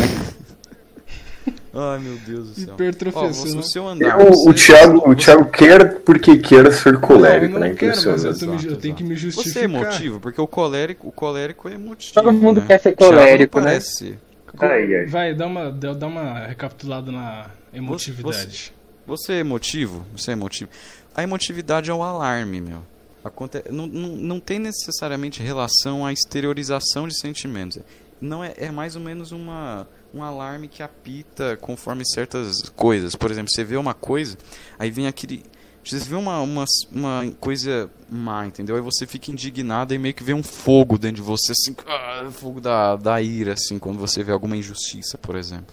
Ai, 1.78 1.98
meu 1.98 2.16
Deus 2.18 2.48
do 2.50 2.54
céu. 2.60 2.74
Hipertrofia, 2.74 3.28
você 3.32 3.52
não- 3.52 3.58
o 3.60 3.62
seu 3.62 3.86
andar. 3.86 4.18
O, 4.18 4.30
o, 4.30 4.34
você- 4.52 4.66
Thiago, 4.66 4.98
o 4.98 5.00
você- 5.14 5.16
Thiago 5.16 5.50
quer 5.50 6.00
porque 6.00 6.38
quer 6.38 6.72
ser 6.72 6.98
colérico, 7.00 7.52
não, 7.52 7.58
eu 7.58 7.60
né? 7.60 7.68
não 7.70 7.76
quero, 7.76 7.96
mas 8.10 8.24
eu, 8.24 8.38
tô 8.38 8.46
me- 8.46 8.52
eu 8.52 8.58
Exato, 8.58 8.76
tenho 8.76 8.94
que 8.94 9.04
me 9.04 9.10
exato. 9.14 9.20
justificar. 9.32 9.52
Você 9.52 9.58
é 9.60 9.64
emotivo, 9.64 10.20
porque 10.20 10.40
o 10.40 10.46
colérico, 10.46 11.08
o 11.08 11.12
colérico 11.12 11.68
é 11.68 11.74
emotivo. 11.74 12.14
Todo 12.14 12.32
mundo 12.32 12.60
né? 12.60 12.66
quer 12.66 12.80
ser 12.80 12.88
O 12.98 13.02
não 13.02 13.08
colérico, 13.10 13.58
né? 13.60 13.64
parece 13.66 13.94
ser. 13.96 14.18
Ai, 14.58 14.94
ai. 14.94 15.06
Vai, 15.06 15.34
dá 15.34 15.46
uma, 15.46 15.70
dá 15.70 16.06
uma 16.06 16.46
recapitulada 16.46 17.12
na 17.12 17.50
emotividade. 17.74 18.72
Você 19.06 19.34
é 19.34 19.38
emotivo? 19.40 20.04
Você 20.16 20.30
é 20.30 20.32
emotivo? 20.32 20.70
A 21.14 21.22
emotividade 21.22 21.90
é 21.90 21.94
o 21.94 22.02
alarme, 22.02 22.60
meu. 22.60 22.78
Aconte... 23.22 23.62
Não, 23.70 23.86
não, 23.86 24.08
não 24.10 24.40
tem 24.40 24.58
necessariamente 24.58 25.42
relação 25.42 26.06
à 26.06 26.12
exteriorização 26.12 27.06
de 27.06 27.18
sentimentos. 27.20 27.78
Não 28.20 28.42
é, 28.42 28.54
é 28.56 28.70
mais 28.70 28.96
ou 28.96 29.02
menos 29.02 29.30
uma, 29.32 29.86
um 30.16 30.22
alarme 30.22 30.68
que 30.68 30.82
apita 30.82 31.56
conforme 31.56 32.04
certas 32.06 32.62
coisas. 32.70 33.14
Por 33.14 33.30
exemplo, 33.30 33.50
você 33.52 33.62
vê 33.62 33.76
uma 33.76 33.94
coisa, 33.94 34.36
aí 34.78 34.90
vem 34.90 35.06
aquele. 35.06 35.42
Você 35.84 35.98
vê 36.00 36.16
uma, 36.16 36.40
uma, 36.40 36.64
uma 36.90 37.32
coisa 37.38 37.88
má, 38.10 38.44
entendeu? 38.44 38.74
Aí 38.74 38.82
você 38.82 39.06
fica 39.06 39.30
indignado 39.30 39.94
e 39.94 39.98
meio 39.98 40.14
que 40.14 40.24
vê 40.24 40.34
um 40.34 40.42
fogo 40.42 40.98
dentro 40.98 41.16
de 41.16 41.22
você, 41.22 41.52
assim, 41.52 41.76
ah, 41.86 42.28
fogo 42.32 42.60
da, 42.60 42.96
da 42.96 43.22
ira, 43.22 43.52
assim, 43.52 43.78
quando 43.78 43.96
você 43.98 44.24
vê 44.24 44.32
alguma 44.32 44.56
injustiça, 44.56 45.16
por 45.16 45.36
exemplo. 45.36 45.72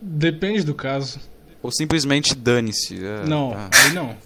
Depende 0.00 0.62
do 0.62 0.72
caso. 0.72 1.18
Ou 1.60 1.72
simplesmente 1.72 2.32
dane-se. 2.36 3.04
é, 3.04 3.24
não, 3.26 3.52
ah. 3.54 3.68
aí 3.72 3.92
não. 3.92 4.16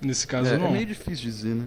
Nesse 0.00 0.26
caso, 0.26 0.48
É, 0.48 0.56
não. 0.56 0.68
é 0.68 0.70
meio 0.70 0.86
difícil 0.86 1.24
dizer, 1.30 1.54
né? 1.54 1.66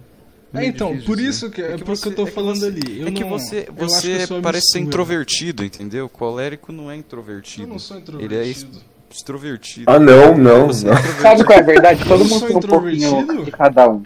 É, 0.53 0.65
então, 0.65 0.95
por 0.99 1.17
dizer. 1.17 1.29
isso 1.29 1.49
que 1.49 1.61
é, 1.61 1.77
por 1.77 1.93
isso 1.93 2.03
que 2.03 2.07
eu 2.09 2.11
você- 2.11 2.15
tô 2.15 2.27
é 2.27 2.31
falando 2.31 2.59
você- 2.59 2.65
ali. 2.67 3.01
Eu 3.01 3.07
é 3.07 3.11
que 3.11 3.21
não- 3.23 3.29
você, 3.29 3.55
eu 3.75 3.85
acho 3.85 4.01
que 4.01 4.17
você 4.17 4.33
eu 4.33 4.37
a 4.37 4.41
parece 4.41 4.71
ser 4.71 4.79
introvertido, 4.79 5.63
entendeu? 5.65 6.07
Colérico 6.07 6.71
não 6.71 6.91
é 6.91 6.95
Eu 6.95 6.99
introvertido. 6.99 7.67
não 7.67 7.79
sou 7.79 7.97
Ele 7.97 8.03
introvertido. 8.03 8.77
é 8.77 9.13
extrovertido. 9.13 9.85
Ah, 9.91 9.99
não, 9.99 10.37
não, 10.37 10.67
não. 10.67 10.69
é. 10.69 11.21
Sabe 11.21 11.43
qual 11.43 11.57
é 11.57 11.61
a 11.61 11.65
verdade? 11.65 12.03
Todo 12.07 12.21
Eu 12.23 12.27
mundo 12.27 12.39
sou 12.39 12.47
tem 12.47 12.57
um 12.57 12.59
pouquinho 12.61 12.93
introvertido? 13.09 13.45
de 13.45 13.51
cada 13.51 13.89
um. 13.89 14.03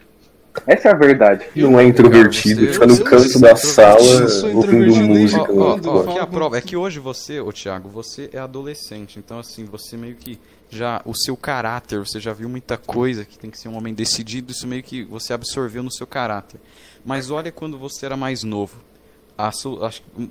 Essa 0.65 0.90
é 0.90 0.91
a 0.91 0.95
verdade. 0.95 1.45
Não 1.56 1.80
é 1.80 1.84
introvertido, 1.86 2.65
fica 2.74 2.88
no 2.88 2.98
canto 3.03 3.40
da 3.40 3.56
sala 3.56 3.99
eu 4.02 4.57
ouvindo 4.57 4.95
música. 5.06 5.45
Ó, 5.53 5.80
ó, 5.80 5.80
ó, 5.86 6.14
que 6.14 6.19
a 6.19 6.26
prova 6.26 6.57
é 6.57 6.61
que 6.61 6.76
hoje 6.76 6.98
você, 6.99 7.40
ô 7.40 7.52
Thiago, 7.53 7.88
você 7.90 8.28
é 8.34 8.40
adolescente, 8.40 9.19
então 9.19 9.38
assim, 9.38 9.65
você 9.65 9.95
meio 9.95 10.15
que 10.15 10.40
já 10.69 11.02
o 11.06 11.14
seu 11.15 11.35
caráter, 11.38 11.99
você 11.99 12.19
já 12.19 12.34
viu 12.34 12.49
muita 12.49 12.77
coisa 12.77 13.23
que 13.26 13.38
tem 13.38 13.49
que 13.49 13.57
ser 13.57 13.69
um 13.69 13.77
homem 13.77 13.94
decidido, 13.94 14.52
isso 14.52 14.68
meio 14.68 14.84
que 14.84 15.03
você 15.06 15.34
absorveu 15.34 15.81
no 15.84 15.91
seu 15.91 16.06
caráter. 16.07 16.60
Mas 17.06 17.30
olha 17.31 17.52
quando 17.52 17.77
você 17.77 18.06
era 18.06 18.18
mais 18.18 18.44
novo. 18.44 18.85
Acho, 19.38 19.80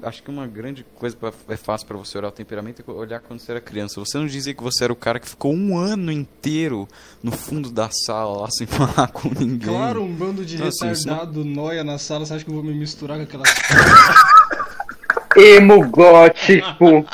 acho 0.02 0.20
que 0.20 0.28
uma 0.28 0.48
grande 0.48 0.84
coisa 0.96 1.16
pra, 1.16 1.32
é 1.48 1.56
fácil 1.56 1.86
pra 1.86 1.96
você 1.96 2.18
olhar 2.18 2.26
o 2.26 2.32
temperamento 2.32 2.82
é 2.86 2.90
olhar 2.90 3.20
quando 3.20 3.38
você 3.38 3.52
era 3.52 3.60
criança. 3.60 4.00
Você 4.00 4.18
não 4.18 4.26
dizia 4.26 4.52
que 4.52 4.62
você 4.64 4.82
era 4.82 4.92
o 4.92 4.96
cara 4.96 5.20
que 5.20 5.28
ficou 5.28 5.54
um 5.54 5.78
ano 5.78 6.10
inteiro 6.10 6.88
no 7.22 7.30
fundo 7.30 7.70
da 7.70 7.88
sala 7.88 8.40
lá 8.42 8.48
sem 8.50 8.66
falar 8.68 9.06
com 9.12 9.28
ninguém. 9.28 9.68
Claro, 9.68 10.02
um 10.02 10.12
bando 10.12 10.44
de 10.44 10.56
Então, 10.56 10.66
assim, 10.66 10.90
isso 10.90 11.06
não- 11.06 11.14
retardado 11.14 11.44
noia 11.44 11.84
na 11.84 11.98
sala, 11.98 12.26
você 12.26 12.34
acha 12.34 12.44
que 12.44 12.50
eu 12.50 12.54
vou 12.56 12.64
me 12.64 12.74
misturar 12.74 13.16
com 13.16 13.22
aquela. 13.22 13.44
Emo 15.36 15.88
gótico. 15.88 17.06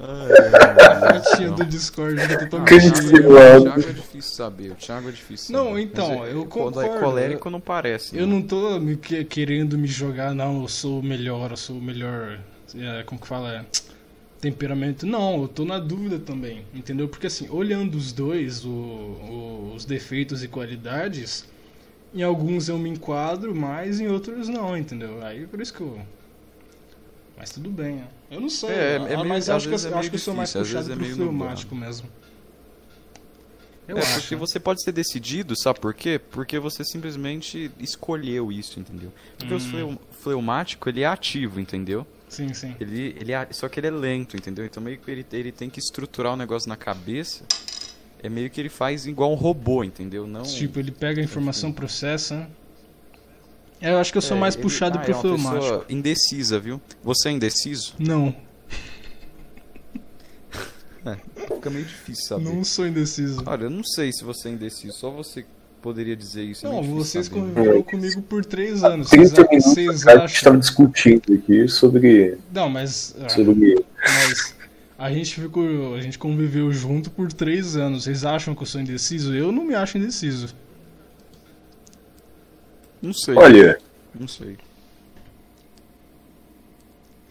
Gatinha 0.00 1.50
do 1.52 1.64
Discord 1.64 2.16
que 2.26 2.32
eu 2.32 2.38
tô 2.38 2.44
Ah, 2.44 2.48
tão 2.48 2.62
o 2.62 2.64
Cancelado. 2.64 3.20
Thiago, 3.20 3.58
o 3.60 3.62
Thiago 3.64 3.80
é 3.88 3.92
difícil 3.92 4.32
saber. 4.34 4.72
O 4.72 4.74
Thiago 4.74 5.08
é 5.08 5.12
difícil 5.12 5.52
Não, 5.54 5.68
saber. 5.70 5.82
então, 5.82 6.18
Mas 6.20 6.32
eu 6.32 6.46
quando 6.46 6.80
é 6.80 6.84
concordo. 6.88 7.04
colérico 7.04 7.50
não 7.50 7.60
parece. 7.60 8.16
Eu 8.16 8.26
né? 8.26 8.32
não 8.32 8.42
tô 8.42 8.80
me 8.80 8.96
que- 8.96 9.24
querendo 9.24 9.76
me 9.76 9.86
jogar, 9.86 10.34
não, 10.34 10.62
eu 10.62 10.68
sou 10.68 11.00
o 11.00 11.02
melhor, 11.02 11.50
eu 11.50 11.56
sou 11.56 11.76
o 11.76 11.82
melhor. 11.82 12.38
é, 12.74 13.02
como 13.04 13.20
que 13.20 13.26
fala? 13.26 13.52
É, 13.56 13.64
temperamento. 14.40 15.04
Não, 15.06 15.42
eu 15.42 15.48
tô 15.48 15.64
na 15.66 15.78
dúvida 15.78 16.18
também, 16.18 16.64
entendeu? 16.74 17.06
Porque 17.08 17.26
assim, 17.26 17.46
olhando 17.50 17.94
os 17.96 18.10
dois, 18.12 18.64
o- 18.64 18.70
o- 18.70 19.72
os 19.76 19.84
defeitos 19.84 20.42
e 20.42 20.48
qualidades, 20.48 21.44
em 22.14 22.22
alguns 22.22 22.68
eu 22.68 22.78
me 22.78 22.88
enquadro 22.88 23.54
mais, 23.54 24.00
em 24.00 24.08
outros 24.08 24.48
não, 24.48 24.76
entendeu? 24.76 25.22
Aí 25.22 25.46
por 25.46 25.60
isso 25.60 25.74
que 25.74 25.82
eu. 25.82 26.00
Mas 27.36 27.50
tudo 27.50 27.70
bem, 27.70 27.96
né? 27.96 28.04
Eu 28.30 28.40
não 28.40 28.48
sei, 28.48 28.70
É, 28.70 28.94
é 28.94 28.98
meio- 29.16 29.28
mas 29.28 29.50
acho 29.50 29.68
que, 29.68 29.74
é 29.74 29.76
acho 29.76 30.10
que 30.10 30.16
eu 30.16 30.20
sou 30.20 30.34
mais 30.34 30.50
difícil, 30.50 30.60
puxado 30.62 30.84
vezes 30.86 30.90
é 30.90 30.94
pro 30.94 31.02
meio 31.02 31.16
fleumático 31.16 31.74
mesmo. 31.74 32.08
Eu 33.88 33.96
é, 33.98 34.00
acho. 34.02 34.20
porque 34.20 34.36
você 34.36 34.60
pode 34.60 34.82
ser 34.84 34.92
decidido, 34.92 35.54
sabe 35.60 35.80
por 35.80 35.92
quê? 35.92 36.20
Porque 36.30 36.58
você 36.60 36.84
simplesmente 36.84 37.72
escolheu 37.80 38.52
isso, 38.52 38.78
entendeu? 38.78 39.12
Porque 39.36 39.52
Hum. 39.52 39.56
o 39.56 39.60
fleu- 39.60 40.00
fleumático, 40.22 40.88
ele 40.88 41.00
é 41.00 41.06
ativo, 41.06 41.58
entendeu? 41.58 42.06
Sim, 42.28 42.54
sim. 42.54 42.76
Ele, 42.78 43.16
ele 43.20 43.32
é, 43.32 43.48
só 43.50 43.68
que 43.68 43.80
ele 43.80 43.88
é 43.88 43.90
lento, 43.90 44.36
entendeu? 44.36 44.64
Então 44.64 44.80
meio 44.80 44.96
que 44.98 45.10
ele, 45.10 45.26
ele 45.32 45.50
tem 45.50 45.68
que 45.68 45.80
estruturar 45.80 46.34
o 46.34 46.36
negócio 46.36 46.68
na 46.68 46.76
cabeça. 46.76 47.44
É 48.22 48.28
meio 48.28 48.48
que 48.48 48.60
ele 48.60 48.68
faz 48.68 49.06
igual 49.06 49.32
um 49.32 49.34
robô, 49.34 49.82
entendeu? 49.82 50.24
Não. 50.24 50.42
Tipo, 50.42 50.78
ele 50.78 50.92
pega 50.92 51.20
a 51.20 51.24
informação, 51.24 51.72
processa. 51.72 52.48
É, 53.80 53.92
eu 53.92 53.98
acho 53.98 54.12
que 54.12 54.18
eu 54.18 54.22
sou 54.22 54.36
É, 54.36 54.40
mais 54.40 54.54
ele- 54.54 54.62
puxado 54.62 54.98
ah, 54.98 55.00
pro 55.00 55.10
é 55.12 55.14
uma 55.34 55.54
pessoa 55.54 55.86
indecisa, 55.88 56.58
viu? 56.60 56.80
Você 57.02 57.28
é 57.28 57.32
indeciso? 57.32 57.94
Não, 57.98 58.34
Fica 61.54 61.70
meio 61.70 61.84
difícil 61.84 62.24
saber. 62.26 62.44
não 62.44 62.62
sou 62.64 62.86
indeciso. 62.86 63.42
Olha, 63.46 63.64
eu 63.64 63.70
não 63.70 63.82
sei 63.84 64.12
se 64.12 64.22
você 64.24 64.48
é 64.48 64.52
indeciso, 64.52 64.92
só 64.96 65.10
você 65.10 65.44
poderia 65.82 66.14
dizer 66.14 66.42
isso. 66.44 66.66
é 66.66 66.70
Não, 66.70 66.82
vocês 66.82 67.26
saber. 67.26 67.40
conviveram 67.40 67.82
comigo 67.82 68.22
por 68.22 68.44
três 68.44 68.84
anos. 68.84 69.08
Vocês, 69.08 69.30
30 69.32 69.48
minutos 69.50 69.72
vocês 69.72 69.88
atrás 70.02 70.06
a 70.06 70.10
gente 70.20 70.24
acham. 70.24 70.36
estava 70.36 70.58
discutindo 70.58 71.32
aqui 71.34 71.68
sobre, 71.68 72.38
Não, 72.52 72.68
mas. 72.68 73.14
ah, 73.20 73.28
sobre 73.30 73.82
mas 73.98 74.54
a 74.98 75.10
gente 75.10 75.40
ficou. 75.40 75.94
A 75.94 76.00
gente 76.02 76.18
conviveu 76.18 76.70
junto 76.72 77.10
por 77.10 77.32
três 77.32 77.76
anos. 77.76 78.04
Vocês 78.04 78.24
acham 78.24 78.54
que 78.54 78.62
eu 78.62 78.66
sou 78.66 78.80
indeciso? 78.80 79.34
Eu 79.34 79.50
não 79.50 79.64
me 79.64 79.74
acho 79.74 79.96
indeciso. 79.96 80.54
Não 83.02 83.12
sei. 83.12 83.34
Olha, 83.36 83.78
Não 84.18 84.28
sei. 84.28 84.56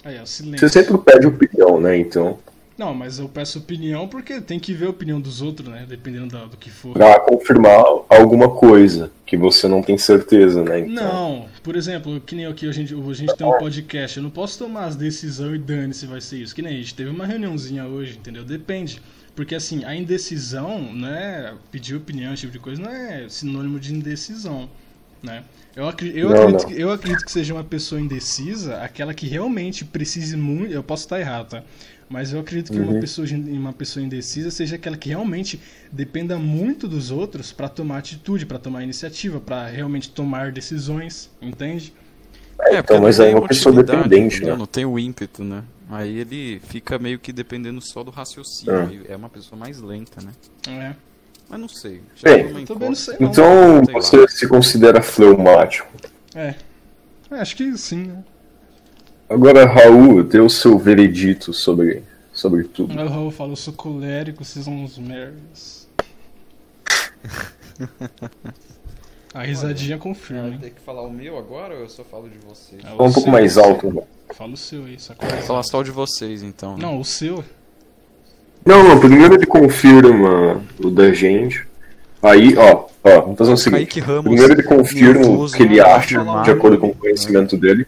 Aí, 0.03 0.17
ó, 0.19 0.25
silêncio. 0.25 0.67
você 0.67 0.83
sempre 0.83 0.97
pede 0.99 1.27
opinião, 1.27 1.79
né? 1.79 1.97
Então, 1.97 2.39
Não, 2.77 2.93
mas 2.93 3.19
eu 3.19 3.27
peço 3.27 3.59
opinião 3.59 4.07
porque 4.07 4.39
tem 4.39 4.57
que 4.57 4.73
ver 4.73 4.85
a 4.85 4.89
opinião 4.89 5.19
dos 5.19 5.41
outros, 5.41 5.67
né? 5.67 5.85
Dependendo 5.87 6.27
da- 6.27 6.45
do 6.45 6.55
que 6.55 6.69
for. 6.69 6.93
pra 6.93 7.19
confirmar 7.19 7.83
alguma 8.07 8.49
coisa 8.49 9.11
que 9.25 9.35
você 9.35 9.67
não 9.67 9.81
tem 9.83 9.97
certeza, 9.97 10.63
né? 10.63 10.79
Então, 10.79 10.93
Não, 10.93 11.45
por 11.61 11.75
exemplo, 11.75 12.21
que 12.21 12.33
nem 12.35 12.45
aqui 12.45 12.67
a 12.67 12.71
gente, 12.71 12.93
a 12.93 13.13
gente 13.13 13.35
tem 13.35 13.45
um 13.45 13.57
podcast, 13.57 14.15
eu 14.17 14.23
não 14.23 14.29
posso 14.29 14.57
tomar 14.57 14.85
as 14.85 14.95
decisões 14.95 15.55
e 15.55 15.57
dane 15.57 15.93
se 15.93 16.05
vai 16.05 16.21
ser 16.21 16.37
isso. 16.37 16.55
Que 16.55 16.61
nem 16.61 16.73
a 16.73 16.77
gente 16.77 16.95
teve 16.95 17.09
uma 17.09 17.25
reuniãozinha 17.25 17.85
hoje, 17.85 18.17
entendeu? 18.17 18.45
Depende. 18.45 19.01
Porque 19.35 19.53
assim, 19.55 19.83
a 19.83 19.93
indecisão, 19.93 20.93
né? 20.93 21.53
Pedir 21.69 21.95
opinião, 21.95 22.33
esse 22.33 22.41
tipo 22.41 22.53
de 22.53 22.59
coisa, 22.59 22.81
não 22.81 22.89
é 22.89 23.27
sinônimo 23.27 23.77
de 23.77 23.93
indecisão, 23.93 24.69
né? 25.21 25.43
Eu, 25.75 25.87
acri- 25.87 26.17
eu, 26.17 26.29
Não, 26.29 26.35
acredito, 26.35 26.63
não. 26.63 26.69
Que, 26.75 26.81
eu 26.81 26.91
acredito 26.91 27.23
que 27.25 27.31
seja 27.31 27.53
uma 27.53 27.63
pessoa 27.63 28.01
indecisa, 28.01 28.77
aquela 28.81 29.13
que 29.13 29.27
realmente 29.27 29.85
precise 29.85 30.35
muito. 30.35 30.73
Eu 30.73 30.83
posso 30.83 31.03
estar 31.03 31.19
errado, 31.19 31.49
tá? 31.49 31.63
Mas 32.09 32.33
eu 32.33 32.39
acredito 32.39 32.71
que 32.71 32.79
uma, 32.79 32.93
Uhum. 32.93 32.99
pessoa, 32.99 33.27
uma 33.31 33.71
pessoa 33.71 34.03
indecisa 34.03 34.49
seja 34.49 34.75
aquela 34.77 34.97
que 34.97 35.09
realmente 35.09 35.59
dependa 35.91 36.37
muito 36.39 36.87
dos 36.87 37.11
outros 37.11 37.51
para 37.51 37.69
tomar 37.69 37.99
atitude, 37.99 38.45
para 38.47 38.57
tomar 38.57 38.83
iniciativa, 38.83 39.39
para 39.39 39.67
realmente 39.67 40.09
tomar 40.09 40.51
decisões, 40.51 41.29
entende? 41.39 41.93
É, 42.61 42.79
então, 42.79 42.99
mas 42.99 43.19
aí 43.19 43.31
é 43.31 43.35
uma 43.35 43.47
pessoa 43.47 43.73
dependente, 43.83 44.43
né? 44.43 44.55
Não 44.55 44.65
tem 44.65 44.85
o 44.85 44.97
ímpeto, 44.97 45.43
né? 45.43 45.63
Aí 45.89 46.17
ele 46.17 46.59
fica 46.67 46.99
meio 46.99 47.17
que 47.19 47.31
dependendo 47.31 47.79
só 47.81 48.03
do 48.03 48.11
raciocínio. 48.11 49.05
É. 49.07 49.13
É 49.13 49.15
uma 49.15 49.29
pessoa 49.29 49.57
mais 49.57 49.79
lenta, 49.79 50.19
né? 50.21 50.31
É. 50.67 50.95
Mas 51.49 51.59
não 51.59 51.67
sei. 51.67 52.01
Bem, 52.21 52.65
também 52.65 52.89
não 52.89 52.95
sei 52.95 53.15
não. 53.19 53.29
Então 53.29 53.83
Sei 53.85 53.93
lá. 53.93 54.01
você 54.01 54.27
se 54.27 54.47
considera 54.47 55.01
fleumático. 55.01 55.87
É. 56.35 56.53
É, 57.31 57.35
acho 57.39 57.55
que 57.55 57.77
sim, 57.77 58.03
né? 58.05 58.23
Agora, 59.27 59.65
Raul, 59.65 60.23
dê 60.23 60.39
o 60.39 60.49
seu 60.49 60.77
veredito 60.77 61.53
sobre, 61.53 62.03
sobre 62.33 62.63
tudo. 62.63 62.93
O 62.99 63.07
Raul 63.07 63.29
fala, 63.31 63.51
eu 63.51 63.55
sou 63.55 63.73
colérico, 63.73 64.43
vocês 64.43 64.65
são 64.65 64.73
uns 64.83 64.97
merdas. 64.97 65.87
A 69.33 69.43
risadinha 69.43 69.97
confirma, 69.99 70.47
hein? 70.47 70.57
Tem 70.59 70.71
que 70.71 70.81
falar 70.81 71.03
o 71.03 71.11
meu 71.11 71.37
agora 71.37 71.75
ou 71.75 71.81
eu 71.81 71.89
só 71.89 72.03
falo 72.03 72.27
de 72.27 72.37
vocês? 72.39 72.83
É, 72.83 72.87
Fala 72.87 73.03
um 73.03 73.13
pouco 73.13 73.29
mais 73.29 73.57
alto. 73.59 73.93
né? 73.93 74.01
Fala 74.33 74.53
o 74.53 74.57
seu 74.57 74.85
aí, 74.85 74.99
só 74.99 75.13
falar 75.45 75.63
só 75.63 75.79
o 75.79 75.83
de 75.83 75.91
vocês 75.91 76.41
então. 76.41 76.75
né? 76.75 76.81
Não, 76.81 76.99
o 76.99 77.05
seu. 77.05 77.43
Não, 78.65 78.83
não, 78.87 78.99
primeiro 78.99 79.33
ele 79.35 79.45
confirma 79.45 80.61
o 80.83 80.89
da 80.91 81.11
gente. 81.13 81.65
Aí, 82.21 82.55
ó, 82.57 82.85
ó, 83.03 83.21
vamos 83.21 83.37
fazer 83.37 83.53
o 83.53 83.57
seguinte. 83.57 83.79
Kaique 83.79 83.99
Ramos. 83.99 84.25
Primeiro 84.25 84.53
ele 84.53 84.63
confirma 84.63 85.27
o 85.27 85.49
que 85.51 85.63
ele 85.63 85.75
né? 85.77 85.81
acha, 85.81 86.23
Falar 86.23 86.43
de 86.43 86.51
um- 86.51 86.53
acordo 86.53 86.77
com 86.77 86.87
o 86.89 86.95
conhecimento 86.95 87.57
dele. 87.57 87.87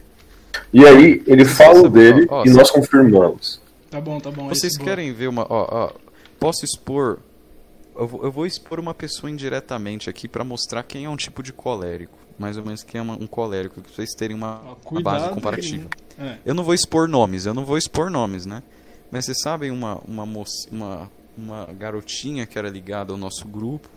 E 0.74 0.86
aí 0.86 1.22
ele 1.28 1.44
fala 1.46 1.82
o 1.82 1.90
dele 1.90 2.26
ó, 2.30 2.42
ó, 2.42 2.46
e 2.46 2.50
nós 2.50 2.72
confirmamos. 2.72 3.62
Tá 3.90 4.00
bom, 4.00 4.20
tá 4.20 4.32
bom. 4.32 4.48
Vocês 4.48 4.78
querem 4.78 5.12
ver 5.14 5.28
uma. 5.28 5.46
Ó, 5.50 5.68
ó, 5.70 5.92
posso 6.40 6.64
expor. 6.64 7.20
Eu 7.94 8.08
vou, 8.08 8.24
eu 8.24 8.32
vou 8.32 8.46
expor 8.46 8.80
uma 8.80 8.94
pessoa 8.94 9.30
indiretamente 9.30 10.10
aqui 10.10 10.28
pra 10.30 10.46
mostrar 10.46 10.82
quem 10.84 11.04
é 11.06 11.10
um 11.10 11.18
tipo 11.18 11.44
de 11.44 11.52
colérico. 11.52 12.18
Mais 12.40 12.58
ou 12.58 12.64
menos 12.64 12.82
quem 12.84 12.98
é 13.00 13.02
uma- 13.02 13.16
um 13.22 13.28
colérico, 13.28 13.82
pra 13.82 13.92
vocês 13.94 14.12
terem 14.18 14.36
uma, 14.36 14.62
Ó, 14.66 14.68
uma 14.70 14.76
cuidado 14.78 15.20
base 15.22 15.34
comparativa. 15.34 15.88
né? 16.18 16.38
Eu 16.46 16.56
não 16.56 16.64
vou 16.64 16.74
expor 16.74 17.08
nomes, 17.10 17.46
eu 17.46 17.54
não 17.54 17.66
vou 17.66 17.78
expor 17.78 18.10
nomes, 18.10 18.46
né? 18.46 18.64
Mas 19.12 19.26
vocês 19.26 19.42
sabem 19.42 19.72
uma, 19.72 19.96
uma, 20.08 20.26
moça, 20.26 20.68
uma, 20.72 21.12
uma 21.38 21.66
garotinha 21.78 22.46
que 22.46 22.58
era 22.58 22.70
ligada 22.70 23.12
ao 23.12 23.18
nosso 23.18 23.48
grupo, 23.48 23.90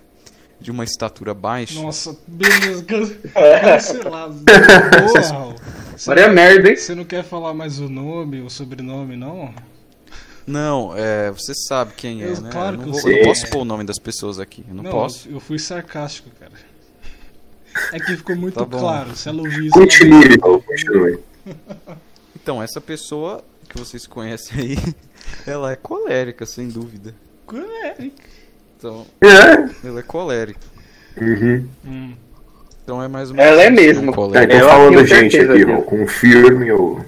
de 0.61 0.71
uma 0.71 0.83
estatura 0.85 1.33
baixa. 1.35 1.81
Nossa, 1.81 2.17
beleza. 2.27 2.85
can- 2.85 3.07
Cancelado. 3.61 4.35
Boa, 4.35 5.21
Raul. 5.29 5.55
Você 5.97 6.11
Olha 6.11 6.27
a 6.27 6.29
merda, 6.33 6.69
hein? 6.71 6.77
Você 6.77 6.95
não 6.95 7.05
quer 7.05 7.23
falar 7.23 7.55
mais 7.55 7.79
o 7.79 7.89
nome, 7.89 8.41
o 8.41 8.51
sobrenome, 8.51 9.17
não? 9.17 9.55
Não, 10.47 10.93
é, 10.97 11.31
você 11.31 11.55
sabe 11.55 11.93
quem 11.97 12.23
é, 12.23 12.29
Eu- 12.31 12.41
né? 12.41 12.51
claro 12.51 12.77
eu 12.77 12.79
não, 12.79 12.83
que 12.85 12.89
eu 12.89 12.93
vou- 12.93 13.01
sei. 13.01 13.13
eu 13.15 13.19
não 13.21 13.29
posso 13.29 13.45
expor 13.45 13.63
o 13.63 13.65
nome 13.65 13.85
das 13.85 13.99
pessoas 13.99 14.39
aqui. 14.41 14.65
Eu 14.69 14.75
não, 14.75 14.85
posso. 14.91 15.29
eu 15.29 15.41
fui 15.41 15.59
sarcástico, 15.59 16.29
cara. 16.39 16.53
É 17.93 17.99
que 17.99 18.17
ficou 18.17 18.37
muito 18.37 18.55
Tá 18.55 18.67
claro. 18.67 19.17
Se 19.17 19.29
ela 19.29 19.39
ouvir 19.39 19.67
isso. 19.67 19.71
Continue, 19.79 20.39
Raul, 20.41 20.63
continue. 20.63 21.19
Então, 22.37 22.63
essa 22.63 22.81
pessoa 22.81 23.43
que 23.65 23.79
vocês 23.79 24.07
conhecem 24.07 24.59
aí, 24.61 24.95
ela 25.47 25.73
é 25.73 25.77
colérica, 25.77 26.45
sem 26.47 26.69
dúvida. 26.69 27.15
Colérico. 27.47 28.17
Então, 28.77 29.07
É. 29.21 29.87
ela 29.87 30.01
é 30.01 30.03
colérica. 30.03 30.61
Uhum. 31.21 31.67
Hum. 31.85 32.15
Então 32.83 33.03
é 33.03 33.09
mais 33.09 33.31
menos 33.31 33.47
Ela 33.53 33.63
é 33.63 33.71
mesmo. 33.71 34.11
um 34.13 34.35
É, 34.37 34.45
então 34.45 34.59
Eu 34.59 34.69
falando 34.69 35.07
gente 35.07 35.39
aqui. 35.39 35.65
Raul, 35.65 35.83
confirme 35.85 36.71
o. 36.73 37.03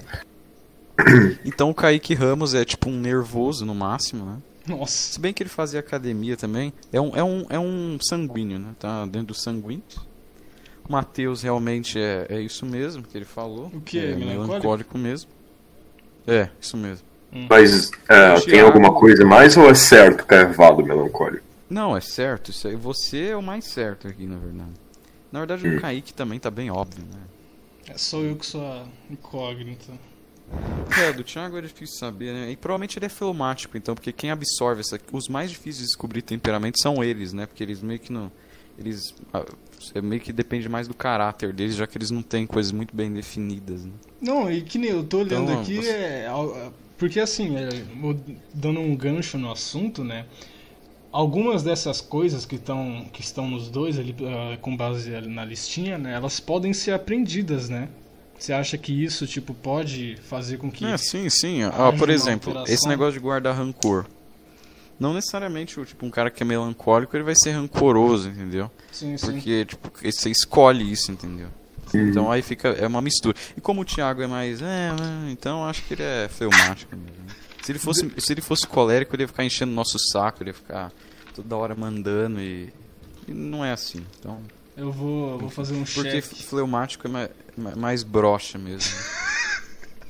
Então 1.44 1.68
o 1.70 1.74
Kaique 1.74 2.14
Ramos 2.14 2.54
é 2.54 2.64
tipo 2.64 2.88
um 2.88 2.98
nervoso 2.98 3.66
no 3.66 3.74
máximo, 3.74 4.24
né? 4.24 4.36
Nossa. 4.66 5.12
Se 5.12 5.20
bem 5.20 5.34
que 5.34 5.42
ele 5.42 5.50
fazia 5.50 5.78
academia 5.80 6.36
também. 6.36 6.72
É 6.92 6.98
um, 7.00 7.14
é 7.14 7.22
um, 7.22 7.46
é 7.50 7.58
um 7.58 7.98
sanguíneo, 8.00 8.58
né? 8.58 8.68
Tá 8.78 9.04
dentro 9.04 9.28
do 9.28 9.34
sanguíneo. 9.34 9.82
O 10.88 10.92
Matheus 10.92 11.42
realmente 11.42 11.98
é, 12.00 12.26
é 12.30 12.40
isso 12.40 12.64
mesmo 12.64 13.02
que 13.02 13.16
ele 13.18 13.24
falou. 13.26 13.66
O 13.74 13.80
quê? 13.80 13.98
É 13.98 14.02
Melancólico? 14.14 14.46
melancólico 14.48 14.98
mesmo. 14.98 15.30
É, 16.26 16.48
isso 16.60 16.76
mesmo. 16.76 17.04
Mas 17.50 17.90
é, 18.08 18.34
tem 18.34 18.44
Thiago- 18.52 18.66
alguma 18.68 18.92
coisa 18.94 19.24
mais 19.24 19.56
ou 19.56 19.68
é 19.68 19.74
certo 19.74 20.24
carvado 20.24 20.84
melancólico? 20.84 21.44
Não, 21.68 21.96
é 21.96 22.00
certo. 22.00 22.50
Isso 22.50 22.66
aí, 22.68 22.76
você 22.76 23.26
é 23.28 23.36
o 23.36 23.42
mais 23.42 23.64
certo 23.66 24.08
aqui, 24.08 24.26
na 24.26 24.38
verdade. 24.38 24.70
Na 25.32 25.40
verdade, 25.40 25.68
Hum. 25.68 25.76
o 25.76 25.80
Kaique 25.80 26.14
também 26.14 26.38
tá 26.38 26.50
bem 26.50 26.70
óbvio, 26.70 27.04
né? 27.04 27.20
É 27.88 27.98
só 27.98 28.18
eu 28.20 28.36
que 28.36 28.46
sou 28.46 28.64
a 28.64 28.84
incógnita. 29.10 29.92
É, 30.98 31.12
do 31.12 31.24
Thiago 31.24 31.58
é 31.58 31.60
difícil 31.60 31.98
saber, 31.98 32.32
né? 32.32 32.50
E 32.52 32.56
provavelmente 32.56 32.98
ele 32.98 33.06
é 33.06 33.08
fleumático, 33.08 33.76
então, 33.76 33.94
porque 33.96 34.12
quem 34.12 34.30
absorve 34.30 34.80
essa. 34.80 34.98
Os 35.12 35.28
mais 35.28 35.50
difíceis 35.50 35.78
de 35.78 35.84
descobrir 35.86 36.22
temperamento 36.22 36.80
são 36.80 37.02
eles, 37.02 37.32
né? 37.32 37.46
Porque 37.46 37.62
eles 37.64 37.82
meio 37.82 37.98
que 37.98 38.12
não. 38.12 38.30
Eles. 38.78 39.12
É 39.94 40.00
meio 40.00 40.20
que 40.20 40.32
depende 40.32 40.68
mais 40.68 40.86
do 40.88 40.94
caráter 40.94 41.52
deles, 41.52 41.76
já 41.76 41.86
que 41.86 41.96
eles 41.98 42.10
não 42.10 42.22
têm 42.22 42.46
coisas 42.46 42.72
muito 42.72 42.94
bem 42.94 43.12
definidas, 43.12 43.84
né? 43.84 43.92
Não, 44.20 44.50
e 44.50 44.62
que 44.62 44.78
nem 44.78 44.90
eu 44.90 45.04
tô 45.04 45.18
olhando 45.18 45.50
Então, 45.50 45.60
aqui, 45.62 45.76
você- 45.82 45.90
é, 45.90 46.26
al- 46.26 46.72
porque 46.98 47.20
assim, 47.20 47.56
é, 47.56 47.68
dando 48.54 48.80
um 48.80 48.96
gancho 48.96 49.38
no 49.38 49.50
assunto, 49.50 50.02
né? 50.04 50.24
Algumas 51.12 51.62
dessas 51.62 52.00
coisas 52.00 52.44
que, 52.44 52.58
tão, 52.58 53.06
que 53.12 53.22
estão 53.22 53.48
nos 53.48 53.70
dois 53.70 53.98
ali, 53.98 54.14
ah, 54.22 54.58
com 54.60 54.76
base 54.76 55.10
na 55.22 55.44
listinha, 55.44 55.96
né? 55.96 56.12
Elas 56.12 56.40
podem 56.40 56.72
ser 56.74 56.92
aprendidas, 56.92 57.68
né? 57.70 57.88
Você 58.38 58.52
acha 58.52 58.76
que 58.76 58.92
isso, 58.92 59.26
tipo, 59.26 59.54
pode 59.54 60.16
fazer 60.24 60.58
com 60.58 60.70
que... 60.70 60.84
É, 60.84 60.96
sim, 60.98 61.30
sim. 61.30 61.62
Ah, 61.62 61.90
por 61.90 62.10
exemplo, 62.10 62.50
alteração. 62.50 62.74
esse 62.74 62.86
negócio 62.86 63.14
de 63.14 63.20
guardar 63.20 63.56
rancor. 63.56 64.04
Não 64.98 65.12
necessariamente, 65.12 65.78
o 65.78 65.85
tipo, 65.85 66.06
um 66.06 66.10
cara 66.10 66.31
que 66.31 66.43
é 66.43 66.47
melancólico, 66.47 67.16
ele 67.16 67.24
vai 67.24 67.35
ser 67.36 67.52
rancoroso, 67.52 68.28
entendeu? 68.31 68.70
Sim, 68.90 69.16
sim. 69.16 69.32
Porque, 69.32 69.64
tipo, 69.66 69.90
você 70.02 70.31
escolhe 70.31 70.90
isso, 70.90 71.12
entendeu? 71.12 71.48
Então 71.94 72.31
aí 72.31 72.43
fica. 72.43 72.68
É 72.70 72.86
uma 72.86 73.01
mistura. 73.01 73.36
E 73.56 73.60
como 73.60 73.82
o 73.82 73.85
Thiago 73.85 74.23
é 74.23 74.27
mais. 74.27 74.60
É, 74.60 74.90
é, 74.90 75.31
então 75.31 75.64
acho 75.64 75.85
que 75.85 75.94
ele 75.94 76.02
é 76.02 76.28
fleumático 76.28 76.97
mesmo. 76.97 77.27
Se 77.62 77.73
ele 77.73 77.78
fosse, 77.78 78.12
se 78.18 78.32
ele 78.32 78.40
fosse 78.40 78.66
colérico, 78.66 79.14
ele 79.14 79.23
ia 79.24 79.28
ficar 79.28 79.44
enchendo 79.44 79.73
nosso 79.73 79.98
saco, 79.98 80.43
ele 80.43 80.51
ia 80.51 80.55
ficar 80.55 80.93
toda 81.35 81.56
hora 81.56 81.74
mandando 81.74 82.40
e. 82.40 82.73
e 83.28 83.32
não 83.32 83.64
é 83.64 83.73
assim. 83.73 84.05
Então. 84.18 84.40
Eu 84.77 84.93
vou, 84.93 85.32
eu 85.32 85.39
vou 85.39 85.51
fazer 85.51 85.74
um 85.74 85.85
Porque 85.85 86.20
check. 86.20 86.24
fleumático 86.24 87.06
é 87.06 87.10
mais, 87.10 87.31
mais 87.77 88.02
broxa 88.02 88.59
mesmo. 88.59 88.93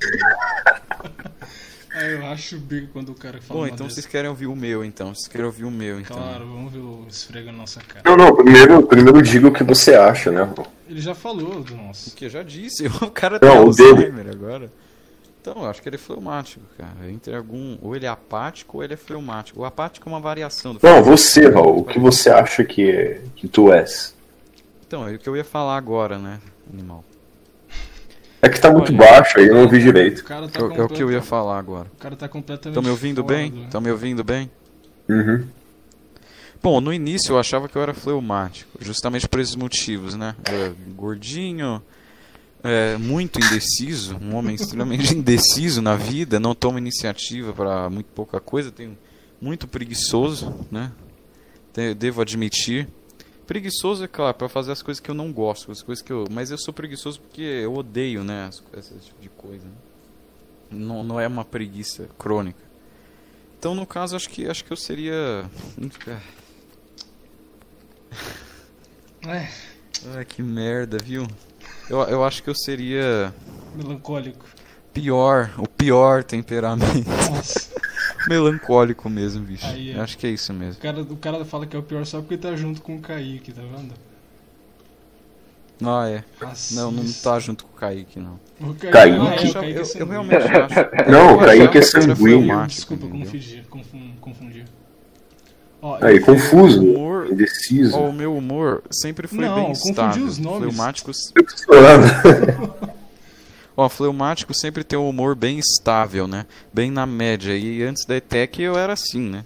Ah, 1.99 2.05
eu 2.05 2.27
acho 2.27 2.59
bico 2.59 2.89
quando 2.93 3.09
o 3.09 3.15
cara 3.15 3.41
fala 3.41 3.59
Bom, 3.61 3.65
uma 3.65 3.69
então 3.73 3.87
dessa. 3.87 3.95
vocês 3.95 4.07
querem 4.07 4.29
ouvir 4.29 4.47
o 4.47 4.55
meu, 4.55 4.85
então. 4.85 5.15
Vocês 5.15 5.29
querem 5.29 5.47
ouvir 5.47 5.65
o 5.65 5.71
meu, 5.71 5.99
então. 5.99 6.15
Claro, 6.15 6.47
vamos 6.47 6.71
ver 6.71 6.79
o 6.81 7.07
esfrega 7.09 7.51
na 7.51 7.59
nossa 7.59 7.81
cara. 7.81 8.03
Não, 8.05 8.17
não, 8.19 8.37
primeiro, 8.37 8.83
primeiro 8.87 9.23
diga 9.23 9.49
o 9.49 9.53
que 9.53 9.65
você 9.65 9.95
acha, 9.95 10.31
né? 10.31 10.43
Raul? 10.43 10.67
Ele 10.87 11.01
já 11.01 11.15
falou 11.15 11.63
do 11.63 11.75
nosso. 11.75 12.15
Que 12.15 12.27
eu 12.27 12.31
já 12.31 12.43
disse, 12.43 12.87
o 13.01 13.11
cara 13.11 13.41
tem 13.41 13.49
Não, 13.49 13.65
o 13.67 13.75
dele. 13.75 13.89
Alzheimer 13.93 14.29
agora. 14.31 14.71
Então, 15.41 15.63
eu 15.63 15.71
acho 15.71 15.81
que 15.81 15.89
ele 15.89 15.97
é 15.97 15.99
fleumático, 15.99 16.63
cara. 16.77 17.09
Entre 17.11 17.35
algum. 17.35 17.79
Ou 17.81 17.97
ele 17.97 18.05
é 18.05 18.09
apático 18.11 18.77
ou 18.77 18.85
ele 18.85 18.93
é 18.93 18.97
fleumático. 18.97 19.61
O 19.61 19.65
apático 19.65 20.07
é 20.07 20.13
uma 20.13 20.21
variação 20.21 20.75
do 20.75 20.81
Não, 20.83 21.03
você, 21.03 21.49
Raul, 21.49 21.79
o 21.79 21.85
que 21.85 21.99
você 21.99 22.29
acha 22.29 22.63
que, 22.63 22.91
é, 22.91 23.23
que 23.37 23.49
tu 23.49 23.73
és? 23.73 24.15
Então, 24.87 25.09
é 25.09 25.15
o 25.15 25.19
que 25.19 25.29
eu 25.29 25.37
ia 25.37 25.45
falar 25.45 25.77
agora, 25.79 26.19
né, 26.19 26.41
animal? 26.71 27.03
É 28.47 28.49
que 28.49 28.61
tá 28.61 28.71
muito 28.71 28.91
Olha, 28.95 28.99
baixo 28.99 29.41
aí, 29.41 29.49
eu 29.49 29.55
não 29.57 29.69
vi 29.69 29.79
O 29.79 29.81
direito. 29.81 30.23
cara 30.23 30.47
tá 30.49 30.61
É, 30.61 30.63
o- 30.63 30.73
é 30.73 30.83
o 30.85 30.89
que 30.89 31.03
eu 31.03 31.11
ia 31.11 31.21
falar 31.21 31.59
agora. 31.59 31.89
O 31.93 31.97
cara 31.99 32.15
tá 32.15 32.29
completamente 32.29 32.79
Estão 32.79 32.83
me 32.83 32.91
ouvindo 32.91 33.23
fora 33.25 33.35
bem? 33.35 33.65
Estão 33.65 33.81
me 33.81 33.91
ouvindo 33.91 34.23
bem? 34.23 34.49
Uhum. 35.09 35.49
Bom, 36.63 36.81
no 36.81 36.93
início 36.93 37.33
eu 37.33 37.39
achava 37.41 37.69
que 37.69 37.77
eu 37.77 37.83
era 37.83 37.93
fleumático, 37.93 38.71
justamente 38.81 39.29
por 39.29 39.41
esses 39.41 39.57
motivos, 39.57 40.15
né? 40.15 40.37
Eu 40.49 40.55
era 40.55 40.75
gordinho, 40.97 41.83
é, 42.63 42.97
muito 42.97 43.41
indeciso, 43.45 44.17
um 44.23 44.37
homem 44.37 44.55
extremamente 44.57 45.13
indeciso 45.13 45.83
na 45.83 45.97
vida, 45.97 46.39
não 46.39 46.55
toma 46.55 46.79
iniciativa 46.79 47.53
para 47.53 47.91
muito 47.91 48.07
pouca 48.15 48.39
coisa, 48.39 48.71
tenho 48.71 48.97
muito 49.41 49.67
preguiçoso, 49.67 50.55
né? 50.71 50.93
Devo 51.99 52.23
admitir. 52.23 52.87
Preguiçoso, 53.47 54.03
é 54.05 54.09
claro, 54.09 54.35
para 54.37 54.49
fazer 54.49 54.73
as 54.73 54.83
coisas 54.83 55.01
que 55.01 55.09
eu 55.11 55.15
não 55.15 55.33
gosto, 55.33 55.71
as 55.71 55.81
coisas 55.83 56.03
que 56.03 56.13
eu, 56.13 56.25
mas 56.31 56.51
eu 56.51 56.59
sou 56.59 56.75
preguiçoso 56.75 57.21
porque 57.21 57.43
eu 57.43 57.75
odeio, 57.75 58.25
né, 58.25 58.47
as- 58.49 58.63
esse 58.77 58.95
tipo 59.07 59.21
de 59.21 59.29
coisa. 59.29 59.65
né? 59.65 59.73
Não, 60.71 61.05
não 61.05 61.21
é 61.21 61.29
uma 61.29 61.45
preguiça 61.45 62.09
crônica. 62.19 62.59
Então, 63.59 63.73
no 63.75 63.87
caso, 63.87 64.17
acho 64.17 64.29
que 64.29 64.49
acho 64.49 64.65
que 64.65 64.73
eu 64.73 64.77
seria 64.77 65.49
É, 69.27 69.49
Ai, 70.15 70.25
que 70.25 70.43
merda, 70.43 70.99
viu? 71.03 71.27
Eu, 71.89 72.01
eu 72.03 72.25
acho 72.25 72.43
que 72.43 72.51
eu 72.51 72.55
seria 72.55 73.33
melancólico. 73.75 74.45
pior, 74.93 75.53
o 75.59 75.69
pior 75.69 76.23
temperamento. 76.25 77.09
Nossa. 77.31 77.76
Melancólico 78.29 79.09
mesmo, 79.09 79.45
bicho. 79.45 79.67
Aí, 79.67 79.91
é. 79.93 79.97
Eu 79.97 80.03
acho 80.03 80.17
que 80.19 80.27
é 80.27 80.31
isso 80.31 80.53
O 80.53 80.57
mesmo. 80.57 80.81
cara, 80.81 81.01
o 81.03 81.17
cara 81.17 81.45
fala 81.45 81.67
que 81.67 81.77
é 81.77 81.79
o 81.79 81.83
pior 81.83 82.05
só 82.07 82.21
porque 82.21 82.37
tá 82.37 82.55
junto 82.57 82.81
com 82.83 82.97
o 82.97 83.01
Kaique, 83.01 83.53
tá 83.53 83.63
vendo? 83.63 83.93
Ah, 85.85 86.09
é. 86.09 86.25
Não, 86.73 86.91
não 86.91 87.05
tá 87.23 87.39
junto 87.39 87.65
com 87.67 87.77
o 87.77 87.79
Kaique, 87.79 88.19
não. 88.19 88.41
O 88.61 88.73
Kaique, 88.75 88.91
Kaique? 88.91 89.17
Ah, 89.19 89.35
é, 89.35 89.45
o 89.45 89.47
Eu, 89.49 89.53
Kaique 89.53 89.67
é 89.67 89.77
eu, 89.77 89.79
eu 89.81 89.85
sanguíneo. 89.85 90.11
realmente 90.11 90.47
acho. 90.57 91.11
Não, 91.11 91.31
eu 91.31 91.37
o 91.37 91.39
Kaique 91.41 91.79
é 91.79 91.83
sanguíneo. 91.83 92.17
fleumático, 92.17 92.95
Desculpa, 92.97 93.05
entendeu? 93.07 93.27
confundir, 93.27 93.65
confun- 93.69 94.13
confundir. 94.21 94.65
Ó, 95.83 95.99
Aí, 96.03 96.17
eu- 96.17 96.25
confuso, 96.25 96.81
O 96.83 96.95
humor, 96.95 97.29
indeciso. 97.31 97.95
ó, 97.95 98.09
o 98.09 98.13
meu 98.13 98.35
humor 98.35 98.83
sempre 98.91 99.29
foi 99.29 99.45
Não, 99.45 99.55
bem 99.55 99.65
confundi 99.67 99.91
estável. 99.91 100.25
os 100.25 100.39
nomes. 100.39 100.59
Fleumático, 100.75 101.11
Eu 101.35 101.45
tô 101.45 101.57
falando. 101.67 102.75
ó, 103.77 103.89
fleumático 103.89 104.55
sempre 104.55 104.83
tem 104.83 104.99
um 104.99 105.09
humor 105.09 105.35
bem 105.35 105.59
estável, 105.59 106.27
né? 106.27 106.47
Bem 106.73 106.91
na 106.91 107.07
média. 107.07 107.57
E 107.57 107.83
antes 107.83 108.07
da 108.07 108.17
ETEC 108.17 108.63
eu 108.63 108.79
era 108.79 108.93
assim, 108.93 109.21
né? 109.21 109.45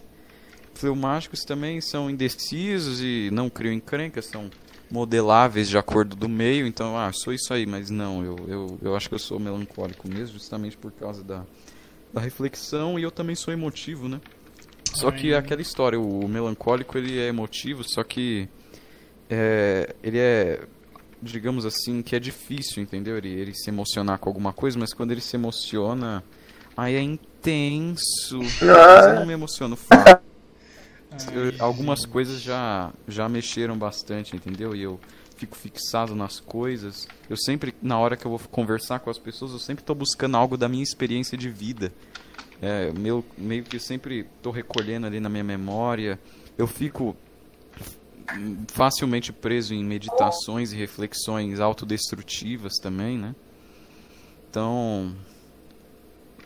Fleumáticos 0.74 1.40
também 1.44 1.80
são 1.80 2.08
indecisos 2.08 3.00
e 3.02 3.28
não 3.32 3.50
criam 3.50 3.74
encrencas, 3.74 4.26
são 4.26 4.50
modeláveis 4.90 5.68
de 5.68 5.78
acordo 5.78 6.16
do 6.16 6.28
meio, 6.28 6.66
então, 6.66 6.98
ah, 6.98 7.12
sou 7.12 7.32
isso 7.32 7.52
aí, 7.54 7.64
mas 7.64 7.90
não, 7.90 8.24
eu, 8.24 8.36
eu, 8.48 8.78
eu 8.82 8.96
acho 8.96 9.08
que 9.08 9.14
eu 9.14 9.18
sou 9.18 9.38
melancólico 9.38 10.08
mesmo, 10.08 10.38
justamente 10.38 10.76
por 10.76 10.90
causa 10.90 11.22
da, 11.22 11.44
da 12.12 12.20
reflexão 12.20 12.98
e 12.98 13.02
eu 13.02 13.10
também 13.10 13.36
sou 13.36 13.52
emotivo, 13.52 14.08
né? 14.08 14.20
Só 14.92 15.10
que 15.12 15.32
aquela 15.32 15.62
história, 15.62 16.00
o 16.00 16.26
melancólico 16.26 16.98
ele 16.98 17.18
é 17.18 17.28
emotivo, 17.28 17.84
só 17.84 18.02
que 18.02 18.48
é, 19.28 19.94
ele 20.02 20.18
é, 20.18 20.60
digamos 21.22 21.64
assim, 21.66 22.02
que 22.02 22.16
é 22.16 22.20
difícil, 22.20 22.82
entendeu? 22.82 23.16
Ele, 23.16 23.28
ele 23.28 23.54
se 23.54 23.70
emocionar 23.70 24.18
com 24.18 24.28
alguma 24.28 24.52
coisa, 24.52 24.78
mas 24.78 24.92
quando 24.92 25.12
ele 25.12 25.20
se 25.20 25.36
emociona, 25.36 26.24
aí 26.76 26.94
é 26.94 27.02
intenso. 27.02 28.38
Mas 28.60 29.06
eu 29.06 29.14
não 29.14 29.26
me 29.26 29.32
emociono 29.32 29.76
fácil. 29.76 30.20
Eu- 31.32 31.52
algumas 31.58 32.04
coisas 32.06 32.40
já, 32.40 32.92
já 33.08 33.28
mexeram 33.28 33.76
bastante, 33.76 34.36
entendeu? 34.36 34.74
E 34.74 34.82
eu 34.82 34.98
fico 35.36 35.56
fixado 35.56 36.14
nas 36.14 36.38
coisas. 36.40 37.08
Eu 37.28 37.36
sempre, 37.36 37.74
na 37.82 37.98
hora 37.98 38.16
que 38.16 38.26
eu 38.26 38.30
vou 38.30 38.38
conversar 38.50 39.00
com 39.00 39.10
as 39.10 39.18
pessoas, 39.18 39.52
eu 39.52 39.58
sempre 39.58 39.82
estou 39.82 39.96
buscando 39.96 40.36
algo 40.36 40.56
da 40.56 40.68
minha 40.68 40.82
experiência 40.82 41.36
de 41.36 41.48
vida. 41.48 41.92
É, 42.62 42.92
meu, 42.92 43.24
meio 43.38 43.64
que 43.64 43.76
eu 43.76 43.80
sempre 43.80 44.26
estou 44.36 44.52
recolhendo 44.52 45.06
ali 45.06 45.18
na 45.18 45.28
minha 45.28 45.44
memória. 45.44 46.18
Eu 46.58 46.66
fico 46.66 47.16
facilmente 48.68 49.32
preso 49.32 49.74
em 49.74 49.84
meditações 49.84 50.72
e 50.72 50.76
reflexões 50.76 51.60
autodestrutivas 51.60 52.74
também, 52.74 53.18
né? 53.18 53.34
Então, 54.48 55.14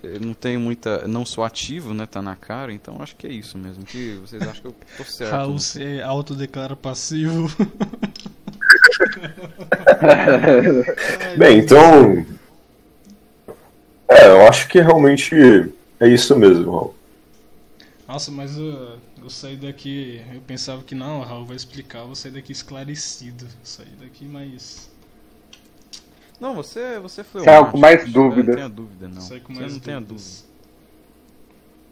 eu 0.03 0.21
não 0.21 0.35
tenho 0.35 0.61
muita, 0.61 1.09
não 1.09 1.25
sou 1.25 1.43
ativo, 1.45 1.95
né? 1.95 2.07
Tá 2.07 2.21
na 2.21 2.37
cara, 2.37 2.73
então 2.73 2.99
acho 3.01 3.17
que 3.17 3.27
é 3.27 3.33
isso 3.33 3.57
mesmo. 3.57 3.85
Que 3.85 4.19
vocês 4.21 4.43
acham 4.43 4.63
que 4.63 4.69
eu 4.69 4.75
tô 4.99 5.05
certo? 5.05 5.31
Raul 5.31 5.55
né? 5.55 5.59
se 5.59 6.03
autodeclara 6.03 6.77
passivo. 6.77 7.49
Bem, 11.39 11.59
então. 11.59 12.27
É, 14.09 14.29
eu 14.29 14.47
acho 14.47 14.69
que 14.69 14.81
realmente 14.81 15.35
é 15.99 16.09
isso 16.09 16.37
mesmo, 16.37 16.71
Raul. 16.71 16.95
Nossa, 18.07 18.31
mas 18.31 18.57
eu, 18.57 18.99
eu 19.25 19.31
saí 19.31 19.57
daqui. 19.57 20.21
Eu 20.33 20.41
pensava 20.43 20.83
que 20.83 20.95
não, 20.95 21.21
o 21.21 21.23
Raul 21.25 21.45
vai 21.47 21.57
explicar. 21.57 22.01
Eu 22.01 22.07
vou 22.07 22.15
sair 22.15 22.33
daqui 22.33 22.53
esclarecido. 22.53 23.47
Sair 23.63 23.95
daqui 24.01 24.25
mais. 24.25 24.91
Não, 26.41 26.55
você, 26.55 26.99
você 27.01 27.25
foi 27.25 27.43
Saiu 27.45 27.63
o 27.63 27.71
com 27.73 27.79
mais 27.79 28.11
dúvida. 28.11 28.49
Não 28.51 28.55
tenha 28.57 28.69
dúvida, 28.69 29.09
não. 29.09 29.21
Sair 29.21 29.41
com 29.41 29.55
Você 29.55 29.61
mais 29.61 29.73
não 29.73 29.81
tenha 29.81 30.01
dúvida. 30.01 30.55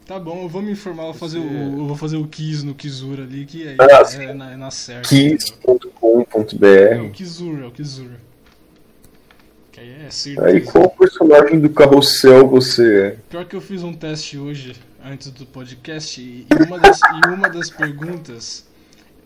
Tá 0.05 0.19
bom, 0.19 0.43
eu 0.43 0.49
vou 0.49 0.61
me 0.61 0.73
informar, 0.73 1.05
vou 1.05 1.15
fazer, 1.15 1.39
Você- 1.39 1.47
o, 1.47 1.79
eu 1.79 1.87
vou 1.87 1.97
fazer 1.97 2.17
o 2.17 2.27
Kiz 2.27 2.65
no 2.65 2.75
Kizur 2.75 3.21
ali, 3.21 3.47
que 3.47 3.67
aí 3.69 3.77
Ah, 3.81 4.01
é, 4.01 4.05
sim. 4.05 4.33
na, 4.35 4.51
é 4.53 4.57
na 4.57 4.71
certa. 4.71 5.15
entendeu? 5.15 5.39
É 5.65 5.71
o 5.73 5.81
Kiss.com.br. 5.81 7.11
Kizur, 7.13 7.61
é 7.63 7.67
o 7.67 7.71
Kizur. 7.71 8.11
Que 9.71 9.81
aí 9.81 9.91
é 9.91 10.05
Aí, 10.07 10.11
certeza. 10.13 10.73
qual 10.73 10.91
personagem 10.91 11.61
do 11.61 11.71
carrossel 11.71 12.49
você 12.49 13.01
é? 13.01 13.11
Pior 13.31 13.45
que 13.47 13.55
eu 13.57 13.61
fiz 13.61 13.83
um 13.85 13.95
teste 13.95 14.37
hoje, 14.37 14.75
antes 15.05 15.31
do 15.31 15.45
podcast, 15.47 16.21
e 16.21 16.47
uma 16.67 16.79
das, 16.79 17.01
e 17.01 17.29
uma 17.29 17.49
das 17.49 17.71
perguntas. 17.71 18.67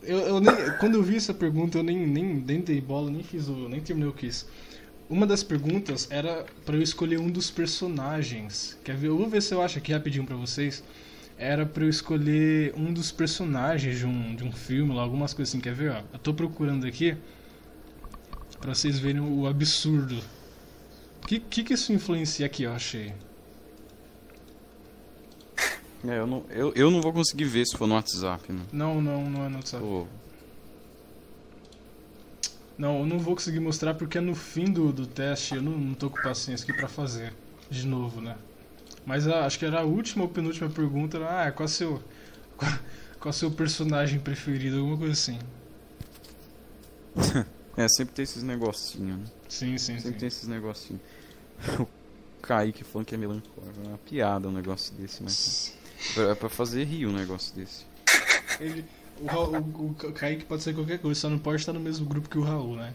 Eu, 0.03 0.19
eu 0.19 0.40
nem, 0.40 0.55
quando 0.78 0.94
eu 0.94 1.03
vi 1.03 1.16
essa 1.16 1.35
pergunta, 1.35 1.78
eu 1.78 1.82
nem, 1.82 2.07
nem, 2.07 2.24
nem 2.24 2.61
dei 2.61 2.81
bola, 2.81 3.11
nem 3.11 3.23
fiz 3.23 3.48
o. 3.48 3.69
nem 3.69 3.81
terminei 3.81 4.09
o 4.09 4.12
quiz. 4.12 4.47
Uma 5.09 5.27
das 5.27 5.43
perguntas 5.43 6.09
era 6.11 6.44
pra 6.65 6.77
eu 6.77 6.82
escolher 6.82 7.19
um 7.19 7.31
dos 7.31 7.51
personagens. 7.51 8.77
Quer 8.82 8.97
ver? 8.97 9.09
Eu 9.09 9.16
vou 9.16 9.28
ver 9.28 9.40
se 9.43 9.55
eu 9.55 9.62
acho 9.62 9.78
aqui 9.78 9.93
rapidinho 9.93 10.24
pra 10.24 10.36
vocês. 10.36 10.82
Era 11.39 11.66
pra 11.66 11.85
eu 11.85 11.89
escolher 11.89 12.73
um 12.77 12.93
dos 12.93 13.12
personagens 13.12 13.98
de 13.98 14.07
um, 14.07 14.35
de 14.35 14.43
um 14.43 14.51
filme, 14.51 14.94
lá, 14.94 15.03
algumas 15.03 15.35
coisas 15.35 15.53
assim. 15.53 15.61
Quer 15.61 15.74
ver? 15.74 15.90
Ó, 15.93 16.03
eu 16.12 16.19
tô 16.19 16.32
procurando 16.35 16.86
aqui 16.86 17.16
pra 18.61 18.74
vocês 18.74 18.98
verem 18.98 19.20
o 19.20 19.47
absurdo. 19.47 20.16
O 21.23 21.27
que, 21.27 21.39
que 21.39 21.62
que 21.62 21.74
isso 21.74 21.93
influencia 21.93 22.47
aqui, 22.47 22.65
eu 22.65 22.73
achei? 22.73 23.12
É, 26.08 26.18
eu, 26.18 26.26
não, 26.26 26.44
eu, 26.50 26.72
eu 26.74 26.90
não 26.90 27.00
vou 27.00 27.12
conseguir 27.12 27.44
ver 27.44 27.66
se 27.66 27.76
for 27.76 27.86
no 27.86 27.94
WhatsApp, 27.94 28.52
né? 28.52 28.62
Não, 28.72 29.00
não, 29.00 29.28
não 29.28 29.44
é 29.44 29.48
no 29.48 29.56
WhatsApp. 29.56 29.84
Não, 32.78 33.00
eu 33.00 33.06
não 33.06 33.18
vou 33.18 33.34
conseguir 33.34 33.60
mostrar 33.60 33.94
porque 33.94 34.18
é 34.18 34.20
no 34.20 34.34
fim 34.34 34.66
do, 34.70 34.92
do 34.92 35.06
teste 35.06 35.54
eu 35.56 35.62
não, 35.62 35.72
não 35.72 35.94
tô 35.94 36.10
com 36.10 36.20
paciência 36.20 36.64
aqui 36.64 36.72
pra 36.78 36.88
fazer 36.88 37.32
de 37.70 37.86
novo, 37.86 38.20
né? 38.20 38.36
Mas 39.04 39.26
a- 39.26 39.46
acho 39.46 39.58
que 39.58 39.64
era 39.64 39.80
a 39.80 39.84
última 39.84 40.24
ou 40.24 40.28
penúltima 40.30 40.68
pergunta, 40.68 41.16
era, 41.16 41.46
ah, 41.46 41.52
qual 41.52 41.64
é 41.64 41.68
seu, 41.68 42.02
qual, 42.56 42.70
qual 43.18 43.30
é 43.30 43.32
seu 43.32 43.50
personagem 43.50 44.20
preferido, 44.20 44.78
alguma 44.78 44.98
coisa 44.98 45.12
assim. 45.14 45.38
é, 47.76 47.88
sempre 47.88 48.14
tem 48.14 48.22
esses 48.24 48.42
negocinhos, 48.42 49.18
né? 49.20 49.24
Sim, 49.48 49.78
sim, 49.78 49.94
Sempre 49.96 50.12
sim. 50.12 50.18
tem 50.18 50.28
esses 50.28 50.48
negocinhos. 50.48 51.02
O 52.38 52.48
Kaique 52.48 52.84
falando 52.84 53.08
que 53.08 53.14
é 53.14 53.18
melancólico. 53.18 53.80
É 53.84 53.88
uma 53.88 53.98
piada 53.98 54.46
um 54.46 54.52
negócio 54.52 54.94
desse, 54.94 55.20
mas. 55.20 55.76
É 56.16 56.35
pra 56.35 56.48
fazer 56.48 56.85
rir 56.85 57.06
um 57.06 57.12
negócio 57.12 57.55
desse. 57.55 57.85
Ele, 58.60 58.85
o, 59.20 59.27
Raul- 59.27 59.56
o, 59.59 59.86
o 60.06 60.12
Kaique 60.12 60.44
pode 60.44 60.62
ser 60.62 60.74
qualquer 60.74 60.98
coisa, 60.98 61.20
só 61.20 61.28
não 61.31 61.39
pode 61.39 61.60
estar 61.60 61.73
no 61.73 61.81
mesmo 61.81 62.06
grupo 62.06 62.28
que 62.28 62.39
o 62.39 62.43
Raul, 62.43 62.77
né? 62.77 62.93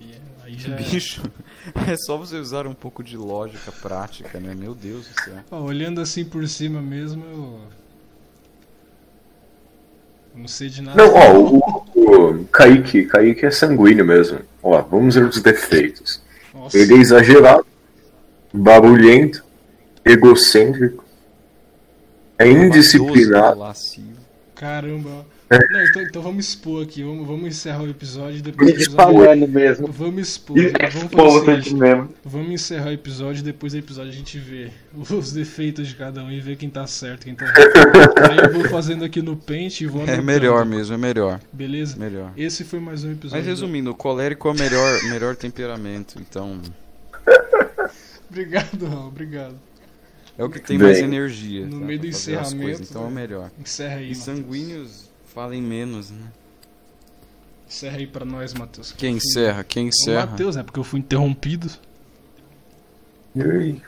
E 0.00 0.12
é- 0.12 0.20
aí 0.44 0.54
já. 0.58 0.74
é- 0.74 0.76
Bicho, 0.76 1.22
é 1.88 1.96
só 1.96 2.16
você 2.16 2.36
usar 2.36 2.66
um 2.66 2.74
pouco 2.74 3.02
de 3.02 3.16
lógica 3.16 3.70
prática, 3.72 4.38
né? 4.40 4.54
Meu 4.54 4.74
Deus 4.74 5.06
do 5.08 5.20
céu. 5.22 5.34
Ó, 5.50 5.60
olhando 5.62 6.00
assim 6.00 6.24
por 6.24 6.46
cima 6.48 6.80
mesmo, 6.82 7.24
eu. 7.24 7.60
eu 10.34 10.40
Não 10.40 10.48
sei 10.48 10.68
de 10.68 10.82
nada. 10.82 10.96
Não, 11.02 11.14
ó, 11.14 11.38
o, 11.38 12.38
o 12.40 12.44
Kaique, 12.46 13.04
Kaique 13.04 13.46
é 13.46 13.50
sanguíneo 13.50 14.04
mesmo. 14.04 14.40
Ó, 14.62 14.80
vamos 14.82 15.14
ver 15.14 15.24
os 15.24 15.40
defeitos. 15.42 16.20
Nossa. 16.54 16.76
Ele 16.78 16.94
é 16.94 16.98
exagerado, 16.98 17.66
barulhento, 18.52 19.44
egocêntrico, 20.04 21.01
é 22.38 22.48
indisciplinado. 22.48 23.58
Lascivo. 23.58 24.22
Caramba. 24.54 25.26
É. 25.50 25.72
Não, 25.72 25.84
então, 25.84 26.02
então 26.02 26.22
vamos 26.22 26.48
expor 26.48 26.82
aqui. 26.82 27.02
Vamos, 27.02 27.26
vamos 27.26 27.46
encerrar 27.46 27.82
o 27.82 27.90
episódio 27.90 28.38
e 28.38 28.42
depois 28.42 28.70
episódio. 28.70 28.96
falando 28.96 29.48
mesmo. 29.48 29.88
Vamos 29.88 30.28
expor. 30.28 30.56
Vamos 30.56 30.72
fazer 30.72 31.04
Exposed 31.04 31.64
seguinte, 31.64 31.74
mesmo. 31.74 32.08
Vamos 32.24 32.52
encerrar 32.52 32.86
o 32.86 32.92
episódio 32.92 33.40
e 33.40 33.42
depois 33.42 33.72
do 33.72 33.78
episódio 33.80 34.10
a 34.10 34.14
gente 34.14 34.38
vê 34.38 34.70
os 35.10 35.32
defeitos 35.32 35.88
de 35.88 35.94
cada 35.94 36.22
um 36.22 36.30
e 36.30 36.40
vê 36.40 36.56
quem 36.56 36.70
tá 36.70 36.86
certo, 36.86 37.24
quem 37.24 37.34
tá 37.34 37.44
errado. 37.44 38.14
Aí 38.30 38.38
eu 38.38 38.52
vou 38.52 38.68
fazendo 38.70 39.04
aqui 39.04 39.20
no 39.20 39.36
Paint 39.36 39.80
e 39.80 39.86
vou 39.86 40.06
É 40.06 40.22
melhor 40.22 40.64
mesmo, 40.64 40.94
é 40.94 40.98
melhor. 40.98 41.40
Beleza? 41.52 41.96
Melhor. 41.98 42.32
Esse 42.36 42.64
foi 42.64 42.80
mais 42.80 43.04
um 43.04 43.12
episódio. 43.12 43.36
Mas 43.36 43.46
resumindo, 43.46 43.90
o 43.90 43.94
colérico 43.94 44.48
é 44.48 44.52
o 44.52 44.54
melhor, 44.54 45.02
melhor 45.10 45.36
temperamento, 45.36 46.16
então 46.18 46.60
Obrigado, 48.30 48.86
Raul. 48.86 49.08
Obrigado. 49.08 49.71
É 50.38 50.44
o 50.44 50.48
que 50.50 50.58
tem 50.60 50.78
Bem. 50.78 50.88
mais 50.88 50.98
energia. 50.98 51.66
No 51.66 51.80
tá, 51.80 51.86
meio 51.86 51.98
do 52.00 52.06
encerramento, 52.06 52.56
coisas, 52.62 52.90
então 52.90 53.02
é 53.02 53.06
o 53.06 53.10
né? 53.10 53.20
melhor. 53.22 53.50
Encerra 53.60 53.94
aí, 53.96 54.04
E 54.04 54.08
Matheus. 54.08 54.24
sanguíneos 54.24 55.10
falem 55.34 55.62
menos, 55.62 56.10
né? 56.10 56.26
Encerra 57.68 57.96
aí 57.98 58.06
pra 58.06 58.24
nós, 58.24 58.52
Matheus. 58.54 58.92
Quem 58.92 59.18
fui- 59.18 59.28
encerra? 59.28 59.64
Quem 59.64 59.86
O 59.86 59.88
encerra? 59.88 60.26
Matheus, 60.26 60.56
né? 60.56 60.62
Porque 60.62 60.78
eu 60.80 60.84
fui 60.84 61.00
interrompido. 61.00 61.70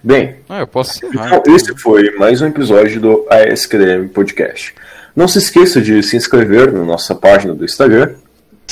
Bem, 0.02 0.36
Ah, 0.48 0.60
eu 0.60 0.66
posso 0.66 1.04
encerrar. 1.04 1.26
então 1.26 1.38
então. 1.40 1.54
esse 1.56 1.76
foi 1.78 2.10
mais 2.16 2.40
um 2.40 2.46
episódio 2.46 2.98
do 2.98 3.26
ASCDM 3.28 4.08
Podcast. 4.08 4.74
Não 5.14 5.28
se 5.28 5.36
esqueça 5.38 5.82
de 5.82 6.02
se 6.02 6.16
inscrever 6.16 6.72
na 6.72 6.82
nossa 6.82 7.14
página 7.14 7.54
do 7.54 7.62
Instagram. 7.64 8.14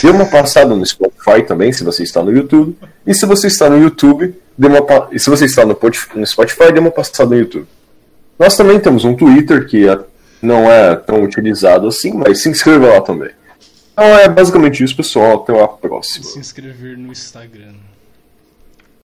Dê 0.00 0.10
uma 0.10 0.26
passada 0.26 0.74
no 0.74 0.84
Spotify 0.86 1.42
também, 1.46 1.72
se 1.72 1.84
você 1.84 2.02
está 2.02 2.22
no 2.22 2.32
YouTube. 2.32 2.76
E 3.06 3.14
se 3.14 3.26
você 3.26 3.46
está 3.48 3.68
no 3.68 3.78
YouTube, 3.78 4.34
dê 4.56 4.66
uma 4.68 4.82
pa- 4.82 5.08
e 5.12 5.18
se 5.18 5.28
você 5.28 5.44
está 5.44 5.64
no 5.66 5.74
Pot- 5.74 6.08
no 6.14 6.26
Spotify, 6.26 6.72
dê 6.72 6.78
uma 6.80 6.90
passada 6.90 7.30
no 7.30 7.36
YouTube. 7.40 7.66
Nós 8.38 8.56
também 8.56 8.80
temos 8.80 9.04
um 9.04 9.14
Twitter 9.14 9.66
que 9.66 9.88
é- 9.88 9.98
não 10.40 10.70
é 10.70 10.96
tão 10.96 11.22
utilizado 11.22 11.86
assim, 11.86 12.12
mas 12.14 12.42
se 12.42 12.48
inscreva 12.48 12.88
lá 12.94 13.00
também. 13.00 13.30
Então 13.92 14.04
é 14.04 14.28
basicamente 14.28 14.82
isso, 14.82 14.96
pessoal. 14.96 15.42
Até 15.42 15.62
a 15.62 15.68
próxima. 15.68 16.24
Se 16.24 16.38
inscrever 16.38 16.96
no 16.96 17.12
Instagram. 17.12 17.74